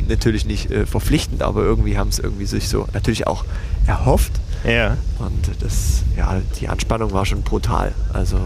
Natürlich 0.08 0.46
nicht 0.46 0.70
äh, 0.70 0.86
verpflichtend, 0.86 1.42
aber 1.42 1.64
irgendwie 1.64 1.98
haben 1.98 2.10
es 2.10 2.20
irgendwie 2.20 2.46
sich 2.46 2.70
so 2.70 2.88
natürlich 2.94 3.28
auch 3.28 3.44
erhofft. 3.88 4.34
Ja. 4.64 4.98
Und 5.20 5.50
das, 5.62 6.04
ja, 6.16 6.42
die 6.60 6.68
Anspannung 6.68 7.12
war 7.12 7.26
schon 7.26 7.42
brutal. 7.42 7.94
Also 8.14 8.38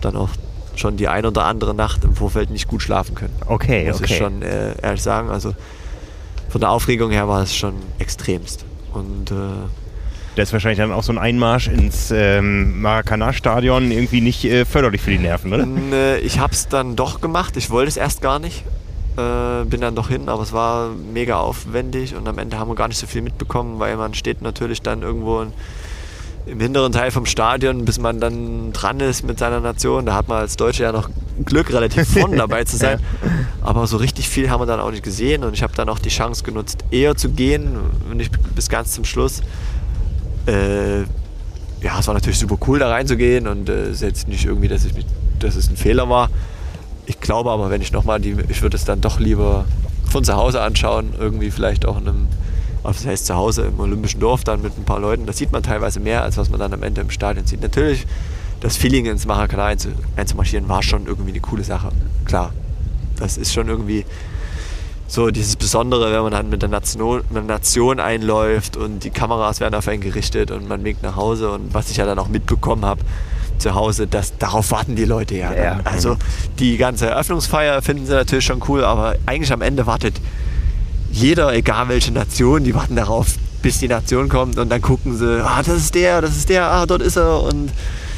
dann 0.00 0.16
auch 0.16 0.30
schon 0.76 0.96
die 0.96 1.08
ein 1.08 1.26
oder 1.26 1.44
andere 1.44 1.74
Nacht 1.74 2.04
im 2.04 2.14
Vorfeld 2.14 2.50
nicht 2.50 2.68
gut 2.68 2.82
schlafen 2.82 3.14
können. 3.14 3.34
Okay, 3.46 3.88
Muss 3.88 3.96
okay. 3.96 4.12
ich 4.12 4.16
schon 4.16 4.42
äh, 4.42 4.74
ehrlich 4.80 5.02
sagen. 5.02 5.30
Also 5.30 5.54
von 6.48 6.60
der 6.60 6.70
Aufregung 6.70 7.10
her 7.10 7.28
war 7.28 7.42
es 7.42 7.54
schon 7.54 7.74
extremst. 7.98 8.64
Und 8.92 9.30
äh, 9.30 9.34
Das 10.38 10.50
ist 10.50 10.52
wahrscheinlich 10.52 10.78
dann 10.78 10.92
auch 10.92 11.02
so 11.02 11.12
ein 11.12 11.18
Einmarsch 11.18 11.66
ins 11.66 12.12
ähm, 12.12 12.80
Maracanã-Stadion 12.80 13.90
irgendwie 13.90 14.20
nicht 14.20 14.44
äh, 14.44 14.64
förderlich 14.64 15.00
für 15.00 15.10
die 15.10 15.18
Nerven, 15.18 15.52
oder? 15.52 15.66
äh, 15.92 16.20
ich 16.20 16.38
habe 16.38 16.52
es 16.52 16.68
dann 16.68 16.94
doch 16.94 17.20
gemacht. 17.20 17.56
Ich 17.56 17.70
wollte 17.70 17.88
es 17.88 17.96
erst 17.96 18.22
gar 18.22 18.38
nicht. 18.38 18.62
Äh, 19.16 19.64
bin 19.64 19.80
dann 19.80 19.96
doch 19.96 20.10
hin, 20.10 20.28
aber 20.28 20.44
es 20.44 20.52
war 20.52 20.90
mega 21.12 21.38
aufwendig 21.38 22.14
und 22.14 22.28
am 22.28 22.38
Ende 22.38 22.56
haben 22.56 22.70
wir 22.70 22.76
gar 22.76 22.86
nicht 22.86 22.98
so 22.98 23.08
viel 23.08 23.20
mitbekommen, 23.20 23.80
weil 23.80 23.96
man 23.96 24.14
steht 24.14 24.40
natürlich 24.40 24.80
dann 24.80 25.02
irgendwo 25.02 25.40
in, 25.40 25.52
im 26.46 26.60
hinteren 26.60 26.92
Teil 26.92 27.10
vom 27.10 27.26
Stadion, 27.26 27.84
bis 27.84 27.98
man 27.98 28.20
dann 28.20 28.72
dran 28.72 29.00
ist 29.00 29.24
mit 29.24 29.40
seiner 29.40 29.58
Nation. 29.58 30.06
Da 30.06 30.14
hat 30.14 30.28
man 30.28 30.38
als 30.38 30.56
Deutsche 30.56 30.84
ja 30.84 30.92
noch 30.92 31.10
Glück, 31.46 31.72
relativ 31.72 32.08
vorne 32.12 32.36
dabei 32.36 32.62
zu 32.62 32.76
sein. 32.76 33.00
Aber 33.60 33.88
so 33.88 33.96
richtig 33.96 34.28
viel 34.28 34.50
haben 34.50 34.60
wir 34.60 34.66
dann 34.66 34.78
auch 34.78 34.92
nicht 34.92 35.02
gesehen 35.02 35.42
und 35.42 35.52
ich 35.54 35.64
habe 35.64 35.74
dann 35.74 35.88
auch 35.88 35.98
die 35.98 36.10
Chance 36.10 36.44
genutzt, 36.44 36.84
eher 36.92 37.16
zu 37.16 37.30
gehen, 37.30 37.76
nicht 38.14 38.32
bis 38.54 38.68
ganz 38.68 38.92
zum 38.92 39.04
Schluss. 39.04 39.42
Äh, 40.48 41.00
ja, 41.82 41.98
es 42.00 42.06
war 42.06 42.14
natürlich 42.14 42.38
super 42.38 42.56
cool, 42.66 42.78
da 42.78 42.88
reinzugehen 42.88 43.46
und 43.46 43.68
äh, 43.68 43.82
es 43.82 43.96
ist 43.96 44.02
jetzt 44.02 44.28
nicht 44.28 44.46
irgendwie, 44.46 44.68
dass, 44.68 44.84
ich 44.84 44.94
mich, 44.94 45.04
dass 45.38 45.54
es 45.54 45.68
ein 45.68 45.76
Fehler 45.76 46.08
war. 46.08 46.30
Ich 47.06 47.20
glaube 47.20 47.50
aber, 47.50 47.70
wenn 47.70 47.82
ich 47.82 47.92
nochmal 47.92 48.18
die, 48.18 48.34
ich 48.48 48.62
würde 48.62 48.76
es 48.76 48.84
dann 48.84 49.00
doch 49.00 49.20
lieber 49.20 49.66
von 50.10 50.24
zu 50.24 50.34
Hause 50.34 50.62
anschauen, 50.62 51.12
irgendwie 51.18 51.50
vielleicht 51.50 51.86
auch 51.86 51.98
in 51.98 52.08
einem, 52.08 52.28
was 52.82 53.06
heißt 53.06 53.26
zu 53.26 53.34
Hause, 53.34 53.66
im 53.66 53.78
Olympischen 53.78 54.20
Dorf 54.20 54.42
dann 54.42 54.62
mit 54.62 54.76
ein 54.78 54.84
paar 54.84 55.00
Leuten. 55.00 55.26
Da 55.26 55.32
sieht 55.34 55.52
man 55.52 55.62
teilweise 55.62 56.00
mehr, 56.00 56.22
als 56.22 56.38
was 56.38 56.48
man 56.48 56.58
dann 56.58 56.72
am 56.72 56.82
Ende 56.82 57.02
im 57.02 57.10
Stadion 57.10 57.46
sieht. 57.46 57.60
Natürlich, 57.60 58.06
das 58.60 58.76
Feeling 58.76 59.06
ins 59.06 59.28
einzu, 59.28 59.90
einzumarschieren 60.16 60.68
war 60.68 60.82
schon 60.82 61.06
irgendwie 61.06 61.30
eine 61.30 61.40
coole 61.40 61.62
Sache. 61.62 61.90
Klar, 62.24 62.52
das 63.18 63.36
ist 63.36 63.52
schon 63.52 63.68
irgendwie 63.68 64.04
so 65.08 65.30
dieses 65.30 65.56
Besondere, 65.56 66.12
wenn 66.12 66.22
man 66.22 66.32
dann 66.32 66.50
mit 66.50 66.60
der 66.60 66.68
Nation, 66.68 67.22
mit 67.30 67.36
der 67.36 67.42
Nation 67.42 67.98
einläuft 67.98 68.76
und 68.76 69.02
die 69.04 69.10
Kameras 69.10 69.58
werden 69.58 69.74
auf 69.74 69.88
einen 69.88 70.02
gerichtet 70.02 70.50
und 70.50 70.68
man 70.68 70.84
winkt 70.84 71.02
nach 71.02 71.16
Hause 71.16 71.50
und 71.50 71.72
was 71.72 71.90
ich 71.90 71.96
ja 71.96 72.04
dann 72.04 72.18
auch 72.18 72.28
mitbekommen 72.28 72.84
habe 72.84 73.00
zu 73.58 73.74
Hause, 73.74 74.06
das, 74.06 74.36
darauf 74.38 74.70
warten 74.70 74.96
die 74.96 75.06
Leute 75.06 75.34
ja. 75.34 75.52
Ja. 75.54 75.80
Also 75.84 76.16
die 76.58 76.76
ganze 76.76 77.06
Eröffnungsfeier 77.06 77.80
finden 77.80 78.06
sie 78.06 78.12
natürlich 78.12 78.44
schon 78.44 78.62
cool, 78.68 78.84
aber 78.84 79.16
eigentlich 79.24 79.52
am 79.52 79.62
Ende 79.62 79.86
wartet 79.86 80.14
jeder, 81.10 81.54
egal 81.54 81.88
welche 81.88 82.12
Nation, 82.12 82.62
die 82.62 82.74
warten 82.74 82.94
darauf, 82.94 83.28
bis 83.62 83.78
die 83.78 83.88
Nation 83.88 84.28
kommt 84.28 84.58
und 84.58 84.68
dann 84.68 84.82
gucken 84.82 85.16
sie, 85.16 85.42
ah, 85.42 85.62
das 85.64 85.76
ist 85.78 85.94
der, 85.94 86.20
das 86.20 86.36
ist 86.36 86.50
der, 86.50 86.70
ah, 86.70 86.84
dort 86.86 87.00
ist 87.00 87.16
er 87.16 87.42
und 87.42 87.70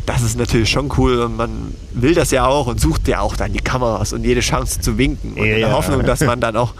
das 0.06 0.22
ist 0.22 0.36
natürlich 0.38 0.70
schon 0.70 0.90
cool 0.98 1.20
und 1.20 1.36
man 1.36 1.74
will 1.92 2.14
das 2.14 2.30
ja 2.30 2.46
auch 2.46 2.66
und 2.66 2.80
sucht 2.80 3.06
ja 3.08 3.20
auch 3.20 3.36
dann 3.36 3.52
die 3.52 3.60
Kameras 3.60 4.12
und 4.12 4.24
jede 4.24 4.40
Chance 4.40 4.80
zu 4.80 4.98
winken 4.98 5.32
und 5.32 5.38
in 5.44 5.50
der 5.50 5.58
Ja. 5.58 5.72
Hoffnung, 5.72 6.04
dass 6.04 6.20
man 6.20 6.40
dann 6.40 6.56
auch 6.56 6.74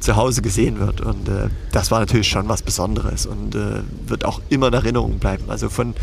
zu 0.00 0.16
Hause 0.16 0.40
gesehen 0.42 0.78
wird 0.80 1.00
und 1.00 1.28
äh, 1.28 1.48
das 1.72 1.90
war 1.90 2.00
natürlich 2.00 2.28
schon 2.28 2.48
was 2.48 2.62
Besonderes 2.62 3.26
und 3.26 3.54
äh, 3.54 3.82
wird 4.06 4.24
auch 4.24 4.40
immer 4.48 4.68
in 4.68 4.74
Erinnerung 4.74 5.18
bleiben. 5.18 5.44
Also 5.48 5.68
von, 5.68 5.94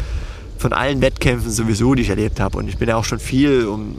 von 0.58 0.72
allen 0.74 1.02
Wettkämpfen 1.02 1.50
sowieso, 1.50 1.96
die 1.96 2.04
ich 2.04 2.10
erlebt 2.10 2.40
habe 2.40 2.58
und 2.58 2.68
ich 2.68 2.78
bin 2.78 2.90
ja 2.90 2.96
auch 2.98 3.06
schon 3.06 3.20
viel 3.20 3.66
um, 3.66 3.98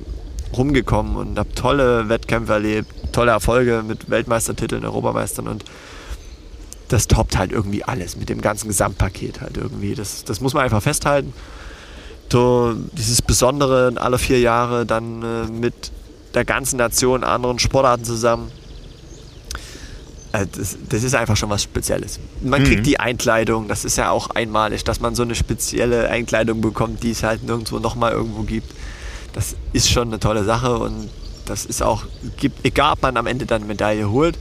rumgekommen 0.56 1.16
und 1.16 1.38
habe 1.38 1.52
tolle 1.54 2.08
Wettkämpfe 2.08 2.52
erlebt, 2.52 2.88
tolle 3.12 3.32
Erfolge 3.32 3.82
mit 3.86 4.08
Weltmeistertiteln, 4.08 4.84
Europameistern 4.84 5.48
und 5.48 5.64
das 6.88 7.06
toppt 7.06 7.36
halt 7.36 7.52
irgendwie 7.52 7.84
alles 7.84 8.16
mit 8.16 8.28
dem 8.28 8.40
ganzen 8.40 8.68
Gesamtpaket 8.68 9.40
halt 9.40 9.56
irgendwie. 9.56 9.94
Das, 9.94 10.24
das 10.24 10.40
muss 10.40 10.54
man 10.54 10.64
einfach 10.64 10.82
festhalten. 10.82 11.34
So, 12.30 12.74
dieses 12.92 13.22
Besondere 13.22 13.88
in 13.88 13.98
alle 13.98 14.18
vier 14.18 14.40
Jahre 14.40 14.84
dann 14.84 15.22
äh, 15.22 15.50
mit 15.50 15.90
der 16.34 16.44
ganzen 16.44 16.76
Nation, 16.76 17.24
anderen 17.24 17.58
Sportarten 17.58 18.04
zusammen. 18.04 18.50
äh, 20.32 20.46
das, 20.46 20.76
das, 20.88 21.02
ist 21.02 21.14
einfach 21.14 21.36
schon 21.36 21.48
was 21.48 21.62
Spezielles. 21.62 22.20
Man 22.42 22.60
mhm. 22.60 22.66
kriegt 22.66 22.86
die 22.86 23.00
Einkleidung, 23.00 23.66
das 23.66 23.84
ist 23.84 23.96
ja 23.96 24.10
auch 24.10 24.30
einmalig, 24.30 24.84
dass 24.84 25.00
man 25.00 25.14
so 25.14 25.22
eine 25.22 25.34
spezielle 25.34 26.10
Einkleidung 26.10 26.60
bekommt, 26.60 27.02
die 27.02 27.12
es 27.12 27.22
halt 27.22 27.42
nirgendwo 27.44 27.78
nochmal 27.78 28.12
irgendwo 28.12 28.42
gibt. 28.42 28.72
Das 29.32 29.56
ist 29.72 29.90
schon 29.90 30.08
eine 30.08 30.20
tolle 30.20 30.44
Sache 30.44 30.78
und 30.78 31.08
das 31.46 31.64
ist 31.64 31.82
auch, 31.82 32.04
gibt, 32.36 32.64
egal 32.64 32.92
ob 32.92 33.02
man 33.02 33.16
am 33.16 33.26
Ende 33.26 33.46
dann 33.46 33.66
Medaille 33.66 34.10
holt. 34.10 34.36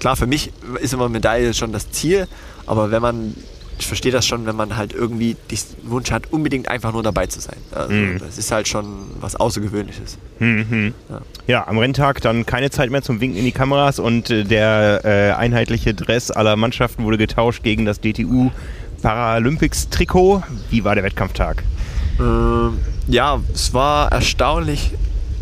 Klar, 0.00 0.16
für 0.16 0.26
mich 0.26 0.52
ist 0.80 0.94
immer 0.94 1.08
Medaille 1.08 1.52
schon 1.52 1.72
das 1.72 1.90
Ziel, 1.90 2.26
aber 2.66 2.90
wenn 2.90 3.02
man 3.02 3.34
ich 3.78 3.86
verstehe 3.86 4.12
das 4.12 4.26
schon, 4.26 4.46
wenn 4.46 4.56
man 4.56 4.76
halt 4.76 4.92
irgendwie 4.92 5.36
den 5.50 5.58
Wunsch 5.84 6.10
hat, 6.10 6.32
unbedingt 6.32 6.68
einfach 6.68 6.92
nur 6.92 7.02
dabei 7.02 7.26
zu 7.26 7.40
sein. 7.40 7.56
Also 7.70 7.92
mhm. 7.92 8.18
Das 8.18 8.38
ist 8.38 8.50
halt 8.50 8.68
schon 8.68 8.86
was 9.20 9.36
Außergewöhnliches. 9.36 10.18
Mhm. 10.38 10.94
Ja. 11.08 11.20
ja. 11.46 11.68
am 11.68 11.78
Renntag 11.78 12.20
dann 12.20 12.44
keine 12.46 12.70
Zeit 12.70 12.90
mehr 12.90 13.02
zum 13.02 13.20
Winken 13.20 13.38
in 13.38 13.44
die 13.44 13.52
Kameras 13.52 13.98
und 13.98 14.30
äh, 14.30 14.44
der 14.44 15.02
äh, 15.04 15.32
einheitliche 15.32 15.94
Dress 15.94 16.30
aller 16.30 16.56
Mannschaften 16.56 17.04
wurde 17.04 17.18
getauscht 17.18 17.62
gegen 17.62 17.84
das 17.84 18.00
DTU 18.00 18.50
Paralympics 19.02 19.88
Trikot. 19.90 20.42
Wie 20.70 20.84
war 20.84 20.94
der 20.94 21.04
Wettkampftag? 21.04 21.62
Ähm, 22.18 22.78
ja, 23.06 23.40
es 23.54 23.72
war 23.74 24.10
erstaunlich 24.10 24.92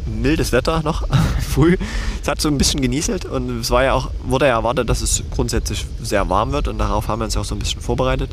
mildes 0.06 0.52
Wetter 0.52 0.82
noch 0.82 1.06
früh. 1.40 1.76
Es 2.22 2.28
hat 2.28 2.40
so 2.40 2.48
ein 2.48 2.58
bisschen 2.58 2.80
genieselt 2.80 3.24
und 3.24 3.60
es 3.60 3.70
war 3.70 3.84
ja 3.84 3.92
auch, 3.94 4.10
wurde 4.24 4.46
ja 4.46 4.52
erwartet, 4.52 4.88
dass 4.88 5.02
es 5.02 5.22
grundsätzlich 5.30 5.86
sehr 6.02 6.28
warm 6.28 6.52
wird 6.52 6.68
und 6.68 6.78
darauf 6.78 7.08
haben 7.08 7.20
wir 7.20 7.24
uns 7.24 7.36
auch 7.36 7.44
so 7.44 7.54
ein 7.54 7.58
bisschen 7.58 7.80
vorbereitet. 7.80 8.30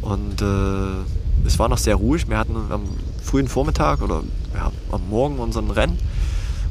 Und 0.00 0.42
äh, 0.42 1.46
es 1.46 1.58
war 1.58 1.68
noch 1.68 1.78
sehr 1.78 1.96
ruhig. 1.96 2.28
Wir 2.28 2.38
hatten 2.38 2.56
am 2.70 2.82
frühen 3.22 3.48
Vormittag 3.48 4.02
oder 4.02 4.22
ja, 4.54 4.70
am 4.92 5.08
Morgen 5.08 5.38
unseren 5.38 5.70
Rennen 5.70 5.98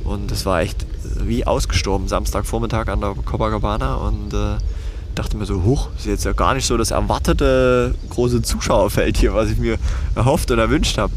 und 0.04 0.32
es 0.32 0.46
war 0.46 0.62
echt 0.62 0.86
wie 1.04 1.46
ausgestorben, 1.46 2.08
Samstagvormittag 2.08 2.88
an 2.88 3.02
der 3.02 3.16
Copacabana 3.26 3.96
und 3.96 4.34
äh, 4.34 4.58
dachte 5.16 5.38
mir 5.38 5.46
so, 5.46 5.64
huch, 5.64 5.90
ist 5.98 6.06
jetzt 6.06 6.26
ja 6.26 6.34
gar 6.34 6.54
nicht 6.54 6.66
so 6.66 6.78
das 6.78 6.92
erwartete 6.92 7.96
große 8.10 8.42
Zuschauerfeld 8.42 9.18
hier, 9.18 9.34
was 9.34 9.50
ich 9.50 9.58
mir 9.58 9.78
erhofft 10.16 10.52
und 10.52 10.60
erwünscht 10.60 10.98
habe. 10.98 11.14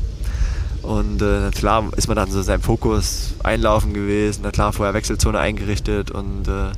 Und 0.87 1.21
äh, 1.21 1.51
klar 1.51 1.83
ist 1.97 2.07
man 2.07 2.17
dann 2.17 2.31
so 2.31 2.43
sein 2.43 2.61
Fokus 2.61 3.35
einlaufen 3.43 3.93
gewesen, 3.93 4.43
na 4.45 4.53
klar 4.53 4.73
vorher 4.73 4.95
Wechselzone 4.95 5.37
eingerichtet 5.37 6.13
und 6.13 6.47
äh, 6.47 6.71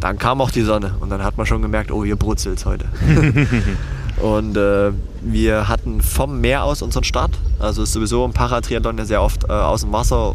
dann 0.00 0.18
kam 0.18 0.40
auch 0.40 0.50
die 0.50 0.62
Sonne 0.62 0.96
und 0.98 1.08
dann 1.10 1.22
hat 1.22 1.36
man 1.36 1.46
schon 1.46 1.62
gemerkt, 1.62 1.92
oh 1.92 2.04
hier 2.04 2.16
brutzelt 2.16 2.58
es 2.58 2.66
heute. 2.66 2.86
und 4.20 4.56
äh, 4.56 4.90
wir 5.22 5.68
hatten 5.68 6.02
vom 6.02 6.40
Meer 6.40 6.64
aus 6.64 6.82
unseren 6.82 7.04
Start. 7.04 7.38
Also 7.60 7.84
ist 7.84 7.92
sowieso 7.92 8.24
im 8.24 8.32
Paratriathlon 8.32 8.98
ja 8.98 9.04
sehr 9.04 9.22
oft 9.22 9.44
äh, 9.44 9.52
aus 9.52 9.82
dem 9.82 9.92
Wasser 9.92 10.34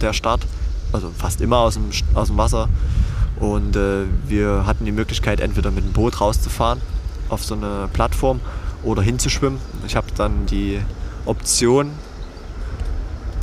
der 0.00 0.14
Start, 0.14 0.40
also 0.90 1.10
fast 1.14 1.42
immer 1.42 1.58
aus 1.58 1.74
dem, 1.74 1.90
aus 2.14 2.28
dem 2.28 2.38
Wasser. 2.38 2.70
Und 3.40 3.76
äh, 3.76 4.04
wir 4.26 4.64
hatten 4.64 4.86
die 4.86 4.92
Möglichkeit, 4.92 5.40
entweder 5.40 5.70
mit 5.70 5.84
dem 5.84 5.92
Boot 5.92 6.18
rauszufahren 6.18 6.80
auf 7.28 7.44
so 7.44 7.56
eine 7.56 7.90
Plattform 7.92 8.40
oder 8.82 9.02
hinzuschwimmen. 9.02 9.58
Ich 9.86 9.96
habe 9.96 10.06
dann 10.16 10.46
die 10.46 10.80
Option 11.26 11.90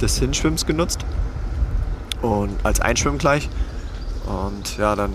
des 0.02 0.18
Hinschwimmens 0.20 0.66
genutzt 0.66 1.06
und 2.22 2.52
als 2.64 2.80
Einschwimmen 2.80 3.18
gleich. 3.18 3.50
Und 4.26 4.78
ja, 4.78 4.96
dann 4.96 5.14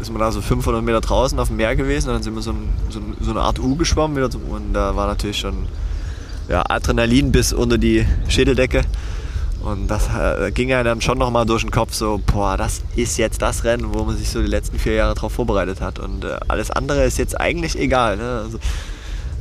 ist 0.00 0.10
man 0.10 0.20
da 0.20 0.32
so 0.32 0.40
500 0.40 0.82
Meter 0.82 1.00
draußen 1.00 1.38
auf 1.38 1.48
dem 1.48 1.56
Meer 1.56 1.76
gewesen 1.76 2.08
und 2.08 2.14
dann 2.14 2.22
sind 2.22 2.34
wir 2.34 2.42
so, 2.42 2.52
ein, 2.52 2.68
so, 2.90 3.00
so 3.20 3.30
eine 3.30 3.40
Art 3.40 3.58
U 3.58 3.76
geschwommen 3.76 4.16
wieder 4.16 4.28
und 4.50 4.74
da 4.74 4.96
war 4.96 5.06
natürlich 5.06 5.38
schon 5.38 5.66
ja, 6.48 6.62
Adrenalin 6.68 7.32
bis 7.32 7.52
unter 7.52 7.78
die 7.78 8.06
Schädeldecke. 8.28 8.82
Und 9.62 9.88
das 9.88 10.08
äh, 10.08 10.50
ging 10.52 10.68
ja 10.68 10.82
dann 10.82 11.00
schon 11.00 11.16
nochmal 11.16 11.46
durch 11.46 11.62
den 11.62 11.70
Kopf, 11.70 11.94
so, 11.94 12.20
boah, 12.26 12.58
das 12.58 12.82
ist 12.96 13.16
jetzt 13.16 13.40
das 13.40 13.64
Rennen, 13.64 13.94
wo 13.94 14.04
man 14.04 14.14
sich 14.14 14.28
so 14.28 14.42
die 14.42 14.46
letzten 14.46 14.78
vier 14.78 14.92
Jahre 14.92 15.14
darauf 15.14 15.32
vorbereitet 15.32 15.80
hat. 15.80 15.98
Und 15.98 16.24
äh, 16.24 16.36
alles 16.48 16.70
andere 16.70 17.04
ist 17.04 17.16
jetzt 17.16 17.40
eigentlich 17.40 17.78
egal. 17.78 18.18
Ne? 18.18 18.42
Also, 18.44 18.58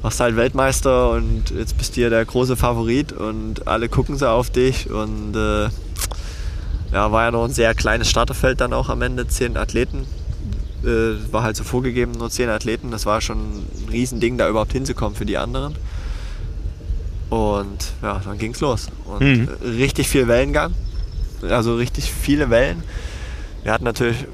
warst 0.04 0.20
halt 0.20 0.36
Weltmeister 0.36 1.12
und 1.12 1.50
jetzt 1.52 1.78
bist 1.78 1.96
du 1.96 2.02
hier 2.02 2.10
der 2.10 2.24
große 2.26 2.58
Favorit 2.58 3.14
und 3.14 3.68
alle 3.68 3.88
gucken 3.88 4.18
so 4.18 4.28
auf 4.28 4.50
dich 4.50 4.92
und 4.92 5.34
äh, 5.36 5.70
ja, 6.92 7.12
war 7.12 7.24
ja 7.24 7.32
noch 7.32 7.46
ein 7.46 7.54
sehr 7.54 7.74
kleines 7.74 8.10
Starterfeld 8.10 8.60
dann 8.62 8.74
auch 8.74 8.90
am 8.90 9.02
Ende, 9.02 9.28
zehn 9.28 9.56
Athleten. 9.58 10.06
Äh, 10.84 11.32
war 11.32 11.44
halt 11.44 11.56
so 11.56 11.64
vorgegeben, 11.64 12.12
nur 12.12 12.30
zehn 12.30 12.50
Athleten. 12.50 12.92
Das 12.92 13.06
war 13.06 13.22
schon 13.22 13.38
ein 13.38 13.90
Riesending, 13.90 14.38
da 14.38 14.50
überhaupt 14.50 14.74
hinzukommen 14.74 15.16
für 15.16 15.26
die 15.26 15.38
anderen. 15.38 15.76
Und 17.30 17.94
ja, 18.02 18.22
dann 18.24 18.38
ging's 18.38 18.60
los. 18.60 18.88
Und 19.06 19.22
mhm. 19.22 19.50
richtig 19.64 20.10
viel 20.10 20.28
Wellengang, 20.28 20.74
also 21.50 21.76
richtig 21.76 22.12
viele 22.12 22.50
Wellen. 22.50 22.84
Wir 23.64 23.72
hatten 23.72 23.86
natürlich 23.86 24.28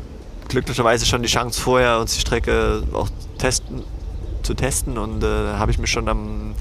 glücklicherweise 0.48 1.06
schon 1.06 1.22
die 1.22 1.30
Chance 1.30 1.62
vorher, 1.62 2.00
uns 2.00 2.16
die 2.16 2.22
Strecke 2.22 2.82
auch 2.92 3.10
testen 3.38 3.84
zu 4.50 4.56
testen 4.56 4.98
und 4.98 5.24
äh, 5.24 5.28
habe 5.28 5.70
ich 5.70 5.78
mich 5.78 5.92
schon 5.92 6.08
am, 6.10 6.56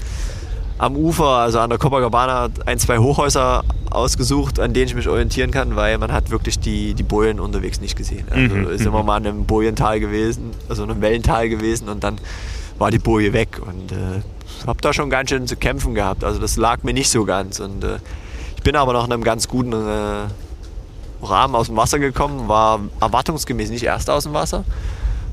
am 0.77 0.95
Ufer, 0.95 1.25
also 1.25 1.59
an 1.59 1.71
der 1.71 1.79
Copacabana, 1.79 2.49
ein, 2.67 2.77
zwei 2.77 2.99
Hochhäuser 2.99 3.63
ausgesucht, 3.89 4.59
an 4.59 4.73
denen 4.73 4.85
ich 4.85 4.95
mich 4.95 5.09
orientieren 5.09 5.49
kann, 5.49 5.75
weil 5.75 5.97
man 5.97 6.11
hat 6.11 6.29
wirklich 6.29 6.59
die, 6.59 6.93
die 6.93 7.01
Bojen 7.01 7.39
unterwegs 7.39 7.81
nicht 7.81 7.97
gesehen. 7.97 8.27
Also 8.29 8.55
mhm. 8.55 8.69
ist 8.69 8.85
immer 8.85 8.99
mhm. 8.99 9.05
mal 9.07 9.17
in 9.17 9.27
einem 9.27 9.45
Bojental 9.45 9.99
gewesen, 9.99 10.51
also 10.69 10.83
in 10.83 10.91
einem 10.91 11.01
Wellental 11.01 11.49
gewesen 11.49 11.89
und 11.89 12.03
dann 12.03 12.19
war 12.77 12.91
die 12.91 12.99
Boje 12.99 13.33
weg 13.33 13.59
und 13.59 13.91
äh, 13.91 14.21
habe 14.67 14.79
da 14.81 14.93
schon 14.93 15.09
ganz 15.09 15.31
schön 15.31 15.47
zu 15.47 15.55
kämpfen 15.55 15.95
gehabt. 15.95 16.23
Also 16.23 16.39
das 16.39 16.57
lag 16.57 16.83
mir 16.83 16.93
nicht 16.93 17.09
so 17.09 17.25
ganz 17.25 17.59
und 17.59 17.83
äh, 17.83 17.97
ich 18.55 18.61
bin 18.61 18.75
aber 18.75 18.93
noch 18.93 19.07
in 19.07 19.11
einem 19.11 19.23
ganz 19.23 19.47
guten 19.47 19.73
äh, 19.73 21.25
Rahmen 21.25 21.55
aus 21.55 21.67
dem 21.67 21.75
Wasser 21.75 21.97
gekommen, 21.97 22.47
war 22.47 22.81
erwartungsgemäß 23.01 23.71
nicht 23.71 23.83
erst 23.83 24.11
aus 24.11 24.25
dem 24.25 24.33
Wasser, 24.33 24.63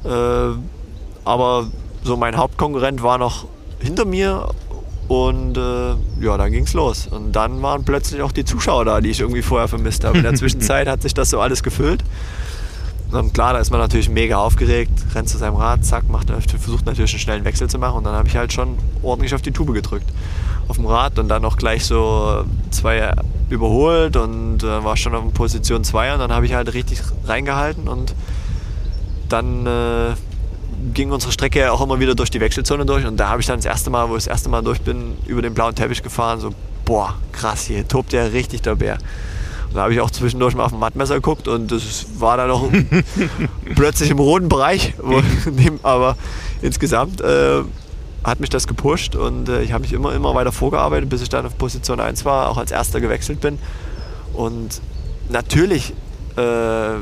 äh, 0.05 0.57
aber 1.27 1.67
so 2.07 2.17
mein 2.17 2.37
Hauptkonkurrent 2.37 3.03
war 3.03 3.19
noch 3.19 3.47
hinter 3.81 4.05
mir 4.05 4.49
und 5.09 5.57
äh, 5.57 5.91
ja, 6.21 6.37
dann 6.37 6.51
ging 6.51 6.65
es 6.65 6.75
los. 6.75 7.07
Und 7.07 7.33
dann 7.33 7.63
waren 7.63 7.85
plötzlich 7.85 8.23
auch 8.23 8.33
die 8.33 8.45
Zuschauer 8.45 8.85
da, 8.85 9.01
die 9.01 9.11
ich 9.11 9.21
irgendwie 9.21 9.43
vorher 9.43 9.69
vermisst 9.69 10.05
habe. 10.05 10.19
In 10.19 10.25
der 10.25 10.35
Zwischenzeit 10.37 10.89
hat 10.89 11.03
sich 11.03 11.15
das 11.15 11.31
so 11.31 11.41
alles 11.41 11.63
gefüllt. 11.63 12.03
Und 13.13 13.35
klar, 13.35 13.53
da 13.53 13.61
ist 13.61 13.71
man 13.71 13.79
natürlich 13.79 14.09
mega 14.09 14.37
aufgeregt, 14.37 14.91
rennt 15.15 15.29
zu 15.29 15.39
seinem 15.39 15.55
Rad, 15.55 15.85
zack, 15.85 16.09
macht, 16.09 16.29
versucht 16.31 16.87
natürlich 16.87 17.13
einen 17.13 17.21
schnellen 17.21 17.45
Wechsel 17.45 17.69
zu 17.69 17.79
machen. 17.79 17.99
Und 17.99 18.05
dann 18.05 18.15
habe 18.15 18.27
ich 18.27 18.37
halt 18.37 18.53
schon 18.53 18.79
ordentlich 19.03 19.35
auf 19.35 19.43
die 19.43 19.53
Tube 19.53 19.73
gedrückt. 19.75 20.09
Auf 20.67 20.77
dem 20.77 20.87
Rad 20.87 21.21
und 21.21 21.29
dann 21.29 21.45
auch 21.45 21.57
gleich 21.57 21.85
so 21.85 22.45
zwei 22.71 23.13
überholt 23.49 24.17
und 24.17 24.65
äh, 24.65 24.85
war 24.85 24.97
schon 24.97 25.15
auf 25.15 25.33
Position 25.33 25.85
2 25.85 26.15
und 26.15 26.19
dann 26.19 26.33
habe 26.33 26.47
ich 26.47 26.55
halt 26.55 26.75
richtig 26.75 27.01
reingehalten 27.25 27.87
und 27.87 28.15
dann 29.29 29.67
äh, 29.67 30.15
ging 30.95 31.11
unsere 31.11 31.33
Strecke 31.33 31.61
ja 31.61 31.73
auch 31.73 31.81
immer 31.81 32.01
wieder 32.01 32.15
durch 32.15 32.31
die 32.31 32.41
Wechselzone 32.41 32.87
durch 32.87 33.05
und 33.07 33.17
da 33.17 33.29
habe 33.29 33.41
ich 33.41 33.47
dann 33.47 33.59
das 33.59 33.65
erste 33.65 33.91
Mal, 33.91 34.09
wo 34.09 34.17
ich 34.17 34.25
das 34.25 34.29
erste 34.29 34.49
Mal 34.49 34.63
durch 34.63 34.81
bin, 34.81 35.17
über 35.27 35.43
den 35.43 35.55
blauen 35.55 35.75
Teppich 35.75 36.03
gefahren, 36.03 36.41
so, 36.41 36.51
boah, 36.85 37.15
krass, 37.33 37.65
hier 37.65 37.87
tobt 37.87 38.13
ja 38.13 38.25
richtig 38.25 38.63
der 38.63 38.77
Bär. 38.77 38.99
Und 39.69 39.75
da 39.75 39.83
habe 39.83 39.93
ich 39.93 40.01
auch 40.01 40.11
zwischendurch 40.11 40.55
mal 40.55 40.65
auf 40.65 40.71
dem 40.71 40.81
Mattmesser 40.81 41.17
geguckt 41.17 41.49
und 41.49 41.73
das 41.73 42.07
war 42.19 42.37
dann 42.37 42.49
noch 42.49 42.71
plötzlich 43.75 44.11
im 44.11 44.19
roten 44.19 44.49
Bereich, 44.49 44.95
aber 45.83 46.17
insgesamt 46.63 47.21
äh, 47.21 47.63
hat 48.25 48.41
mich 48.41 48.51
das 48.51 48.67
gepusht 48.67 49.15
und 49.15 49.49
äh, 49.49 49.63
ich 49.63 49.73
habe 49.73 49.83
mich 49.83 49.93
immer, 49.93 50.13
immer 50.15 50.35
weiter 50.35 50.53
vorgearbeitet, 50.53 51.09
bis 51.09 51.23
ich 51.23 51.29
dann 51.29 51.47
auf 51.47 51.57
Position 51.57 52.01
1 52.01 52.25
war, 52.25 52.49
auch 52.51 52.59
als 52.59 52.73
erster 52.73 53.01
gewechselt 53.01 53.41
bin. 53.41 53.59
Und 54.35 54.81
natürlich 55.29 55.93
äh, 56.37 56.97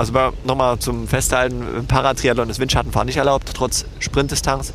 also 0.00 0.32
nochmal 0.44 0.78
zum 0.78 1.06
Festhalten, 1.06 1.62
im 1.76 1.86
Paratriathlon 1.86 2.48
ist 2.48 2.58
Windschattenfahren 2.58 3.06
nicht 3.06 3.18
erlaubt, 3.18 3.50
trotz 3.52 3.84
Sprintdistanz. 3.98 4.72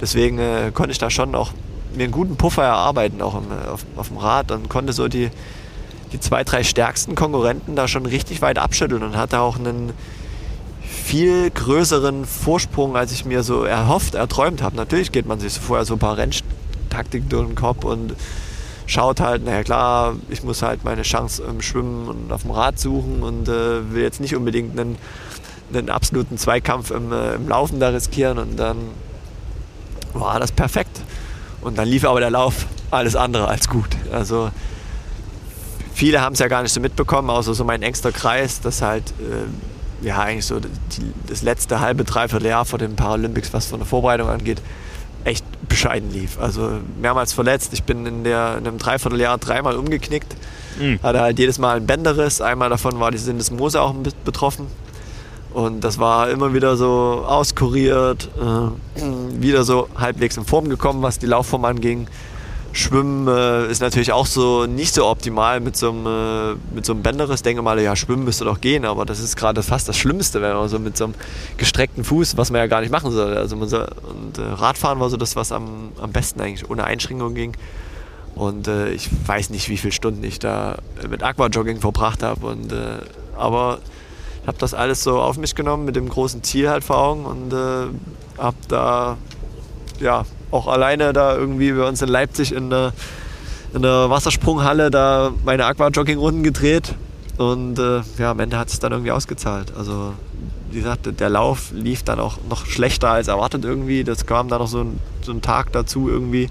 Deswegen 0.00 0.38
äh, 0.38 0.70
konnte 0.72 0.92
ich 0.92 0.98
da 0.98 1.10
schon 1.10 1.34
auch 1.34 1.52
mir 1.94 2.04
einen 2.04 2.12
guten 2.12 2.36
Puffer 2.36 2.64
erarbeiten, 2.64 3.20
auch 3.20 3.34
im, 3.34 3.44
auf, 3.70 3.84
auf, 3.96 4.08
dem 4.08 4.16
Rad 4.16 4.50
und 4.50 4.70
konnte 4.70 4.94
so 4.94 5.08
die, 5.08 5.28
die 6.12 6.20
zwei, 6.20 6.42
drei 6.42 6.64
stärksten 6.64 7.14
Konkurrenten 7.14 7.76
da 7.76 7.86
schon 7.86 8.06
richtig 8.06 8.40
weit 8.40 8.58
abschütteln 8.58 9.02
und 9.02 9.14
hatte 9.14 9.40
auch 9.40 9.58
einen 9.58 9.92
viel 10.80 11.50
größeren 11.50 12.24
Vorsprung, 12.24 12.96
als 12.96 13.12
ich 13.12 13.26
mir 13.26 13.42
so 13.42 13.64
erhofft, 13.64 14.14
erträumt 14.14 14.62
habe. 14.62 14.76
Natürlich 14.76 15.12
geht 15.12 15.26
man 15.26 15.38
sich 15.38 15.52
vorher 15.52 15.84
so 15.84 15.94
ein 15.94 15.98
paar 15.98 16.16
Renntaktiken 16.16 17.28
durch 17.28 17.46
den 17.46 17.56
Kopf 17.56 17.84
und 17.84 18.14
schaut 18.92 19.20
halt, 19.20 19.44
naja 19.44 19.62
klar, 19.64 20.16
ich 20.28 20.42
muss 20.42 20.62
halt 20.62 20.84
meine 20.84 21.02
Chance 21.02 21.42
im 21.42 21.62
Schwimmen 21.62 22.08
und 22.08 22.32
auf 22.32 22.42
dem 22.42 22.50
Rad 22.50 22.78
suchen 22.78 23.22
und 23.22 23.48
äh, 23.48 23.92
will 23.92 24.02
jetzt 24.02 24.20
nicht 24.20 24.36
unbedingt 24.36 24.78
einen, 24.78 24.98
einen 25.72 25.88
absoluten 25.88 26.38
Zweikampf 26.38 26.90
im, 26.90 27.12
äh, 27.12 27.34
im 27.34 27.48
Laufen 27.48 27.80
da 27.80 27.88
riskieren 27.88 28.38
und 28.38 28.56
dann 28.58 28.76
war 30.12 30.38
das 30.38 30.52
perfekt. 30.52 31.00
Und 31.62 31.78
dann 31.78 31.88
lief 31.88 32.04
aber 32.04 32.20
der 32.20 32.30
Lauf 32.30 32.66
alles 32.90 33.16
andere 33.16 33.48
als 33.48 33.68
gut. 33.68 33.88
Also 34.12 34.50
viele 35.94 36.20
haben 36.20 36.34
es 36.34 36.40
ja 36.40 36.48
gar 36.48 36.62
nicht 36.62 36.72
so 36.72 36.80
mitbekommen, 36.80 37.30
außer 37.30 37.54
so 37.54 37.64
mein 37.64 37.82
engster 37.82 38.12
Kreis, 38.12 38.60
dass 38.60 38.82
halt 38.82 39.04
äh, 39.20 40.06
ja 40.06 40.18
eigentlich 40.18 40.46
so 40.46 40.60
die, 40.60 40.68
das 41.28 41.42
letzte 41.42 41.80
halbe, 41.80 42.04
dreiviertel 42.04 42.48
Jahr 42.48 42.64
vor 42.64 42.78
den 42.78 42.96
Paralympics, 42.96 43.52
was 43.52 43.66
von 43.66 43.78
der 43.78 43.86
Vorbereitung 43.86 44.28
angeht, 44.28 44.60
echt 45.24 45.44
bescheiden 45.68 46.12
lief. 46.12 46.38
Also 46.38 46.80
mehrmals 47.00 47.32
verletzt. 47.32 47.72
Ich 47.72 47.84
bin 47.84 48.06
in, 48.06 48.24
der, 48.24 48.56
in 48.58 48.66
einem 48.66 48.78
Dreivierteljahr 48.78 49.38
dreimal 49.38 49.76
umgeknickt. 49.76 50.34
Mhm. 50.78 51.00
Hatte 51.02 51.20
halt 51.20 51.38
jedes 51.38 51.58
Mal 51.58 51.76
ein 51.76 51.86
Bänderriss. 51.86 52.40
Einmal 52.40 52.70
davon 52.70 53.00
war 53.00 53.10
die 53.10 53.18
Syndesmose 53.18 53.80
auch 53.80 53.94
betroffen. 54.24 54.66
Und 55.52 55.82
das 55.84 55.98
war 55.98 56.30
immer 56.30 56.54
wieder 56.54 56.76
so 56.76 57.24
auskuriert, 57.26 58.30
äh, 58.40 59.00
wieder 59.40 59.64
so 59.64 59.88
halbwegs 59.94 60.36
in 60.36 60.46
Form 60.46 60.68
gekommen, 60.68 61.02
was 61.02 61.18
die 61.18 61.26
Laufform 61.26 61.64
anging. 61.66 62.06
Schwimmen 62.74 63.28
äh, 63.28 63.70
ist 63.70 63.82
natürlich 63.82 64.12
auch 64.12 64.24
so 64.24 64.64
nicht 64.64 64.94
so 64.94 65.06
optimal 65.06 65.60
mit 65.60 65.76
so 65.76 65.90
einem, 65.90 66.06
äh, 66.06 66.82
so 66.82 66.92
einem 66.92 67.02
Bänderriss. 67.02 67.42
Denke 67.42 67.60
mal, 67.60 67.78
ja, 67.80 67.94
schwimmen 67.96 68.24
müsste 68.24 68.46
doch 68.46 68.60
gehen, 68.62 68.86
aber 68.86 69.04
das 69.04 69.20
ist 69.20 69.36
gerade 69.36 69.62
fast 69.62 69.88
das 69.88 69.98
Schlimmste, 69.98 70.40
wenn 70.40 70.54
man 70.54 70.68
so 70.68 70.78
mit 70.78 70.96
so 70.96 71.04
einem 71.04 71.14
gestreckten 71.58 72.02
Fuß, 72.02 72.38
was 72.38 72.50
man 72.50 72.60
ja 72.60 72.66
gar 72.66 72.80
nicht 72.80 72.90
machen 72.90 73.10
soll. 73.10 73.36
Also 73.36 73.56
man 73.56 73.68
soll 73.68 73.88
und 74.08 74.38
äh, 74.38 74.42
Radfahren 74.42 75.00
war 75.00 75.10
so 75.10 75.18
das, 75.18 75.36
was 75.36 75.52
am, 75.52 75.92
am 76.00 76.12
besten 76.12 76.40
eigentlich 76.40 76.68
ohne 76.70 76.84
Einschränkungen 76.84 77.34
ging. 77.34 77.56
Und 78.34 78.68
äh, 78.68 78.90
ich 78.90 79.10
weiß 79.26 79.50
nicht, 79.50 79.68
wie 79.68 79.76
viele 79.76 79.92
Stunden 79.92 80.24
ich 80.24 80.38
da 80.38 80.76
mit 81.10 81.22
Aquajogging 81.22 81.80
verbracht 81.80 82.22
habe. 82.22 82.46
Und, 82.46 82.72
äh, 82.72 83.00
aber 83.36 83.80
ich 84.40 84.48
habe 84.48 84.58
das 84.58 84.72
alles 84.72 85.02
so 85.02 85.20
auf 85.20 85.36
mich 85.36 85.54
genommen 85.54 85.84
mit 85.84 85.96
dem 85.96 86.08
großen 86.08 86.42
Ziel 86.42 86.70
halt 86.70 86.84
vor 86.84 86.96
Augen 86.96 87.26
und 87.26 87.52
äh, 87.52 87.88
habe 88.38 88.56
da 88.68 89.18
ja 90.00 90.24
auch 90.52 90.68
alleine 90.68 91.12
da 91.12 91.36
irgendwie 91.36 91.72
bei 91.72 91.86
uns 91.86 92.00
in 92.02 92.08
Leipzig 92.08 92.52
in 92.52 92.70
der, 92.70 92.92
in 93.74 93.82
der 93.82 94.08
Wassersprunghalle 94.08 94.90
da 94.90 95.32
meine 95.44 95.66
Aquajogging-Runden 95.66 96.44
gedreht. 96.44 96.94
Und 97.38 97.78
äh, 97.78 98.02
ja, 98.18 98.30
am 98.30 98.38
Ende 98.38 98.58
hat 98.58 98.68
es 98.68 98.78
dann 98.78 98.92
irgendwie 98.92 99.10
ausgezahlt. 99.10 99.72
Also 99.76 100.12
wie 100.70 100.78
gesagt, 100.78 101.18
der 101.18 101.28
Lauf 101.28 101.72
lief 101.72 102.04
dann 102.04 102.20
auch 102.20 102.38
noch 102.48 102.66
schlechter 102.66 103.10
als 103.10 103.26
erwartet 103.26 103.64
irgendwie. 103.64 104.04
Das 104.04 104.26
kam 104.26 104.48
dann 104.48 104.60
noch 104.60 104.68
so 104.68 104.80
ein, 104.80 105.00
so 105.22 105.32
ein 105.32 105.42
Tag 105.42 105.72
dazu 105.72 106.08
irgendwie 106.08 106.48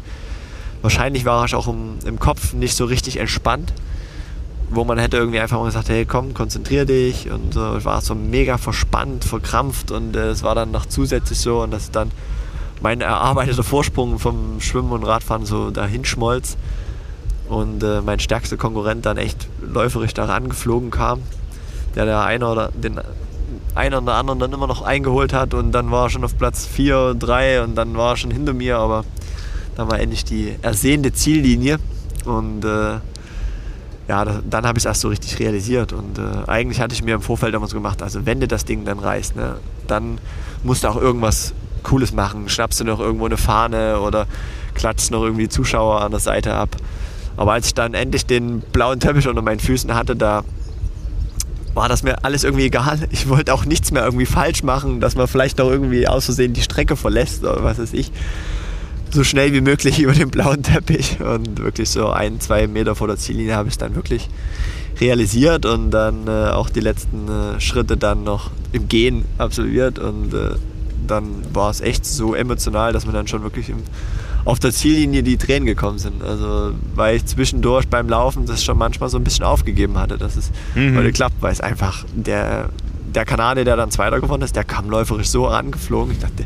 wahrscheinlich 0.82 1.26
war 1.26 1.46
ich 1.46 1.56
auch 1.56 1.68
im, 1.68 2.00
im 2.06 2.20
Kopf 2.20 2.54
nicht 2.54 2.76
so 2.76 2.86
richtig 2.86 3.18
entspannt, 3.18 3.74
wo 4.70 4.84
man 4.84 4.98
hätte 4.98 5.18
irgendwie 5.18 5.40
einfach 5.40 5.60
mal 5.60 5.66
gesagt, 5.66 5.90
hey 5.90 6.06
komm, 6.06 6.34
konzentrier 6.34 6.86
dich 6.86 7.30
und 7.30 7.54
so. 7.54 7.78
Ich 7.78 7.86
war 7.86 8.02
so 8.02 8.16
mega 8.16 8.58
verspannt, 8.58 9.24
verkrampft 9.24 9.92
und 9.92 10.16
äh, 10.16 10.30
es 10.30 10.44
war 10.44 10.56
dann 10.56 10.72
noch 10.72 10.86
zusätzlich 10.86 11.40
so 11.40 11.62
und 11.62 11.72
dass 11.72 11.92
dann 11.92 12.12
mein 12.82 13.02
erarbeiteter 13.02 13.64
Vorsprung 13.64 14.20
vom 14.20 14.60
Schwimmen 14.60 14.92
und 14.92 15.04
Radfahren 15.04 15.46
so 15.46 15.72
dahin 15.72 16.06
schmolz 16.06 16.58
und 17.48 17.84
äh, 17.84 18.02
mein 18.02 18.20
stärkster 18.20 18.58
Konkurrent 18.58 19.06
dann 19.06 19.18
echt 19.18 19.48
läuferisch 19.62 20.14
da 20.14 20.26
rangeflogen 20.26 20.92
kam, 20.92 21.22
der 21.96 22.06
der 22.06 22.22
eine 22.24 22.48
oder 22.48 22.70
den 22.74 23.00
einen 23.76 23.96
oder 24.04 24.16
anderen 24.16 24.40
dann 24.40 24.52
immer 24.54 24.68
noch 24.68 24.82
eingeholt 24.82 25.34
hat 25.34 25.54
und 25.54 25.72
dann 25.72 25.92
war 25.92 26.08
er 26.08 26.10
schon 26.10 26.24
auf 26.24 26.38
Platz 26.38 26.66
4, 26.66 27.16
3 27.18 27.64
und 27.64 27.76
dann 27.76 27.96
war 27.96 28.14
er 28.14 28.18
schon 28.18 28.32
hinter 28.32 28.54
mir, 28.54 28.78
aber 28.78 29.06
dann 29.76 29.90
war 29.90 30.00
endlich 30.00 30.26
die 30.26 30.56
ersehnte 30.62 31.14
Ziellinie 31.14 31.80
und 32.26 32.66
äh, 32.66 33.00
ja, 34.08 34.26
da, 34.26 34.42
dann 34.50 34.66
habe 34.66 34.78
ich 34.78 34.82
es 34.82 34.86
erst 34.86 35.02
so 35.02 35.08
richtig 35.08 35.40
realisiert. 35.40 35.94
Und 35.94 36.18
äh, 36.18 36.50
eigentlich 36.50 36.82
hatte 36.82 36.94
ich 36.94 37.02
mir 37.02 37.16
im 37.16 37.22
Vorfeld 37.22 37.56
so 37.66 37.76
gemacht, 37.76 38.02
also 38.02 38.26
wenn 38.26 38.42
du 38.42 38.48
das 38.48 38.66
Ding 38.66 38.84
dann 38.84 39.00
reißt, 39.00 39.38
ne, 39.38 39.56
dann 39.88 40.20
musst 40.64 40.84
du 40.84 40.90
auch 40.90 40.98
irgendwas 40.98 41.54
Cooles 41.84 42.14
machen. 42.14 42.50
Schnappst 42.50 42.80
du 42.80 42.84
noch 42.84 43.00
irgendwo 43.00 43.26
eine 43.26 43.38
Fahne 43.38 44.00
oder 44.00 44.28
klatschst 44.76 45.12
noch 45.12 45.24
irgendwie 45.24 45.50
Zuschauer 45.50 46.02
an 46.02 46.12
der 46.12 46.20
Seite 46.20 46.54
ab. 46.54 46.76
Aber 47.38 47.54
als 47.54 47.68
ich 47.68 47.74
dann 47.74 47.94
endlich 47.94 48.26
den 48.26 48.60
blauen 48.60 49.00
Teppich 49.00 49.28
unter 49.28 49.42
meinen 49.42 49.60
Füßen 49.60 49.94
hatte, 49.94 50.16
da 50.16 50.44
war 51.74 51.88
das 51.88 52.04
mir 52.04 52.24
alles 52.26 52.44
irgendwie 52.44 52.66
egal. 52.66 53.00
Ich 53.12 53.30
wollte 53.30 53.54
auch 53.54 53.66
nichts 53.66 53.92
mehr 53.92 54.04
irgendwie 54.04 54.26
falsch 54.26 54.64
machen, 54.64 55.00
dass 55.00 55.16
man 55.16 55.28
vielleicht 55.28 55.58
noch 55.58 55.70
irgendwie 55.70 56.08
aus 56.08 56.26
Versehen 56.26 56.54
die 56.54 56.62
Strecke 56.62 56.98
verlässt 56.98 57.44
oder 57.44 57.64
was 57.64 57.80
weiß 57.80 57.94
ich 57.94 58.12
so 59.14 59.24
schnell 59.24 59.54
wie 59.54 59.62
möglich 59.62 60.00
über 60.02 60.14
den 60.14 60.30
blauen 60.30 60.64
Teppich. 60.64 61.20
Und 61.22 61.60
wirklich 61.60 61.90
so 61.90 62.10
ein, 62.10 62.40
zwei 62.40 62.68
Meter 62.68 62.96
vor 62.96 63.08
der 63.08 63.18
Ziellinie 63.18 63.56
habe 63.56 63.70
ich 63.70 63.78
dann 63.78 63.96
wirklich 63.96 64.30
realisiert 65.00 65.66
und 65.66 65.92
dann 65.92 66.28
äh, 66.28 66.52
auch 66.52 66.70
die 66.70 66.80
letzten 66.80 67.28
äh, 67.28 67.60
Schritte 67.60 67.98
dann 67.98 68.24
noch 68.24 68.52
im 68.72 68.88
Gehen 68.88 69.26
absolviert. 69.38 70.00
Und 70.00 70.34
äh, 70.34 70.56
dann 71.08 71.26
war 71.54 71.70
es 71.70 71.82
echt 71.82 72.06
so 72.06 72.34
emotional, 72.36 72.94
dass 72.94 73.06
mir 73.06 73.14
dann 73.14 73.28
schon 73.28 73.44
wirklich 73.44 73.70
im, 73.70 73.78
auf 74.46 74.60
der 74.60 74.72
Ziellinie 74.72 75.24
die 75.24 75.38
Tränen 75.38 75.66
gekommen 75.66 76.00
sind. 76.00 76.24
Also 76.24 76.74
weil 76.96 77.18
ich 77.18 77.26
zwischendurch 77.26 77.88
beim 77.88 78.10
Laufen 78.10 78.46
das 78.46 78.64
schon 78.64 78.78
manchmal 78.78 79.10
so 79.10 79.18
ein 79.18 79.24
bisschen 79.24 79.46
aufgegeben 79.46 79.98
hatte, 79.98 80.18
dass 80.18 80.36
es 80.36 80.52
mhm. 80.76 80.98
heute 80.98 81.12
klappt, 81.12 81.42
weil 81.42 81.52
es 81.52 81.62
einfach 81.62 82.06
der, 82.14 82.70
der 83.14 83.26
Kanadier, 83.26 83.66
der 83.66 83.76
dann 83.76 83.92
Zweiter 83.92 84.20
geworden 84.20 84.42
ist, 84.42 84.56
der 84.56 84.64
kam 84.64 84.90
läuferisch 84.90 85.30
so 85.30 85.48
angeflogen. 85.48 86.14
Ich 86.14 86.20
dachte, 86.20 86.46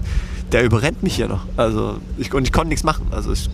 der 0.51 0.63
überrennt 0.63 1.03
mich 1.03 1.15
hier 1.15 1.27
noch. 1.27 1.45
Also 1.57 1.97
ich, 2.17 2.33
und 2.33 2.43
ich 2.43 2.51
konnte 2.51 2.69
nichts 2.69 2.83
machen. 2.83 3.07
Also 3.11 3.31
ich, 3.31 3.49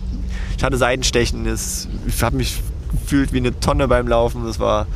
ich 0.56 0.64
hatte 0.64 0.76
Seitenstechen, 0.76 1.46
es, 1.46 1.88
ich 2.06 2.22
habe 2.22 2.36
mich 2.36 2.60
gefühlt 2.92 3.32
wie 3.32 3.38
eine 3.38 3.58
Tonne 3.58 3.88
beim 3.88 4.08
Laufen. 4.08 4.44
Das 4.44 4.58
war 4.58 4.86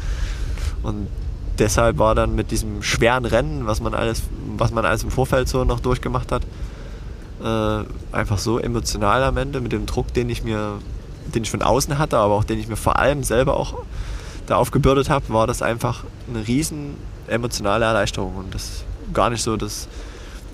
und 0.83 1.09
deshalb 1.59 1.99
war 1.99 2.15
dann 2.15 2.35
mit 2.35 2.51
diesem 2.51 2.83
schweren 2.83 3.25
Rennen, 3.25 3.67
was 3.67 3.81
man 3.81 3.95
alles, 3.95 4.23
was 4.57 4.71
man 4.71 4.85
alles 4.85 5.03
im 5.03 5.11
Vorfeld 5.11 5.49
so 5.49 5.65
noch 5.65 5.81
durchgemacht 5.81 6.33
hat, 6.33 6.43
äh, 7.43 7.85
einfach 8.17 8.39
so 8.39 8.59
emotional 8.59 9.23
am 9.25 9.37
Ende 9.37 9.61
mit 9.61 9.73
dem 9.73 9.87
Druck, 9.87 10.13
den 10.15 10.31
ich 10.31 10.45
mir, 10.45 10.79
den 11.35 11.43
ich 11.43 11.51
von 11.51 11.63
außen 11.63 11.99
hatte, 11.99 12.19
aber 12.19 12.35
auch 12.35 12.45
den 12.45 12.59
ich 12.59 12.69
mir 12.69 12.77
vor 12.77 12.99
allem 12.99 13.23
selber 13.23 13.57
auch 13.57 13.75
da 14.47 14.57
aufgebürdet 14.57 15.11
habe, 15.11 15.29
war 15.29 15.47
das 15.47 15.63
einfach 15.63 16.05
eine 16.29 16.47
riesen 16.47 16.95
emotionale 17.27 17.85
Erleichterung 17.85 18.37
und 18.37 18.55
das 18.55 18.85
gar 19.13 19.31
nicht 19.31 19.43
so 19.43 19.57
das 19.57 19.89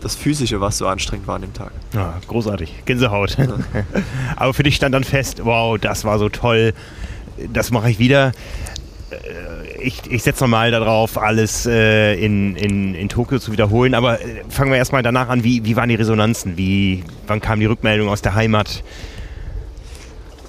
das 0.03 0.17
Physische, 0.17 0.61
was 0.61 0.79
so 0.79 0.87
anstrengend 0.87 1.27
war 1.29 1.37
an 1.37 1.43
dem 1.43 1.55
Tag. 1.55 1.71
Ja, 1.95 2.19
großartig. 2.27 2.85
Gänsehaut. 2.85 3.39
Ja. 3.39 3.47
Aber 4.37 4.53
für 4.53 4.65
dich 4.65 4.77
stand 4.77 4.95
dann 4.95 5.05
fest, 5.05 5.45
wow, 5.45 5.79
das 5.79 6.05
war 6.05 6.19
so 6.19 6.29
toll, 6.29 6.75
das 7.53 7.71
mache 7.71 7.91
ich 7.91 7.99
wieder. 7.99 8.33
Äh, 9.13 9.83
ich, 9.83 10.03
ich 10.11 10.23
setze 10.23 10.45
nochmal 10.45 10.71
darauf, 10.71 11.19
alles 11.19 11.67
äh, 11.67 12.15
in, 12.15 12.57
in, 12.57 12.95
in 12.95 13.09
Tokio 13.09 13.39
zu 13.39 13.53
wiederholen. 13.53 13.95
Aber 13.95 14.21
äh, 14.21 14.43
fangen 14.49 14.71
wir 14.71 14.79
erstmal 14.79 15.03
danach 15.03 15.29
an, 15.29 15.45
wie, 15.45 15.65
wie 15.65 15.77
waren 15.77 15.89
die 15.89 15.95
Resonanzen? 15.95 16.57
Wie, 16.57 17.05
wann 17.27 17.41
kam 17.41 17.61
die 17.61 17.67
Rückmeldung 17.67 18.09
aus 18.09 18.23
der 18.23 18.35
Heimat? 18.35 18.83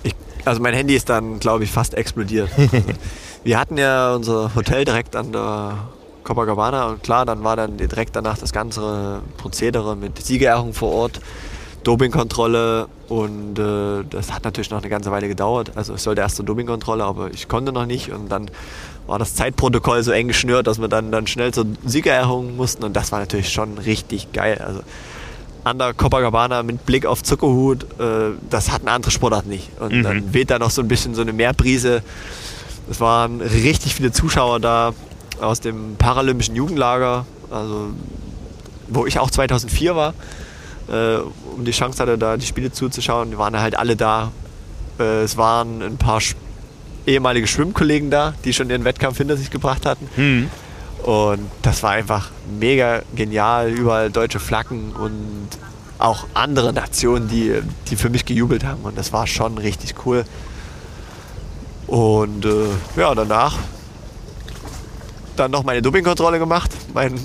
Ich, 0.03 0.15
also 0.45 0.61
mein 0.61 0.73
Handy 0.73 0.95
ist 0.95 1.09
dann, 1.09 1.39
glaube 1.39 1.63
ich, 1.63 1.71
fast 1.71 1.93
explodiert. 1.93 2.49
wir 3.43 3.59
hatten 3.59 3.77
ja 3.77 4.15
unser 4.15 4.55
Hotel 4.55 4.85
direkt 4.85 5.15
an 5.15 5.31
der 5.31 5.77
Copacabana 6.23 6.87
und 6.87 7.03
klar, 7.03 7.25
dann 7.25 7.43
war 7.43 7.55
dann 7.55 7.77
direkt 7.77 8.15
danach 8.15 8.37
das 8.37 8.53
ganze 8.53 9.21
Prozedere 9.37 9.95
mit 9.95 10.23
Siegerehrung 10.23 10.73
vor 10.73 10.91
Ort, 10.91 11.19
Dopingkontrolle 11.83 12.87
und 13.09 13.59
äh, 13.59 14.03
das 14.09 14.31
hat 14.31 14.43
natürlich 14.43 14.69
noch 14.69 14.79
eine 14.79 14.89
ganze 14.89 15.11
Weile 15.11 15.27
gedauert. 15.27 15.71
Also 15.75 15.93
es 15.93 16.03
sollte 16.03 16.21
erst 16.21 16.37
zur 16.37 16.45
Dopingkontrolle, 16.45 17.03
aber 17.03 17.31
ich 17.31 17.47
konnte 17.47 17.71
noch 17.71 17.85
nicht 17.85 18.11
und 18.11 18.31
dann 18.31 18.49
war 19.07 19.19
das 19.19 19.35
Zeitprotokoll 19.35 20.01
so 20.03 20.11
eng 20.11 20.27
geschnürt, 20.29 20.67
dass 20.67 20.79
wir 20.79 20.87
dann, 20.87 21.11
dann 21.11 21.27
schnell 21.27 21.53
zur 21.53 21.65
Siegerehrung 21.85 22.55
mussten 22.55 22.83
und 22.83 22.93
das 22.93 23.11
war 23.11 23.19
natürlich 23.19 23.51
schon 23.51 23.77
richtig 23.77 24.31
geil. 24.31 24.61
Also 24.65 24.81
an 25.63 25.77
der 25.77 25.93
Copacabana 25.93 26.63
mit 26.63 26.85
Blick 26.85 27.05
auf 27.05 27.23
Zuckerhut, 27.23 27.83
äh, 27.99 28.31
das 28.49 28.71
hat 28.71 28.81
eine 28.81 28.91
andere 28.91 29.11
Sportart 29.11 29.45
nicht. 29.45 29.69
Und 29.79 29.93
mhm. 29.93 30.03
dann 30.03 30.33
weht 30.33 30.49
da 30.49 30.59
noch 30.59 30.71
so 30.71 30.81
ein 30.81 30.87
bisschen 30.87 31.15
so 31.15 31.21
eine 31.21 31.33
Meerbrise. 31.33 32.01
Es 32.89 32.99
waren 32.99 33.41
richtig 33.41 33.95
viele 33.95 34.11
Zuschauer 34.11 34.59
da 34.59 34.93
aus 35.41 35.61
dem 35.61 35.95
Paralympischen 35.97 36.55
Jugendlager, 36.55 37.25
also 37.49 37.89
wo 38.87 39.05
ich 39.05 39.19
auch 39.19 39.31
2004 39.31 39.95
war, 39.95 40.13
äh, 40.89 41.17
um 41.55 41.65
die 41.65 41.71
Chance 41.71 42.01
hatte, 42.01 42.17
da 42.17 42.37
die 42.37 42.45
Spiele 42.45 42.71
zuzuschauen. 42.71 43.31
Die 43.31 43.37
waren 43.37 43.59
halt 43.59 43.77
alle 43.77 43.95
da. 43.95 44.31
Äh, 44.99 45.23
es 45.23 45.37
waren 45.37 45.81
ein 45.81 45.97
paar 45.97 46.21
Sch 46.21 46.35
ehemalige 47.05 47.47
Schwimmkollegen 47.47 48.09
da, 48.09 48.33
die 48.45 48.53
schon 48.53 48.69
ihren 48.69 48.85
Wettkampf 48.85 49.17
hinter 49.17 49.35
sich 49.35 49.51
gebracht 49.51 49.85
hatten. 49.85 50.07
Mhm. 50.15 50.49
Und 51.03 51.51
das 51.61 51.83
war 51.83 51.91
einfach 51.91 52.31
mega 52.59 53.01
genial. 53.13 53.69
Überall 53.69 54.09
deutsche 54.09 54.39
Flaggen 54.39 54.93
und 54.93 55.49
auch 55.99 56.25
andere 56.33 56.71
Nationen, 56.71 57.27
die, 57.27 57.59
die 57.89 57.97
für 57.97 58.09
mich 58.09 58.23
gejubelt 58.25 58.63
haben. 58.63 58.83
Und 58.83 58.97
das 58.97 59.11
war 59.11 59.27
schon 59.27 59.57
richtig 59.57 59.95
cool. 60.05 60.23
Und 61.87 62.45
äh, 62.45 62.67
ja, 62.95 63.13
danach 63.13 63.57
dann 65.35 65.51
noch 65.51 65.63
meine 65.63 65.81
Dopingkontrolle 65.81 66.39
gemacht. 66.39 66.71
Mein, 66.93 67.19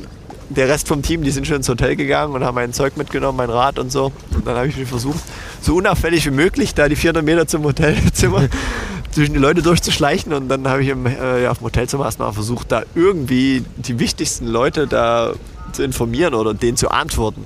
der 0.50 0.68
Rest 0.68 0.88
vom 0.88 1.02
Team, 1.02 1.22
die 1.22 1.30
sind 1.30 1.46
schon 1.46 1.56
ins 1.56 1.68
Hotel 1.68 1.96
gegangen 1.96 2.34
und 2.34 2.44
haben 2.44 2.54
mein 2.54 2.72
Zeug 2.72 2.96
mitgenommen, 2.96 3.36
mein 3.36 3.50
Rad 3.50 3.78
und 3.78 3.92
so. 3.92 4.12
Und 4.34 4.46
dann 4.46 4.56
habe 4.56 4.68
ich 4.68 4.76
mich 4.76 4.88
versucht, 4.88 5.20
so 5.60 5.76
unauffällig 5.76 6.24
wie 6.26 6.30
möglich, 6.30 6.74
da 6.74 6.88
die 6.88 6.96
400 6.96 7.24
Meter 7.24 7.46
zum 7.46 7.64
Hotelzimmer 7.64 8.48
zwischen 9.10 9.34
die 9.34 9.38
Leute 9.38 9.62
durchzuschleichen. 9.62 10.32
Und 10.32 10.48
dann 10.48 10.66
habe 10.68 10.82
ich 10.82 10.88
im, 10.88 11.06
äh, 11.06 11.42
ja, 11.42 11.50
auf 11.50 11.58
dem 11.58 11.64
Hotelzimmer 11.64 12.06
erstmal 12.06 12.32
versucht, 12.32 12.72
da 12.72 12.82
irgendwie 12.94 13.64
die 13.76 13.98
wichtigsten 13.98 14.46
Leute 14.46 14.86
da 14.86 15.32
zu 15.72 15.82
informieren 15.82 16.34
oder 16.34 16.54
denen 16.54 16.76
zu 16.76 16.90
antworten. 16.90 17.44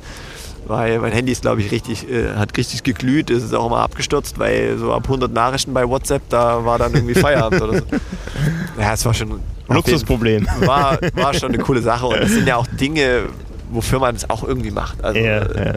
Weil 0.66 1.00
mein 1.00 1.10
Handy 1.10 1.32
ist, 1.32 1.42
glaube 1.42 1.60
ich, 1.60 1.72
richtig, 1.72 2.08
äh, 2.08 2.36
hat 2.36 2.56
richtig 2.56 2.84
geglüht, 2.84 3.30
es 3.30 3.42
ist 3.42 3.52
auch 3.52 3.66
immer 3.66 3.78
abgestürzt, 3.78 4.38
weil 4.38 4.78
so 4.78 4.92
ab 4.92 5.04
100 5.04 5.32
Nachrichten 5.32 5.74
bei 5.74 5.88
WhatsApp, 5.88 6.22
da 6.28 6.64
war 6.64 6.78
dann 6.78 6.94
irgendwie 6.94 7.14
Feierabend 7.14 7.62
oder 7.62 7.78
so. 7.78 7.84
Ja, 8.78 8.94
es 8.94 9.04
war 9.04 9.12
schon 9.12 9.40
Luxusproblem. 9.68 10.46
War, 10.60 10.98
war 11.14 11.34
schon 11.34 11.52
eine 11.52 11.62
coole 11.62 11.82
Sache 11.82 12.06
und 12.06 12.20
das 12.20 12.30
sind 12.30 12.46
ja 12.46 12.56
auch 12.56 12.66
Dinge, 12.66 13.28
wofür 13.70 13.98
man 13.98 14.14
es 14.14 14.28
auch 14.28 14.44
irgendwie 14.44 14.70
macht. 14.70 15.02
Also, 15.04 15.18
ja, 15.18 15.40
ja. 15.40 15.74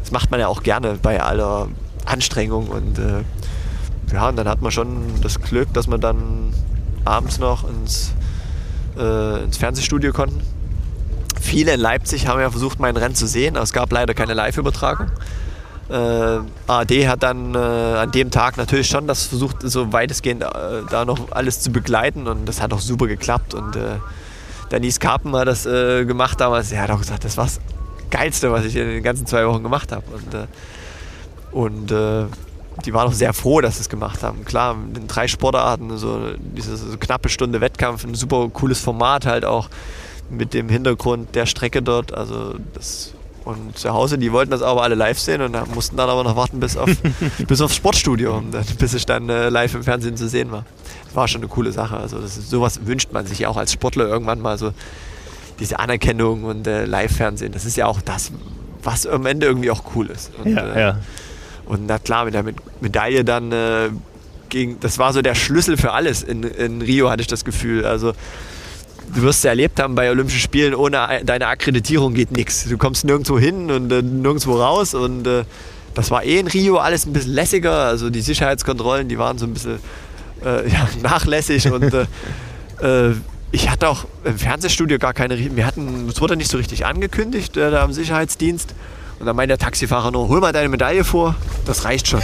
Das 0.00 0.12
macht 0.12 0.30
man 0.30 0.40
ja 0.40 0.48
auch 0.48 0.62
gerne 0.62 0.98
bei 1.00 1.20
aller 1.20 1.68
Anstrengung 2.04 2.68
und 2.68 2.98
äh, 2.98 3.24
ja, 4.12 4.28
und 4.28 4.36
dann 4.36 4.48
hat 4.48 4.62
man 4.62 4.70
schon 4.70 5.20
das 5.22 5.40
Glück, 5.40 5.72
dass 5.74 5.88
man 5.88 6.00
dann 6.00 6.54
abends 7.04 7.38
noch 7.38 7.68
ins, 7.68 8.12
äh, 8.98 9.42
ins 9.42 9.56
Fernsehstudio 9.56 10.12
konnten 10.12 10.42
viele 11.46 11.74
in 11.74 11.80
Leipzig 11.80 12.26
haben 12.26 12.40
ja 12.40 12.50
versucht, 12.50 12.80
mein 12.80 12.96
Rennen 12.96 13.14
zu 13.14 13.26
sehen. 13.26 13.56
Es 13.56 13.72
gab 13.72 13.92
leider 13.92 14.14
keine 14.14 14.34
Live-Übertragung. 14.34 15.06
Äh, 15.88 16.40
ARD 16.66 17.06
hat 17.06 17.22
dann 17.22 17.54
äh, 17.54 17.58
an 17.58 18.10
dem 18.10 18.30
Tag 18.30 18.56
natürlich 18.56 18.88
schon 18.88 19.06
das 19.06 19.26
versucht, 19.26 19.58
so 19.62 19.92
weitestgehend 19.92 20.42
äh, 20.42 20.46
da 20.90 21.04
noch 21.04 21.30
alles 21.30 21.60
zu 21.60 21.70
begleiten 21.70 22.26
und 22.26 22.46
das 22.46 22.60
hat 22.60 22.72
auch 22.72 22.80
super 22.80 23.06
geklappt. 23.06 23.54
Und 23.54 23.76
äh, 23.76 23.96
Denise 24.70 24.98
Karpen 24.98 25.34
hat 25.36 25.46
das 25.46 25.64
äh, 25.64 26.04
gemacht 26.04 26.40
damals. 26.40 26.72
Er 26.72 26.82
hat 26.82 26.90
auch 26.90 26.98
gesagt, 26.98 27.24
das 27.24 27.36
war 27.36 27.44
das 27.44 27.60
Geilste, 28.10 28.50
was 28.50 28.64
ich 28.64 28.74
in 28.76 28.88
den 28.88 29.02
ganzen 29.02 29.26
zwei 29.26 29.46
Wochen 29.46 29.62
gemacht 29.62 29.92
habe. 29.92 30.04
Und, 30.12 30.34
äh, 30.34 30.46
und 31.52 31.92
äh, 31.92 32.26
die 32.84 32.92
waren 32.92 33.08
auch 33.08 33.12
sehr 33.12 33.32
froh, 33.32 33.60
dass 33.60 33.76
sie 33.76 33.82
es 33.82 33.88
gemacht 33.88 34.22
haben. 34.22 34.44
Klar, 34.44 34.74
mit 34.74 34.96
den 34.96 35.06
drei 35.06 35.28
Sportarten, 35.28 35.96
so 35.96 36.32
diese 36.38 36.76
so 36.76 36.98
knappe 36.98 37.28
Stunde 37.28 37.60
Wettkampf, 37.60 38.04
ein 38.04 38.14
super 38.14 38.48
cooles 38.52 38.80
Format 38.80 39.24
halt 39.24 39.44
auch 39.44 39.68
mit 40.28 40.52
dem 40.52 40.68
Hintergrund 40.68 41.34
der 41.34 41.46
Strecke 41.46 41.80
dort. 41.80 42.12
Also 42.12 42.56
das 42.74 43.12
und 43.46 43.78
zu 43.78 43.92
Hause, 43.92 44.18
die 44.18 44.32
wollten 44.32 44.50
das 44.50 44.60
aber 44.60 44.82
alle 44.82 44.96
live 44.96 45.20
sehen 45.20 45.40
und 45.40 45.74
mussten 45.74 45.96
dann 45.96 46.10
aber 46.10 46.24
noch 46.24 46.34
warten 46.34 46.58
bis, 46.58 46.76
auf, 46.76 46.90
bis 47.46 47.60
aufs 47.60 47.76
Sportstudio, 47.76 48.42
bis 48.78 48.92
ich 48.92 49.06
dann 49.06 49.28
äh, 49.28 49.50
live 49.50 49.74
im 49.74 49.84
Fernsehen 49.84 50.16
zu 50.16 50.28
sehen 50.28 50.50
war. 50.50 50.64
Das 51.04 51.14
war 51.14 51.28
schon 51.28 51.42
eine 51.42 51.48
coole 51.48 51.70
Sache. 51.70 51.96
Also 51.96 52.18
ist, 52.18 52.50
sowas 52.50 52.86
wünscht 52.86 53.12
man 53.12 53.24
sich 53.24 53.38
ja 53.38 53.48
auch 53.48 53.56
als 53.56 53.72
Sportler 53.72 54.08
irgendwann 54.08 54.40
mal 54.40 54.58
so 54.58 54.72
diese 55.60 55.78
Anerkennung 55.78 56.42
und 56.42 56.66
äh, 56.66 56.86
Live-Fernsehen. 56.86 57.52
Das 57.52 57.64
ist 57.64 57.76
ja 57.76 57.86
auch 57.86 58.00
das, 58.02 58.32
was 58.82 59.06
am 59.06 59.24
Ende 59.26 59.46
irgendwie 59.46 59.70
auch 59.70 59.84
cool 59.94 60.08
ist. 60.08 60.32
Und, 60.42 60.52
ja, 60.52 60.66
äh, 60.66 60.80
ja. 60.80 60.98
und 61.66 61.86
na 61.86 62.00
klar, 62.00 62.24
mit 62.24 62.34
der 62.34 62.44
Medaille 62.80 63.24
dann 63.24 63.52
äh, 63.52 63.90
ging, 64.48 64.78
das 64.80 64.98
war 64.98 65.12
so 65.12 65.22
der 65.22 65.36
Schlüssel 65.36 65.76
für 65.76 65.92
alles 65.92 66.24
in, 66.24 66.42
in 66.42 66.82
Rio, 66.82 67.10
hatte 67.10 67.20
ich 67.20 67.28
das 67.28 67.44
Gefühl. 67.44 67.86
Also 67.86 68.12
du 69.16 69.22
wirst 69.22 69.42
ja 69.44 69.50
erlebt 69.50 69.80
haben 69.80 69.94
bei 69.94 70.10
Olympischen 70.10 70.40
Spielen, 70.40 70.74
ohne 70.74 71.22
deine 71.24 71.46
Akkreditierung 71.48 72.14
geht 72.14 72.30
nichts. 72.30 72.68
Du 72.68 72.76
kommst 72.76 73.04
nirgendwo 73.04 73.38
hin 73.38 73.70
und 73.70 73.90
äh, 73.90 74.02
nirgendwo 74.02 74.60
raus 74.60 74.94
und 74.94 75.26
äh, 75.26 75.44
das 75.94 76.10
war 76.10 76.22
eh 76.22 76.38
in 76.38 76.46
Rio 76.46 76.76
alles 76.76 77.06
ein 77.06 77.14
bisschen 77.14 77.32
lässiger. 77.32 77.86
Also 77.86 78.10
die 78.10 78.20
Sicherheitskontrollen, 78.20 79.08
die 79.08 79.18
waren 79.18 79.38
so 79.38 79.46
ein 79.46 79.54
bisschen 79.54 79.78
äh, 80.44 80.68
ja, 80.72 80.86
nachlässig 81.02 81.70
und 81.72 81.94
äh, 81.94 82.06
äh, 82.82 83.14
ich 83.52 83.70
hatte 83.70 83.88
auch 83.88 84.04
im 84.24 84.38
Fernsehstudio 84.38 84.98
gar 84.98 85.14
keine, 85.14 85.38
wir 85.38 85.66
hatten, 85.66 86.08
es 86.10 86.20
wurde 86.20 86.36
nicht 86.36 86.50
so 86.50 86.58
richtig 86.58 86.84
angekündigt, 86.84 87.56
äh, 87.56 87.70
da 87.70 87.82
am 87.82 87.92
Sicherheitsdienst. 87.92 88.74
Und 89.18 89.24
dann 89.24 89.34
meint 89.34 89.48
der 89.48 89.56
Taxifahrer 89.56 90.10
nur, 90.10 90.28
hol 90.28 90.40
mal 90.40 90.52
deine 90.52 90.68
Medaille 90.68 91.02
vor, 91.02 91.36
das 91.64 91.86
reicht 91.86 92.06
schon. 92.06 92.20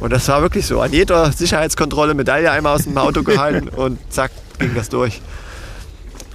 Und 0.00 0.12
das 0.12 0.26
war 0.26 0.42
wirklich 0.42 0.66
so. 0.66 0.80
An 0.80 0.92
jeder 0.92 1.30
Sicherheitskontrolle 1.30 2.14
Medaille 2.14 2.50
einmal 2.50 2.74
aus 2.74 2.82
dem 2.82 2.98
Auto 2.98 3.22
gehalten 3.22 3.68
und 3.68 4.00
zack, 4.10 4.32
ging 4.58 4.74
das 4.74 4.88
durch 4.88 5.20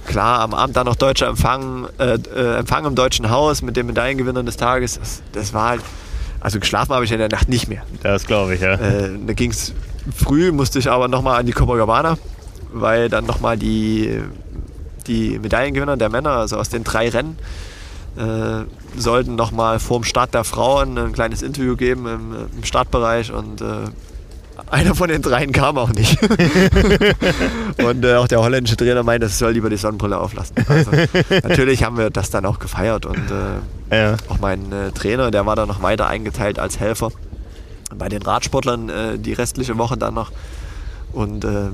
klar, 0.08 0.40
am 0.40 0.54
Abend 0.54 0.76
dann 0.76 0.86
noch 0.86 0.96
deutscher 0.96 1.28
Empfang, 1.28 1.86
äh, 1.98 2.18
äh, 2.34 2.56
Empfang 2.56 2.84
im 2.84 2.94
Deutschen 2.94 3.30
Haus 3.30 3.62
mit 3.62 3.76
den 3.76 3.86
Medaillengewinnern 3.86 4.46
des 4.46 4.56
Tages. 4.56 4.98
Das, 4.98 5.22
das 5.32 5.54
war 5.54 5.68
halt, 5.68 5.82
also 6.40 6.58
geschlafen 6.58 6.92
habe 6.92 7.04
ich 7.04 7.12
in 7.12 7.18
der 7.18 7.28
Nacht 7.28 7.48
nicht 7.48 7.68
mehr. 7.68 7.82
Das 8.02 8.26
glaube 8.26 8.54
ich, 8.54 8.60
ja. 8.60 8.74
Äh, 8.74 9.10
da 9.26 9.32
ging 9.34 9.50
es 9.50 9.74
früh, 10.16 10.50
musste 10.50 10.78
ich 10.78 10.90
aber 10.90 11.06
nochmal 11.06 11.38
an 11.38 11.46
die 11.46 11.52
Copacabana, 11.52 12.18
weil 12.72 13.08
dann 13.08 13.26
nochmal 13.26 13.56
die, 13.56 14.20
die 15.06 15.38
Medaillengewinner 15.38 15.96
der 15.96 16.08
Männer, 16.08 16.30
also 16.30 16.56
aus 16.56 16.70
den 16.70 16.84
drei 16.84 17.10
Rennen, 17.10 17.38
äh, 18.16 18.64
sollten 18.98 19.36
nochmal 19.36 19.78
vor 19.78 20.00
dem 20.00 20.04
Start 20.04 20.34
der 20.34 20.44
Frauen 20.44 20.98
ein 20.98 21.12
kleines 21.12 21.42
Interview 21.42 21.76
geben 21.76 22.06
im, 22.06 22.48
im 22.56 22.64
Startbereich 22.64 23.30
und 23.30 23.60
äh, 23.60 23.90
einer 24.66 24.94
von 24.94 25.08
den 25.08 25.22
dreien 25.22 25.52
kam 25.52 25.78
auch 25.78 25.90
nicht. 25.90 26.20
und 27.82 28.04
äh, 28.04 28.14
auch 28.14 28.28
der 28.28 28.40
holländische 28.40 28.76
Trainer 28.76 29.02
meinte, 29.02 29.26
es 29.26 29.38
soll 29.38 29.52
lieber 29.52 29.70
die 29.70 29.76
Sonnenbrille 29.76 30.18
auflassen. 30.18 30.56
Also, 30.68 30.90
natürlich 31.42 31.84
haben 31.84 31.96
wir 31.96 32.10
das 32.10 32.30
dann 32.30 32.44
auch 32.44 32.58
gefeiert 32.58 33.06
und 33.06 33.22
äh, 33.90 33.96
ja. 33.96 34.16
auch 34.28 34.38
mein 34.40 34.72
äh, 34.72 34.90
Trainer, 34.92 35.30
der 35.30 35.46
war 35.46 35.56
dann 35.56 35.68
noch 35.68 35.82
weiter 35.82 36.06
eingeteilt 36.06 36.58
als 36.58 36.80
Helfer 36.80 37.10
bei 37.96 38.08
den 38.08 38.22
Radsportlern 38.22 38.88
äh, 38.88 39.18
die 39.18 39.32
restliche 39.32 39.78
Woche 39.78 39.96
dann 39.96 40.14
noch. 40.14 40.32
Und 41.12 41.44
äh, 41.44 41.68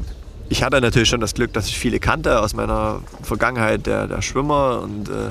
ich 0.48 0.62
hatte 0.62 0.80
natürlich 0.80 1.08
schon 1.08 1.20
das 1.20 1.34
Glück, 1.34 1.52
dass 1.52 1.66
ich 1.66 1.78
viele 1.78 1.98
kannte 1.98 2.40
aus 2.40 2.54
meiner 2.54 3.00
Vergangenheit 3.22 3.86
der, 3.86 4.06
der 4.06 4.22
Schwimmer 4.22 4.80
und 4.82 5.08
äh, 5.08 5.30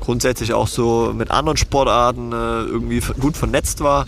grundsätzlich 0.00 0.54
auch 0.54 0.68
so 0.68 1.12
mit 1.14 1.30
anderen 1.30 1.56
Sportarten 1.56 2.32
irgendwie 2.32 3.00
gut 3.20 3.36
vernetzt 3.36 3.80
war. 3.82 4.06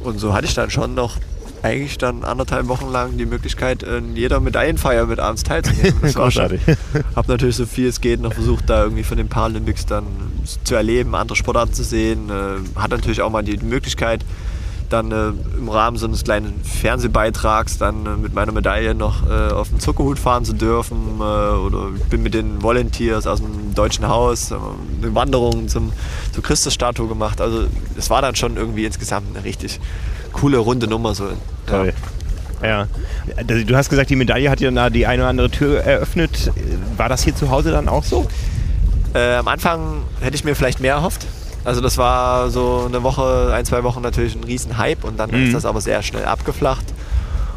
Und 0.00 0.18
so 0.18 0.34
hatte 0.34 0.46
ich 0.46 0.54
dann 0.54 0.70
schon 0.70 0.94
noch 0.94 1.16
eigentlich 1.62 1.98
dann 1.98 2.24
anderthalb 2.24 2.68
Wochen 2.68 2.90
lang 2.90 3.16
die 3.16 3.26
Möglichkeit, 3.26 3.82
in 3.82 4.16
jeder 4.16 4.40
Medaillenfeier 4.40 5.06
mit 5.06 5.20
abends 5.20 5.42
teilzunehmen. 5.42 5.94
Das 6.02 6.16
war 6.16 6.30
schon. 6.30 6.58
Hab 7.16 7.28
natürlich 7.28 7.56
so 7.56 7.66
viel 7.66 7.88
es 7.88 8.00
geht 8.00 8.20
noch 8.20 8.34
versucht, 8.34 8.68
da 8.68 8.82
irgendwie 8.84 9.04
von 9.04 9.16
den 9.16 9.28
Paralympics 9.28 9.86
dann 9.86 10.06
zu 10.64 10.74
erleben, 10.74 11.14
andere 11.14 11.36
Sportarten 11.36 11.72
zu 11.72 11.84
sehen. 11.84 12.30
Äh, 12.30 12.78
hat 12.78 12.90
natürlich 12.90 13.22
auch 13.22 13.30
mal 13.30 13.42
die 13.42 13.56
Möglichkeit, 13.58 14.24
dann 14.92 15.12
äh, 15.12 15.32
im 15.58 15.68
Rahmen 15.68 15.96
so 15.96 16.06
eines 16.06 16.24
kleinen 16.24 16.60
Fernsehbeitrags 16.64 17.78
dann 17.78 18.06
äh, 18.06 18.16
mit 18.16 18.34
meiner 18.34 18.52
Medaille 18.52 18.94
noch 18.94 19.28
äh, 19.28 19.52
auf 19.52 19.68
dem 19.68 19.80
Zuckerhut 19.80 20.18
fahren 20.18 20.44
zu 20.44 20.52
dürfen 20.52 20.98
äh, 21.18 21.22
oder 21.22 21.90
ich 21.96 22.04
bin 22.04 22.22
mit 22.22 22.34
den 22.34 22.62
Volunteers 22.62 23.26
aus 23.26 23.40
dem 23.40 23.74
Deutschen 23.74 24.08
Haus 24.08 24.50
äh, 24.50 24.56
eine 25.00 25.14
Wanderung 25.14 25.68
zum, 25.68 25.92
zur 26.32 26.42
Christusstatue 26.42 27.08
gemacht. 27.08 27.40
Also 27.40 27.66
es 27.96 28.10
war 28.10 28.22
dann 28.22 28.34
schon 28.34 28.56
irgendwie 28.56 28.84
insgesamt 28.84 29.34
eine 29.34 29.44
richtig 29.44 29.80
coole 30.32 30.58
runde 30.58 30.86
Nummer. 30.86 31.14
So. 31.14 31.28
Toll. 31.66 31.92
Ja. 32.62 32.86
ja. 32.86 33.44
Du 33.44 33.76
hast 33.76 33.90
gesagt, 33.90 34.10
die 34.10 34.16
Medaille 34.16 34.50
hat 34.50 34.60
dir 34.60 34.70
dann 34.70 34.92
die 34.92 35.06
eine 35.06 35.22
oder 35.22 35.30
andere 35.30 35.50
Tür 35.50 35.80
eröffnet. 35.82 36.52
War 36.96 37.08
das 37.08 37.22
hier 37.22 37.34
zu 37.34 37.50
Hause 37.50 37.70
dann 37.70 37.88
auch 37.88 38.04
so? 38.04 38.26
Äh, 39.14 39.34
am 39.36 39.48
Anfang 39.48 40.02
hätte 40.20 40.36
ich 40.36 40.44
mir 40.44 40.54
vielleicht 40.54 40.80
mehr 40.80 40.94
erhofft. 40.94 41.26
Also 41.64 41.80
das 41.80 41.96
war 41.96 42.50
so 42.50 42.84
eine 42.88 43.02
Woche, 43.02 43.52
ein, 43.54 43.64
zwei 43.64 43.84
Wochen 43.84 44.02
natürlich 44.02 44.34
ein 44.34 44.42
riesen 44.44 44.78
Hype 44.78 45.04
und 45.04 45.18
dann 45.18 45.30
mhm. 45.30 45.46
ist 45.46 45.54
das 45.54 45.64
aber 45.64 45.80
sehr 45.80 46.02
schnell 46.02 46.24
abgeflacht. 46.24 46.84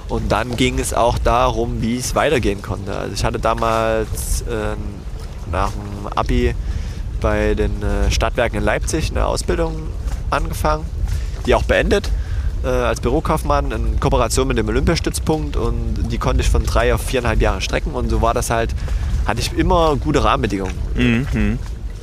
Und 0.07 0.31
dann 0.31 0.55
ging 0.55 0.77
es 0.77 0.93
auch 0.93 1.17
darum, 1.17 1.81
wie 1.81 1.97
es 1.97 2.13
weitergehen 2.13 2.61
konnte. 2.61 2.95
Also 2.95 3.13
ich 3.13 3.23
hatte 3.23 3.39
damals 3.39 4.41
äh, 4.41 4.75
nach 5.51 5.71
dem 5.71 6.07
Abi 6.15 6.53
bei 7.21 7.55
den 7.55 7.81
äh, 7.81 8.11
Stadtwerken 8.11 8.59
in 8.59 8.63
Leipzig 8.63 9.09
eine 9.09 9.25
Ausbildung 9.25 9.75
angefangen, 10.29 10.85
die 11.47 11.55
auch 11.55 11.63
beendet 11.63 12.11
äh, 12.65 12.69
als 12.69 12.99
Bürokaufmann 12.99 13.71
in 13.71 13.99
Kooperation 13.99 14.47
mit 14.47 14.57
dem 14.57 14.67
Olympiastützpunkt 14.67 15.55
und 15.55 16.11
die 16.11 16.17
konnte 16.17 16.41
ich 16.41 16.49
von 16.49 16.63
drei 16.63 16.93
auf 16.93 17.01
viereinhalb 17.01 17.41
Jahre 17.41 17.61
strecken 17.61 17.93
und 17.93 18.09
so 18.09 18.21
war 18.21 18.33
das 18.33 18.49
halt, 18.49 18.73
hatte 19.25 19.39
ich 19.39 19.53
immer 19.53 19.95
gute 19.95 20.23
Rahmenbedingungen. 20.23 20.75
Mhm. 20.95 21.59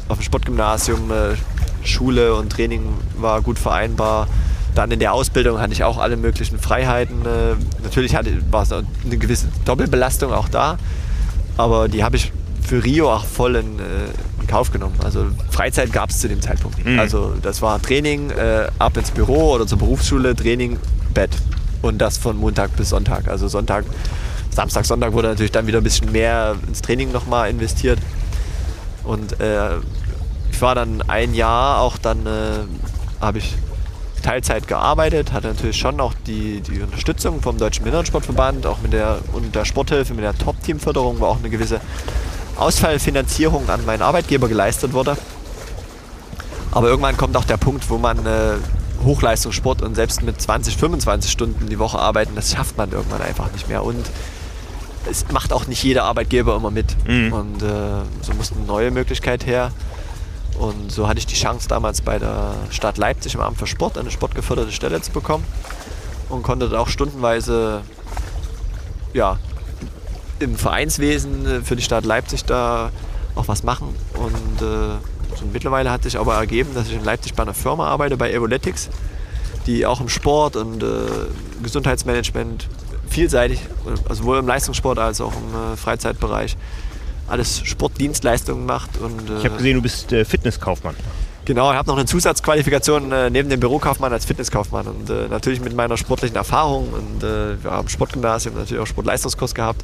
Auf 0.08 0.18
dem 0.18 0.22
Sportgymnasium, 0.22 1.10
äh, 1.10 1.36
Schule 1.86 2.34
und 2.34 2.50
Training 2.50 2.82
war 3.18 3.42
gut 3.42 3.58
vereinbar. 3.58 4.28
Dann 4.74 4.90
in 4.90 5.00
der 5.00 5.12
Ausbildung 5.12 5.60
hatte 5.60 5.72
ich 5.72 5.84
auch 5.84 5.98
alle 5.98 6.16
möglichen 6.16 6.58
Freiheiten. 6.58 7.22
Äh, 7.22 7.56
natürlich 7.82 8.14
hatte, 8.14 8.30
war 8.50 8.62
es 8.62 8.72
eine 8.72 9.16
gewisse 9.18 9.48
Doppelbelastung 9.64 10.32
auch 10.32 10.48
da, 10.48 10.78
aber 11.56 11.88
die 11.88 12.04
habe 12.04 12.16
ich 12.16 12.32
für 12.62 12.82
Rio 12.82 13.12
auch 13.12 13.24
voll 13.24 13.56
in, 13.56 13.78
äh, 13.78 13.82
Kauf 14.52 14.70
genommen. 14.70 14.96
Also 15.02 15.28
Freizeit 15.50 15.94
gab 15.94 16.10
es 16.10 16.20
zu 16.20 16.28
dem 16.28 16.42
Zeitpunkt 16.42 16.76
nicht. 16.76 16.86
Mhm. 16.86 16.98
Also 16.98 17.32
das 17.40 17.62
war 17.62 17.80
Training, 17.80 18.28
äh, 18.32 18.68
ab 18.78 18.94
ins 18.98 19.10
Büro 19.10 19.54
oder 19.54 19.66
zur 19.66 19.78
Berufsschule, 19.78 20.36
Training, 20.36 20.78
Bett. 21.14 21.30
Und 21.80 21.96
das 21.96 22.18
von 22.18 22.36
Montag 22.36 22.76
bis 22.76 22.90
Sonntag. 22.90 23.28
Also 23.28 23.48
Sonntag, 23.48 23.86
Samstag, 24.50 24.84
Sonntag 24.84 25.14
wurde 25.14 25.28
natürlich 25.28 25.52
dann 25.52 25.66
wieder 25.66 25.78
ein 25.78 25.84
bisschen 25.84 26.12
mehr 26.12 26.54
ins 26.68 26.82
Training 26.82 27.12
nochmal 27.12 27.48
investiert. 27.48 27.98
Und 29.04 29.40
äh, 29.40 29.78
ich 30.50 30.60
war 30.60 30.74
dann 30.74 31.00
ein 31.08 31.32
Jahr 31.32 31.80
auch 31.80 31.96
dann, 31.96 32.26
äh, 32.26 33.22
habe 33.22 33.38
ich 33.38 33.54
Teilzeit 34.22 34.68
gearbeitet, 34.68 35.32
hatte 35.32 35.48
natürlich 35.48 35.78
schon 35.78 35.98
auch 35.98 36.12
die, 36.26 36.60
die 36.60 36.82
Unterstützung 36.82 37.40
vom 37.40 37.56
Deutschen 37.56 37.84
Behindertensportverband, 37.84 38.66
auch 38.66 38.82
mit 38.82 38.92
der, 38.92 39.18
und 39.32 39.54
der 39.54 39.64
Sporthilfe, 39.64 40.12
mit 40.12 40.24
der 40.24 40.36
Top-Team-Förderung 40.36 41.20
war 41.20 41.30
auch 41.30 41.38
eine 41.38 41.48
gewisse 41.48 41.80
Ausfallfinanzierung 42.56 43.68
an 43.68 43.84
meinen 43.84 44.02
Arbeitgeber 44.02 44.48
geleistet 44.48 44.92
wurde. 44.92 45.16
Aber 46.70 46.88
irgendwann 46.88 47.16
kommt 47.16 47.36
auch 47.36 47.44
der 47.44 47.56
Punkt, 47.58 47.88
wo 47.90 47.98
man 47.98 48.24
äh, 48.24 48.54
Hochleistungssport 49.04 49.82
und 49.82 49.94
selbst 49.94 50.22
mit 50.22 50.40
20, 50.40 50.76
25 50.76 51.30
Stunden 51.30 51.68
die 51.68 51.78
Woche 51.78 51.98
arbeiten, 51.98 52.34
das 52.34 52.52
schafft 52.52 52.76
man 52.78 52.90
irgendwann 52.92 53.20
einfach 53.20 53.52
nicht 53.52 53.68
mehr. 53.68 53.84
Und 53.84 54.04
es 55.10 55.26
macht 55.32 55.52
auch 55.52 55.66
nicht 55.66 55.82
jeder 55.82 56.04
Arbeitgeber 56.04 56.56
immer 56.56 56.70
mit. 56.70 56.96
Mhm. 57.06 57.32
Und 57.32 57.62
äh, 57.62 57.66
so 58.22 58.32
musste 58.34 58.54
eine 58.56 58.64
neue 58.64 58.90
Möglichkeit 58.90 59.46
her. 59.46 59.72
Und 60.58 60.92
so 60.92 61.08
hatte 61.08 61.18
ich 61.18 61.26
die 61.26 61.34
Chance 61.34 61.68
damals 61.68 62.02
bei 62.02 62.18
der 62.18 62.54
Stadt 62.70 62.98
Leipzig 62.98 63.34
im 63.34 63.40
Amt 63.40 63.58
für 63.58 63.66
Sport 63.66 63.98
eine 63.98 64.10
sportgeförderte 64.10 64.72
Stelle 64.72 65.00
zu 65.00 65.10
bekommen 65.10 65.44
und 66.28 66.42
konnte 66.42 66.68
da 66.68 66.78
auch 66.78 66.88
stundenweise 66.88 67.82
ja, 69.12 69.38
im 70.42 70.56
Vereinswesen 70.56 71.46
äh, 71.46 71.60
für 71.60 71.76
die 71.76 71.82
Stadt 71.82 72.04
Leipzig 72.04 72.44
da 72.44 72.90
auch 73.34 73.48
was 73.48 73.62
machen. 73.62 73.94
Und 74.14 74.62
äh, 74.62 75.36
so 75.36 75.46
mittlerweile 75.52 75.90
hat 75.90 76.02
sich 76.02 76.18
aber 76.18 76.34
ergeben, 76.34 76.70
dass 76.74 76.88
ich 76.88 76.94
in 76.94 77.04
Leipzig 77.04 77.34
bei 77.34 77.42
einer 77.42 77.54
Firma 77.54 77.88
arbeite, 77.88 78.16
bei 78.16 78.32
Evoletics, 78.32 78.90
die 79.66 79.86
auch 79.86 80.00
im 80.00 80.08
Sport 80.08 80.56
und 80.56 80.82
äh, 80.82 80.86
Gesundheitsmanagement 81.62 82.68
vielseitig, 83.08 83.60
also 84.08 84.22
sowohl 84.22 84.38
im 84.38 84.46
Leistungssport 84.46 84.98
als 84.98 85.20
auch 85.20 85.32
im 85.32 85.72
äh, 85.72 85.76
Freizeitbereich, 85.76 86.56
alles 87.28 87.62
Sportdienstleistungen 87.64 88.66
macht. 88.66 88.98
Und, 88.98 89.30
ich 89.38 89.44
habe 89.44 89.56
gesehen, 89.56 89.76
du 89.76 89.82
bist 89.82 90.12
äh, 90.12 90.24
Fitnesskaufmann. 90.24 90.94
Genau, 91.44 91.72
ich 91.72 91.76
habe 91.76 91.88
noch 91.88 91.96
eine 91.96 92.06
Zusatzqualifikation 92.06 93.10
äh, 93.10 93.28
neben 93.28 93.48
dem 93.48 93.58
Bürokaufmann 93.58 94.12
als 94.12 94.24
Fitnesskaufmann 94.24 94.86
und 94.86 95.10
äh, 95.10 95.26
natürlich 95.28 95.60
mit 95.60 95.74
meiner 95.74 95.96
sportlichen 95.96 96.36
Erfahrung 96.36 96.92
und 96.92 97.24
äh, 97.24 97.62
wir 97.62 97.70
haben 97.72 97.88
Sportgymnasium 97.88 98.54
natürlich 98.54 98.80
auch 98.80 98.86
Sportleistungskurs 98.86 99.52
gehabt, 99.52 99.82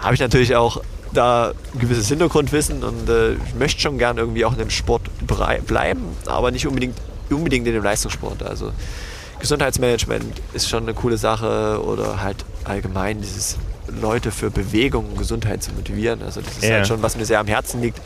habe 0.00 0.14
ich 0.14 0.20
natürlich 0.20 0.56
auch 0.56 0.82
da 1.12 1.52
ein 1.74 1.80
gewisses 1.80 2.08
Hintergrundwissen 2.08 2.84
und 2.84 3.08
äh, 3.08 3.32
ich 3.32 3.54
möchte 3.58 3.80
schon 3.80 3.98
gern 3.98 4.18
irgendwie 4.18 4.44
auch 4.44 4.52
in 4.52 4.58
dem 4.58 4.70
Sport 4.70 5.02
bleiben, 5.26 6.02
aber 6.26 6.50
nicht 6.50 6.66
unbedingt, 6.66 6.96
unbedingt 7.30 7.66
in 7.66 7.72
dem 7.72 7.82
Leistungssport. 7.82 8.42
Also 8.42 8.72
Gesundheitsmanagement 9.40 10.42
ist 10.52 10.68
schon 10.68 10.82
eine 10.82 10.94
coole 10.94 11.16
Sache 11.16 11.82
oder 11.82 12.22
halt 12.22 12.44
allgemein 12.64 13.20
dieses 13.20 13.56
Leute 14.00 14.30
für 14.30 14.50
Bewegung 14.50 15.10
und 15.10 15.18
Gesundheit 15.18 15.62
zu 15.62 15.72
motivieren. 15.72 16.22
Also 16.22 16.42
das 16.42 16.58
ist 16.58 16.64
ja. 16.64 16.76
halt 16.76 16.86
schon, 16.86 17.02
was 17.02 17.16
mir 17.16 17.24
sehr 17.24 17.40
am 17.40 17.46
Herzen 17.46 17.80
liegt 17.80 18.00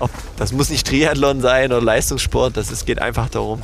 ob, 0.00 0.10
das 0.36 0.52
muss 0.52 0.70
nicht 0.70 0.86
Triathlon 0.86 1.40
sein 1.40 1.72
oder 1.72 1.82
Leistungssport, 1.82 2.56
das, 2.56 2.70
es 2.70 2.84
geht 2.84 3.00
einfach 3.00 3.28
darum, 3.28 3.62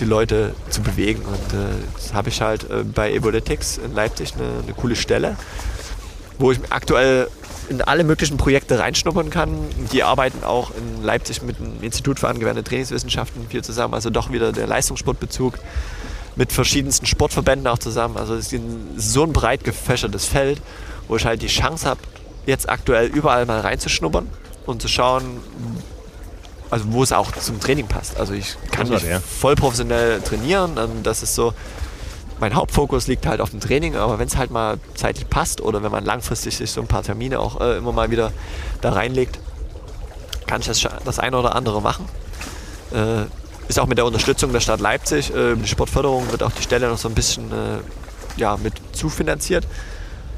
die 0.00 0.04
Leute 0.04 0.54
zu 0.70 0.82
bewegen. 0.82 1.22
Und 1.22 1.58
äh, 1.58 1.66
das 1.94 2.12
habe 2.12 2.28
ich 2.28 2.40
halt 2.40 2.68
äh, 2.70 2.82
bei 2.84 3.12
Evoletics 3.12 3.78
in 3.78 3.94
Leipzig 3.94 4.34
eine, 4.34 4.62
eine, 4.62 4.72
coole 4.74 4.96
Stelle, 4.96 5.36
wo 6.38 6.52
ich 6.52 6.60
aktuell 6.70 7.28
in 7.68 7.80
alle 7.80 8.04
möglichen 8.04 8.36
Projekte 8.36 8.78
reinschnuppern 8.78 9.30
kann. 9.30 9.56
Die 9.92 10.02
arbeiten 10.02 10.44
auch 10.44 10.72
in 10.76 11.02
Leipzig 11.02 11.42
mit 11.42 11.58
dem 11.58 11.82
Institut 11.82 12.20
für 12.20 12.28
angewandte 12.28 12.62
Trainingswissenschaften 12.62 13.48
viel 13.48 13.64
zusammen, 13.64 13.94
also 13.94 14.10
doch 14.10 14.30
wieder 14.30 14.52
der 14.52 14.66
Leistungssportbezug 14.66 15.58
mit 16.36 16.52
verschiedensten 16.52 17.06
Sportverbänden 17.06 17.66
auch 17.68 17.78
zusammen. 17.78 18.16
Also 18.16 18.34
es 18.34 18.52
ist 18.52 18.62
so 18.96 19.22
ein 19.22 19.32
breit 19.32 19.64
gefächertes 19.64 20.26
Feld, 20.26 20.60
wo 21.08 21.16
ich 21.16 21.24
halt 21.24 21.42
die 21.42 21.46
Chance 21.46 21.88
habe, 21.88 22.00
jetzt 22.46 22.68
aktuell 22.68 23.06
überall 23.06 23.46
mal 23.46 23.60
reinzuschnuppern 23.60 24.28
und 24.66 24.82
zu 24.82 24.88
schauen, 24.88 25.40
also 26.70 26.84
wo 26.88 27.02
es 27.02 27.12
auch 27.12 27.32
zum 27.32 27.60
Training 27.60 27.86
passt. 27.86 28.18
Also 28.18 28.34
ich 28.34 28.56
kann 28.72 28.88
nicht 28.88 29.06
ja. 29.06 29.20
voll 29.20 29.54
professionell 29.54 30.20
trainieren. 30.20 30.76
Das 31.02 31.22
ist 31.22 31.34
so, 31.34 31.54
mein 32.40 32.54
Hauptfokus 32.54 33.06
liegt 33.06 33.26
halt 33.26 33.40
auf 33.40 33.50
dem 33.50 33.60
Training, 33.60 33.96
aber 33.96 34.18
wenn 34.18 34.26
es 34.26 34.36
halt 34.36 34.50
mal 34.50 34.78
zeitlich 34.94 35.28
passt 35.28 35.60
oder 35.60 35.82
wenn 35.82 35.92
man 35.92 36.04
langfristig 36.04 36.56
sich 36.56 36.70
so 36.70 36.80
ein 36.80 36.86
paar 36.86 37.02
Termine 37.02 37.40
auch 37.40 37.60
äh, 37.60 37.76
immer 37.76 37.92
mal 37.92 38.10
wieder 38.10 38.32
da 38.80 38.92
reinlegt, 38.92 39.38
kann 40.46 40.60
ich 40.60 40.66
das, 40.66 40.86
das 41.04 41.18
eine 41.18 41.38
oder 41.38 41.54
andere 41.54 41.80
machen. 41.80 42.06
Äh, 42.92 43.24
ist 43.68 43.78
auch 43.78 43.86
mit 43.86 43.98
der 43.98 44.04
Unterstützung 44.04 44.52
der 44.52 44.60
Stadt 44.60 44.80
Leipzig, 44.80 45.34
äh, 45.34 45.54
die 45.54 45.68
Sportförderung 45.68 46.30
wird 46.30 46.42
auch 46.42 46.52
die 46.52 46.62
Stelle 46.62 46.88
noch 46.88 46.98
so 46.98 47.08
ein 47.08 47.14
bisschen 47.14 47.50
äh, 47.50 47.78
ja, 48.36 48.56
mit 48.56 48.74
zufinanziert 48.92 49.66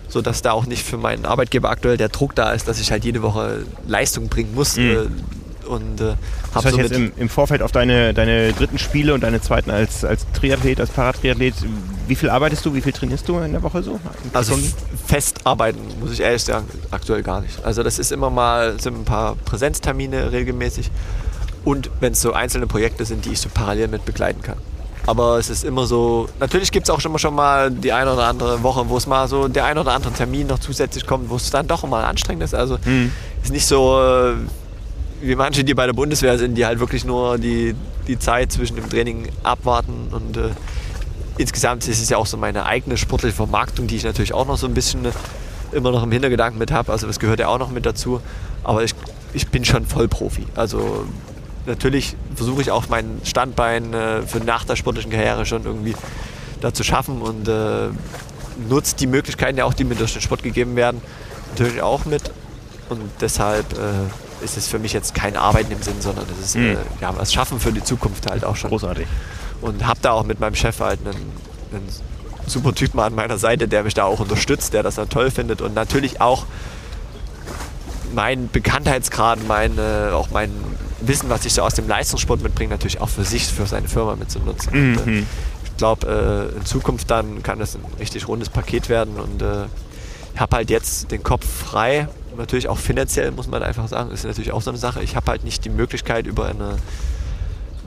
sodass 0.09 0.42
da 0.42 0.53
auch 0.53 0.66
nicht 0.66 0.84
für 0.84 0.97
meinen 0.97 1.26
Arbeitgeber 1.26 1.70
aktuell 1.70 1.97
der 1.97 2.09
Druck 2.09 2.34
da 2.34 2.53
ist, 2.53 2.68
dass 2.68 2.80
ich 2.80 2.90
halt 2.90 3.05
jede 3.05 3.22
Woche 3.22 3.64
Leistung 3.86 4.28
bringen 4.28 4.55
muss. 4.55 4.76
Mhm. 4.76 5.09
Und, 5.66 6.00
äh, 6.00 6.14
das 6.54 6.64
heißt 6.64 6.76
jetzt 6.76 6.92
im, 6.92 7.12
im, 7.16 7.28
Vorfeld 7.28 7.62
auf 7.62 7.72
deine, 7.72 8.14
deine 8.14 8.52
dritten 8.52 8.78
Spiele 8.78 9.14
und 9.14 9.22
deine 9.22 9.40
zweiten 9.40 9.70
als, 9.70 10.04
als 10.04 10.26
Triathlet, 10.32 10.80
als 10.80 10.90
Paratriathlet, 10.90 11.54
wie 12.06 12.14
viel 12.14 12.30
arbeitest 12.30 12.64
du, 12.64 12.74
wie 12.74 12.80
viel 12.80 12.92
trainierst 12.92 13.28
du 13.28 13.38
in 13.38 13.52
der 13.52 13.62
Woche 13.62 13.82
so? 13.82 13.98
Also 14.32 14.58
fest 15.06 15.40
arbeiten, 15.44 15.80
muss 16.00 16.12
ich 16.12 16.20
ehrlich 16.20 16.44
sagen, 16.44 16.66
aktuell 16.90 17.22
gar 17.22 17.40
nicht. 17.40 17.64
Also 17.64 17.82
das 17.82 17.98
ist 17.98 18.12
immer 18.12 18.30
mal, 18.30 18.80
sind 18.80 18.98
ein 18.98 19.04
paar 19.04 19.36
Präsenztermine 19.44 20.32
regelmäßig 20.32 20.90
und 21.64 21.90
wenn 22.00 22.12
es 22.12 22.22
so 22.22 22.32
einzelne 22.32 22.66
Projekte 22.66 23.04
sind, 23.04 23.24
die 23.24 23.30
ich 23.30 23.40
so 23.40 23.48
parallel 23.52 23.88
mit 23.88 24.04
begleiten 24.04 24.40
kann. 24.40 24.58
Aber 25.06 25.38
es 25.38 25.50
ist 25.50 25.64
immer 25.64 25.86
so, 25.86 26.28
natürlich 26.40 26.72
gibt 26.72 26.88
es 26.88 26.90
auch 26.90 27.00
schon, 27.00 27.16
schon 27.18 27.34
mal 27.34 27.70
die 27.70 27.92
eine 27.92 28.12
oder 28.12 28.26
andere 28.26 28.62
Woche, 28.64 28.88
wo 28.88 28.96
es 28.96 29.06
mal 29.06 29.28
so 29.28 29.46
der 29.46 29.64
ein 29.64 29.78
oder 29.78 29.92
andere 29.92 30.12
Termin 30.12 30.48
noch 30.48 30.58
zusätzlich 30.58 31.06
kommt, 31.06 31.30
wo 31.30 31.36
es 31.36 31.50
dann 31.50 31.68
doch 31.68 31.86
mal 31.86 32.04
anstrengend 32.04 32.42
ist. 32.42 32.54
Also 32.54 32.78
mhm. 32.84 33.12
ist 33.42 33.52
nicht 33.52 33.66
so 33.66 34.00
äh, 34.00 34.34
wie 35.20 35.34
manche, 35.34 35.64
die 35.64 35.74
bei 35.74 35.86
der 35.86 35.92
Bundeswehr 35.92 36.38
sind, 36.38 36.56
die 36.56 36.66
halt 36.66 36.78
wirklich 36.80 37.04
nur 37.04 37.38
die, 37.38 37.74
die 38.06 38.18
Zeit 38.18 38.52
zwischen 38.52 38.76
dem 38.76 38.88
Training 38.88 39.28
abwarten. 39.42 40.08
Und 40.10 40.36
äh, 40.36 40.50
insgesamt 41.38 41.86
ist 41.88 42.00
es 42.00 42.08
ja 42.08 42.16
auch 42.16 42.26
so 42.26 42.36
meine 42.36 42.66
eigene 42.66 42.96
sportliche 42.96 43.34
Vermarktung, 43.34 43.86
die 43.86 43.96
ich 43.96 44.04
natürlich 44.04 44.32
auch 44.32 44.46
noch 44.46 44.56
so 44.56 44.66
ein 44.66 44.74
bisschen 44.74 45.04
äh, 45.04 45.10
immer 45.72 45.90
noch 45.90 46.02
im 46.02 46.12
Hintergedanken 46.12 46.58
mit 46.58 46.70
habe. 46.70 46.92
Also 46.92 47.06
das 47.06 47.18
gehört 47.18 47.40
ja 47.40 47.48
auch 47.48 47.58
noch 47.58 47.70
mit 47.70 47.86
dazu. 47.86 48.20
Aber 48.64 48.84
ich, 48.84 48.94
ich 49.32 49.48
bin 49.48 49.64
schon 49.64 49.86
Vollprofi. 49.86 50.46
Also 50.54 51.06
natürlich 51.66 52.16
versuche 52.34 52.62
ich 52.62 52.70
auch 52.70 52.88
mein 52.88 53.20
Standbein 53.24 53.92
äh, 53.92 54.22
für 54.22 54.38
nach 54.38 54.64
der 54.64 54.76
sportlichen 54.76 55.10
Karriere 55.10 55.46
schon 55.46 55.64
irgendwie 55.64 55.94
da 56.60 56.72
zu 56.72 56.84
schaffen 56.84 57.20
und 57.22 57.48
äh, 57.48 57.88
nutzt 58.68 59.00
die 59.00 59.06
Möglichkeiten 59.06 59.58
ja 59.58 59.64
auch, 59.64 59.74
die 59.74 59.84
mir 59.84 59.94
durch 59.94 60.12
den 60.12 60.22
Sport 60.22 60.42
gegeben 60.42 60.76
werden, 60.76 61.00
natürlich 61.50 61.82
auch 61.82 62.04
mit. 62.04 62.30
Und 62.88 63.02
deshalb 63.20 63.72
äh, 63.72 64.08
ist 64.43 64.57
es 64.57 64.68
für 64.68 64.78
mich 64.78 64.93
jetzt 64.93 65.14
kein 65.14 65.37
Arbeiten 65.37 65.72
im 65.72 65.82
Sinn, 65.82 66.01
sondern 66.01 66.26
es 66.32 66.47
ist 66.49 66.57
mhm. 66.57 66.72
äh, 66.72 66.76
ja, 67.01 67.16
was 67.16 67.32
Schaffen 67.32 67.61
für 67.61 67.72
die 67.72 67.82
Zukunft 67.82 68.30
halt 68.30 68.45
auch 68.45 68.57
schon. 68.57 68.70
Großartig. 68.70 69.07
Und 69.61 69.87
habe 69.87 69.99
da 70.03 70.12
auch 70.12 70.24
mit 70.24 70.41
meinem 70.41 70.55
Chef 70.55 70.80
halt 70.80 71.01
einen, 71.01 71.16
einen 71.72 71.89
super 72.47 72.74
Typen 72.74 73.01
an 73.01 73.14
meiner 73.14 73.39
Seite, 73.39 73.68
der 73.68 73.82
mich 73.82 73.95
da 73.95 74.05
auch 74.05 74.20
unterstützt, 74.20 74.72
der 74.72 74.82
das 74.82 74.97
dann 74.97 75.09
toll 75.09 75.30
findet 75.30 75.61
und 75.61 75.74
natürlich 75.74 76.20
auch 76.20 76.47
mein 78.14 78.49
Bekanntheitsgrad, 78.49 79.41
mein, 79.49 79.78
auch 80.12 80.30
mein 80.30 80.51
Wissen, 81.01 81.28
was 81.28 81.45
ich 81.45 81.53
so 81.53 81.62
aus 81.62 81.74
dem 81.74 81.89
Leistungssport 81.89 82.43
mitbringe, 82.43 82.70
natürlich 82.70 83.01
auch 83.01 83.09
für 83.09 83.24
sich, 83.24 83.47
für 83.47 83.66
seine 83.66 83.89
Firma 83.89 84.16
mitzunutzen. 84.16 84.93
Mhm. 84.93 84.99
Und, 84.99 85.09
äh, 85.09 85.22
ich 85.64 85.76
glaube, 85.76 86.51
äh, 86.55 86.57
in 86.57 86.64
Zukunft 86.64 87.11
dann 87.11 87.43
kann 87.43 87.59
das 87.59 87.74
ein 87.74 87.84
richtig 87.99 88.28
rundes 88.28 88.49
Paket 88.49 88.89
werden 88.89 89.16
und 89.16 89.43
äh, 89.43 89.66
ich 90.34 90.41
habe 90.41 90.57
halt 90.57 90.70
jetzt 90.70 91.11
den 91.11 91.22
Kopf 91.22 91.47
frei. 91.47 92.09
Natürlich 92.37 92.68
auch 92.68 92.78
finanziell, 92.78 93.30
muss 93.30 93.49
man 93.49 93.62
einfach 93.62 93.89
sagen, 93.89 94.11
ist 94.11 94.24
natürlich 94.24 94.53
auch 94.53 94.62
so 94.62 94.70
eine 94.70 94.78
Sache. 94.78 95.03
Ich 95.03 95.16
habe 95.16 95.30
halt 95.30 95.45
nicht 95.45 95.64
die 95.64 95.70
Möglichkeit 95.70 96.26
über 96.26 96.47
eine, 96.47 96.76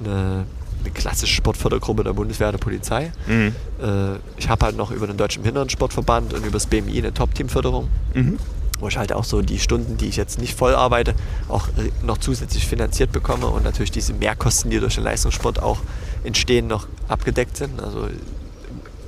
eine, 0.04 0.46
eine 0.82 0.92
klassische 0.94 1.34
Sportfördergruppe 1.36 2.04
der 2.04 2.14
Bundeswehr, 2.14 2.52
der 2.52 2.60
Polizei. 2.60 3.12
Mhm. 3.28 3.56
Äh, 3.82 4.16
ich 4.38 4.50
habe 4.50 4.66
halt 4.66 4.78
noch 4.78 4.92
über 4.92 5.08
den 5.08 5.18
Deutschen 5.18 5.44
Behindertensportverband 5.44 6.34
und 6.34 6.42
über 6.42 6.54
das 6.54 6.68
BMI 6.68 6.98
eine 7.00 7.14
Top-Team-Förderung. 7.14 7.88
Mhm 8.14 8.40
wo 8.80 8.88
ich 8.88 8.98
halt 8.98 9.12
auch 9.12 9.24
so 9.24 9.42
die 9.42 9.60
Stunden, 9.60 9.98
die 9.98 10.08
ich 10.08 10.16
jetzt 10.16 10.40
nicht 10.40 10.58
voll 10.58 10.74
arbeite, 10.74 11.14
auch 11.48 11.68
noch 12.02 12.18
zusätzlich 12.18 12.66
finanziert 12.66 13.12
bekomme 13.12 13.48
und 13.48 13.64
natürlich 13.64 13.92
diese 13.92 14.14
Mehrkosten, 14.14 14.72
die 14.72 14.80
durch 14.80 14.96
den 14.96 15.04
Leistungssport 15.04 15.62
auch 15.62 15.80
entstehen, 16.24 16.68
noch 16.68 16.88
abgedeckt 17.08 17.58
sind. 17.58 17.82
Also 17.82 18.08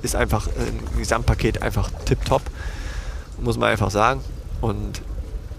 ist 0.02 0.16
einfach 0.16 0.46
ein 0.48 0.98
Gesamtpaket 0.98 1.62
einfach 1.62 1.90
tipptopp, 2.04 2.42
muss 3.40 3.56
man 3.56 3.70
einfach 3.70 3.90
sagen. 3.90 4.20
Und 4.60 5.00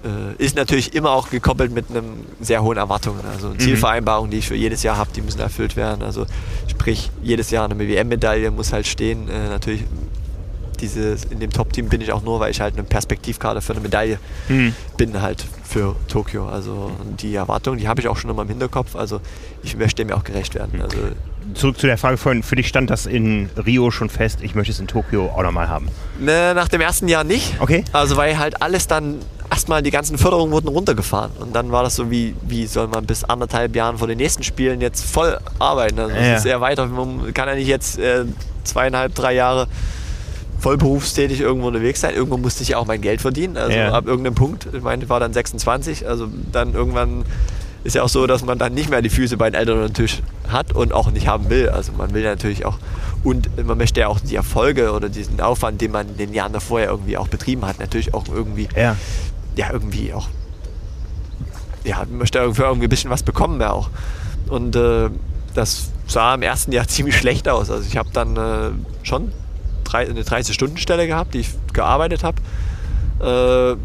äh, 0.04 0.42
ist 0.44 0.56
natürlich 0.56 0.94
immer 0.96 1.12
auch 1.12 1.30
gekoppelt 1.30 1.72
mit 1.72 1.90
einem 1.90 2.06
sehr 2.42 2.64
hohen 2.64 2.78
Erwartungen. 2.78 3.22
Also 3.32 3.50
mhm. 3.50 3.60
Zielvereinbarungen, 3.60 4.32
die 4.32 4.38
ich 4.38 4.48
für 4.48 4.56
jedes 4.56 4.84
Jahr 4.84 4.98
habe, 4.98 5.12
die 5.16 5.22
müssen 5.22 5.40
erfüllt 5.40 5.76
werden. 5.76 6.04
Also 6.04 6.26
sprich, 6.68 7.10
jedes 7.22 7.52
Jahr 7.52 7.66
eine 7.66 7.78
WM-Medaille 7.80 8.52
muss 8.52 8.74
halt 8.74 8.88
stehen. 8.88 9.30
Äh, 9.30 9.50
natürlich 9.50 9.84
dieses, 10.80 11.24
in 11.26 11.40
dem 11.40 11.52
Top-Team 11.52 11.88
bin 11.88 12.02
ich 12.02 12.12
auch 12.12 12.24
nur, 12.24 12.40
weil 12.40 12.52
ich 12.52 12.60
halt 12.60 12.74
eine 12.74 12.84
Perspektivkarte 12.84 13.62
für 13.62 13.74
eine 13.74 13.82
Medaille 13.82 14.20
mhm. 14.50 14.76
bin 14.98 15.22
halt 15.22 15.46
für 15.64 15.96
Tokio. 16.08 16.48
Also 16.48 16.92
die 17.22 17.34
Erwartungen, 17.36 17.80
die 17.80 17.88
habe 17.88 18.02
ich 18.02 18.08
auch 18.08 18.18
schon 18.18 18.30
immer 18.30 18.42
im 18.42 18.50
Hinterkopf. 18.50 18.96
Also 18.96 19.22
ich 19.64 19.78
möchte 19.78 20.04
mir 20.04 20.16
auch 20.16 20.24
gerecht 20.24 20.56
werden. 20.56 20.82
Also 20.82 20.98
Zurück 21.56 21.78
zu 21.78 21.88
der 21.88 21.98
Frage 21.98 22.18
vorhin, 22.18 22.44
für 22.44 22.56
dich 22.56 22.68
stand 22.68 22.90
das 22.90 23.06
in 23.06 23.50
Rio 23.66 23.92
schon 23.92 24.10
fest, 24.10 24.40
ich 24.42 24.56
möchte 24.56 24.72
es 24.72 24.80
in 24.80 24.88
Tokio 24.88 25.28
auch 25.28 25.44
nochmal 25.44 25.68
haben? 25.68 25.88
Ne, 26.20 26.54
nach 26.56 26.68
dem 26.68 26.82
ersten 26.82 27.08
Jahr 27.08 27.24
nicht. 27.24 27.56
Okay. 27.60 27.84
Also 27.92 28.18
weil 28.18 28.38
halt 28.38 28.62
alles 28.62 28.88
dann, 28.88 29.20
erstmal 29.54 29.84
die 29.84 29.92
ganzen 29.92 30.18
Förderungen 30.18 30.52
wurden 30.52 30.68
runtergefahren. 30.68 31.32
Und 31.40 31.56
dann 31.56 31.72
war 31.72 31.84
das 31.84 31.96
so, 31.96 32.10
wie, 32.10 32.34
wie 32.42 32.66
soll 32.66 32.88
man 32.88 33.06
bis 33.06 33.24
anderthalb 33.24 33.76
Jahren 33.76 34.00
vor 34.00 34.08
den 34.08 34.18
nächsten 34.18 34.42
Spielen 34.42 34.82
jetzt 34.82 35.06
voll 35.06 35.38
arbeiten? 35.60 36.00
Also 36.00 36.16
das 36.16 36.26
ja. 36.26 36.36
ist 36.38 36.44
sehr 36.44 36.60
weiter. 36.60 36.88
Man 36.88 37.32
kann 37.36 37.48
ja 37.48 37.54
nicht 37.54 37.68
jetzt 37.68 38.00
äh, 38.00 38.26
zweieinhalb, 38.64 39.14
drei 39.14 39.36
Jahre 39.36 39.68
voll 40.58 40.78
berufstätig 40.78 41.40
irgendwo 41.42 41.68
unterwegs 41.68 42.02
sein. 42.02 42.16
Irgendwo 42.16 42.38
musste 42.38 42.64
ich 42.64 42.70
ja 42.70 42.78
auch 42.78 42.88
mein 42.88 43.02
Geld 43.02 43.22
verdienen. 43.22 43.56
Also 43.58 43.78
ja. 43.78 43.92
ab 43.92 44.08
irgendeinem 44.08 44.34
Punkt, 44.34 44.68
ich 44.74 44.82
meine, 44.82 45.04
ich 45.04 45.10
war 45.10 45.20
dann 45.20 45.34
26, 45.34 46.08
also 46.08 46.28
dann 46.52 46.74
irgendwann 46.74 47.24
ist 47.84 47.96
ja 47.96 48.02
auch 48.02 48.10
so, 48.10 48.26
dass 48.26 48.44
man 48.44 48.58
dann 48.58 48.74
nicht 48.74 48.90
mehr 48.90 49.02
die 49.02 49.10
Füße 49.10 49.38
bei 49.38 49.52
den 49.52 49.60
Eltern 49.60 49.76
unter 49.76 49.90
den 49.90 49.94
Tisch 49.94 50.22
hat 50.48 50.74
und 50.74 50.94
auch 50.94 51.12
nicht 51.12 51.28
haben 51.28 51.50
will. 51.52 51.70
Also 51.70 51.92
man 51.92 52.14
will 52.14 52.24
ja 52.24 52.32
natürlich 52.32 52.66
auch, 52.66 52.80
und 53.24 53.50
man 53.64 53.78
möchte 53.78 54.00
ja 54.00 54.08
auch 54.08 54.20
die 54.20 54.36
Erfolge 54.36 54.94
oder 54.94 55.10
diesen 55.10 55.40
Aufwand, 55.42 55.82
den 55.82 55.92
man 55.92 56.08
in 56.08 56.18
den 56.18 56.34
Jahren 56.34 56.54
davor 56.54 56.80
ja 56.80 56.90
irgendwie 56.90 57.18
auch 57.18 57.28
betrieben 57.28 57.66
hat, 57.66 57.80
natürlich 57.80 58.14
auch 58.14 58.26
irgendwie, 58.34 58.68
ja, 58.76 58.96
ja 59.56 59.72
irgendwie 59.72 60.14
auch, 60.14 60.28
ja, 61.84 62.04
möchte 62.10 62.40
irgendwie, 62.40 62.86
ein 62.86 62.90
bisschen 62.90 63.10
was 63.10 63.24
bekommen 63.24 63.60
ja 63.60 63.72
auch. 63.72 63.90
Und 64.48 64.76
äh, 64.76 65.10
das 65.54 65.92
sah 66.08 66.36
im 66.36 66.42
ersten 66.42 66.72
Jahr 66.72 66.88
ziemlich 66.88 67.16
schlecht 67.18 67.48
aus. 67.48 67.70
Also 67.70 67.88
ich 67.88 67.98
habe 67.98 68.10
dann 68.14 68.38
äh, 68.38 68.72
schon 69.04 69.32
eine 69.92 70.22
30-Stunden-Stelle 70.22 71.08
gehabt, 71.08 71.34
die 71.34 71.40
ich 71.42 71.50
gearbeitet 71.72 72.24
habe. 72.24 72.42
Äh, 73.20 73.78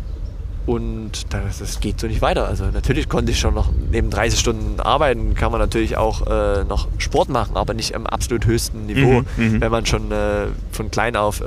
und 0.69 1.33
das, 1.33 1.81
geht 1.81 1.99
so 1.99 2.07
nicht 2.07 2.21
weiter. 2.21 2.47
Also 2.47 2.67
natürlich 2.67 3.09
konnte 3.09 3.33
ich 3.33 3.41
schon 3.41 3.55
noch 3.55 3.71
neben 3.91 4.11
30 4.11 4.39
Stunden 4.39 4.81
arbeiten, 4.81 5.35
kann 5.35 5.51
man 5.51 5.63
natürlich 5.63 5.97
auch 5.97 6.27
äh, 6.27 6.65
noch 6.65 6.89
Sport 6.99 7.31
machen, 7.31 7.57
aber 7.57 7.73
nicht 7.73 7.93
im 7.93 8.07
absolut 8.07 8.45
höchsten 8.45 8.85
Niveau. 8.85 9.23
Mhm, 9.39 9.55
mhm. 9.55 9.61
Wenn 9.63 9.71
man 9.71 9.87
schon 9.87 10.13
äh, 10.13 10.49
von 10.71 10.91
klein 10.91 11.17
auf 11.17 11.41
äh, 11.41 11.45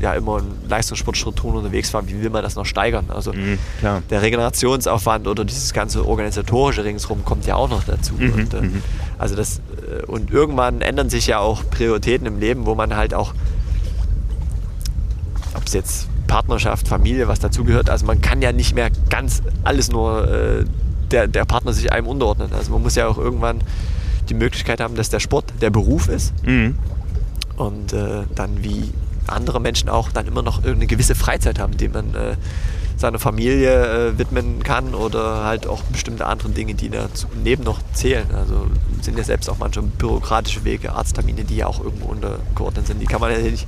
ja 0.00 0.14
immer 0.14 0.40
in 0.40 0.68
Leistungssportstrukturen 0.68 1.58
unterwegs 1.58 1.94
war, 1.94 2.08
wie 2.08 2.20
will 2.20 2.30
man 2.30 2.42
das 2.42 2.56
noch 2.56 2.66
steigern? 2.66 3.04
Also 3.10 3.32
mhm, 3.32 3.58
der 4.10 4.22
Regenerationsaufwand 4.22 5.28
oder 5.28 5.44
dieses 5.44 5.72
ganze 5.72 6.04
organisatorische 6.04 6.82
ringsrum 6.82 7.24
kommt 7.24 7.46
ja 7.46 7.54
auch 7.54 7.70
noch 7.70 7.84
dazu. 7.84 8.14
Mhm, 8.14 8.32
und, 8.32 8.54
äh, 8.54 8.60
mhm. 8.60 8.82
also 9.18 9.36
das, 9.36 9.60
äh, 9.88 10.04
und 10.06 10.32
irgendwann 10.32 10.80
ändern 10.80 11.10
sich 11.10 11.28
ja 11.28 11.38
auch 11.38 11.62
Prioritäten 11.70 12.26
im 12.26 12.40
Leben, 12.40 12.66
wo 12.66 12.74
man 12.74 12.96
halt 12.96 13.14
auch, 13.14 13.34
ob 15.54 15.64
es 15.64 15.74
jetzt 15.74 16.08
Partnerschaft, 16.26 16.88
Familie, 16.88 17.28
was 17.28 17.40
dazugehört. 17.40 17.90
Also 17.90 18.06
man 18.06 18.20
kann 18.20 18.42
ja 18.42 18.52
nicht 18.52 18.74
mehr 18.74 18.90
ganz 19.10 19.42
alles 19.62 19.90
nur 19.90 20.28
äh, 20.28 20.64
der, 21.10 21.28
der 21.28 21.44
Partner 21.44 21.72
sich 21.72 21.92
einem 21.92 22.06
unterordnen. 22.06 22.52
Also 22.52 22.72
man 22.72 22.82
muss 22.82 22.94
ja 22.94 23.06
auch 23.06 23.18
irgendwann 23.18 23.60
die 24.28 24.34
Möglichkeit 24.34 24.80
haben, 24.80 24.94
dass 24.94 25.10
der 25.10 25.20
Sport 25.20 25.52
der 25.60 25.70
Beruf 25.70 26.08
ist. 26.08 26.32
Mhm. 26.44 26.78
Und 27.56 27.92
äh, 27.92 28.22
dann 28.34 28.64
wie 28.64 28.92
andere 29.26 29.60
Menschen 29.60 29.88
auch 29.88 30.10
dann 30.10 30.26
immer 30.26 30.42
noch 30.42 30.64
eine 30.64 30.86
gewisse 30.86 31.14
Freizeit 31.14 31.58
haben, 31.58 31.76
die 31.76 31.88
man 31.88 32.14
äh, 32.14 32.36
seiner 32.96 33.18
Familie 33.18 34.10
äh, 34.10 34.18
widmen 34.18 34.62
kann 34.62 34.94
oder 34.94 35.44
halt 35.44 35.66
auch 35.66 35.82
bestimmte 35.84 36.26
andere 36.26 36.50
Dinge, 36.50 36.74
die 36.74 36.90
daneben 36.90 37.64
noch 37.64 37.80
zählen. 37.92 38.26
Also 38.34 38.66
sind 39.02 39.18
ja 39.18 39.24
selbst 39.24 39.48
auch 39.50 39.58
manchmal 39.58 39.86
bürokratische 39.86 40.64
Wege, 40.64 40.92
Arzttermine, 40.92 41.44
die 41.44 41.56
ja 41.56 41.66
auch 41.66 41.82
irgendwo 41.82 42.06
untergeordnet 42.06 42.86
sind. 42.86 43.00
Die 43.00 43.06
kann 43.06 43.20
man 43.20 43.32
ja 43.32 43.38
nicht 43.38 43.66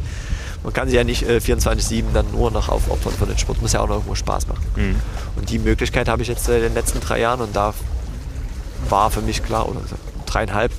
man 0.66 0.72
kann 0.72 0.88
sich 0.88 0.96
ja 0.96 1.04
nicht 1.04 1.22
äh, 1.22 1.36
24-7 1.36 2.06
dann 2.12 2.28
nur 2.32 2.50
noch 2.50 2.68
aufopfern 2.68 3.12
für 3.12 3.24
den 3.24 3.38
Sport, 3.38 3.62
muss 3.62 3.72
ja 3.72 3.80
auch 3.82 3.86
noch 3.86 3.94
irgendwo 3.94 4.16
Spaß 4.16 4.48
machen. 4.48 4.66
Mhm. 4.74 4.96
Und 5.36 5.48
die 5.48 5.60
Möglichkeit 5.60 6.08
habe 6.08 6.22
ich 6.22 6.28
jetzt 6.28 6.48
in 6.48 6.60
den 6.60 6.74
letzten 6.74 6.98
drei 6.98 7.20
Jahren 7.20 7.40
und 7.40 7.54
da 7.54 7.72
war 8.88 9.12
für 9.12 9.20
mich 9.20 9.44
klar, 9.44 9.68
oder 9.68 9.80
dreieinhalb, 10.26 10.72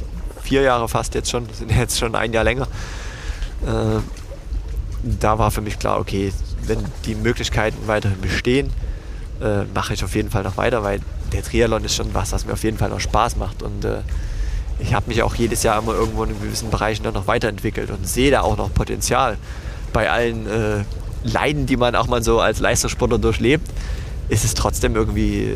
vier 0.44 0.64
Jahre 0.64 0.90
fast 0.90 1.16
jetzt 1.16 1.32
schon, 1.32 1.48
sind 1.54 1.72
jetzt 1.72 1.98
schon 1.98 2.16
ein 2.16 2.34
Jahr 2.34 2.44
länger. 2.44 2.68
Äh, 3.66 4.02
da 5.04 5.40
war 5.40 5.52
für 5.52 5.62
mich 5.62 5.80
klar, 5.80 6.02
okay, 6.02 6.34
wenn 6.64 6.84
die 7.06 7.16
Möglichkeiten 7.16 7.88
weiterhin 7.88 8.20
bestehen, 8.20 8.74
äh, 9.42 9.64
mache 9.74 9.94
ich 9.94 10.04
auf 10.04 10.16
jeden 10.16 10.30
Fall 10.30 10.44
noch 10.44 10.58
weiter, 10.58 10.84
weil 10.84 11.00
der 11.32 11.44
Triathlon 11.44 11.86
ist 11.86 11.96
schon 11.96 12.14
was, 12.14 12.34
was 12.34 12.46
mir 12.46 12.52
auf 12.52 12.64
jeden 12.66 12.78
Fall 12.78 12.90
noch 12.90 13.00
Spaß 13.00 13.38
macht. 13.38 13.64
Und 13.64 13.86
äh, 13.86 14.00
ich 14.80 14.94
habe 14.94 15.08
mich 15.08 15.24
auch 15.24 15.36
jedes 15.36 15.64
Jahr 15.64 15.82
immer 15.82 15.94
irgendwo 15.94 16.26
in 16.26 16.38
gewissen 16.42 16.72
Bereichen 16.72 17.04
dann 17.04 17.14
noch 17.14 17.28
weiterentwickelt 17.28 17.90
und 17.90 18.06
sehe 18.06 18.32
da 18.32 18.42
auch 18.42 18.58
noch 18.58 18.74
Potenzial 18.74 19.38
bei 19.94 20.10
allen 20.10 20.48
äh, 20.48 20.84
Leiden, 21.24 21.66
die 21.66 21.78
man 21.78 21.96
auch 21.96 22.08
mal 22.08 22.24
so 22.24 22.40
als 22.40 22.60
Leistungssportler 22.60 23.18
durchlebt, 23.18 23.70
ist 24.30 24.44
es 24.44 24.54
trotzdem 24.54 24.96
irgendwie 24.96 25.56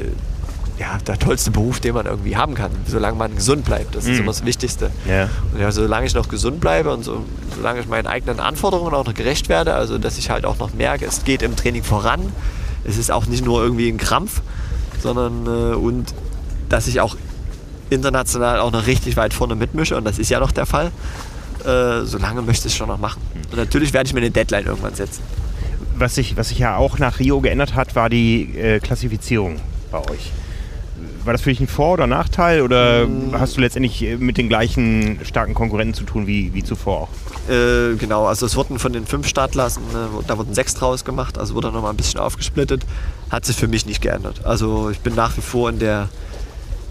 ja, 0.81 0.97
der 1.05 1.19
tollste 1.19 1.51
Beruf, 1.51 1.79
den 1.79 1.93
man 1.93 2.07
irgendwie 2.07 2.35
haben 2.35 2.55
kann, 2.55 2.71
solange 2.87 3.15
man 3.15 3.35
gesund 3.35 3.65
bleibt. 3.65 3.93
Das 3.93 4.05
ist 4.05 4.13
mhm. 4.13 4.23
immer 4.23 4.31
das 4.31 4.43
Wichtigste. 4.45 4.89
Ja. 5.07 5.29
Und 5.53 5.61
ja, 5.61 5.71
solange 5.71 6.07
ich 6.07 6.15
noch 6.15 6.27
gesund 6.27 6.59
bleibe 6.59 6.91
und 6.91 7.03
so, 7.03 7.23
solange 7.55 7.81
ich 7.81 7.87
meinen 7.87 8.07
eigenen 8.07 8.39
Anforderungen 8.39 8.93
auch 8.95 9.05
noch 9.05 9.13
gerecht 9.13 9.47
werde, 9.47 9.75
also 9.75 9.99
dass 9.99 10.17
ich 10.17 10.31
halt 10.31 10.43
auch 10.43 10.57
noch 10.57 10.73
merke, 10.73 11.05
es 11.05 11.23
geht 11.23 11.43
im 11.43 11.55
Training 11.55 11.83
voran, 11.83 12.21
es 12.83 12.97
ist 12.97 13.11
auch 13.11 13.27
nicht 13.27 13.45
nur 13.45 13.61
irgendwie 13.61 13.89
ein 13.89 13.99
Krampf, 13.99 14.41
sondern 14.99 15.45
äh, 15.45 15.75
und 15.75 16.15
dass 16.67 16.87
ich 16.87 16.99
auch 16.99 17.15
international 17.91 18.59
auch 18.59 18.71
noch 18.71 18.87
richtig 18.87 19.17
weit 19.17 19.35
vorne 19.35 19.53
mitmische 19.53 19.95
und 19.97 20.03
das 20.03 20.17
ist 20.17 20.31
ja 20.31 20.39
noch 20.39 20.51
der 20.51 20.65
Fall, 20.65 20.91
äh, 21.65 22.05
solange 22.05 22.41
möchte 22.41 22.67
ich 22.67 22.73
es 22.73 22.77
schon 22.77 22.87
noch 22.87 22.99
machen. 22.99 23.21
Und 23.51 23.57
natürlich 23.57 23.93
werde 23.93 24.07
ich 24.07 24.13
mir 24.13 24.21
eine 24.21 24.31
Deadline 24.31 24.65
irgendwann 24.65 24.95
setzen. 24.95 25.23
Was 25.95 26.15
sich, 26.15 26.35
was 26.37 26.49
sich 26.49 26.59
ja 26.59 26.77
auch 26.77 26.97
nach 26.97 27.19
Rio 27.19 27.41
geändert 27.41 27.75
hat, 27.75 27.95
war 27.95 28.09
die 28.09 28.57
äh, 28.57 28.79
Klassifizierung 28.79 29.57
bei 29.91 29.99
euch. 29.99 30.31
War 31.23 31.33
das 31.33 31.41
für 31.41 31.51
dich 31.51 31.59
ein 31.59 31.67
Vor- 31.67 31.93
oder 31.93 32.07
Nachteil 32.07 32.61
oder 32.61 33.05
mhm. 33.05 33.39
hast 33.39 33.55
du 33.55 33.61
letztendlich 33.61 34.01
äh, 34.01 34.17
mit 34.17 34.37
den 34.37 34.49
gleichen 34.49 35.19
starken 35.23 35.53
Konkurrenten 35.53 35.93
zu 35.93 36.03
tun 36.03 36.25
wie, 36.25 36.53
wie 36.53 36.63
zuvor? 36.63 37.09
Äh, 37.47 37.95
genau, 37.95 38.25
also 38.25 38.45
es 38.45 38.55
wurden 38.55 38.79
von 38.79 38.93
den 38.93 39.05
fünf 39.05 39.27
Startklassen, 39.27 39.83
äh, 39.83 40.23
da 40.27 40.37
wurden 40.37 40.53
sechs 40.53 40.73
draus 40.73 41.05
gemacht, 41.05 41.37
also 41.37 41.53
wurde 41.53 41.71
nochmal 41.71 41.91
ein 41.91 41.97
bisschen 41.97 42.19
aufgesplittet. 42.19 42.85
Hat 43.29 43.45
sich 43.45 43.55
für 43.55 43.67
mich 43.67 43.85
nicht 43.85 44.01
geändert. 44.01 44.45
Also 44.45 44.89
ich 44.89 44.99
bin 44.99 45.13
nach 45.13 45.37
wie 45.37 45.41
vor 45.41 45.69
in 45.69 45.79
der, 45.79 46.09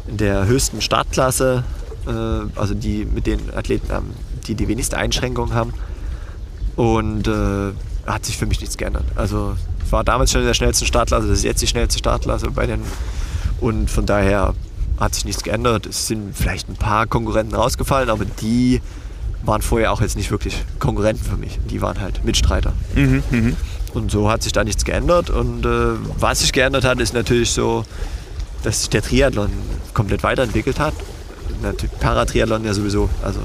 in 0.09 0.17
der 0.17 0.47
höchsten 0.47 0.81
Startklasse, 0.81 1.65
äh, 2.07 2.11
also 2.59 2.75
die 2.75 3.05
mit 3.05 3.27
den 3.27 3.41
Athleten 3.55 3.91
am 3.91 4.05
die 4.47 4.55
die 4.55 4.69
wenigste 4.69 4.97
Einschränkungen 4.97 5.55
haben. 5.55 5.73
Und 6.77 7.29
äh, 7.29 7.73
hat 8.07 8.25
sich 8.25 8.37
für 8.37 8.47
mich 8.47 8.61
nichts 8.61 8.77
geändert. 8.77 9.05
Also 9.17 9.57
war 9.91 10.05
damals 10.05 10.31
schon 10.31 10.41
in 10.41 10.47
der 10.47 10.55
schnellsten 10.55 10.87
Startklasse, 10.87 11.29
das 11.29 11.39
ist 11.39 11.45
jetzt 11.45 11.61
die 11.63 11.67
schnellste 11.67 11.99
Startklasse 11.99 12.51
bei 12.51 12.67
den. 12.67 12.81
Und 13.61 13.91
von 13.91 14.07
daher 14.07 14.55
hat 14.99 15.15
sich 15.15 15.25
nichts 15.25 15.43
geändert. 15.43 15.87
Es 15.87 16.07
sind 16.07 16.37
vielleicht 16.37 16.69
ein 16.69 16.77
paar 16.77 17.07
Konkurrenten 17.07 17.55
rausgefallen, 17.55 18.11
aber 18.11 18.25
die 18.25 18.81
waren 19.43 19.63
vorher 19.63 19.93
auch 19.93 20.01
jetzt 20.01 20.17
nicht 20.17 20.31
wirklich 20.31 20.65
Konkurrenten 20.79 21.25
für 21.25 21.37
mich. 21.37 21.59
Die 21.69 21.81
waren 21.81 22.01
halt 22.01 22.25
Mitstreiter. 22.25 22.73
Mhm, 22.95 23.23
mh. 23.31 23.53
Und 23.95 24.11
so 24.11 24.31
hat 24.31 24.43
sich 24.43 24.53
da 24.53 24.63
nichts 24.63 24.85
geändert. 24.85 25.31
Und 25.31 25.67
äh, 25.67 25.95
was 26.19 26.41
sich 26.41 26.53
geändert 26.53 26.85
hat, 26.85 27.01
ist 27.01 27.15
natürlich 27.15 27.51
so, 27.51 27.85
dass 28.63 28.81
sich 28.81 28.91
der 28.91 29.03
Triathlon 29.03 29.51
komplett 29.95 30.23
weiterentwickelt 30.23 30.79
hat. 30.79 30.95
Paratriathlon 31.99 32.65
ja 32.65 32.73
sowieso. 32.73 33.09
Also 33.23 33.41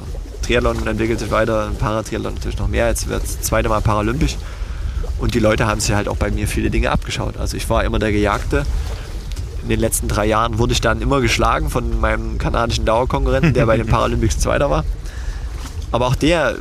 Triathlon 0.45 0.85
entwickelt 0.85 1.19
sich 1.19 1.31
weiter, 1.31 1.71
Paratriathlon 1.79 2.35
natürlich 2.35 2.59
noch 2.59 2.67
mehr. 2.67 2.87
Jetzt 2.87 3.07
wird 3.07 3.23
es 3.23 3.41
zweite 3.41 3.69
Mal 3.69 3.81
paralympisch. 3.81 4.37
Und 5.17 5.33
die 5.33 5.39
Leute 5.39 5.65
haben 5.65 5.79
sich 5.79 5.95
halt 5.95 6.07
auch 6.07 6.17
bei 6.17 6.29
mir 6.29 6.47
viele 6.47 6.69
Dinge 6.69 6.91
abgeschaut. 6.91 7.37
Also 7.37 7.57
ich 7.57 7.69
war 7.69 7.83
immer 7.83 7.99
der 7.99 8.11
Gejagte. 8.11 8.63
In 9.63 9.69
den 9.69 9.79
letzten 9.79 10.07
drei 10.07 10.25
Jahren 10.25 10.59
wurde 10.59 10.73
ich 10.73 10.81
dann 10.81 11.01
immer 11.01 11.21
geschlagen 11.21 11.69
von 11.69 11.99
meinem 11.99 12.37
kanadischen 12.37 12.85
Dauerkonkurrenten, 12.85 13.53
der 13.53 13.65
bei 13.65 13.77
den 13.77 13.87
Paralympics 13.87 14.39
Zweiter 14.39 14.69
war. 14.69 14.83
Aber 15.91 16.07
auch 16.07 16.15
der 16.15 16.57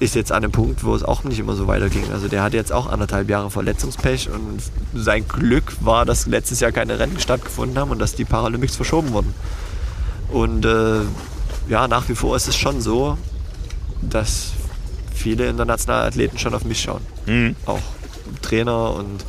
ist 0.00 0.14
jetzt 0.14 0.32
an 0.32 0.42
einem 0.42 0.52
Punkt, 0.52 0.82
wo 0.82 0.94
es 0.94 1.02
auch 1.02 1.24
nicht 1.24 1.38
immer 1.38 1.54
so 1.54 1.66
weiterging. 1.66 2.04
Also 2.12 2.28
der 2.28 2.42
hat 2.42 2.54
jetzt 2.54 2.72
auch 2.72 2.88
anderthalb 2.88 3.28
Jahre 3.28 3.50
Verletzungspech 3.50 4.30
und 4.30 4.62
sein 4.94 5.28
Glück 5.28 5.76
war, 5.80 6.04
dass 6.06 6.26
letztes 6.26 6.60
Jahr 6.60 6.72
keine 6.72 6.98
Rennen 6.98 7.20
stattgefunden 7.20 7.78
haben 7.78 7.90
und 7.90 7.98
dass 7.98 8.14
die 8.14 8.24
Paralympics 8.24 8.76
verschoben 8.76 9.12
wurden. 9.12 9.34
Und 10.30 10.64
äh, 10.64 11.00
ja, 11.68 11.88
nach 11.88 12.08
wie 12.08 12.14
vor 12.14 12.36
ist 12.36 12.48
es 12.48 12.56
schon 12.56 12.80
so, 12.80 13.16
dass 14.00 14.52
viele 15.14 15.46
internationale 15.46 16.06
Athleten 16.06 16.38
schon 16.38 16.54
auf 16.54 16.64
mich 16.64 16.80
schauen. 16.80 17.02
Mhm. 17.26 17.56
Auch 17.66 17.80
Trainer 18.40 18.94
und 18.94 19.24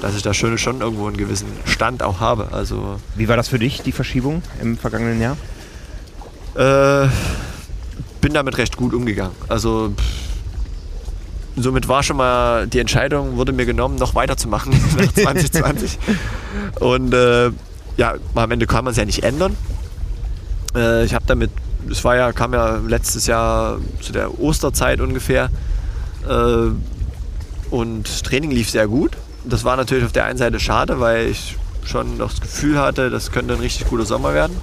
dass 0.00 0.14
ich 0.14 0.22
da 0.22 0.32
schon, 0.34 0.56
schon 0.58 0.80
irgendwo 0.80 1.06
einen 1.06 1.16
gewissen 1.16 1.48
Stand 1.64 2.02
auch 2.02 2.20
habe. 2.20 2.48
Also, 2.52 3.00
Wie 3.16 3.28
war 3.28 3.36
das 3.36 3.48
für 3.48 3.58
dich, 3.58 3.82
die 3.82 3.92
Verschiebung 3.92 4.42
im 4.60 4.78
vergangenen 4.78 5.20
Jahr? 5.20 5.36
Äh, 6.54 7.08
bin 8.20 8.32
damit 8.34 8.58
recht 8.58 8.76
gut 8.76 8.94
umgegangen. 8.94 9.34
Also 9.48 9.92
somit 11.56 11.88
war 11.88 12.02
schon 12.02 12.16
mal 12.16 12.66
die 12.66 12.78
Entscheidung, 12.78 13.36
wurde 13.36 13.52
mir 13.52 13.66
genommen, 13.66 13.96
noch 13.96 14.14
weiterzumachen 14.14 14.72
nach 14.96 15.12
2020. 15.12 15.98
Und 16.80 17.12
äh, 17.12 17.50
ja, 17.96 18.14
am 18.34 18.50
Ende 18.50 18.66
kann 18.66 18.84
man 18.84 18.92
es 18.92 18.96
ja 18.96 19.04
nicht 19.04 19.22
ändern. 19.22 19.56
Äh, 20.74 21.04
ich 21.04 21.14
habe 21.14 21.24
damit 21.26 21.50
es 21.88 22.04
war 22.04 22.16
ja, 22.16 22.32
kam 22.32 22.52
ja 22.52 22.76
letztes 22.76 23.26
Jahr 23.26 23.78
zu 24.00 24.12
der 24.12 24.40
Osterzeit 24.40 25.00
ungefähr. 25.00 25.50
Äh, 26.28 26.70
und 27.70 28.24
Training 28.24 28.50
lief 28.50 28.70
sehr 28.70 28.88
gut. 28.88 29.16
Das 29.44 29.64
war 29.64 29.76
natürlich 29.76 30.04
auf 30.04 30.12
der 30.12 30.24
einen 30.24 30.38
Seite 30.38 30.60
schade, 30.60 31.00
weil 31.00 31.28
ich 31.28 31.56
schon 31.84 32.18
noch 32.18 32.30
das 32.30 32.40
Gefühl 32.40 32.78
hatte, 32.78 33.10
das 33.10 33.32
könnte 33.32 33.54
ein 33.54 33.60
richtig 33.60 33.88
guter 33.88 34.04
Sommer 34.04 34.34
werden. 34.34 34.56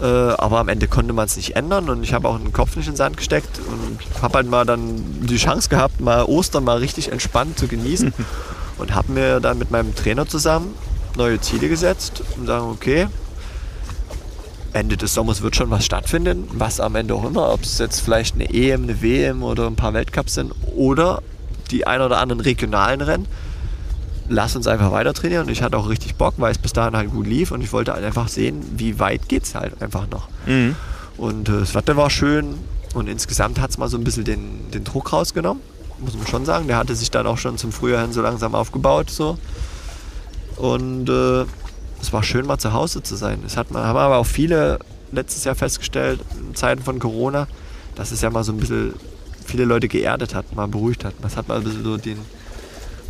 Äh, 0.00 0.04
aber 0.04 0.58
am 0.58 0.68
Ende 0.68 0.86
konnte 0.86 1.12
man 1.12 1.26
es 1.26 1.36
nicht 1.36 1.56
ändern 1.56 1.90
und 1.90 2.04
ich 2.04 2.14
habe 2.14 2.28
auch 2.28 2.38
den 2.38 2.52
Kopf 2.52 2.76
nicht 2.76 2.86
in 2.86 2.92
den 2.92 2.96
Sand 2.96 3.16
gesteckt 3.16 3.58
und 3.58 3.98
habe 4.22 4.34
halt 4.38 4.48
mal 4.48 4.64
dann 4.64 5.26
die 5.26 5.38
Chance 5.38 5.68
gehabt, 5.68 6.00
mal 6.00 6.22
Ostern 6.24 6.62
mal 6.62 6.78
richtig 6.78 7.10
entspannt 7.10 7.58
zu 7.58 7.66
genießen 7.66 8.12
und 8.78 8.94
habe 8.94 9.10
mir 9.12 9.40
dann 9.40 9.58
mit 9.58 9.72
meinem 9.72 9.94
Trainer 9.96 10.26
zusammen 10.26 10.74
neue 11.16 11.40
Ziele 11.40 11.68
gesetzt 11.68 12.22
und 12.36 12.46
sagen, 12.46 12.66
okay, 12.70 13.08
Ende 14.72 14.96
des 14.96 15.14
Sommers 15.14 15.42
wird 15.42 15.56
schon 15.56 15.70
was 15.70 15.84
stattfinden, 15.84 16.48
was 16.52 16.80
am 16.80 16.94
Ende 16.94 17.14
auch 17.14 17.24
immer, 17.24 17.52
ob 17.52 17.62
es 17.62 17.78
jetzt 17.78 18.00
vielleicht 18.00 18.34
eine 18.34 18.52
EM, 18.52 18.84
eine 18.84 19.02
WM 19.02 19.42
oder 19.42 19.66
ein 19.66 19.76
paar 19.76 19.94
Weltcups 19.94 20.34
sind 20.34 20.52
oder 20.76 21.22
die 21.70 21.86
ein 21.86 22.00
oder 22.00 22.18
anderen 22.18 22.40
regionalen 22.40 23.00
Rennen. 23.00 23.26
Lass 24.28 24.54
uns 24.56 24.66
einfach 24.66 24.92
weiter 24.92 25.14
trainieren 25.14 25.46
und 25.46 25.52
ich 25.52 25.62
hatte 25.62 25.76
auch 25.78 25.88
richtig 25.88 26.16
Bock, 26.16 26.34
weil 26.36 26.52
es 26.52 26.58
bis 26.58 26.74
dahin 26.74 26.96
halt 26.96 27.10
gut 27.10 27.26
lief 27.26 27.50
und 27.50 27.62
ich 27.62 27.72
wollte 27.72 27.94
halt 27.94 28.04
einfach 28.04 28.28
sehen, 28.28 28.62
wie 28.76 28.98
weit 28.98 29.28
geht 29.28 29.44
es 29.44 29.54
halt 29.54 29.80
einfach 29.80 30.08
noch. 30.10 30.28
Mhm. 30.46 30.76
Und 31.16 31.48
äh, 31.48 31.60
das 31.60 31.74
Wetter 31.74 31.96
war 31.96 32.10
schön 32.10 32.56
und 32.94 33.08
insgesamt 33.08 33.60
hat 33.60 33.70
es 33.70 33.78
mal 33.78 33.88
so 33.88 33.96
ein 33.96 34.04
bisschen 34.04 34.24
den, 34.24 34.70
den 34.70 34.84
Druck 34.84 35.12
rausgenommen, 35.12 35.62
muss 35.98 36.14
man 36.14 36.26
schon 36.26 36.44
sagen. 36.44 36.66
Der 36.68 36.76
hatte 36.76 36.94
sich 36.94 37.10
dann 37.10 37.26
auch 37.26 37.38
schon 37.38 37.56
zum 37.56 37.72
Frühjahr 37.72 38.02
hin 38.02 38.12
so 38.12 38.20
langsam 38.20 38.54
aufgebaut. 38.54 39.10
So. 39.10 39.38
Und 40.56 41.08
äh, 41.08 41.44
es 42.00 42.12
war 42.12 42.22
schön, 42.22 42.46
mal 42.46 42.58
zu 42.58 42.72
Hause 42.72 43.02
zu 43.02 43.16
sein. 43.16 43.40
Das 43.42 43.56
hat 43.56 43.70
man, 43.70 43.84
haben 43.84 43.98
aber 43.98 44.16
auch 44.16 44.26
viele 44.26 44.78
letztes 45.12 45.44
Jahr 45.44 45.54
festgestellt, 45.54 46.20
in 46.38 46.54
Zeiten 46.54 46.82
von 46.82 46.98
Corona, 46.98 47.48
dass 47.94 48.12
es 48.12 48.20
ja 48.20 48.30
mal 48.30 48.44
so 48.44 48.52
ein 48.52 48.58
bisschen 48.58 48.94
viele 49.44 49.64
Leute 49.64 49.88
geerdet 49.88 50.34
hat, 50.34 50.54
mal 50.54 50.68
beruhigt 50.68 51.04
hat. 51.04 51.14
Das 51.22 51.36
hat 51.36 51.48
mal 51.48 51.58
ein 51.58 51.64
bisschen 51.64 51.84
so 51.84 51.96
den 51.96 52.18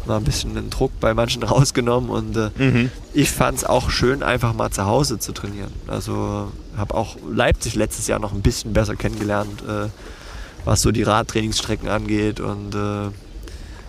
mal 0.06 0.16
ein 0.16 0.24
bisschen 0.24 0.54
den 0.54 0.70
Druck 0.70 0.92
bei 1.00 1.14
manchen 1.14 1.42
rausgenommen 1.44 2.10
und 2.10 2.36
äh, 2.36 2.50
mhm. 2.56 2.90
ich 3.12 3.30
fand 3.30 3.58
es 3.58 3.64
auch 3.64 3.90
schön, 3.90 4.22
einfach 4.22 4.54
mal 4.54 4.70
zu 4.70 4.86
Hause 4.86 5.18
zu 5.18 5.32
trainieren. 5.32 5.72
Also 5.86 6.50
habe 6.76 6.94
auch 6.94 7.16
Leipzig 7.30 7.74
letztes 7.74 8.06
Jahr 8.06 8.18
noch 8.18 8.32
ein 8.32 8.40
bisschen 8.40 8.72
besser 8.72 8.96
kennengelernt, 8.96 9.62
äh, 9.68 9.88
was 10.64 10.82
so 10.82 10.90
die 10.90 11.02
Radtrainingsstrecken 11.02 11.88
angeht 11.88 12.40
und 12.40 12.74
äh, 12.74 13.10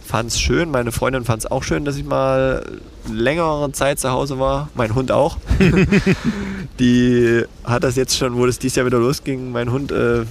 fand 0.06 0.32
es 0.32 0.40
schön. 0.40 0.70
Meine 0.70 0.92
Freundin 0.92 1.24
fand 1.24 1.44
es 1.44 1.52
auch 1.52 1.64
schön, 1.64 1.86
dass 1.86 1.96
ich 1.96 2.06
mal 2.06 2.80
längere 3.08 3.72
Zeit 3.72 4.00
zu 4.00 4.12
Hause 4.12 4.40
war. 4.40 4.70
Mein 4.76 4.96
Hund 4.96 5.12
auch. 5.12 5.38
die 6.80 7.44
hat 7.64 7.84
das 7.84 7.96
jetzt 7.96 8.18
schon, 8.18 8.36
wo 8.36 8.46
das 8.46 8.60
dieses 8.60 8.76
Jahr 8.76 8.86
wieder 8.86 9.00
losging, 9.00 9.52
mein 9.52 9.72
Hund 9.72 9.92
äh, 9.92 10.26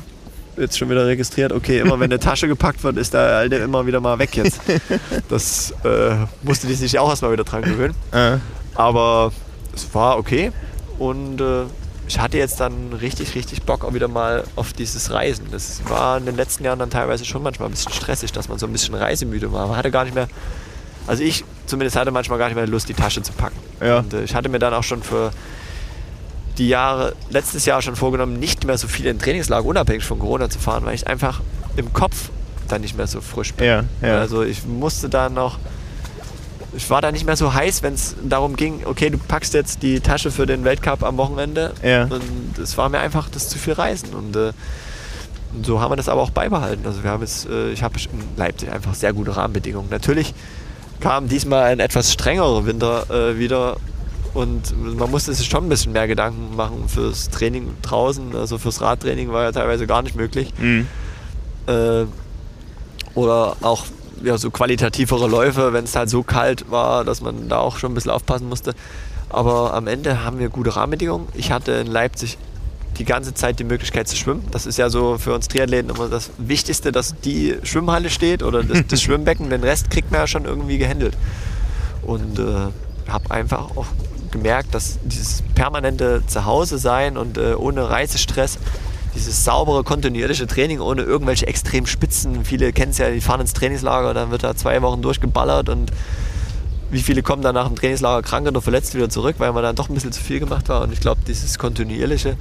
jetzt 0.57 0.79
schon 0.79 0.91
wieder 0.91 1.07
registriert, 1.07 1.53
okay, 1.53 1.79
immer 1.79 2.01
wenn 2.01 2.11
eine 2.11 2.19
Tasche 2.19 2.49
gepackt 2.49 2.83
wird, 2.83 2.97
ist 2.97 3.15
der 3.15 3.21
Alte 3.21 3.57
immer 3.57 3.87
wieder 3.87 4.01
mal 4.01 4.19
weg 4.19 4.37
jetzt. 4.37 4.61
Das 5.29 5.73
äh, 5.85 6.17
musste 6.43 6.67
die 6.67 6.75
sich 6.75 6.99
auch 6.99 7.09
erstmal 7.09 7.33
wieder 7.33 7.45
dran 7.45 7.63
gewöhnen. 7.63 7.95
Äh. 8.13 8.39
Aber 8.75 9.33
es 9.75 9.95
war 9.95 10.19
okay 10.19 10.53
und 10.99 11.41
äh, 11.41 11.65
ich 12.09 12.19
hatte 12.19 12.39
jetzt 12.39 12.59
dann 12.59 12.93
richtig, 12.95 13.35
richtig 13.35 13.63
Bock 13.63 13.85
auch 13.85 13.93
wieder 13.93 14.09
mal 14.09 14.45
auf 14.57 14.73
dieses 14.73 15.11
Reisen. 15.11 15.47
Das 15.51 15.83
war 15.89 16.17
in 16.17 16.25
den 16.25 16.37
letzten 16.37 16.65
Jahren 16.65 16.79
dann 16.79 16.91
teilweise 16.91 17.25
schon 17.25 17.43
manchmal 17.43 17.69
ein 17.69 17.73
bisschen 17.73 17.93
stressig, 17.93 18.33
dass 18.33 18.49
man 18.49 18.59
so 18.59 18.67
ein 18.67 18.73
bisschen 18.73 18.95
reisemüde 18.95 19.53
war. 19.53 19.69
Man 19.69 19.77
hatte 19.77 19.91
gar 19.91 20.05
nicht 20.05 20.15
mehr, 20.15 20.29
also 21.09 21.23
ich 21.23 21.45
zumindest 21.67 21.97
hatte 21.97 22.11
manchmal 22.11 22.39
gar 22.39 22.47
nicht 22.47 22.57
mehr 22.57 22.67
Lust, 22.67 22.89
die 22.89 22.95
Tasche 22.95 23.23
zu 23.23 23.33
packen. 23.33 23.59
Ja. 23.81 23.99
Und 23.99 24.13
äh, 24.13 24.23
ich 24.23 24.35
hatte 24.35 24.49
mir 24.49 24.59
dann 24.59 24.75
auch 24.75 24.83
schon 24.85 25.03
für 25.03 25.31
die 26.59 26.69
Jahre, 26.69 27.15
letztes 27.31 27.65
Jahr 27.65 27.81
schon 27.83 27.97
vorgenommen, 27.97 28.39
nicht 28.39 28.65
mehr 28.65 28.77
so 28.77 28.89
viel 28.89 29.07
in 29.07 29.19
Trainingslager 29.19 29.65
unabhängig 29.65 30.05
von 30.05 30.19
Corona 30.19 30.51
zu 30.51 30.59
fahren, 30.59 30.85
weil 30.85 30.95
ich 30.95 31.07
einfach 31.07 31.41
im 31.77 31.93
Kopf 31.93 32.31
dann 32.69 32.83
nicht 32.83 32.97
mehr 32.97 33.07
so 33.07 33.21
frisch 33.21 33.55
bin. 33.55 33.67
Ja, 33.67 33.85
ja. 34.03 34.19
Also 34.19 34.43
ich 34.43 34.67
musste 34.67 35.09
da 35.09 35.29
noch, 35.29 35.59
ich 36.77 36.91
war 36.91 37.01
da 37.01 37.13
nicht 37.13 37.25
mehr 37.25 37.37
so 37.37 37.55
heiß, 37.55 37.83
wenn 37.83 37.95
es 37.95 38.17
darum 38.23 38.57
ging, 38.57 38.83
okay, 38.85 39.09
du 39.09 39.19
packst 39.19 39.55
jetzt 39.55 39.83
die 39.83 40.01
Tasche 40.01 40.31
für 40.31 40.47
den 40.47 40.65
Weltcup 40.65 41.03
am 41.03 41.17
Wochenende. 41.17 41.73
Ja. 41.83 42.05
Und 42.05 42.59
es 42.59 42.77
war 42.77 42.89
mir 42.89 42.99
einfach 42.99 43.29
das 43.31 43.49
zu 43.49 43.59
viel 43.59 43.75
Reisen. 43.75 44.13
Und, 44.15 44.37
äh, 44.37 44.53
und 45.55 45.65
so 45.65 45.81
haben 45.81 45.93
wir 45.93 45.97
das 45.97 46.09
aber 46.09 46.21
auch 46.21 46.31
beibehalten. 46.31 46.85
Also 46.85 47.03
wir 47.03 47.11
haben 47.11 47.23
jetzt, 47.23 47.49
äh, 47.49 47.71
ich 47.71 47.83
habe 47.83 47.99
in 47.99 48.37
Leipzig 48.37 48.71
einfach 48.71 48.95
sehr 48.95 49.13
gute 49.13 49.35
Rahmenbedingungen. 49.37 49.89
Natürlich 49.91 50.35
kam 51.01 51.29
diesmal 51.29 51.65
ein 51.65 51.81
etwas 51.81 52.13
strengerer 52.13 52.67
Winter 52.67 53.11
äh, 53.11 53.39
wieder 53.39 53.77
und 54.35 54.97
man 54.97 55.11
musste 55.11 55.33
sich 55.35 55.49
schon 55.49 55.65
ein 55.65 55.69
bisschen 55.69 55.93
mehr 55.93 56.07
Gedanken 56.07 56.55
machen 56.55 56.89
fürs 56.89 57.29
Training 57.31 57.75
draußen. 57.83 58.37
Also 58.37 58.59
fürs 58.59 58.81
Radtraining 58.81 59.33
war 59.33 59.45
ja 59.45 59.53
teilweise 59.53 59.87
gar 59.87 60.03
nicht 60.03 60.17
möglich. 60.17 60.53
Mhm. 60.59 60.87
Äh, 61.67 62.05
oder 63.15 63.57
auch 63.63 63.87
ja, 64.23 64.39
so 64.39 64.51
qualitativere 64.51 65.29
Läufe, 65.29 65.73
wenn 65.73 65.85
es 65.85 65.97
halt 65.97 66.11
so 66.11 66.23
kalt 66.23 66.71
war, 66.71 67.05
dass 67.05 67.21
man 67.21 67.49
da 67.49 67.59
auch 67.59 67.79
schon 67.79 67.93
ein 67.93 67.95
bisschen 67.95 68.11
aufpassen 68.11 68.49
musste. 68.49 68.75
Aber 69.31 69.75
am 69.75 69.87
Ende 69.87 70.25
haben 70.25 70.39
wir 70.39 70.49
gute 70.49 70.77
Rahmenbedingungen. 70.77 71.29
Ich 71.35 71.53
hatte 71.53 71.73
in 71.73 71.87
Leipzig 71.87 72.39
die 72.99 73.05
ganze 73.05 73.35
Zeit 73.35 73.59
die 73.59 73.65
Möglichkeit 73.65 74.09
zu 74.09 74.17
schwimmen. 74.17 74.45
Das 74.51 74.67
ist 74.67 74.77
ja 74.77 74.91
so 74.91 75.19
für 75.19 75.35
uns 75.35 75.49
Triathleten 75.49 75.91
immer 75.91 76.09
das 76.09 76.31
Wichtigste, 76.39 76.93
dass 76.93 77.15
die 77.21 77.57
Schwimmhalle 77.63 78.11
steht 78.11 78.43
oder 78.43 78.63
das, 78.63 78.83
das 78.89 79.03
Schwimmbecken. 79.03 79.51
Den 79.51 79.63
Rest 79.63 79.91
kriegt 79.91 80.11
man 80.11 80.21
ja 80.21 80.27
schon 80.27 80.45
irgendwie 80.45 80.79
gehandelt. 80.79 81.17
Und 82.03 82.39
äh, 82.39 82.43
habe 83.09 83.31
einfach 83.31 83.77
auch 83.77 83.87
gemerkt, 84.31 84.75
dass 84.75 84.99
dieses 85.05 85.43
permanente 85.55 86.23
Zuhause 86.27 86.79
sein 86.79 87.17
und 87.17 87.39
äh, 87.39 87.55
ohne 87.55 87.89
Reisestress, 87.89 88.59
dieses 89.15 89.45
saubere, 89.45 89.85
kontinuierliche 89.85 90.47
Training 90.47 90.81
ohne 90.81 91.03
irgendwelche 91.03 91.47
extremen 91.47 91.87
Spitzen. 91.87 92.45
Viele 92.45 92.73
kennen 92.73 92.91
es 92.91 92.99
ja, 92.99 93.11
die 93.11 93.21
fahren 93.21 93.41
ins 93.41 93.53
Trainingslager, 93.53 94.13
dann 94.13 94.31
wird 94.31 94.45
da 94.45 94.55
zwei 94.55 94.83
Wochen 94.83 95.03
durchgeballert 95.03 95.69
und 95.69 95.91
wie 96.91 97.01
viele 97.01 97.23
kommen 97.23 97.43
dann 97.43 97.55
nach 97.55 97.67
dem 97.67 97.77
Trainingslager 97.77 98.23
krank 98.23 98.47
oder 98.47 98.63
verletzt 98.63 98.95
wieder 98.95 99.11
zurück, 99.11 99.37
weil 99.39 99.53
man 99.53 99.63
dann 99.63 99.77
doch 99.77 99.89
ein 99.89 99.95
bisschen 99.95 100.13
zu 100.13 100.23
viel 100.23 100.41
gemacht 100.41 100.69
war. 100.69 100.83
Und 100.83 100.93
ich 100.93 101.01
glaube, 101.01 101.21
dieses 101.27 101.59
kontinuierliche 101.59 102.37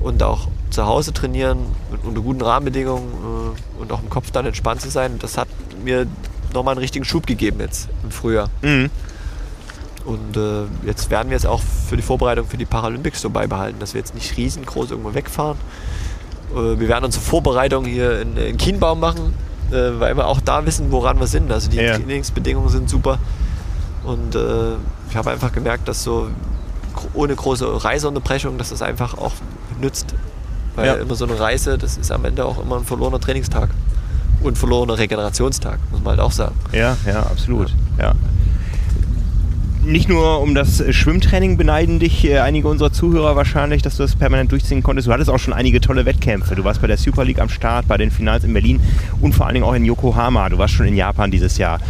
und 0.00 0.22
auch 0.22 0.48
zu 0.70 0.86
Hause 0.86 1.12
trainieren 1.12 1.58
unter 2.02 2.20
guten 2.20 2.42
Rahmenbedingungen 2.42 3.08
äh, 3.08 3.80
und 3.80 3.92
auch 3.92 4.02
im 4.02 4.10
Kopf 4.10 4.30
dann 4.30 4.46
entspannt 4.46 4.80
zu 4.80 4.90
sein, 4.90 5.18
das 5.18 5.38
hat 5.38 5.48
mir 5.84 6.06
nochmal 6.52 6.72
einen 6.72 6.80
richtigen 6.80 7.04
Schub 7.04 7.26
gegeben 7.26 7.60
jetzt 7.60 7.88
im 8.02 8.10
Frühjahr. 8.10 8.50
Mhm. 8.62 8.90
Und 10.04 10.36
äh, 10.36 10.64
jetzt 10.86 11.10
werden 11.10 11.30
wir 11.30 11.36
es 11.36 11.44
auch 11.44 11.60
für 11.60 11.96
die 11.96 12.02
Vorbereitung 12.02 12.46
für 12.46 12.56
die 12.56 12.64
Paralympics 12.64 13.20
so 13.20 13.30
beibehalten, 13.30 13.80
dass 13.80 13.94
wir 13.94 14.00
jetzt 14.00 14.14
nicht 14.14 14.36
riesengroß 14.36 14.92
irgendwo 14.92 15.14
wegfahren. 15.14 15.58
Äh, 16.54 16.78
wir 16.78 16.88
werden 16.88 17.04
unsere 17.04 17.24
Vorbereitung 17.24 17.84
hier 17.84 18.20
in, 18.20 18.36
in 18.36 18.56
Kienbaum 18.56 19.00
machen, 19.00 19.34
äh, 19.70 19.98
weil 19.98 20.16
wir 20.16 20.28
auch 20.28 20.40
da 20.40 20.64
wissen, 20.64 20.92
woran 20.92 21.18
wir 21.18 21.26
sind. 21.26 21.50
Also 21.50 21.68
die 21.68 21.78
ja. 21.78 21.96
Trainingsbedingungen 21.96 22.68
sind 22.68 22.88
super. 22.88 23.18
Und 24.04 24.36
äh, 24.36 24.74
ich 25.10 25.16
habe 25.16 25.30
einfach 25.30 25.50
gemerkt, 25.50 25.88
dass 25.88 26.04
so 26.04 26.28
ohne 27.12 27.34
große 27.34 27.84
Reiseunterbrechung, 27.84 28.58
dass 28.58 28.70
das 28.70 28.82
einfach 28.82 29.18
auch 29.18 29.32
nützt. 29.80 30.14
Weil 30.74 30.86
ja. 30.86 30.94
immer 30.94 31.14
so 31.14 31.24
eine 31.24 31.38
Reise, 31.38 31.78
das 31.78 31.96
ist 31.96 32.12
am 32.12 32.24
Ende 32.24 32.44
auch 32.44 32.62
immer 32.62 32.76
ein 32.76 32.84
verlorener 32.84 33.20
Trainingstag. 33.20 33.70
Und 34.42 34.58
verlorener 34.58 34.98
Regenerationstag, 34.98 35.78
muss 35.90 36.00
man 36.00 36.10
halt 36.10 36.20
auch 36.20 36.32
sagen. 36.32 36.54
Ja, 36.72 36.96
ja, 37.06 37.20
absolut. 37.20 37.70
ja. 37.98 38.08
ja 38.08 38.14
nicht 39.86 40.08
nur 40.08 40.40
um 40.40 40.54
das 40.54 40.82
Schwimmtraining 40.90 41.56
beneiden 41.56 41.98
dich 41.98 42.24
äh, 42.24 42.40
einige 42.40 42.68
unserer 42.68 42.92
Zuhörer 42.92 43.36
wahrscheinlich, 43.36 43.82
dass 43.82 43.96
du 43.96 44.02
das 44.02 44.16
permanent 44.16 44.50
durchziehen 44.50 44.82
konntest. 44.82 45.06
Du 45.06 45.12
hattest 45.12 45.30
auch 45.30 45.38
schon 45.38 45.54
einige 45.54 45.80
tolle 45.80 46.04
Wettkämpfe. 46.04 46.54
Du 46.56 46.64
warst 46.64 46.80
bei 46.80 46.88
der 46.88 46.96
Super 46.96 47.24
League 47.24 47.38
am 47.38 47.48
Start, 47.48 47.86
bei 47.86 47.96
den 47.96 48.10
Finals 48.10 48.44
in 48.44 48.52
Berlin 48.52 48.80
und 49.20 49.34
vor 49.34 49.46
allen 49.46 49.54
Dingen 49.54 49.64
auch 49.64 49.74
in 49.74 49.84
Yokohama. 49.84 50.48
Du 50.48 50.58
warst 50.58 50.74
schon 50.74 50.86
in 50.86 50.96
Japan 50.96 51.30
dieses 51.30 51.56
Jahr. 51.56 51.80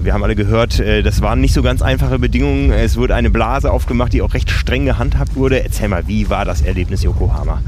Wir 0.00 0.14
haben 0.14 0.24
alle 0.24 0.34
gehört, 0.34 0.80
äh, 0.80 1.02
das 1.02 1.20
waren 1.20 1.40
nicht 1.40 1.54
so 1.54 1.62
ganz 1.62 1.82
einfache 1.82 2.18
Bedingungen. 2.18 2.72
Es 2.72 2.96
wurde 2.96 3.14
eine 3.14 3.30
Blase 3.30 3.70
aufgemacht, 3.70 4.12
die 4.12 4.22
auch 4.22 4.34
recht 4.34 4.50
streng 4.50 4.84
gehandhabt 4.84 5.36
wurde. 5.36 5.62
Erzähl 5.62 5.88
mal, 5.88 6.06
wie 6.08 6.30
war 6.30 6.44
das 6.44 6.62
Erlebnis 6.62 7.02
Yokohama? 7.02 7.60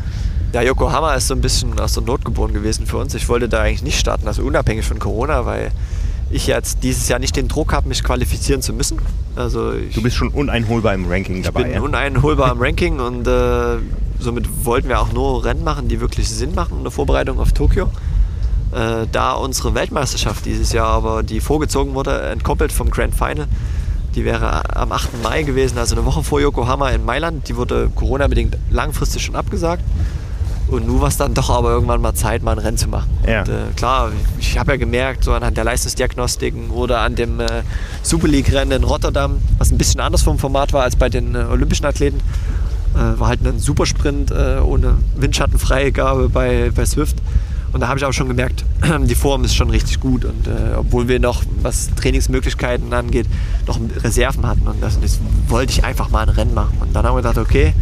Ja, 0.53 0.62
Yokohama 0.62 1.14
ist 1.14 1.29
so 1.29 1.35
ein 1.35 1.41
bisschen 1.41 1.79
aus 1.81 1.95
der 1.95 2.05
Not 2.05 2.25
geboren 2.25 2.53
gewesen 2.53 2.87
für 2.87 2.99
uns. 2.99 3.14
Ich 3.14 3.29
wollte 3.29 3.49
da 3.49 3.62
eigentlich 3.62 3.83
nicht 3.83 3.99
starten, 3.99 4.29
also 4.29 4.43
unabhängig 4.43 4.85
von 4.85 4.99
Corona, 4.99 5.47
weil 5.47 5.70
ich 6.31 6.47
jetzt 6.47 6.83
dieses 6.83 7.09
Jahr 7.09 7.18
nicht 7.18 7.37
den 7.37 7.49
Druck 7.49 7.72
habe, 7.72 7.89
mich 7.89 8.03
qualifizieren 8.03 8.62
zu 8.62 8.72
müssen. 8.72 8.99
Also 9.37 9.72
du 9.72 10.03
bist 10.03 10.16
schon 10.16 10.29
uneinholbar 10.29 10.95
im 10.95 11.07
Ranking 11.09 11.43
dabei. 11.43 11.61
Ich 11.61 11.66
bin 11.66 11.75
ja? 11.75 11.81
uneinholbar 11.81 12.53
im 12.53 12.59
Ranking 12.61 13.01
und 13.01 13.27
äh, 13.27 13.79
somit 14.18 14.64
wollten 14.64 14.89
wir 14.89 15.01
auch 15.01 15.12
nur 15.12 15.45
Rennen 15.45 15.64
machen, 15.64 15.89
die 15.89 16.01
wirklich 16.01 16.29
Sinn 16.29 16.55
machen 16.55 16.79
in 16.79 16.85
der 16.85 16.93
Vorbereitung 16.93 17.39
auf 17.41 17.53
Tokio. 17.53 17.91
Äh, 18.75 19.07
da 19.12 19.33
unsere 19.33 19.75
Weltmeisterschaft 19.75 20.45
dieses 20.45 20.72
Jahr 20.72 20.89
aber, 20.89 21.22
die 21.22 21.41
vorgezogen 21.41 21.95
wurde, 21.95 22.20
entkoppelt 22.22 22.72
vom 22.72 22.91
Grand 22.91 23.14
Final, 23.14 23.47
die 24.14 24.25
wäre 24.25 24.77
am 24.77 24.93
8. 24.93 25.22
Mai 25.22 25.43
gewesen, 25.43 25.79
also 25.79 25.95
eine 25.95 26.05
Woche 26.05 26.22
vor 26.22 26.41
Yokohama 26.41 26.91
in 26.91 27.05
Mailand. 27.05 27.49
Die 27.49 27.57
wurde 27.57 27.91
Corona-bedingt 27.95 28.57
langfristig 28.70 29.22
schon 29.22 29.37
abgesagt. 29.37 29.83
Und 30.68 30.87
nun 30.87 31.01
war 31.01 31.09
es 31.09 31.16
dann 31.16 31.35
doch 31.35 31.51
aber 31.51 31.70
irgendwann 31.70 32.01
mal 32.01 32.14
Zeit, 32.14 32.43
mal 32.43 32.53
ein 32.53 32.59
Rennen 32.59 32.79
zu 32.79 32.89
machen. 32.89 33.11
Ja. 33.27 33.41
Und, 33.41 33.49
äh, 33.49 33.53
klar, 33.77 34.12
ich 34.39 34.59
habe 34.59 34.72
ja 34.72 34.77
gemerkt, 34.77 35.25
so 35.25 35.33
anhand 35.33 35.57
der 35.57 35.64
Leistungsdiagnostiken 35.64 36.70
oder 36.70 37.01
an 37.01 37.16
dem 37.16 37.39
äh, 37.39 37.47
Super 38.03 38.29
League-Rennen 38.29 38.83
in 38.83 38.85
Rotterdam, 38.85 39.39
was 39.59 39.70
ein 39.70 39.79
bisschen 39.79 40.01
anders 40.01 40.22
vom 40.22 40.39
Format 40.39 40.72
war 40.72 40.83
als 40.83 40.97
bei 40.97 41.09
den 41.09 41.35
äh, 41.35 41.39
olympischen 41.51 41.85
Athleten, 41.85 42.20
äh, 42.95 43.18
war 43.20 43.29
halt 43.29 43.47
ein 43.47 43.59
Supersprint 43.59 44.31
äh, 44.31 44.59
ohne 44.61 44.99
Windschattenfreigabe 45.16 46.29
bei, 46.29 46.70
bei 46.75 46.87
Swift. 46.87 47.16
Und 47.75 47.81
da 47.81 47.89
habe 47.89 47.99
ich 47.99 48.05
auch 48.05 48.12
schon 48.12 48.29
gemerkt, 48.29 48.64
die 49.01 49.14
Form 49.16 49.45
ist 49.45 49.57
schon 49.57 49.68
richtig 49.68 49.99
gut. 49.99 50.25
Und 50.25 50.47
äh, 50.47 50.77
obwohl 50.77 51.09
wir 51.09 51.18
noch, 51.18 51.43
was 51.61 51.91
Trainingsmöglichkeiten 51.97 52.93
angeht, 52.93 53.27
noch 53.66 53.81
Reserven 54.03 54.47
hatten. 54.47 54.68
Und 54.68 54.81
das, 54.81 54.99
das 55.01 55.18
wollte 55.49 55.72
ich 55.72 55.85
einfach 55.85 56.09
mal 56.09 56.22
ein 56.22 56.29
Rennen 56.29 56.55
machen. 56.55 56.79
Und 56.81 56.95
dann 56.95 57.05
haben 57.05 57.16
wir 57.16 57.22
gedacht, 57.22 57.37
okay, 57.37 57.75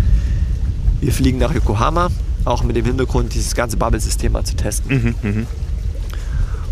wir 1.00 1.12
fliegen 1.12 1.38
nach 1.38 1.54
Yokohama 1.54 2.08
auch 2.44 2.64
mit 2.64 2.74
dem 2.74 2.86
Hintergrund, 2.86 3.34
dieses 3.34 3.54
ganze 3.54 3.76
Bubble-System 3.76 4.32
mal 4.32 4.44
zu 4.44 4.56
testen. 4.56 5.14
Mhm, 5.22 5.30
mh. 5.30 5.46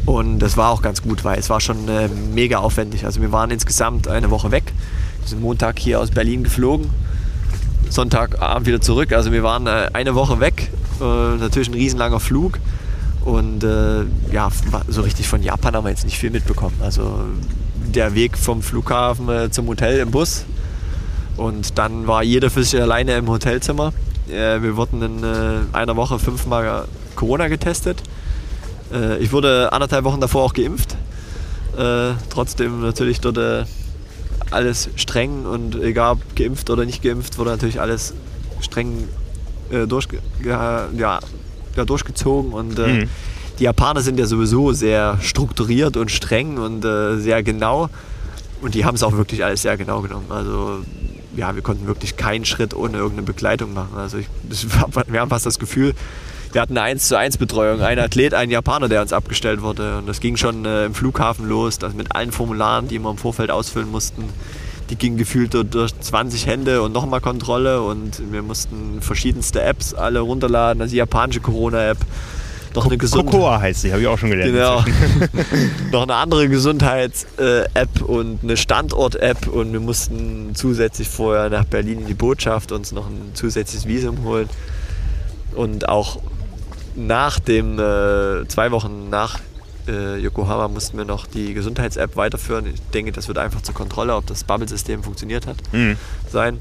Und 0.07 0.39
das 0.39 0.57
war 0.57 0.71
auch 0.71 0.81
ganz 0.81 1.03
gut, 1.03 1.23
weil 1.23 1.39
es 1.39 1.51
war 1.51 1.61
schon 1.61 1.89
äh, 1.89 2.09
mega 2.35 2.59
aufwendig. 2.59 3.05
Also 3.05 3.21
wir 3.21 3.33
waren 3.33 3.51
insgesamt 3.51 4.09
eine 4.09 4.31
Woche 4.31 4.51
weg. 4.51 4.73
Wir 5.21 5.29
sind 5.29 5.43
Montag 5.43 5.79
hier 5.79 6.01
aus 6.01 6.11
Berlin 6.11 6.43
geflogen, 6.43 6.89
Sonntagabend 7.91 8.67
wieder 8.67 8.81
zurück. 8.81 9.13
Also 9.13 9.31
wir 9.31 9.43
waren 9.43 9.67
äh, 9.67 9.91
eine 9.93 10.15
Woche 10.15 10.41
weg. 10.41 10.71
Äh, 11.01 11.05
natürlich 11.05 11.69
ein 11.69 11.75
riesenlanger 11.75 12.19
Flug. 12.19 12.59
Und 13.25 13.65
äh, 13.65 14.05
ja, 14.33 14.49
so 14.89 15.03
richtig 15.03 15.29
von 15.29 15.43
Japan 15.43 15.75
haben 15.75 15.85
wir 15.85 15.91
jetzt 15.91 16.05
nicht 16.05 16.19
viel 16.19 16.31
mitbekommen. 16.31 16.77
Also 16.83 17.21
der 17.95 18.15
Weg 18.15 18.39
vom 18.39 18.63
Flughafen 18.63 19.29
äh, 19.29 19.51
zum 19.51 19.67
Hotel 19.67 19.99
im 20.01 20.11
Bus. 20.11 20.45
Und 21.37 21.79
dann 21.79 22.07
war 22.07 22.23
jeder 22.23 22.51
für 22.51 22.63
sich 22.63 22.81
alleine 22.81 23.17
im 23.17 23.29
Hotelzimmer. 23.29 23.93
Äh, 24.31 24.63
wir 24.63 24.77
wurden 24.77 25.03
in 25.03 25.25
äh, 25.25 25.61
einer 25.73 25.97
Woche 25.97 26.19
fünfmal 26.19 26.87
Corona 27.17 27.49
getestet. 27.49 28.03
Äh, 28.93 29.19
ich 29.19 29.33
wurde 29.33 29.73
anderthalb 29.73 30.05
Wochen 30.05 30.21
davor 30.21 30.45
auch 30.45 30.53
geimpft. 30.53 30.97
trotzdem 32.29 32.83
natürlich 32.83 33.21
dort 33.21 33.39
alles 34.51 34.91
streng 34.97 35.47
und 35.47 35.77
egal 35.77 36.15
ob 36.15 36.37
geimpft 36.37 36.69
oder 36.69 36.85
nicht 36.85 37.01
geimpft, 37.01 37.39
wurde 37.39 37.51
natürlich 37.51 37.81
alles 37.81 38.13
streng 38.61 39.09
durchge 39.87 40.19
ja, 40.45 40.89
ja, 41.77 41.85
durchgezogen 41.85 42.53
und 42.53 42.79
mhm. 42.79 43.09
die 43.59 43.65
Japaner 43.65 44.01
sind 44.01 44.19
ja 44.19 44.27
sowieso 44.27 44.73
sehr 44.73 45.19
strukturiert 45.21 45.97
und 45.97 46.11
streng 46.11 46.59
und 46.59 46.85
äh, 46.85 47.17
sehr 47.19 47.43
genau. 47.43 47.89
Und 48.63 48.75
die 48.75 48.85
haben 48.85 48.95
es 48.95 49.03
auch 49.03 49.13
wirklich 49.13 49.45
alles 49.45 49.63
sehr 49.63 49.77
genau 49.77 50.03
genommen. 50.03 50.27
Also 50.29 50.81
ja, 51.37 51.55
wir 51.55 51.63
konnten 51.63 51.87
wirklich 51.87 52.17
keinen 52.17 52.45
Schritt 52.45 52.75
ohne 52.75 52.99
irgendeine 52.99 53.23
Begleitung 53.23 53.73
machen. 53.73 53.97
Also 53.97 54.19
ich, 54.19 54.27
wir 55.07 55.21
haben 55.21 55.31
fast 55.31 55.47
das 55.47 55.59
Gefühl, 55.59 55.95
wir 56.53 56.61
hatten 56.61 56.77
eine 56.77 56.83
1 56.87 57.09
zu 57.09 57.17
1 57.17 57.39
Betreuung. 57.39 57.81
Ein 57.81 57.99
Athlet, 57.99 58.35
ein 58.35 58.51
Japaner, 58.51 58.89
der 58.89 59.03
uns 59.03 59.13
abgestellt 59.13 59.63
wurde. 59.63 59.99
Und 59.99 60.09
das 60.09 60.21
ging 60.21 60.37
schon 60.37 60.65
äh, 60.65 60.87
im 60.87 60.95
Flughafen 60.95 61.49
los, 61.49 61.79
das 61.79 61.95
mit 61.95 62.15
allen 62.15 62.33
Formularen, 62.33 62.89
die 62.89 62.99
wir 62.99 63.11
im 63.11 63.19
Vorfeld 63.19 63.51
ausfüllen 63.51 63.91
mussten. 63.91 64.25
Die 64.91 64.97
gingen 64.97 65.17
gefühlt 65.17 65.55
durch 65.55 65.99
20 65.99 66.47
Hände 66.47 66.83
und 66.83 66.93
nochmal 66.93 67.21
Kontrolle. 67.21 67.83
Und 67.83 68.21
wir 68.33 68.43
mussten 68.43 69.01
verschiedenste 69.01 69.63
Apps 69.63 69.95
alle 69.95 70.21
runterladen. 70.21 70.83
Also 70.83 70.93
die 70.93 70.99
japanische 70.99 71.41
Corona-App. 71.41 71.99
Noch 72.75 72.87
eine 72.87 72.99
Gesundheit. 72.99 73.33
Cocoa 73.33 73.61
heißt 73.61 73.83
sie, 73.83 73.93
habe 73.93 74.03
ich 74.03 74.09
auch 74.09 74.19
schon 74.19 74.31
gelernt. 74.31 74.53
Genau. 74.53 74.85
noch 75.93 76.03
eine 76.03 76.15
andere 76.15 76.49
Gesundheits-App 76.49 78.03
und 78.03 78.45
eine 78.45 78.57
Standort-App 78.57 79.49
und 79.49 79.73
wir 79.73 79.81
mussten 79.81 80.55
zusätzlich 80.55 81.09
vorher 81.09 81.51
nach 81.51 81.65
Berlin 81.65 82.01
in 82.01 82.07
die 82.07 82.15
Botschaft 82.15 82.71
uns 82.71 82.93
noch 82.93 83.09
ein 83.09 83.33
zusätzliches 83.35 83.89
Visum 83.89 84.23
holen. 84.23 84.49
Und 85.57 85.89
auch 85.89 86.21
nach 86.95 87.41
dem, 87.41 87.79
äh, 87.79 88.47
zwei 88.47 88.71
Wochen 88.71 89.11
nach 89.11 89.41
äh, 89.89 90.19
Yokohama 90.19 90.69
mussten 90.69 90.99
wir 90.99 91.05
noch 91.05 91.27
die 91.27 91.55
Gesundheits-App 91.55 92.17
weiterführen. 92.17 92.67
Ich 92.67 92.81
denke, 92.93 93.13
das 93.13 93.29
wird 93.29 93.39
einfach 93.39 93.63
zur 93.63 93.75
Kontrolle, 93.75 94.15
ob 94.17 94.27
das 94.27 94.45
Bubble-System 94.45 95.03
funktioniert 95.03 95.47
hat, 95.47 95.57
mhm. 95.73 95.97
sein. 96.31 96.59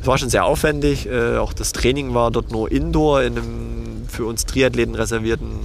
Es 0.00 0.06
war 0.06 0.18
schon 0.18 0.30
sehr 0.30 0.44
aufwendig. 0.44 1.06
Äh, 1.06 1.38
auch 1.38 1.52
das 1.52 1.72
Training 1.72 2.14
war 2.14 2.30
dort 2.30 2.52
nur 2.52 2.70
indoor 2.70 3.22
in 3.22 3.36
einem 3.36 4.08
für 4.08 4.26
uns 4.26 4.46
Triathleten 4.46 4.94
reservierten 4.94 5.60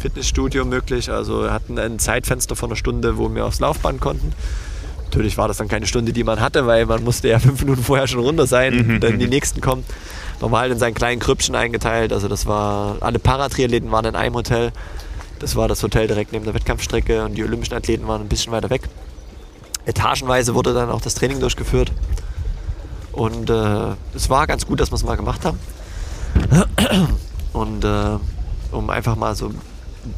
Fitnessstudio 0.00 0.64
möglich. 0.64 1.10
Also 1.10 1.44
wir 1.44 1.52
hatten 1.52 1.78
ein 1.78 1.98
Zeitfenster 1.98 2.56
von 2.56 2.70
einer 2.70 2.76
Stunde, 2.76 3.18
wo 3.18 3.32
wir 3.32 3.46
aufs 3.46 3.60
Laufband 3.60 4.00
konnten. 4.00 4.32
Natürlich 5.04 5.36
war 5.38 5.46
das 5.46 5.58
dann 5.58 5.68
keine 5.68 5.86
Stunde, 5.86 6.12
die 6.12 6.24
man 6.24 6.40
hatte, 6.40 6.66
weil 6.66 6.86
man 6.86 7.04
musste 7.04 7.28
ja 7.28 7.38
fünf 7.40 7.60
Minuten 7.60 7.82
vorher 7.82 8.06
schon 8.06 8.20
runter 8.20 8.46
sein, 8.46 8.74
mhm. 8.74 9.00
dann 9.00 9.18
die 9.18 9.28
nächsten 9.28 9.60
kommen 9.60 9.84
normal 10.40 10.70
in 10.70 10.78
seinen 10.78 10.94
kleinen 10.94 11.20
Krüppchen 11.20 11.54
eingeteilt. 11.54 12.12
Also 12.12 12.28
das 12.28 12.46
war, 12.46 12.96
alle 13.00 13.18
Paratriathleten 13.18 13.90
waren 13.92 14.06
in 14.06 14.16
einem 14.16 14.34
Hotel. 14.34 14.72
Das 15.42 15.56
war 15.56 15.66
das 15.66 15.82
Hotel 15.82 16.06
direkt 16.06 16.32
neben 16.32 16.44
der 16.44 16.54
Wettkampfstrecke 16.54 17.24
und 17.24 17.34
die 17.34 17.42
olympischen 17.42 17.74
Athleten 17.74 18.06
waren 18.06 18.20
ein 18.20 18.28
bisschen 18.28 18.52
weiter 18.52 18.70
weg. 18.70 18.88
Etagenweise 19.86 20.54
wurde 20.54 20.72
dann 20.72 20.88
auch 20.88 21.00
das 21.00 21.14
Training 21.14 21.40
durchgeführt. 21.40 21.90
Und 23.10 23.50
äh, 23.50 23.88
es 24.14 24.30
war 24.30 24.46
ganz 24.46 24.66
gut, 24.66 24.78
dass 24.78 24.92
wir 24.92 24.94
es 24.94 25.02
mal 25.02 25.16
gemacht 25.16 25.44
haben. 25.44 25.58
Und 27.52 27.84
äh, 27.84 28.18
um 28.70 28.88
einfach 28.88 29.16
mal 29.16 29.34
so 29.34 29.50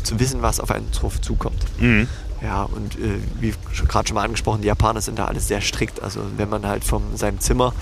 zu 0.02 0.20
wissen, 0.20 0.42
was 0.42 0.60
auf 0.60 0.70
einen 0.70 0.90
drauf 0.92 1.18
zukommt. 1.20 1.64
Mhm. 1.78 2.06
Ja, 2.42 2.64
und 2.64 2.94
äh, 2.96 3.18
wie 3.40 3.54
gerade 3.88 4.06
schon 4.06 4.14
mal 4.14 4.24
angesprochen, 4.24 4.60
die 4.60 4.68
Japaner 4.68 5.00
sind 5.00 5.18
da 5.18 5.24
alles 5.24 5.48
sehr 5.48 5.60
strikt. 5.60 6.02
Also 6.02 6.20
wenn 6.36 6.48
man 6.50 6.66
halt 6.66 6.84
von 6.84 7.16
seinem 7.16 7.40
Zimmer 7.40 7.72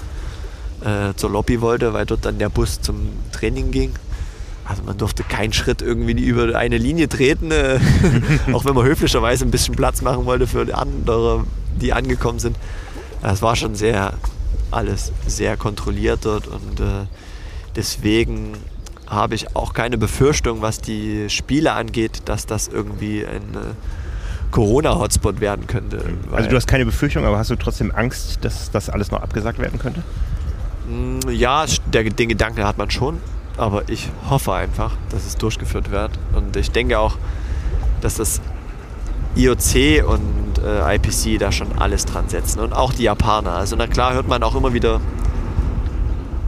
äh, 0.84 1.14
zur 1.16 1.30
Lobby 1.30 1.60
wollte, 1.60 1.92
weil 1.92 2.06
dort 2.06 2.24
dann 2.24 2.38
der 2.38 2.48
Bus 2.48 2.80
zum 2.80 3.08
Training 3.32 3.72
ging. 3.72 3.92
Also 4.72 4.84
man 4.84 4.96
durfte 4.96 5.22
keinen 5.22 5.52
Schritt 5.52 5.82
irgendwie 5.82 6.12
über 6.12 6.56
eine 6.56 6.78
Linie 6.78 7.06
treten, 7.06 7.50
äh, 7.50 7.78
auch 8.54 8.64
wenn 8.64 8.74
man 8.74 8.86
höflicherweise 8.86 9.44
ein 9.44 9.50
bisschen 9.50 9.76
Platz 9.76 10.00
machen 10.00 10.24
wollte 10.24 10.46
für 10.46 10.64
die 10.64 10.72
andere, 10.72 11.44
die 11.78 11.92
angekommen 11.92 12.38
sind. 12.38 12.56
Es 13.22 13.42
war 13.42 13.54
schon 13.54 13.74
sehr 13.74 14.14
alles 14.70 15.12
sehr 15.26 15.58
kontrolliert 15.58 16.20
dort 16.22 16.46
und 16.46 16.80
äh, 16.80 17.04
deswegen 17.76 18.54
habe 19.06 19.34
ich 19.34 19.54
auch 19.54 19.74
keine 19.74 19.98
Befürchtung, 19.98 20.62
was 20.62 20.80
die 20.80 21.28
Spiele 21.28 21.72
angeht, 21.72 22.22
dass 22.24 22.46
das 22.46 22.68
irgendwie 22.68 23.26
ein 23.26 23.42
äh, 23.54 23.74
Corona-Hotspot 24.52 25.42
werden 25.42 25.66
könnte. 25.66 26.02
Also 26.30 26.48
du 26.48 26.56
hast 26.56 26.66
keine 26.66 26.86
Befürchtung, 26.86 27.26
aber 27.26 27.36
hast 27.36 27.50
du 27.50 27.56
trotzdem 27.56 27.92
Angst, 27.94 28.38
dass 28.40 28.70
das 28.70 28.88
alles 28.88 29.10
noch 29.10 29.22
abgesagt 29.22 29.58
werden 29.58 29.78
könnte? 29.78 30.02
Mm, 30.88 31.28
ja, 31.28 31.66
der, 31.92 32.04
den 32.04 32.30
Gedanken 32.30 32.64
hat 32.64 32.78
man 32.78 32.90
schon, 32.90 33.18
aber 33.56 33.88
ich 33.88 34.08
hoffe 34.28 34.52
einfach, 34.52 34.92
dass 35.10 35.26
es 35.26 35.36
durchgeführt 35.36 35.90
wird. 35.90 36.12
Und 36.34 36.56
ich 36.56 36.70
denke 36.70 36.98
auch, 36.98 37.16
dass 38.00 38.16
das 38.16 38.40
IOC 39.34 40.06
und 40.06 40.58
äh, 40.64 40.96
IPC 40.96 41.38
da 41.38 41.52
schon 41.52 41.78
alles 41.78 42.04
dran 42.04 42.28
setzen 42.28 42.60
und 42.60 42.72
auch 42.72 42.92
die 42.92 43.04
Japaner. 43.04 43.52
Also 43.52 43.76
na 43.76 43.86
klar 43.86 44.14
hört 44.14 44.28
man 44.28 44.42
auch 44.42 44.54
immer 44.54 44.74
wieder 44.74 45.00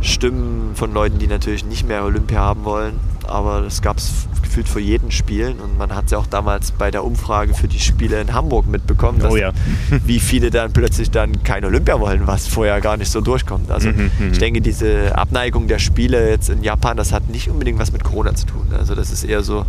Stimmen 0.01 0.75
von 0.75 0.93
Leuten, 0.93 1.19
die 1.19 1.27
natürlich 1.27 1.65
nicht 1.65 1.89
mehr 1.89 2.05
Olympia 2.05 2.41
haben 2.41 2.65
wollen, 2.65 3.01
aber 3.27 3.63
das 3.63 3.81
gab 3.81 3.97
es 3.97 4.27
gefühlt 4.55 4.69
vor 4.69 4.81
jedem 4.81 5.11
Spielen 5.11 5.59
und 5.59 5.77
man 5.77 5.93
hat 5.97 6.05
es 6.05 6.13
ja 6.13 6.19
auch 6.19 6.29
damals 6.29 6.71
bei 6.71 6.93
der 6.93 7.05
Umfrage 7.05 7.55
für 7.55 7.67
die 7.67 7.81
Spiele 7.81 8.21
in 8.21 8.33
Hamburg 8.35 8.69
mitbekommen, 8.69 9.19
dass, 9.19 9.33
oh 9.33 9.37
ja. 9.37 9.51
wie 10.07 10.21
viele 10.21 10.51
dann 10.51 10.73
plötzlich 10.73 11.11
dann 11.11 11.43
kein 11.43 11.65
Olympia 11.65 11.99
wollen, 11.99 12.29
was 12.29 12.47
vorher 12.47 12.81
gar 12.81 12.97
nicht 12.97 13.11
so 13.11 13.21
durchkommt. 13.21 13.73
Also 13.73 13.89
mhm, 13.89 14.13
mhm, 14.17 14.31
ich 14.31 14.39
denke, 14.39 14.61
diese 14.61 15.19
Abneigung 15.19 15.67
der 15.67 15.81
Spiele 15.81 16.31
jetzt 16.31 16.51
in 16.51 16.63
Japan, 16.63 16.97
das 16.97 17.11
hat 17.11 17.29
nicht 17.31 17.49
unbedingt 17.49 17.81
was 17.81 17.91
mit 17.91 18.05
Corona 18.05 18.33
zu 18.37 18.47
tun. 18.47 18.69
Also 18.79 18.95
das 18.95 19.11
ist 19.11 19.25
eher 19.25 19.43
so 19.43 19.67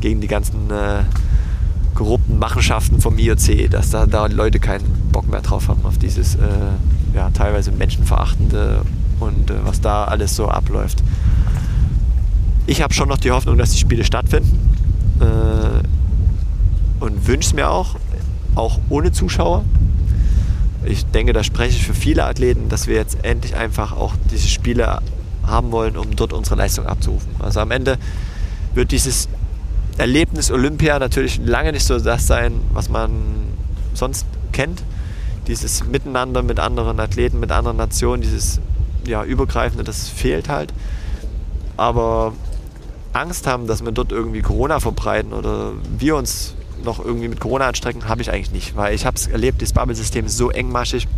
gegen 0.00 0.20
die 0.20 0.26
ganzen 0.26 0.68
äh, 0.72 1.04
korrupten 1.94 2.40
Machenschaften 2.40 3.00
vom 3.00 3.16
IOC, 3.18 3.70
dass 3.70 3.90
da, 3.90 4.06
da 4.06 4.26
Leute 4.26 4.58
keinen 4.58 5.10
Bock 5.12 5.30
mehr 5.30 5.42
drauf 5.42 5.68
haben 5.68 5.84
auf 5.84 5.96
dieses 5.96 6.34
äh, 6.34 6.38
ja, 7.14 7.30
teilweise 7.30 7.70
menschenverachtende 7.70 8.80
und 9.20 9.50
äh, 9.52 9.54
was 9.62 9.80
da 9.80 10.06
alles 10.06 10.34
so 10.34 10.48
abläuft. 10.48 11.04
Ich 12.68 12.82
habe 12.82 12.92
schon 12.92 13.08
noch 13.08 13.16
die 13.16 13.30
Hoffnung, 13.30 13.56
dass 13.56 13.70
die 13.70 13.78
Spiele 13.78 14.04
stattfinden. 14.04 14.58
Äh, 15.20 17.02
und 17.02 17.26
wünsche 17.26 17.48
es 17.48 17.54
mir 17.54 17.70
auch, 17.70 17.96
auch 18.54 18.78
ohne 18.90 19.10
Zuschauer. 19.10 19.64
Ich 20.84 21.06
denke, 21.06 21.32
da 21.32 21.42
spreche 21.42 21.78
ich 21.78 21.86
für 21.86 21.94
viele 21.94 22.26
Athleten, 22.26 22.68
dass 22.68 22.86
wir 22.86 22.96
jetzt 22.96 23.24
endlich 23.24 23.56
einfach 23.56 23.96
auch 23.96 24.12
diese 24.30 24.48
Spiele 24.48 25.00
haben 25.46 25.72
wollen, 25.72 25.96
um 25.96 26.14
dort 26.14 26.34
unsere 26.34 26.56
Leistung 26.56 26.84
abzurufen. 26.84 27.30
Also 27.38 27.60
am 27.60 27.70
Ende 27.70 27.96
wird 28.74 28.92
dieses 28.92 29.30
Erlebnis 29.96 30.50
Olympia 30.50 30.98
natürlich 30.98 31.40
lange 31.42 31.72
nicht 31.72 31.86
so 31.86 31.98
das 31.98 32.26
sein, 32.26 32.52
was 32.74 32.90
man 32.90 33.10
sonst 33.94 34.26
kennt. 34.52 34.82
Dieses 35.46 35.86
Miteinander 35.86 36.42
mit 36.42 36.60
anderen 36.60 37.00
Athleten, 37.00 37.40
mit 37.40 37.50
anderen 37.50 37.78
Nationen, 37.78 38.20
dieses 38.20 38.60
ja, 39.06 39.24
Übergreifende, 39.24 39.84
das 39.84 40.10
fehlt 40.10 40.50
halt. 40.50 40.74
Aber 41.78 42.34
Angst 43.12 43.46
haben, 43.46 43.66
dass 43.66 43.84
wir 43.84 43.92
dort 43.92 44.12
irgendwie 44.12 44.42
Corona 44.42 44.80
verbreiten 44.80 45.32
oder 45.32 45.72
wir 45.98 46.16
uns 46.16 46.54
noch 46.84 47.04
irgendwie 47.04 47.28
mit 47.28 47.40
Corona 47.40 47.66
anstrecken, 47.68 48.08
habe 48.08 48.22
ich 48.22 48.30
eigentlich 48.30 48.52
nicht, 48.52 48.76
weil 48.76 48.94
ich 48.94 49.04
habe 49.04 49.16
es 49.16 49.26
erlebt, 49.26 49.62
das 49.62 49.72
Bubble-System 49.72 50.26
ist 50.26 50.36
so 50.36 50.50
engmaschig. 50.50 51.08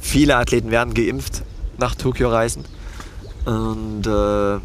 Viele 0.00 0.36
Athleten 0.36 0.70
werden 0.70 0.94
geimpft 0.94 1.42
nach 1.78 1.94
Tokio 1.94 2.30
reisen 2.30 2.64
und 3.44 4.06
äh, 4.06 4.58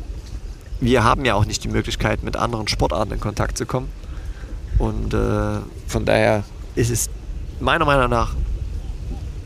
wir 0.81 1.03
haben 1.03 1.25
ja 1.25 1.35
auch 1.35 1.45
nicht 1.45 1.63
die 1.63 1.67
Möglichkeit, 1.67 2.23
mit 2.23 2.35
anderen 2.35 2.67
Sportarten 2.67 3.13
in 3.13 3.19
Kontakt 3.19 3.57
zu 3.57 3.67
kommen. 3.67 3.89
Und 4.79 5.13
äh, 5.13 5.59
von 5.87 6.05
daher 6.05 6.43
ist 6.73 6.89
es 6.89 7.09
meiner 7.59 7.85
Meinung 7.85 8.09
nach, 8.09 8.33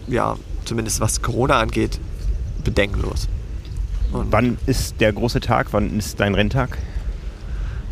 ja, 0.08 0.38
zumindest 0.64 1.02
was 1.02 1.22
Corona 1.22 1.60
angeht, 1.60 2.00
bedenkenlos. 2.64 3.28
Und 4.12 4.32
Wann 4.32 4.58
ist 4.66 5.00
der 5.02 5.14
große 5.14 5.40
Tag? 5.40 5.68
Wann 5.72 5.98
ist 5.98 6.20
dein 6.20 6.36
Renntag? 6.36 6.78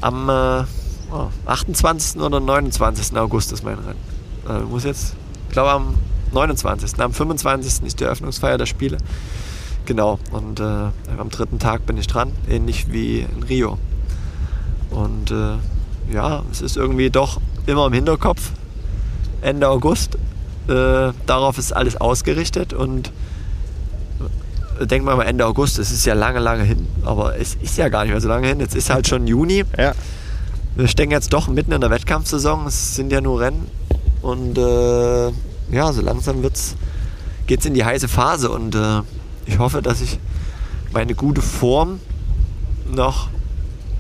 Am 0.02 0.30
äh, 0.30 0.64
oh, 1.12 1.30
28. 1.46 2.22
oder 2.22 2.40
29. 2.40 3.16
August 3.18 3.52
ist 3.52 3.64
mein 3.64 3.78
Rennen. 3.80 4.00
Äh, 4.48 4.64
muss 4.66 4.84
jetzt, 4.84 5.16
ich 5.48 5.54
glaube 5.54 5.72
am 5.72 5.96
29. 6.32 7.00
Am 7.00 7.14
25. 7.14 7.84
ist 7.86 8.00
die 8.00 8.04
Eröffnungsfeier 8.04 8.58
der 8.58 8.66
Spiele. 8.66 8.98
Genau. 9.86 10.20
Und 10.32 10.60
äh, 10.60 10.64
am 11.18 11.30
dritten 11.30 11.60
Tag 11.60 11.86
bin 11.86 11.98
ich 11.98 12.08
dran, 12.08 12.32
ähnlich 12.50 12.92
wie 12.92 13.20
in 13.20 13.44
Rio. 13.44 13.78
Und 14.90 15.32
äh, 15.32 15.56
ja, 16.14 16.44
es 16.52 16.62
ist 16.62 16.78
irgendwie 16.78 17.10
doch 17.10 17.40
immer 17.66 17.88
im 17.88 17.94
Hinterkopf. 17.94 18.52
Ende 19.42 19.68
August. 19.68 20.16
Äh, 20.68 21.12
darauf 21.26 21.58
ist 21.58 21.74
alles 21.74 22.00
ausgerichtet 22.00 22.74
und 22.74 23.12
denkt 24.86 25.06
man 25.06 25.18
mal 25.18 25.24
Ende 25.24 25.46
August, 25.46 25.80
es 25.80 25.92
ist 25.92 26.06
ja 26.06 26.14
lange, 26.14 26.40
lange 26.40 26.64
hin. 26.64 26.88
Aber 27.04 27.38
es 27.38 27.56
ist 27.56 27.78
ja 27.78 27.90
gar 27.90 28.04
nicht 28.04 28.12
mehr 28.12 28.22
so 28.22 28.28
lange 28.28 28.48
hin. 28.48 28.60
Jetzt 28.60 28.76
ist 28.76 28.90
halt 28.90 29.08
schon 29.08 29.28
Juni. 29.28 29.64
Ja. 29.78 29.94
Wir 30.76 30.88
stecken 30.88 31.12
jetzt 31.12 31.34
doch 31.34 31.48
mitten 31.48 31.72
in 31.72 31.82
der 31.82 31.90
Wettkampfsaison. 31.90 32.66
Es 32.66 32.96
sind 32.96 33.12
ja 33.12 33.22
nur 33.22 33.40
Rennen. 33.40 33.68
Und 34.22 34.58
äh, 34.58 35.28
ja, 35.72 35.92
so 35.92 36.02
langsam 36.02 36.42
geht 36.42 37.60
es 37.60 37.66
in 37.66 37.74
die 37.74 37.86
heiße 37.86 38.08
Phase. 38.08 38.50
Und 38.50 38.76
äh, 38.76 39.02
ich 39.46 39.60
hoffe, 39.60 39.82
dass 39.82 40.02
ich 40.02 40.20
meine 40.92 41.14
gute 41.16 41.42
Form 41.42 42.00
noch 42.92 43.30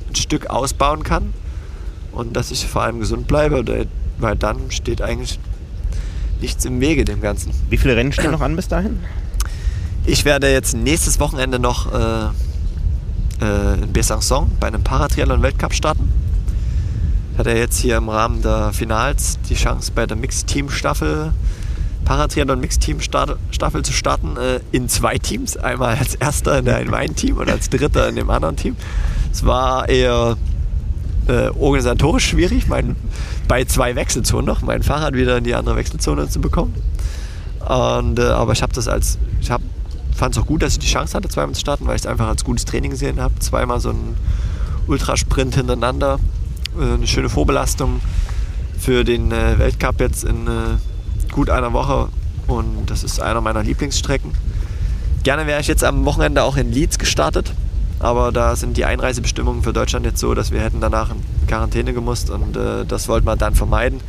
ein 0.09 0.15
Stück 0.15 0.47
ausbauen 0.47 1.03
kann. 1.03 1.33
Und 2.11 2.35
dass 2.35 2.51
ich 2.51 2.65
vor 2.67 2.83
allem 2.83 2.99
gesund 2.99 3.27
bleibe. 3.27 3.63
Weil 4.17 4.35
dann 4.35 4.71
steht 4.71 5.01
eigentlich 5.01 5.39
nichts 6.41 6.65
im 6.65 6.81
Wege 6.81 7.05
dem 7.05 7.21
Ganzen. 7.21 7.51
Wie 7.69 7.77
viele 7.77 7.95
Rennen 7.95 8.11
stehen 8.11 8.31
noch 8.31 8.41
an 8.41 8.55
bis 8.55 8.67
dahin? 8.67 8.99
Ich 10.05 10.25
werde 10.25 10.51
jetzt 10.51 10.75
nächstes 10.75 11.21
Wochenende 11.21 11.59
noch 11.59 11.93
äh, 11.93 12.25
äh, 13.41 13.73
in 13.75 13.93
Besançon 13.93 14.47
bei 14.59 14.67
einem 14.67 14.83
Paratriathlon-Weltcup 14.83 15.73
starten. 15.73 16.11
Ich 17.31 17.39
hatte 17.39 17.51
jetzt 17.51 17.79
hier 17.79 17.95
im 17.97 18.09
Rahmen 18.09 18.41
der 18.41 18.73
Finals 18.73 19.39
die 19.47 19.55
Chance 19.55 19.93
bei 19.95 20.05
der 20.05 20.17
Mixteam-Staffel, 20.17 21.31
Paratriathlon 22.03 22.59
Mixteam-Staffel 22.59 23.83
zu 23.83 23.93
starten 23.93 24.35
äh, 24.35 24.59
in 24.73 24.89
zwei 24.89 25.17
Teams. 25.17 25.55
Einmal 25.55 25.95
als 25.95 26.15
erster 26.15 26.59
in, 26.59 26.89
meinem 26.89 27.15
Team 27.15 27.37
und 27.37 27.49
als 27.49 27.69
dritter 27.69 28.09
in 28.09 28.17
dem 28.17 28.29
anderen 28.29 28.57
Team. 28.57 28.75
Es 29.31 29.45
war 29.45 29.87
eher 29.87 30.35
äh, 31.27 31.47
organisatorisch 31.57 32.27
schwierig, 32.27 32.67
mein, 32.67 32.97
bei 33.47 33.63
zwei 33.63 33.95
Wechselzonen 33.95 34.45
noch, 34.45 34.63
mein 34.63 34.83
Fahrrad 34.83 35.13
wieder 35.13 35.37
in 35.37 35.45
die 35.45 35.55
andere 35.55 35.77
Wechselzone 35.77 36.27
zu 36.27 36.41
bekommen. 36.41 36.73
Und, 37.61 38.19
äh, 38.19 38.23
aber 38.23 38.51
ich 38.51 38.61
habe 38.61 38.73
das 38.73 38.89
als, 38.89 39.17
ich 39.39 39.49
fand 40.15 40.35
es 40.35 40.41
auch 40.41 40.45
gut, 40.45 40.61
dass 40.61 40.73
ich 40.73 40.79
die 40.79 40.87
Chance 40.87 41.15
hatte, 41.15 41.29
zweimal 41.29 41.53
zu 41.53 41.61
starten, 41.61 41.85
weil 41.87 41.95
ich 41.95 42.03
es 42.03 42.07
einfach 42.07 42.27
als 42.27 42.43
gutes 42.43 42.65
Training 42.65 42.91
gesehen 42.91 43.19
habe. 43.19 43.37
Zweimal 43.39 43.79
so 43.79 43.89
ein 43.89 44.15
Ultrasprint 44.87 45.55
hintereinander, 45.55 46.19
äh, 46.79 46.93
eine 46.93 47.07
schöne 47.07 47.29
Vorbelastung 47.29 48.01
für 48.79 49.03
den 49.03 49.31
äh, 49.31 49.57
Weltcup 49.57 49.99
jetzt 49.99 50.23
in 50.23 50.47
äh, 50.47 51.31
gut 51.31 51.49
einer 51.49 51.73
Woche 51.73 52.09
und 52.47 52.89
das 52.89 53.03
ist 53.03 53.21
einer 53.21 53.41
meiner 53.41 53.63
Lieblingsstrecken. 53.63 54.31
Gerne 55.23 55.47
wäre 55.47 55.61
ich 55.61 55.67
jetzt 55.67 55.83
am 55.83 56.03
Wochenende 56.05 56.43
auch 56.43 56.57
in 56.57 56.71
Leeds 56.71 56.99
gestartet, 56.99 57.53
aber 57.99 58.33
da 58.33 58.55
sind 58.57 58.75
die 58.75 58.83
Einreisebestimmungen 58.83 59.63
für 59.63 59.71
Deutschland 59.71 60.05
jetzt 60.05 60.19
so, 60.19 60.33
dass 60.33 60.51
wir 60.51 60.59
hätten 60.59 60.81
danach 60.81 61.11
in 61.11 61.47
Quarantäne 61.47 61.93
gemusst 61.93 62.29
und 62.29 62.57
das 62.87 63.07
wollte 63.07 63.25
man 63.25 63.37
dann 63.37 63.55
vermeiden. 63.55 64.01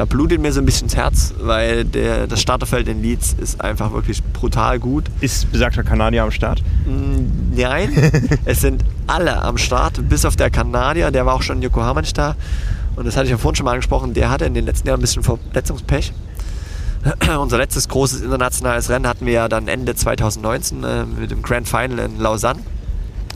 Da 0.00 0.06
blutet 0.06 0.40
mir 0.40 0.50
so 0.50 0.62
ein 0.62 0.64
bisschen 0.64 0.86
ins 0.86 0.96
Herz, 0.96 1.34
weil 1.42 1.84
der, 1.84 2.26
das 2.26 2.40
Starterfeld 2.40 2.88
in 2.88 3.02
Leeds 3.02 3.36
ist 3.38 3.60
einfach 3.60 3.92
wirklich 3.92 4.24
brutal 4.24 4.78
gut. 4.78 5.04
Ist 5.20 5.52
besagter 5.52 5.82
Kanadier 5.82 6.22
am 6.22 6.30
Start? 6.30 6.62
Mm, 6.86 7.54
nein, 7.54 8.10
es 8.46 8.62
sind 8.62 8.82
alle 9.06 9.42
am 9.42 9.58
Start, 9.58 10.08
bis 10.08 10.24
auf 10.24 10.36
der 10.36 10.48
Kanadier, 10.48 11.10
der 11.10 11.26
war 11.26 11.34
auch 11.34 11.42
schon 11.42 11.56
in 11.58 11.64
Yokohama 11.64 12.00
nicht 12.00 12.16
da. 12.16 12.34
Und 12.96 13.06
das 13.06 13.14
hatte 13.14 13.26
ich 13.26 13.30
ja 13.30 13.36
vorhin 13.36 13.56
schon 13.56 13.66
mal 13.66 13.72
angesprochen, 13.72 14.14
der 14.14 14.30
hatte 14.30 14.46
in 14.46 14.54
den 14.54 14.64
letzten 14.64 14.88
Jahren 14.88 15.00
ein 15.00 15.02
bisschen 15.02 15.22
Verletzungspech. 15.22 16.14
Unser 17.38 17.58
letztes 17.58 17.86
großes 17.86 18.22
internationales 18.22 18.88
Rennen 18.88 19.06
hatten 19.06 19.26
wir 19.26 19.34
ja 19.34 19.48
dann 19.50 19.68
Ende 19.68 19.94
2019 19.94 20.82
äh, 20.82 21.04
mit 21.04 21.30
dem 21.30 21.42
Grand 21.42 21.68
Final 21.68 21.98
in 21.98 22.18
Lausanne. 22.18 22.60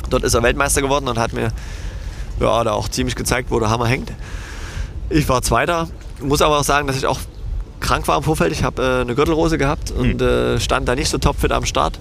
Dort 0.09 0.23
ist 0.23 0.33
er 0.33 0.43
Weltmeister 0.43 0.81
geworden 0.81 1.09
und 1.09 1.19
hat 1.19 1.35
mir 1.35 1.53
ja, 2.41 2.65
da 2.65 2.73
auch 2.73 2.89
ziemlich 2.89 3.17
gezeigt, 3.17 3.51
wo 3.51 3.61
der 3.61 3.69
Hammer 3.69 3.87
hängt. 3.87 4.11
Ich 5.11 5.29
war 5.29 5.43
Zweiter, 5.43 5.89
muss 6.25 6.43
aber 6.43 6.59
auch 6.59 6.65
sagen, 6.65 6.87
dass 6.87 6.97
ich 6.97 7.07
auch 7.07 7.21
krank 7.81 8.09
war 8.09 8.17
im 8.17 8.23
Vorfeld. 8.23 8.53
Ich 8.53 8.65
habe 8.65 8.83
äh, 8.83 9.01
eine 9.03 9.15
Gürtelrose 9.15 9.59
gehabt 9.59 9.91
und 9.91 10.21
mhm. 10.21 10.27
äh, 10.27 10.61
stand 10.61 10.89
da 10.89 10.95
nicht 10.95 11.09
so 11.09 11.19
topfit 11.19 11.53
am 11.53 11.65
Start. 11.65 12.01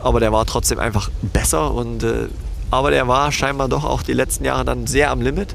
Aber 0.00 0.20
der 0.20 0.32
war 0.32 0.46
trotzdem 0.46 0.78
einfach 0.78 1.10
besser. 1.22 1.74
Und, 1.74 2.04
äh, 2.04 2.28
aber 2.70 2.90
der 2.90 3.08
war 3.08 3.32
scheinbar 3.32 3.68
doch 3.68 3.84
auch 3.84 4.02
die 4.02 4.12
letzten 4.12 4.44
Jahre 4.44 4.64
dann 4.64 4.86
sehr 4.86 5.10
am 5.10 5.20
Limit. 5.20 5.54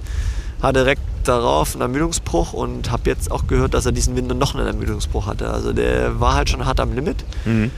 Hatte 0.62 0.80
direkt 0.80 1.02
darauf 1.24 1.74
einen 1.74 1.82
Ermüdungsbruch 1.82 2.54
und 2.54 2.92
habe 2.92 3.10
jetzt 3.10 3.32
auch 3.32 3.48
gehört, 3.48 3.74
dass 3.74 3.86
er 3.86 3.94
diesen 3.94 4.16
Winter 4.16 4.36
noch 4.36 4.56
einen 4.56 4.68
Ermüdungsbruch 4.68 5.28
hatte. 5.28 5.50
Also 5.50 5.72
der 5.72 6.20
war 6.20 6.36
halt 6.36 6.50
schon 6.50 6.66
hart 6.66 6.80
am 6.80 6.94
Limit. 6.94 7.24
Mhm. 7.46 7.72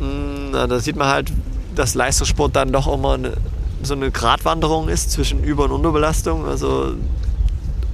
Mm, 0.00 0.52
da 0.52 0.80
sieht 0.80 0.96
man 0.96 1.08
halt, 1.08 1.32
dass 1.74 1.94
Leistungssport 1.94 2.56
dann 2.56 2.72
doch 2.72 2.92
immer 2.92 3.14
eine, 3.14 3.32
so 3.82 3.94
eine 3.94 4.10
Gratwanderung 4.10 4.88
ist 4.88 5.10
zwischen 5.10 5.44
Über- 5.44 5.64
und 5.64 5.72
Unterbelastung. 5.72 6.46
Also, 6.46 6.94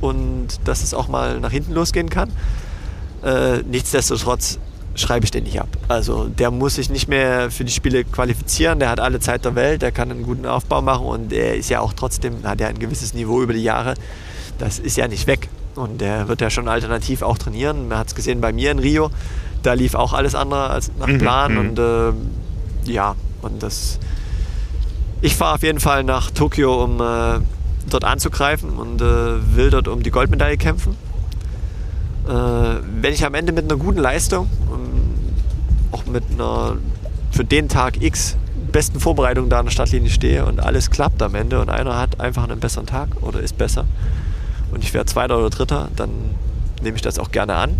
und 0.01 0.49
dass 0.65 0.83
es 0.83 0.95
auch 0.95 1.09
mal 1.09 1.41
nach 1.41 1.51
hinten 1.51 1.73
losgehen 1.73 2.11
kann. 2.11 2.31
Äh, 3.23 3.59
nichtsdestotrotz 3.63 4.59
schreibe 4.95 5.25
ich 5.25 5.31
den 5.31 5.45
nicht 5.45 5.61
ab. 5.61 5.69
Also 5.89 6.27
der 6.27 6.51
muss 6.51 6.77
sich 6.77 6.91
nicht 6.91 7.09
mehr 7.09 7.51
für 7.51 7.65
die 7.65 7.73
Spiele 7.73 8.05
qualifizieren, 8.05 8.79
der 8.79 8.89
hat 8.89 9.01
alle 9.01 9.21
Zeit 9.21 9.45
der 9.45 9.55
Welt, 9.55 9.83
der 9.83 9.93
kann 9.93 10.11
einen 10.11 10.23
guten 10.23 10.47
Aufbau 10.47 10.83
machen 10.83 11.07
und 11.07 11.33
er 11.33 11.57
ist 11.57 11.71
ja 11.71 11.81
auch 11.81 11.93
trotzdem, 11.93 12.45
hat 12.45 12.61
ja 12.61 12.69
ein 12.69 12.79
gewisses 12.79 13.15
Niveau 13.15 13.43
über 13.43 13.53
die 13.53 13.63
Jahre. 13.63 13.95
Das 14.59 14.79
ist 14.79 14.97
ja 14.97 15.07
nicht 15.07 15.27
weg. 15.27 15.49
Und 15.75 16.01
der 16.01 16.29
wird 16.29 16.41
ja 16.41 16.49
schon 16.49 16.69
alternativ 16.69 17.21
auch 17.21 17.37
trainieren. 17.37 17.89
Man 17.89 17.99
hat 17.99 18.09
es 18.09 18.15
gesehen 18.15 18.41
bei 18.41 18.53
mir 18.53 18.71
in 18.71 18.79
Rio, 18.79 19.11
da 19.63 19.75
lief 19.75 19.95
auch 19.95 20.15
alles 20.15 20.35
andere 20.35 20.71
als 20.71 20.91
nach 20.99 21.07
mhm, 21.07 21.19
Plan. 21.19 21.53
Mhm. 21.53 21.59
Und 21.59 21.79
äh, 21.79 22.91
ja, 22.91 23.15
und 23.43 23.63
das. 23.63 23.99
Ich 25.21 25.35
fahre 25.35 25.55
auf 25.55 25.63
jeden 25.63 25.81
Fall 25.81 26.05
nach 26.05 26.31
Tokio, 26.31 26.85
um 26.85 27.01
äh, 27.01 27.41
dort 27.89 28.05
anzugreifen 28.05 28.71
und 28.71 29.01
äh, 29.01 29.57
will 29.57 29.71
dort 29.71 29.89
um 29.89 30.03
die 30.03 30.11
Goldmedaille 30.11 30.57
kämpfen. 30.57 30.97
Äh, 32.29 32.31
wenn 32.31 33.13
ich 33.13 33.25
am 33.25 33.35
Ende 33.35 33.53
mit 33.53 33.65
einer 33.65 33.77
guten 33.77 33.99
Leistung, 33.99 34.49
auch 35.93 36.05
mit 36.07 36.25
einer 36.33 36.77
für 37.31 37.45
den 37.45 37.69
Tag 37.69 38.03
X 38.03 38.37
besten 38.73 38.99
Vorbereitung 38.99 39.49
da 39.49 39.61
an 39.61 39.67
der 39.67 39.73
Startlinie 39.73 40.11
stehe 40.11 40.45
und 40.45 40.61
alles 40.61 40.91
klappt 40.91 41.23
am 41.23 41.35
Ende 41.35 41.61
und 41.61 41.71
einer 41.71 41.97
hat 41.97 42.21
einfach 42.21 42.45
einen 42.45 42.61
besseren 42.61 42.87
Tag 42.87 43.09
oder 43.23 43.41
ist 43.41 43.57
besser 43.57 43.87
und 44.73 44.83
ich 44.83 44.93
wäre 44.93 45.07
Zweiter 45.07 45.39
oder 45.39 45.51
Dritter, 45.51 45.89
dann 45.97 46.11
nehme 46.83 46.97
ich 46.97 47.03
das 47.03 47.19
auch 47.19 47.31
gerne 47.31 47.55
an 47.55 47.79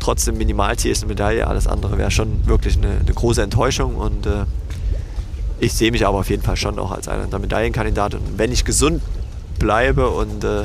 trotzdem 0.00 0.36
Minimalziel 0.38 0.90
ist 0.90 1.02
eine 1.02 1.10
Medaille. 1.10 1.46
Alles 1.46 1.66
andere 1.66 1.96
wäre 1.98 2.10
schon 2.10 2.46
wirklich 2.46 2.76
eine, 2.76 2.98
eine, 3.00 3.14
große 3.14 3.42
Enttäuschung. 3.42 3.96
Und 3.96 4.26
äh, 4.26 4.44
ich 5.60 5.74
sehe 5.74 5.92
mich 5.92 6.06
aber 6.06 6.18
auf 6.18 6.30
jeden 6.30 6.42
Fall 6.42 6.56
schon 6.56 6.78
auch 6.78 6.90
als 6.90 7.08
einer 7.08 7.26
der 7.26 7.38
Medaillenkandidaten. 7.38 8.18
Und 8.18 8.38
wenn 8.38 8.50
ich 8.50 8.64
gesund 8.64 9.02
bleibe 9.58 10.08
und 10.08 10.42
äh, 10.42 10.64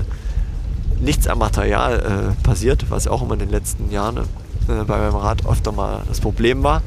nichts 0.99 1.27
am 1.27 1.39
Material 1.39 2.33
äh, 2.33 2.43
passiert, 2.43 2.89
was 2.89 3.07
auch 3.07 3.21
immer 3.21 3.33
in 3.33 3.39
den 3.39 3.49
letzten 3.49 3.91
Jahren 3.91 4.17
äh, 4.17 4.83
bei 4.87 4.97
meinem 4.97 5.15
Rad 5.15 5.45
öfter 5.45 5.71
mal 5.71 6.03
das 6.07 6.21
Problem 6.21 6.63
war, 6.63 6.81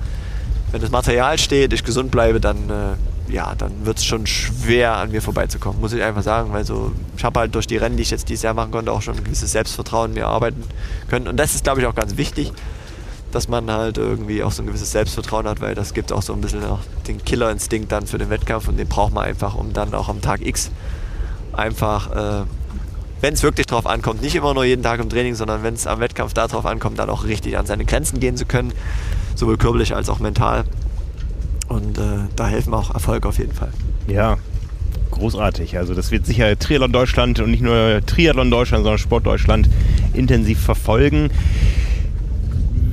wenn 0.72 0.80
das 0.80 0.90
Material 0.90 1.38
steht, 1.38 1.72
ich 1.72 1.84
gesund 1.84 2.10
bleibe, 2.10 2.40
dann 2.40 2.56
äh, 2.70 3.32
ja, 3.32 3.54
dann 3.54 3.84
wird 3.84 3.98
es 3.98 4.04
schon 4.04 4.26
schwer 4.26 4.96
an 4.96 5.10
mir 5.10 5.20
vorbeizukommen, 5.20 5.80
muss 5.80 5.92
ich 5.92 6.02
einfach 6.02 6.22
sagen, 6.22 6.52
weil 6.52 6.64
so, 6.64 6.92
ich 7.16 7.24
habe 7.24 7.40
halt 7.40 7.54
durch 7.54 7.66
die 7.66 7.76
Rennen, 7.76 7.96
die 7.96 8.02
ich 8.02 8.10
jetzt 8.10 8.28
dieses 8.28 8.42
Jahr 8.42 8.54
machen 8.54 8.70
konnte, 8.70 8.90
auch 8.90 9.02
schon 9.02 9.16
ein 9.16 9.24
gewisses 9.24 9.52
Selbstvertrauen 9.52 10.14
mir 10.14 10.26
arbeiten 10.26 10.62
können. 11.08 11.28
Und 11.28 11.36
das 11.36 11.54
ist, 11.54 11.64
glaube 11.64 11.80
ich, 11.80 11.86
auch 11.86 11.94
ganz 11.94 12.16
wichtig, 12.16 12.52
dass 13.32 13.48
man 13.48 13.70
halt 13.70 13.98
irgendwie 13.98 14.42
auch 14.42 14.52
so 14.52 14.62
ein 14.62 14.66
gewisses 14.66 14.90
Selbstvertrauen 14.90 15.46
hat, 15.46 15.60
weil 15.60 15.74
das 15.74 15.94
gibt 15.94 16.12
auch 16.12 16.22
so 16.22 16.32
ein 16.32 16.40
bisschen 16.40 16.62
den 17.06 17.24
Killerinstinkt 17.24 17.92
dann 17.92 18.06
für 18.06 18.18
den 18.18 18.30
Wettkampf 18.30 18.68
und 18.68 18.78
den 18.78 18.88
braucht 18.88 19.12
man 19.12 19.24
einfach, 19.24 19.54
um 19.54 19.72
dann 19.72 19.92
auch 19.94 20.08
am 20.08 20.20
Tag 20.20 20.44
X 20.44 20.70
einfach, 21.52 22.42
äh, 22.42 22.44
wenn 23.20 23.34
es 23.34 23.42
wirklich 23.42 23.66
drauf 23.66 23.86
ankommt, 23.86 24.22
nicht 24.22 24.36
immer 24.36 24.54
nur 24.54 24.64
jeden 24.64 24.82
Tag 24.82 25.00
im 25.00 25.10
Training, 25.10 25.34
sondern 25.34 25.62
wenn 25.62 25.74
es 25.74 25.86
am 25.86 26.00
Wettkampf 26.00 26.32
darauf 26.32 26.64
ankommt, 26.64 26.98
dann 26.98 27.10
auch 27.10 27.24
richtig 27.24 27.58
an 27.58 27.66
seine 27.66 27.84
Grenzen 27.84 28.20
gehen 28.20 28.36
zu 28.36 28.46
können, 28.46 28.72
sowohl 29.34 29.56
körperlich 29.58 29.94
als 29.94 30.08
auch 30.08 30.20
mental. 30.20 30.64
Und 31.68 31.98
äh, 31.98 32.28
da 32.36 32.46
helfen 32.46 32.72
auch 32.72 32.94
Erfolge 32.94 33.28
auf 33.28 33.38
jeden 33.38 33.52
Fall. 33.52 33.72
Ja, 34.06 34.38
großartig. 35.10 35.76
Also 35.76 35.94
das 35.94 36.10
wird 36.10 36.24
sicher 36.24 36.58
Triathlon 36.58 36.92
Deutschland 36.92 37.40
und 37.40 37.50
nicht 37.50 37.62
nur 37.62 38.00
Triathlon 38.06 38.50
Deutschland, 38.50 38.84
sondern 38.84 38.98
Sport 38.98 39.26
Deutschland 39.26 39.68
intensiv 40.14 40.60
verfolgen. 40.60 41.30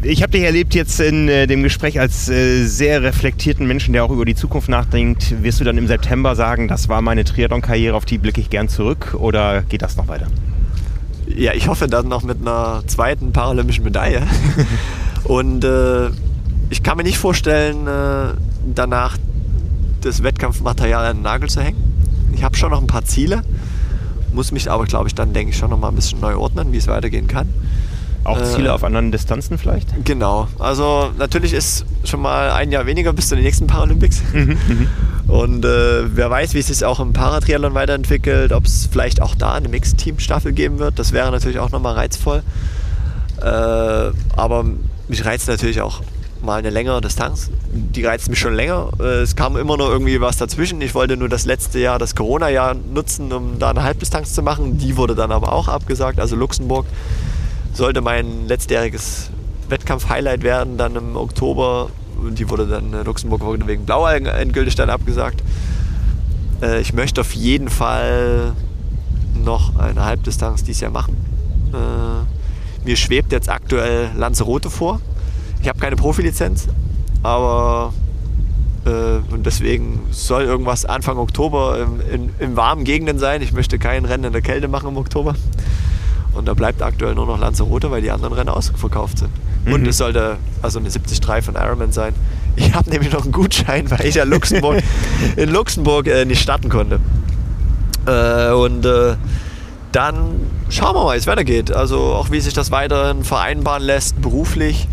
Ich 0.08 0.22
habe 0.22 0.34
dich 0.34 0.44
erlebt 0.44 0.76
jetzt 0.76 1.00
in 1.00 1.28
äh, 1.28 1.48
dem 1.48 1.64
Gespräch 1.64 2.00
als 2.00 2.30
äh, 2.30 2.64
sehr 2.68 3.02
reflektierten 3.02 3.66
Menschen, 3.66 3.92
der 3.92 4.06
auch 4.06 4.12
über 4.12 4.24
die 4.24 4.36
Zukunft 4.36 4.70
nachdenkt. 4.70 5.42
Wirst 5.42 5.60
du 5.60 5.64
dann 5.64 5.80
im 5.80 5.88
September 5.88 6.36
sagen, 6.36 6.68
das 6.68 6.90
war 6.90 7.02
meine 7.02 7.24
Triathlon-Karriere, 7.24 7.96
auf 7.96 8.06
die 8.06 8.20
blicke 8.20 8.40
ich 8.40 8.52
gern 8.52 8.70
zurück 8.70 9.16
oder 9.18 9.64
geht 9.64 9.82
das 9.82 9.98
noch 9.98 10.08
weiter? 10.08 10.28
Ja, 11.28 11.54
ich 11.54 11.68
hoffe 11.68 11.88
dann 11.88 12.08
noch 12.08 12.22
mit 12.22 12.40
einer 12.40 12.84
zweiten 12.86 13.32
paralympischen 13.32 13.84
Medaille. 13.84 14.22
Und 15.24 15.64
äh, 15.64 16.10
ich 16.70 16.84
kann 16.84 16.98
mir 16.98 17.04
nicht 17.04 17.18
vorstellen, 17.18 17.88
äh, 17.88 18.36
danach 18.76 19.18
das 20.02 20.22
Wettkampfmaterial 20.22 21.04
an 21.04 21.18
den 21.18 21.24
Nagel 21.24 21.50
zu 21.50 21.62
hängen. 21.62 21.82
Ich 22.32 22.44
habe 22.44 22.56
schon 22.56 22.70
noch 22.70 22.80
ein 22.80 22.86
paar 22.86 23.06
Ziele, 23.06 23.42
muss 24.34 24.52
mich 24.52 24.70
aber, 24.70 24.86
glaube 24.86 25.08
ich, 25.08 25.16
dann 25.16 25.34
denke 25.34 25.50
ich 25.50 25.58
schon 25.58 25.72
noch 25.72 25.80
mal 25.80 25.90
ein 25.90 25.96
bisschen 25.96 26.20
neu 26.20 26.36
ordnen, 26.36 26.72
wie 26.74 26.78
es 26.78 26.86
weitergehen 26.86 27.28
kann. 27.28 27.50
Auch 28.26 28.44
Ziele 28.44 28.70
äh, 28.70 28.72
auf 28.72 28.84
anderen 28.84 29.12
Distanzen 29.12 29.58
vielleicht? 29.58 29.88
Genau. 30.04 30.48
Also 30.58 31.12
natürlich 31.18 31.54
ist 31.54 31.86
schon 32.04 32.22
mal 32.22 32.52
ein 32.52 32.72
Jahr 32.72 32.88
weniger 32.88 33.14
bis 33.14 33.30
zu 33.30 33.36
den 33.36 33.44
nächsten 33.44 33.68
Paralympics. 33.68 34.22
Mhm, 34.34 34.58
mhm. 34.68 34.88
Und 35.28 35.64
äh, 35.64 36.16
wer 36.16 36.30
weiß, 36.30 36.56
wie 36.56 36.60
es 36.60 36.68
sich 36.68 36.84
auch 36.84 37.00
im 37.00 37.14
Paratriathlon 37.14 37.76
weiterentwickelt, 37.76 38.52
ob 38.52 38.66
es 38.66 38.90
vielleicht 38.92 39.22
auch 39.22 39.36
da 39.36 39.54
eine 39.54 39.70
Mixed-Team-Staffel 39.70 40.54
geben 40.54 40.80
wird. 40.80 40.98
Das 40.98 41.12
wäre 41.12 41.30
natürlich 41.32 41.60
auch 41.60 41.70
nochmal 41.70 41.94
reizvoll. 41.94 42.42
Äh, 43.42 43.46
aber 43.46 44.66
mich 45.08 45.24
reizt 45.24 45.48
natürlich 45.48 45.82
auch 45.82 46.02
mal 46.42 46.58
eine 46.58 46.72
längere 46.72 47.02
Distanz. 47.02 47.52
Die 47.72 48.04
reizt 48.04 48.30
mich 48.30 48.40
schon 48.40 48.56
länger. 48.56 48.90
Äh, 49.00 49.22
es 49.22 49.36
kam 49.36 49.56
immer 49.56 49.78
noch 49.78 49.90
irgendwie 49.90 50.20
was 50.20 50.38
dazwischen. 50.38 50.82
Ich 50.82 50.96
wollte 50.96 51.16
nur 51.16 51.30
das 51.30 51.46
letzte 51.46 51.78
Jahr, 51.78 52.00
das 52.00 52.16
Corona-Jahr 52.16 52.76
nutzen, 52.76 53.32
um 53.32 53.60
da 53.60 53.70
eine 53.70 53.84
Halbdistanz 53.84 54.34
zu 54.34 54.42
machen. 54.42 54.80
Die 54.80 54.98
wurde 54.98 55.14
dann 55.14 55.32
aber 55.32 55.54
auch 55.54 55.68
abgesagt. 55.68 56.20
Also 56.20 56.36
Luxemburg 56.36 56.86
sollte 57.76 58.02
mein 58.02 58.48
letztjähriges 58.48 59.30
Wettkampf-Highlight 59.70 60.42
werden, 60.42 60.78
dann 60.78 60.96
im 60.96 61.16
Oktober. 61.16 61.90
Die 62.32 62.50
wurde 62.50 62.66
dann, 62.66 62.94
äh, 62.94 63.04
Luxemburg 63.04 63.42
wegen 63.68 63.86
Blaualgen 63.86 64.28
endgültig 64.28 64.76
dann 64.76 64.90
abgesagt. 64.90 65.44
Äh, 66.62 66.82
ich 66.82 66.94
möchte 66.94 67.22
auf 67.22 67.34
jeden 67.34 67.70
Fall 67.70 68.54
noch 69.44 69.78
eine 69.78 70.04
Halbdistanz 70.06 70.64
dieses 70.64 70.82
Jahr 70.82 70.92
machen. 70.92 71.18
Mir 72.86 72.96
schwebt 72.96 73.34
jetzt 73.34 73.50
aktuell 73.50 74.10
Lanzarote 74.16 74.70
vor 74.70 75.02
ich 75.66 75.70
habe 75.70 75.80
keine 75.80 75.96
Profilizenz, 75.96 76.68
aber 77.24 77.92
Äh, 78.86 79.34
und 79.34 79.46
deswegen 79.46 80.02
soll 80.12 80.44
irgendwas 80.44 80.86
Anfang 80.86 81.18
Oktober 81.18 81.80
im, 81.80 82.02
in, 82.14 82.30
in 82.38 82.56
warmen 82.56 82.84
Gegenden 82.84 83.18
sein. 83.18 83.42
Ich 83.42 83.52
möchte 83.52 83.80
kein 83.80 84.06
Rennen 84.06 84.26
in 84.26 84.34
der 84.34 84.44
Kälte 84.44 84.68
machen 84.68 84.90
im 84.90 84.98
Oktober. 84.98 85.34
Und 86.36 86.48
da 86.48 86.54
bleibt 86.54 86.82
aktuell 86.82 87.16
nur 87.16 87.26
noch 87.26 87.40
Lanzarote, 87.40 87.90
weil 87.92 88.02
die 88.02 88.12
anderen 88.12 88.34
Rennen 88.34 88.50
ausverkauft 88.50 89.20
sind. 89.20 89.32
Mhm. 89.66 89.74
Und 89.74 89.88
es 89.88 89.98
sollte 89.98 90.38
also 90.62 90.80
eine 90.80 90.90
73 90.90 91.44
von 91.44 91.56
Ironman 91.56 91.92
sein. 91.92 92.14
Ich 92.56 92.74
habe 92.74 92.90
nämlich 92.90 93.12
noch 93.12 93.24
einen 93.24 93.32
Gutschein, 93.32 93.90
weil 93.92 94.06
ich 94.06 94.16
ja 94.16 94.24
Luxemburg, 94.24 94.84
in 95.36 95.50
Luxemburg 95.50 96.08
äh, 96.08 96.26
nicht 96.26 96.42
starten 96.42 96.70
konnte. 96.70 97.00
Äh, 98.06 98.52
und 98.52 98.86
äh, 98.86 99.16
dann 99.92 100.42
schauen 100.70 100.96
wir 100.96 101.06
mal, 101.06 101.16
wie 101.16 101.20
es 101.20 101.28
weitergeht. 101.28 101.72
Also 101.72 102.00
auch 102.00 102.32
wie 102.32 102.42
sich 102.42 102.54
das 102.54 102.70
weiterhin 102.72 103.24
vereinbaren 103.24 103.84
lässt, 103.84 104.22
beruflich. 104.22 104.88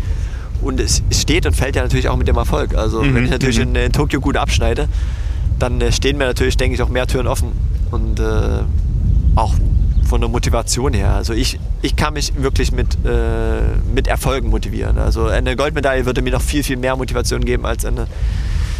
Und 0.61 0.79
es 0.79 1.03
steht 1.11 1.45
und 1.45 1.55
fällt 1.55 1.75
ja 1.75 1.83
natürlich 1.83 2.07
auch 2.07 2.15
mit 2.15 2.29
dem 2.29 2.37
Erfolg. 2.37 2.75
Also 2.75 3.01
mhm. 3.01 3.15
wenn 3.15 3.25
ich 3.25 3.31
natürlich 3.31 3.57
mhm. 3.57 3.75
in, 3.75 3.75
in, 3.75 3.91
Tokio 3.91 4.21
gut 4.21 4.37
abschneide, 4.37 4.87
dann 5.59 5.81
äh, 5.81 5.91
stehen 5.91 6.17
mir 6.17 6.25
natürlich, 6.25 6.55
denke 6.55 6.75
ich, 6.75 6.81
auch 6.81 6.89
mehr 6.89 7.05
Türen 7.05 7.27
offen. 7.27 7.51
Und 7.91 8.19
äh, 8.19 8.23
auch 9.35 9.55
von 10.13 10.21
der 10.21 10.29
Motivation 10.29 10.93
her. 10.93 11.15
Also 11.15 11.33
ich, 11.33 11.59
ich 11.81 11.95
kann 11.95 12.13
mich 12.13 12.33
wirklich 12.35 12.71
mit, 12.71 13.03
äh, 13.03 13.61
mit 13.95 14.07
Erfolgen 14.07 14.51
motivieren. 14.51 14.99
Also 14.99 15.25
eine 15.25 15.55
Goldmedaille 15.55 16.05
würde 16.05 16.21
mir 16.21 16.31
noch 16.31 16.43
viel, 16.43 16.61
viel 16.61 16.77
mehr 16.77 16.95
Motivation 16.95 17.43
geben 17.43 17.65
als 17.65 17.83
eine, 17.83 18.05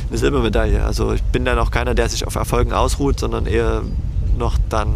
eine 0.10 0.18
Silbermedaille. 0.19 0.85
Also 0.85 1.11
ich 1.11 1.23
bin 1.23 1.43
dann 1.43 1.57
auch 1.57 1.72
keiner, 1.72 1.95
der 1.95 2.07
sich 2.07 2.27
auf 2.27 2.35
Erfolgen 2.35 2.72
ausruht, 2.72 3.19
sondern 3.19 3.47
eher 3.47 3.81
noch 4.38 4.60
dann 4.69 4.89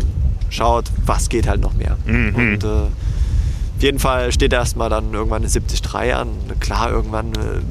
schaut, 0.52 0.92
was 1.08 1.30
geht 1.30 1.48
halt 1.48 1.60
noch 1.60 1.74
mehr. 1.74 1.98
Mhm. 2.06 2.36
Und 2.36 2.64
äh, 2.64 2.68
auf 2.68 3.82
jeden 3.82 3.98
Fall 3.98 4.32
steht 4.32 4.54
erstmal 4.54 4.92
dann 4.92 5.12
irgendwann 5.16 5.42
eine 5.42 5.50
73 5.50 6.14
an. 6.14 6.28
Klar, 6.60 6.92
irgendwann, 6.92 7.34
äh, 7.34 7.62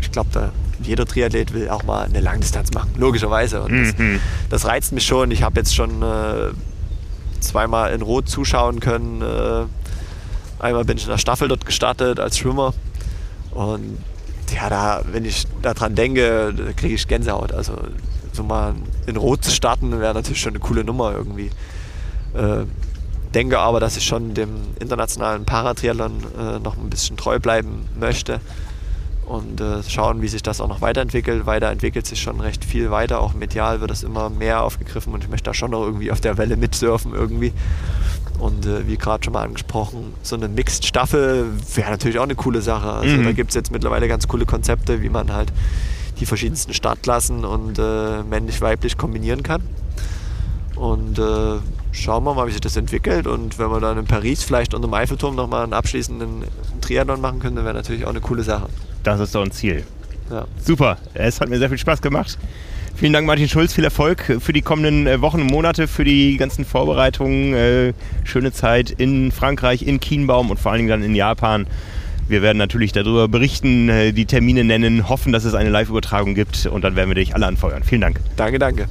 ich 0.00 0.12
glaube, 0.12 0.52
jeder 0.80 1.06
Triathlet 1.06 1.54
will 1.54 1.68
auch 1.70 1.82
mal 1.82 2.04
eine 2.04 2.20
Langdistanz 2.20 2.70
machen, 2.72 2.92
logischerweise. 2.96 3.62
Und 3.62 3.80
das, 3.80 3.98
mhm. 3.98 4.20
das 4.48 4.64
reizt 4.64 4.92
mich 4.92 5.04
schon. 5.04 5.32
Ich 5.32 5.42
habe 5.42 5.58
jetzt 5.58 5.74
schon 5.74 6.02
äh, 6.02 6.52
zweimal 7.42 7.92
in 7.92 8.02
Rot 8.02 8.28
zuschauen 8.28 8.80
können. 8.80 9.22
Äh, 9.22 10.62
einmal 10.62 10.84
bin 10.84 10.96
ich 10.96 11.04
in 11.04 11.10
der 11.10 11.18
Staffel 11.18 11.48
dort 11.48 11.66
gestartet 11.66 12.20
als 12.20 12.38
Schwimmer. 12.38 12.74
Und 13.50 13.98
ja, 14.54 14.68
da, 14.68 15.02
wenn 15.10 15.24
ich 15.24 15.46
daran 15.62 15.94
denke, 15.94 16.54
kriege 16.76 16.94
ich 16.94 17.08
Gänsehaut. 17.08 17.52
Also 17.52 17.74
so 18.32 18.42
mal 18.42 18.74
in 19.06 19.16
Rot 19.16 19.44
zu 19.44 19.50
starten 19.50 19.98
wäre 20.00 20.14
natürlich 20.14 20.40
schon 20.40 20.52
eine 20.52 20.60
coole 20.60 20.84
Nummer 20.84 21.12
irgendwie. 21.12 21.50
Äh, 22.34 22.64
denke 23.34 23.58
aber, 23.58 23.80
dass 23.80 23.96
ich 23.96 24.04
schon 24.04 24.34
dem 24.34 24.50
internationalen 24.78 25.44
Paratriathlon 25.44 26.12
äh, 26.38 26.58
noch 26.58 26.76
ein 26.76 26.90
bisschen 26.90 27.16
treu 27.16 27.38
bleiben 27.38 27.88
möchte 27.98 28.40
und 29.26 29.60
äh, 29.60 29.82
schauen, 29.88 30.20
wie 30.22 30.28
sich 30.28 30.42
das 30.42 30.60
auch 30.60 30.68
noch 30.68 30.80
weiterentwickelt. 30.80 31.46
Weiterentwickelt 31.46 32.06
sich 32.06 32.20
schon 32.20 32.40
recht 32.40 32.64
viel 32.64 32.90
weiter, 32.90 33.20
auch 33.20 33.34
medial 33.34 33.80
wird 33.80 33.90
es 33.90 34.02
immer 34.02 34.30
mehr 34.30 34.62
aufgegriffen 34.62 35.12
und 35.12 35.24
ich 35.24 35.30
möchte 35.30 35.50
da 35.50 35.54
schon 35.54 35.70
noch 35.70 35.82
irgendwie 35.82 36.10
auf 36.10 36.20
der 36.20 36.38
Welle 36.38 36.56
mitsurfen 36.56 37.14
irgendwie. 37.14 37.52
Und 38.38 38.66
äh, 38.66 38.86
wie 38.88 38.96
gerade 38.96 39.22
schon 39.24 39.32
mal 39.34 39.44
angesprochen, 39.44 40.14
so 40.22 40.34
eine 40.34 40.48
Mixed-Staffel 40.48 41.46
wäre 41.74 41.90
natürlich 41.90 42.18
auch 42.18 42.24
eine 42.24 42.34
coole 42.34 42.60
Sache. 42.60 42.90
Also 42.90 43.16
mhm. 43.16 43.24
da 43.24 43.32
gibt 43.32 43.50
es 43.50 43.54
jetzt 43.54 43.70
mittlerweile 43.70 44.08
ganz 44.08 44.26
coole 44.26 44.46
Konzepte, 44.46 45.02
wie 45.02 45.10
man 45.10 45.32
halt 45.32 45.52
die 46.18 46.26
verschiedensten 46.26 46.74
Startklassen 46.74 47.44
und 47.44 47.78
äh, 47.78 48.22
männlich-weiblich 48.22 48.98
kombinieren 48.98 49.42
kann. 49.42 49.62
Und 50.74 51.18
äh, 51.18 51.58
schauen 51.92 52.24
wir 52.24 52.34
mal, 52.34 52.48
wie 52.48 52.52
sich 52.52 52.60
das 52.60 52.76
entwickelt. 52.76 53.26
Und 53.26 53.58
wenn 53.58 53.70
wir 53.70 53.80
dann 53.80 53.98
in 53.98 54.06
Paris 54.06 54.42
vielleicht 54.42 54.74
unter 54.74 54.88
dem 54.88 54.94
Eiffelturm 54.94 55.36
nochmal 55.36 55.62
einen 55.62 55.72
abschließenden 55.72 56.44
Triathlon 56.80 57.20
machen 57.20 57.38
können, 57.38 57.56
dann 57.56 57.64
wäre 57.64 57.74
natürlich 57.74 58.04
auch 58.04 58.10
eine 58.10 58.20
coole 58.20 58.42
Sache. 58.42 58.68
Das 59.02 59.20
ist 59.20 59.34
doch 59.34 59.42
ein 59.42 59.50
Ziel. 59.50 59.84
Ja. 60.30 60.46
Super, 60.58 60.98
es 61.14 61.40
hat 61.40 61.48
mir 61.48 61.58
sehr 61.58 61.68
viel 61.68 61.78
Spaß 61.78 62.00
gemacht. 62.00 62.38
Vielen 62.94 63.12
Dank, 63.12 63.26
Martin 63.26 63.48
Schulz. 63.48 63.72
Viel 63.72 63.84
Erfolg 63.84 64.38
für 64.38 64.52
die 64.52 64.62
kommenden 64.62 65.06
äh, 65.06 65.20
Wochen 65.20 65.40
und 65.40 65.50
Monate, 65.50 65.88
für 65.88 66.04
die 66.04 66.36
ganzen 66.36 66.64
Vorbereitungen. 66.64 67.54
Äh, 67.54 67.92
schöne 68.24 68.52
Zeit 68.52 68.90
in 68.90 69.32
Frankreich, 69.32 69.82
in 69.82 69.98
Kienbaum 69.98 70.50
und 70.50 70.60
vor 70.60 70.72
allen 70.72 70.80
Dingen 70.80 70.90
dann 70.90 71.02
in 71.02 71.14
Japan. 71.14 71.66
Wir 72.28 72.42
werden 72.42 72.58
natürlich 72.58 72.92
darüber 72.92 73.28
berichten, 73.28 73.88
äh, 73.88 74.12
die 74.12 74.26
Termine 74.26 74.62
nennen, 74.64 75.08
hoffen, 75.08 75.32
dass 75.32 75.44
es 75.44 75.54
eine 75.54 75.70
Live-Übertragung 75.70 76.34
gibt 76.34 76.66
und 76.66 76.82
dann 76.84 76.94
werden 76.94 77.10
wir 77.10 77.16
dich 77.16 77.34
alle 77.34 77.46
anfeuern. 77.46 77.82
Vielen 77.82 78.02
Dank. 78.02 78.20
Danke, 78.36 78.58
danke. 78.58 78.86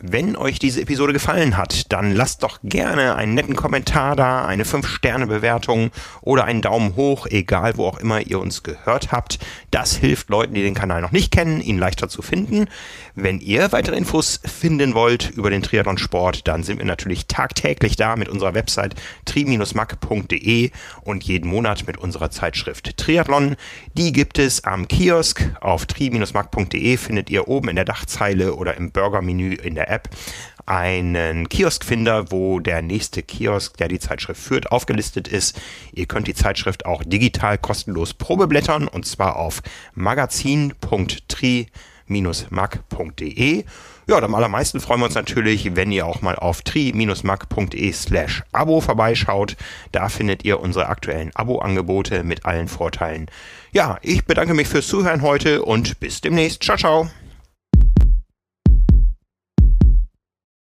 Wenn 0.00 0.36
euch 0.36 0.60
diese 0.60 0.80
Episode 0.80 1.12
gefallen 1.12 1.56
hat, 1.56 1.90
dann 1.92 2.14
lasst 2.14 2.44
doch 2.44 2.60
gerne 2.62 3.16
einen 3.16 3.34
netten 3.34 3.56
Kommentar 3.56 4.14
da, 4.14 4.46
eine 4.46 4.62
5-Sterne-Bewertung 4.62 5.90
oder 6.20 6.44
einen 6.44 6.62
Daumen 6.62 6.94
hoch, 6.94 7.26
egal 7.26 7.76
wo 7.76 7.86
auch 7.86 7.98
immer 7.98 8.20
ihr 8.20 8.38
uns 8.38 8.62
gehört 8.62 9.10
habt. 9.10 9.40
Das 9.72 9.96
hilft 9.96 10.28
Leuten, 10.30 10.54
die 10.54 10.62
den 10.62 10.74
Kanal 10.74 11.00
noch 11.00 11.10
nicht 11.10 11.32
kennen, 11.32 11.60
ihn 11.60 11.78
leichter 11.78 12.08
zu 12.08 12.22
finden. 12.22 12.68
Wenn 13.20 13.40
ihr 13.40 13.72
weitere 13.72 13.96
Infos 13.96 14.38
finden 14.44 14.94
wollt 14.94 15.30
über 15.30 15.50
den 15.50 15.60
Triathlon-Sport, 15.60 16.46
dann 16.46 16.62
sind 16.62 16.78
wir 16.78 16.84
natürlich 16.86 17.26
tagtäglich 17.26 17.96
da 17.96 18.14
mit 18.14 18.28
unserer 18.28 18.54
Website 18.54 18.94
tri-mac.de 19.24 20.70
und 21.02 21.24
jeden 21.24 21.50
Monat 21.50 21.84
mit 21.88 21.98
unserer 21.98 22.30
Zeitschrift 22.30 22.96
Triathlon. 22.96 23.56
Die 23.94 24.12
gibt 24.12 24.38
es 24.38 24.62
am 24.62 24.86
Kiosk 24.86 25.50
auf 25.60 25.86
tri-mac.de, 25.86 26.96
findet 26.96 27.28
ihr 27.28 27.48
oben 27.48 27.70
in 27.70 27.74
der 27.74 27.84
Dachzeile 27.84 28.54
oder 28.54 28.76
im 28.76 28.92
Burger-Menü 28.92 29.54
in 29.54 29.74
der 29.74 29.90
App 29.90 30.10
einen 30.64 31.48
Kioskfinder, 31.48 32.30
wo 32.30 32.60
der 32.60 32.82
nächste 32.82 33.24
Kiosk, 33.24 33.78
der 33.78 33.88
die 33.88 33.98
Zeitschrift 33.98 34.40
führt, 34.40 34.70
aufgelistet 34.70 35.26
ist. 35.26 35.60
Ihr 35.92 36.06
könnt 36.06 36.28
die 36.28 36.34
Zeitschrift 36.34 36.86
auch 36.86 37.02
digital 37.02 37.58
kostenlos 37.58 38.14
probeblättern 38.14 38.86
und 38.86 39.06
zwar 39.06 39.36
auf 39.36 39.60
magazin.tri-mag.de. 42.08 43.64
Ja, 44.06 44.18
am 44.18 44.34
allermeisten 44.34 44.80
freuen 44.80 45.00
wir 45.00 45.06
uns 45.06 45.14
natürlich, 45.14 45.76
wenn 45.76 45.92
ihr 45.92 46.06
auch 46.06 46.22
mal 46.22 46.36
auf 46.36 46.62
tri-mag.de 46.62 47.92
slash 47.92 48.42
Abo 48.52 48.80
vorbeischaut. 48.80 49.56
Da 49.92 50.08
findet 50.08 50.44
ihr 50.44 50.60
unsere 50.60 50.88
aktuellen 50.88 51.30
Abo-Angebote 51.34 52.24
mit 52.24 52.46
allen 52.46 52.68
Vorteilen. 52.68 53.26
Ja, 53.72 53.98
ich 54.00 54.24
bedanke 54.24 54.54
mich 54.54 54.68
fürs 54.68 54.88
Zuhören 54.88 55.20
heute 55.20 55.62
und 55.62 56.00
bis 56.00 56.22
demnächst. 56.22 56.62
Ciao, 56.62 56.78
ciao. 56.78 57.08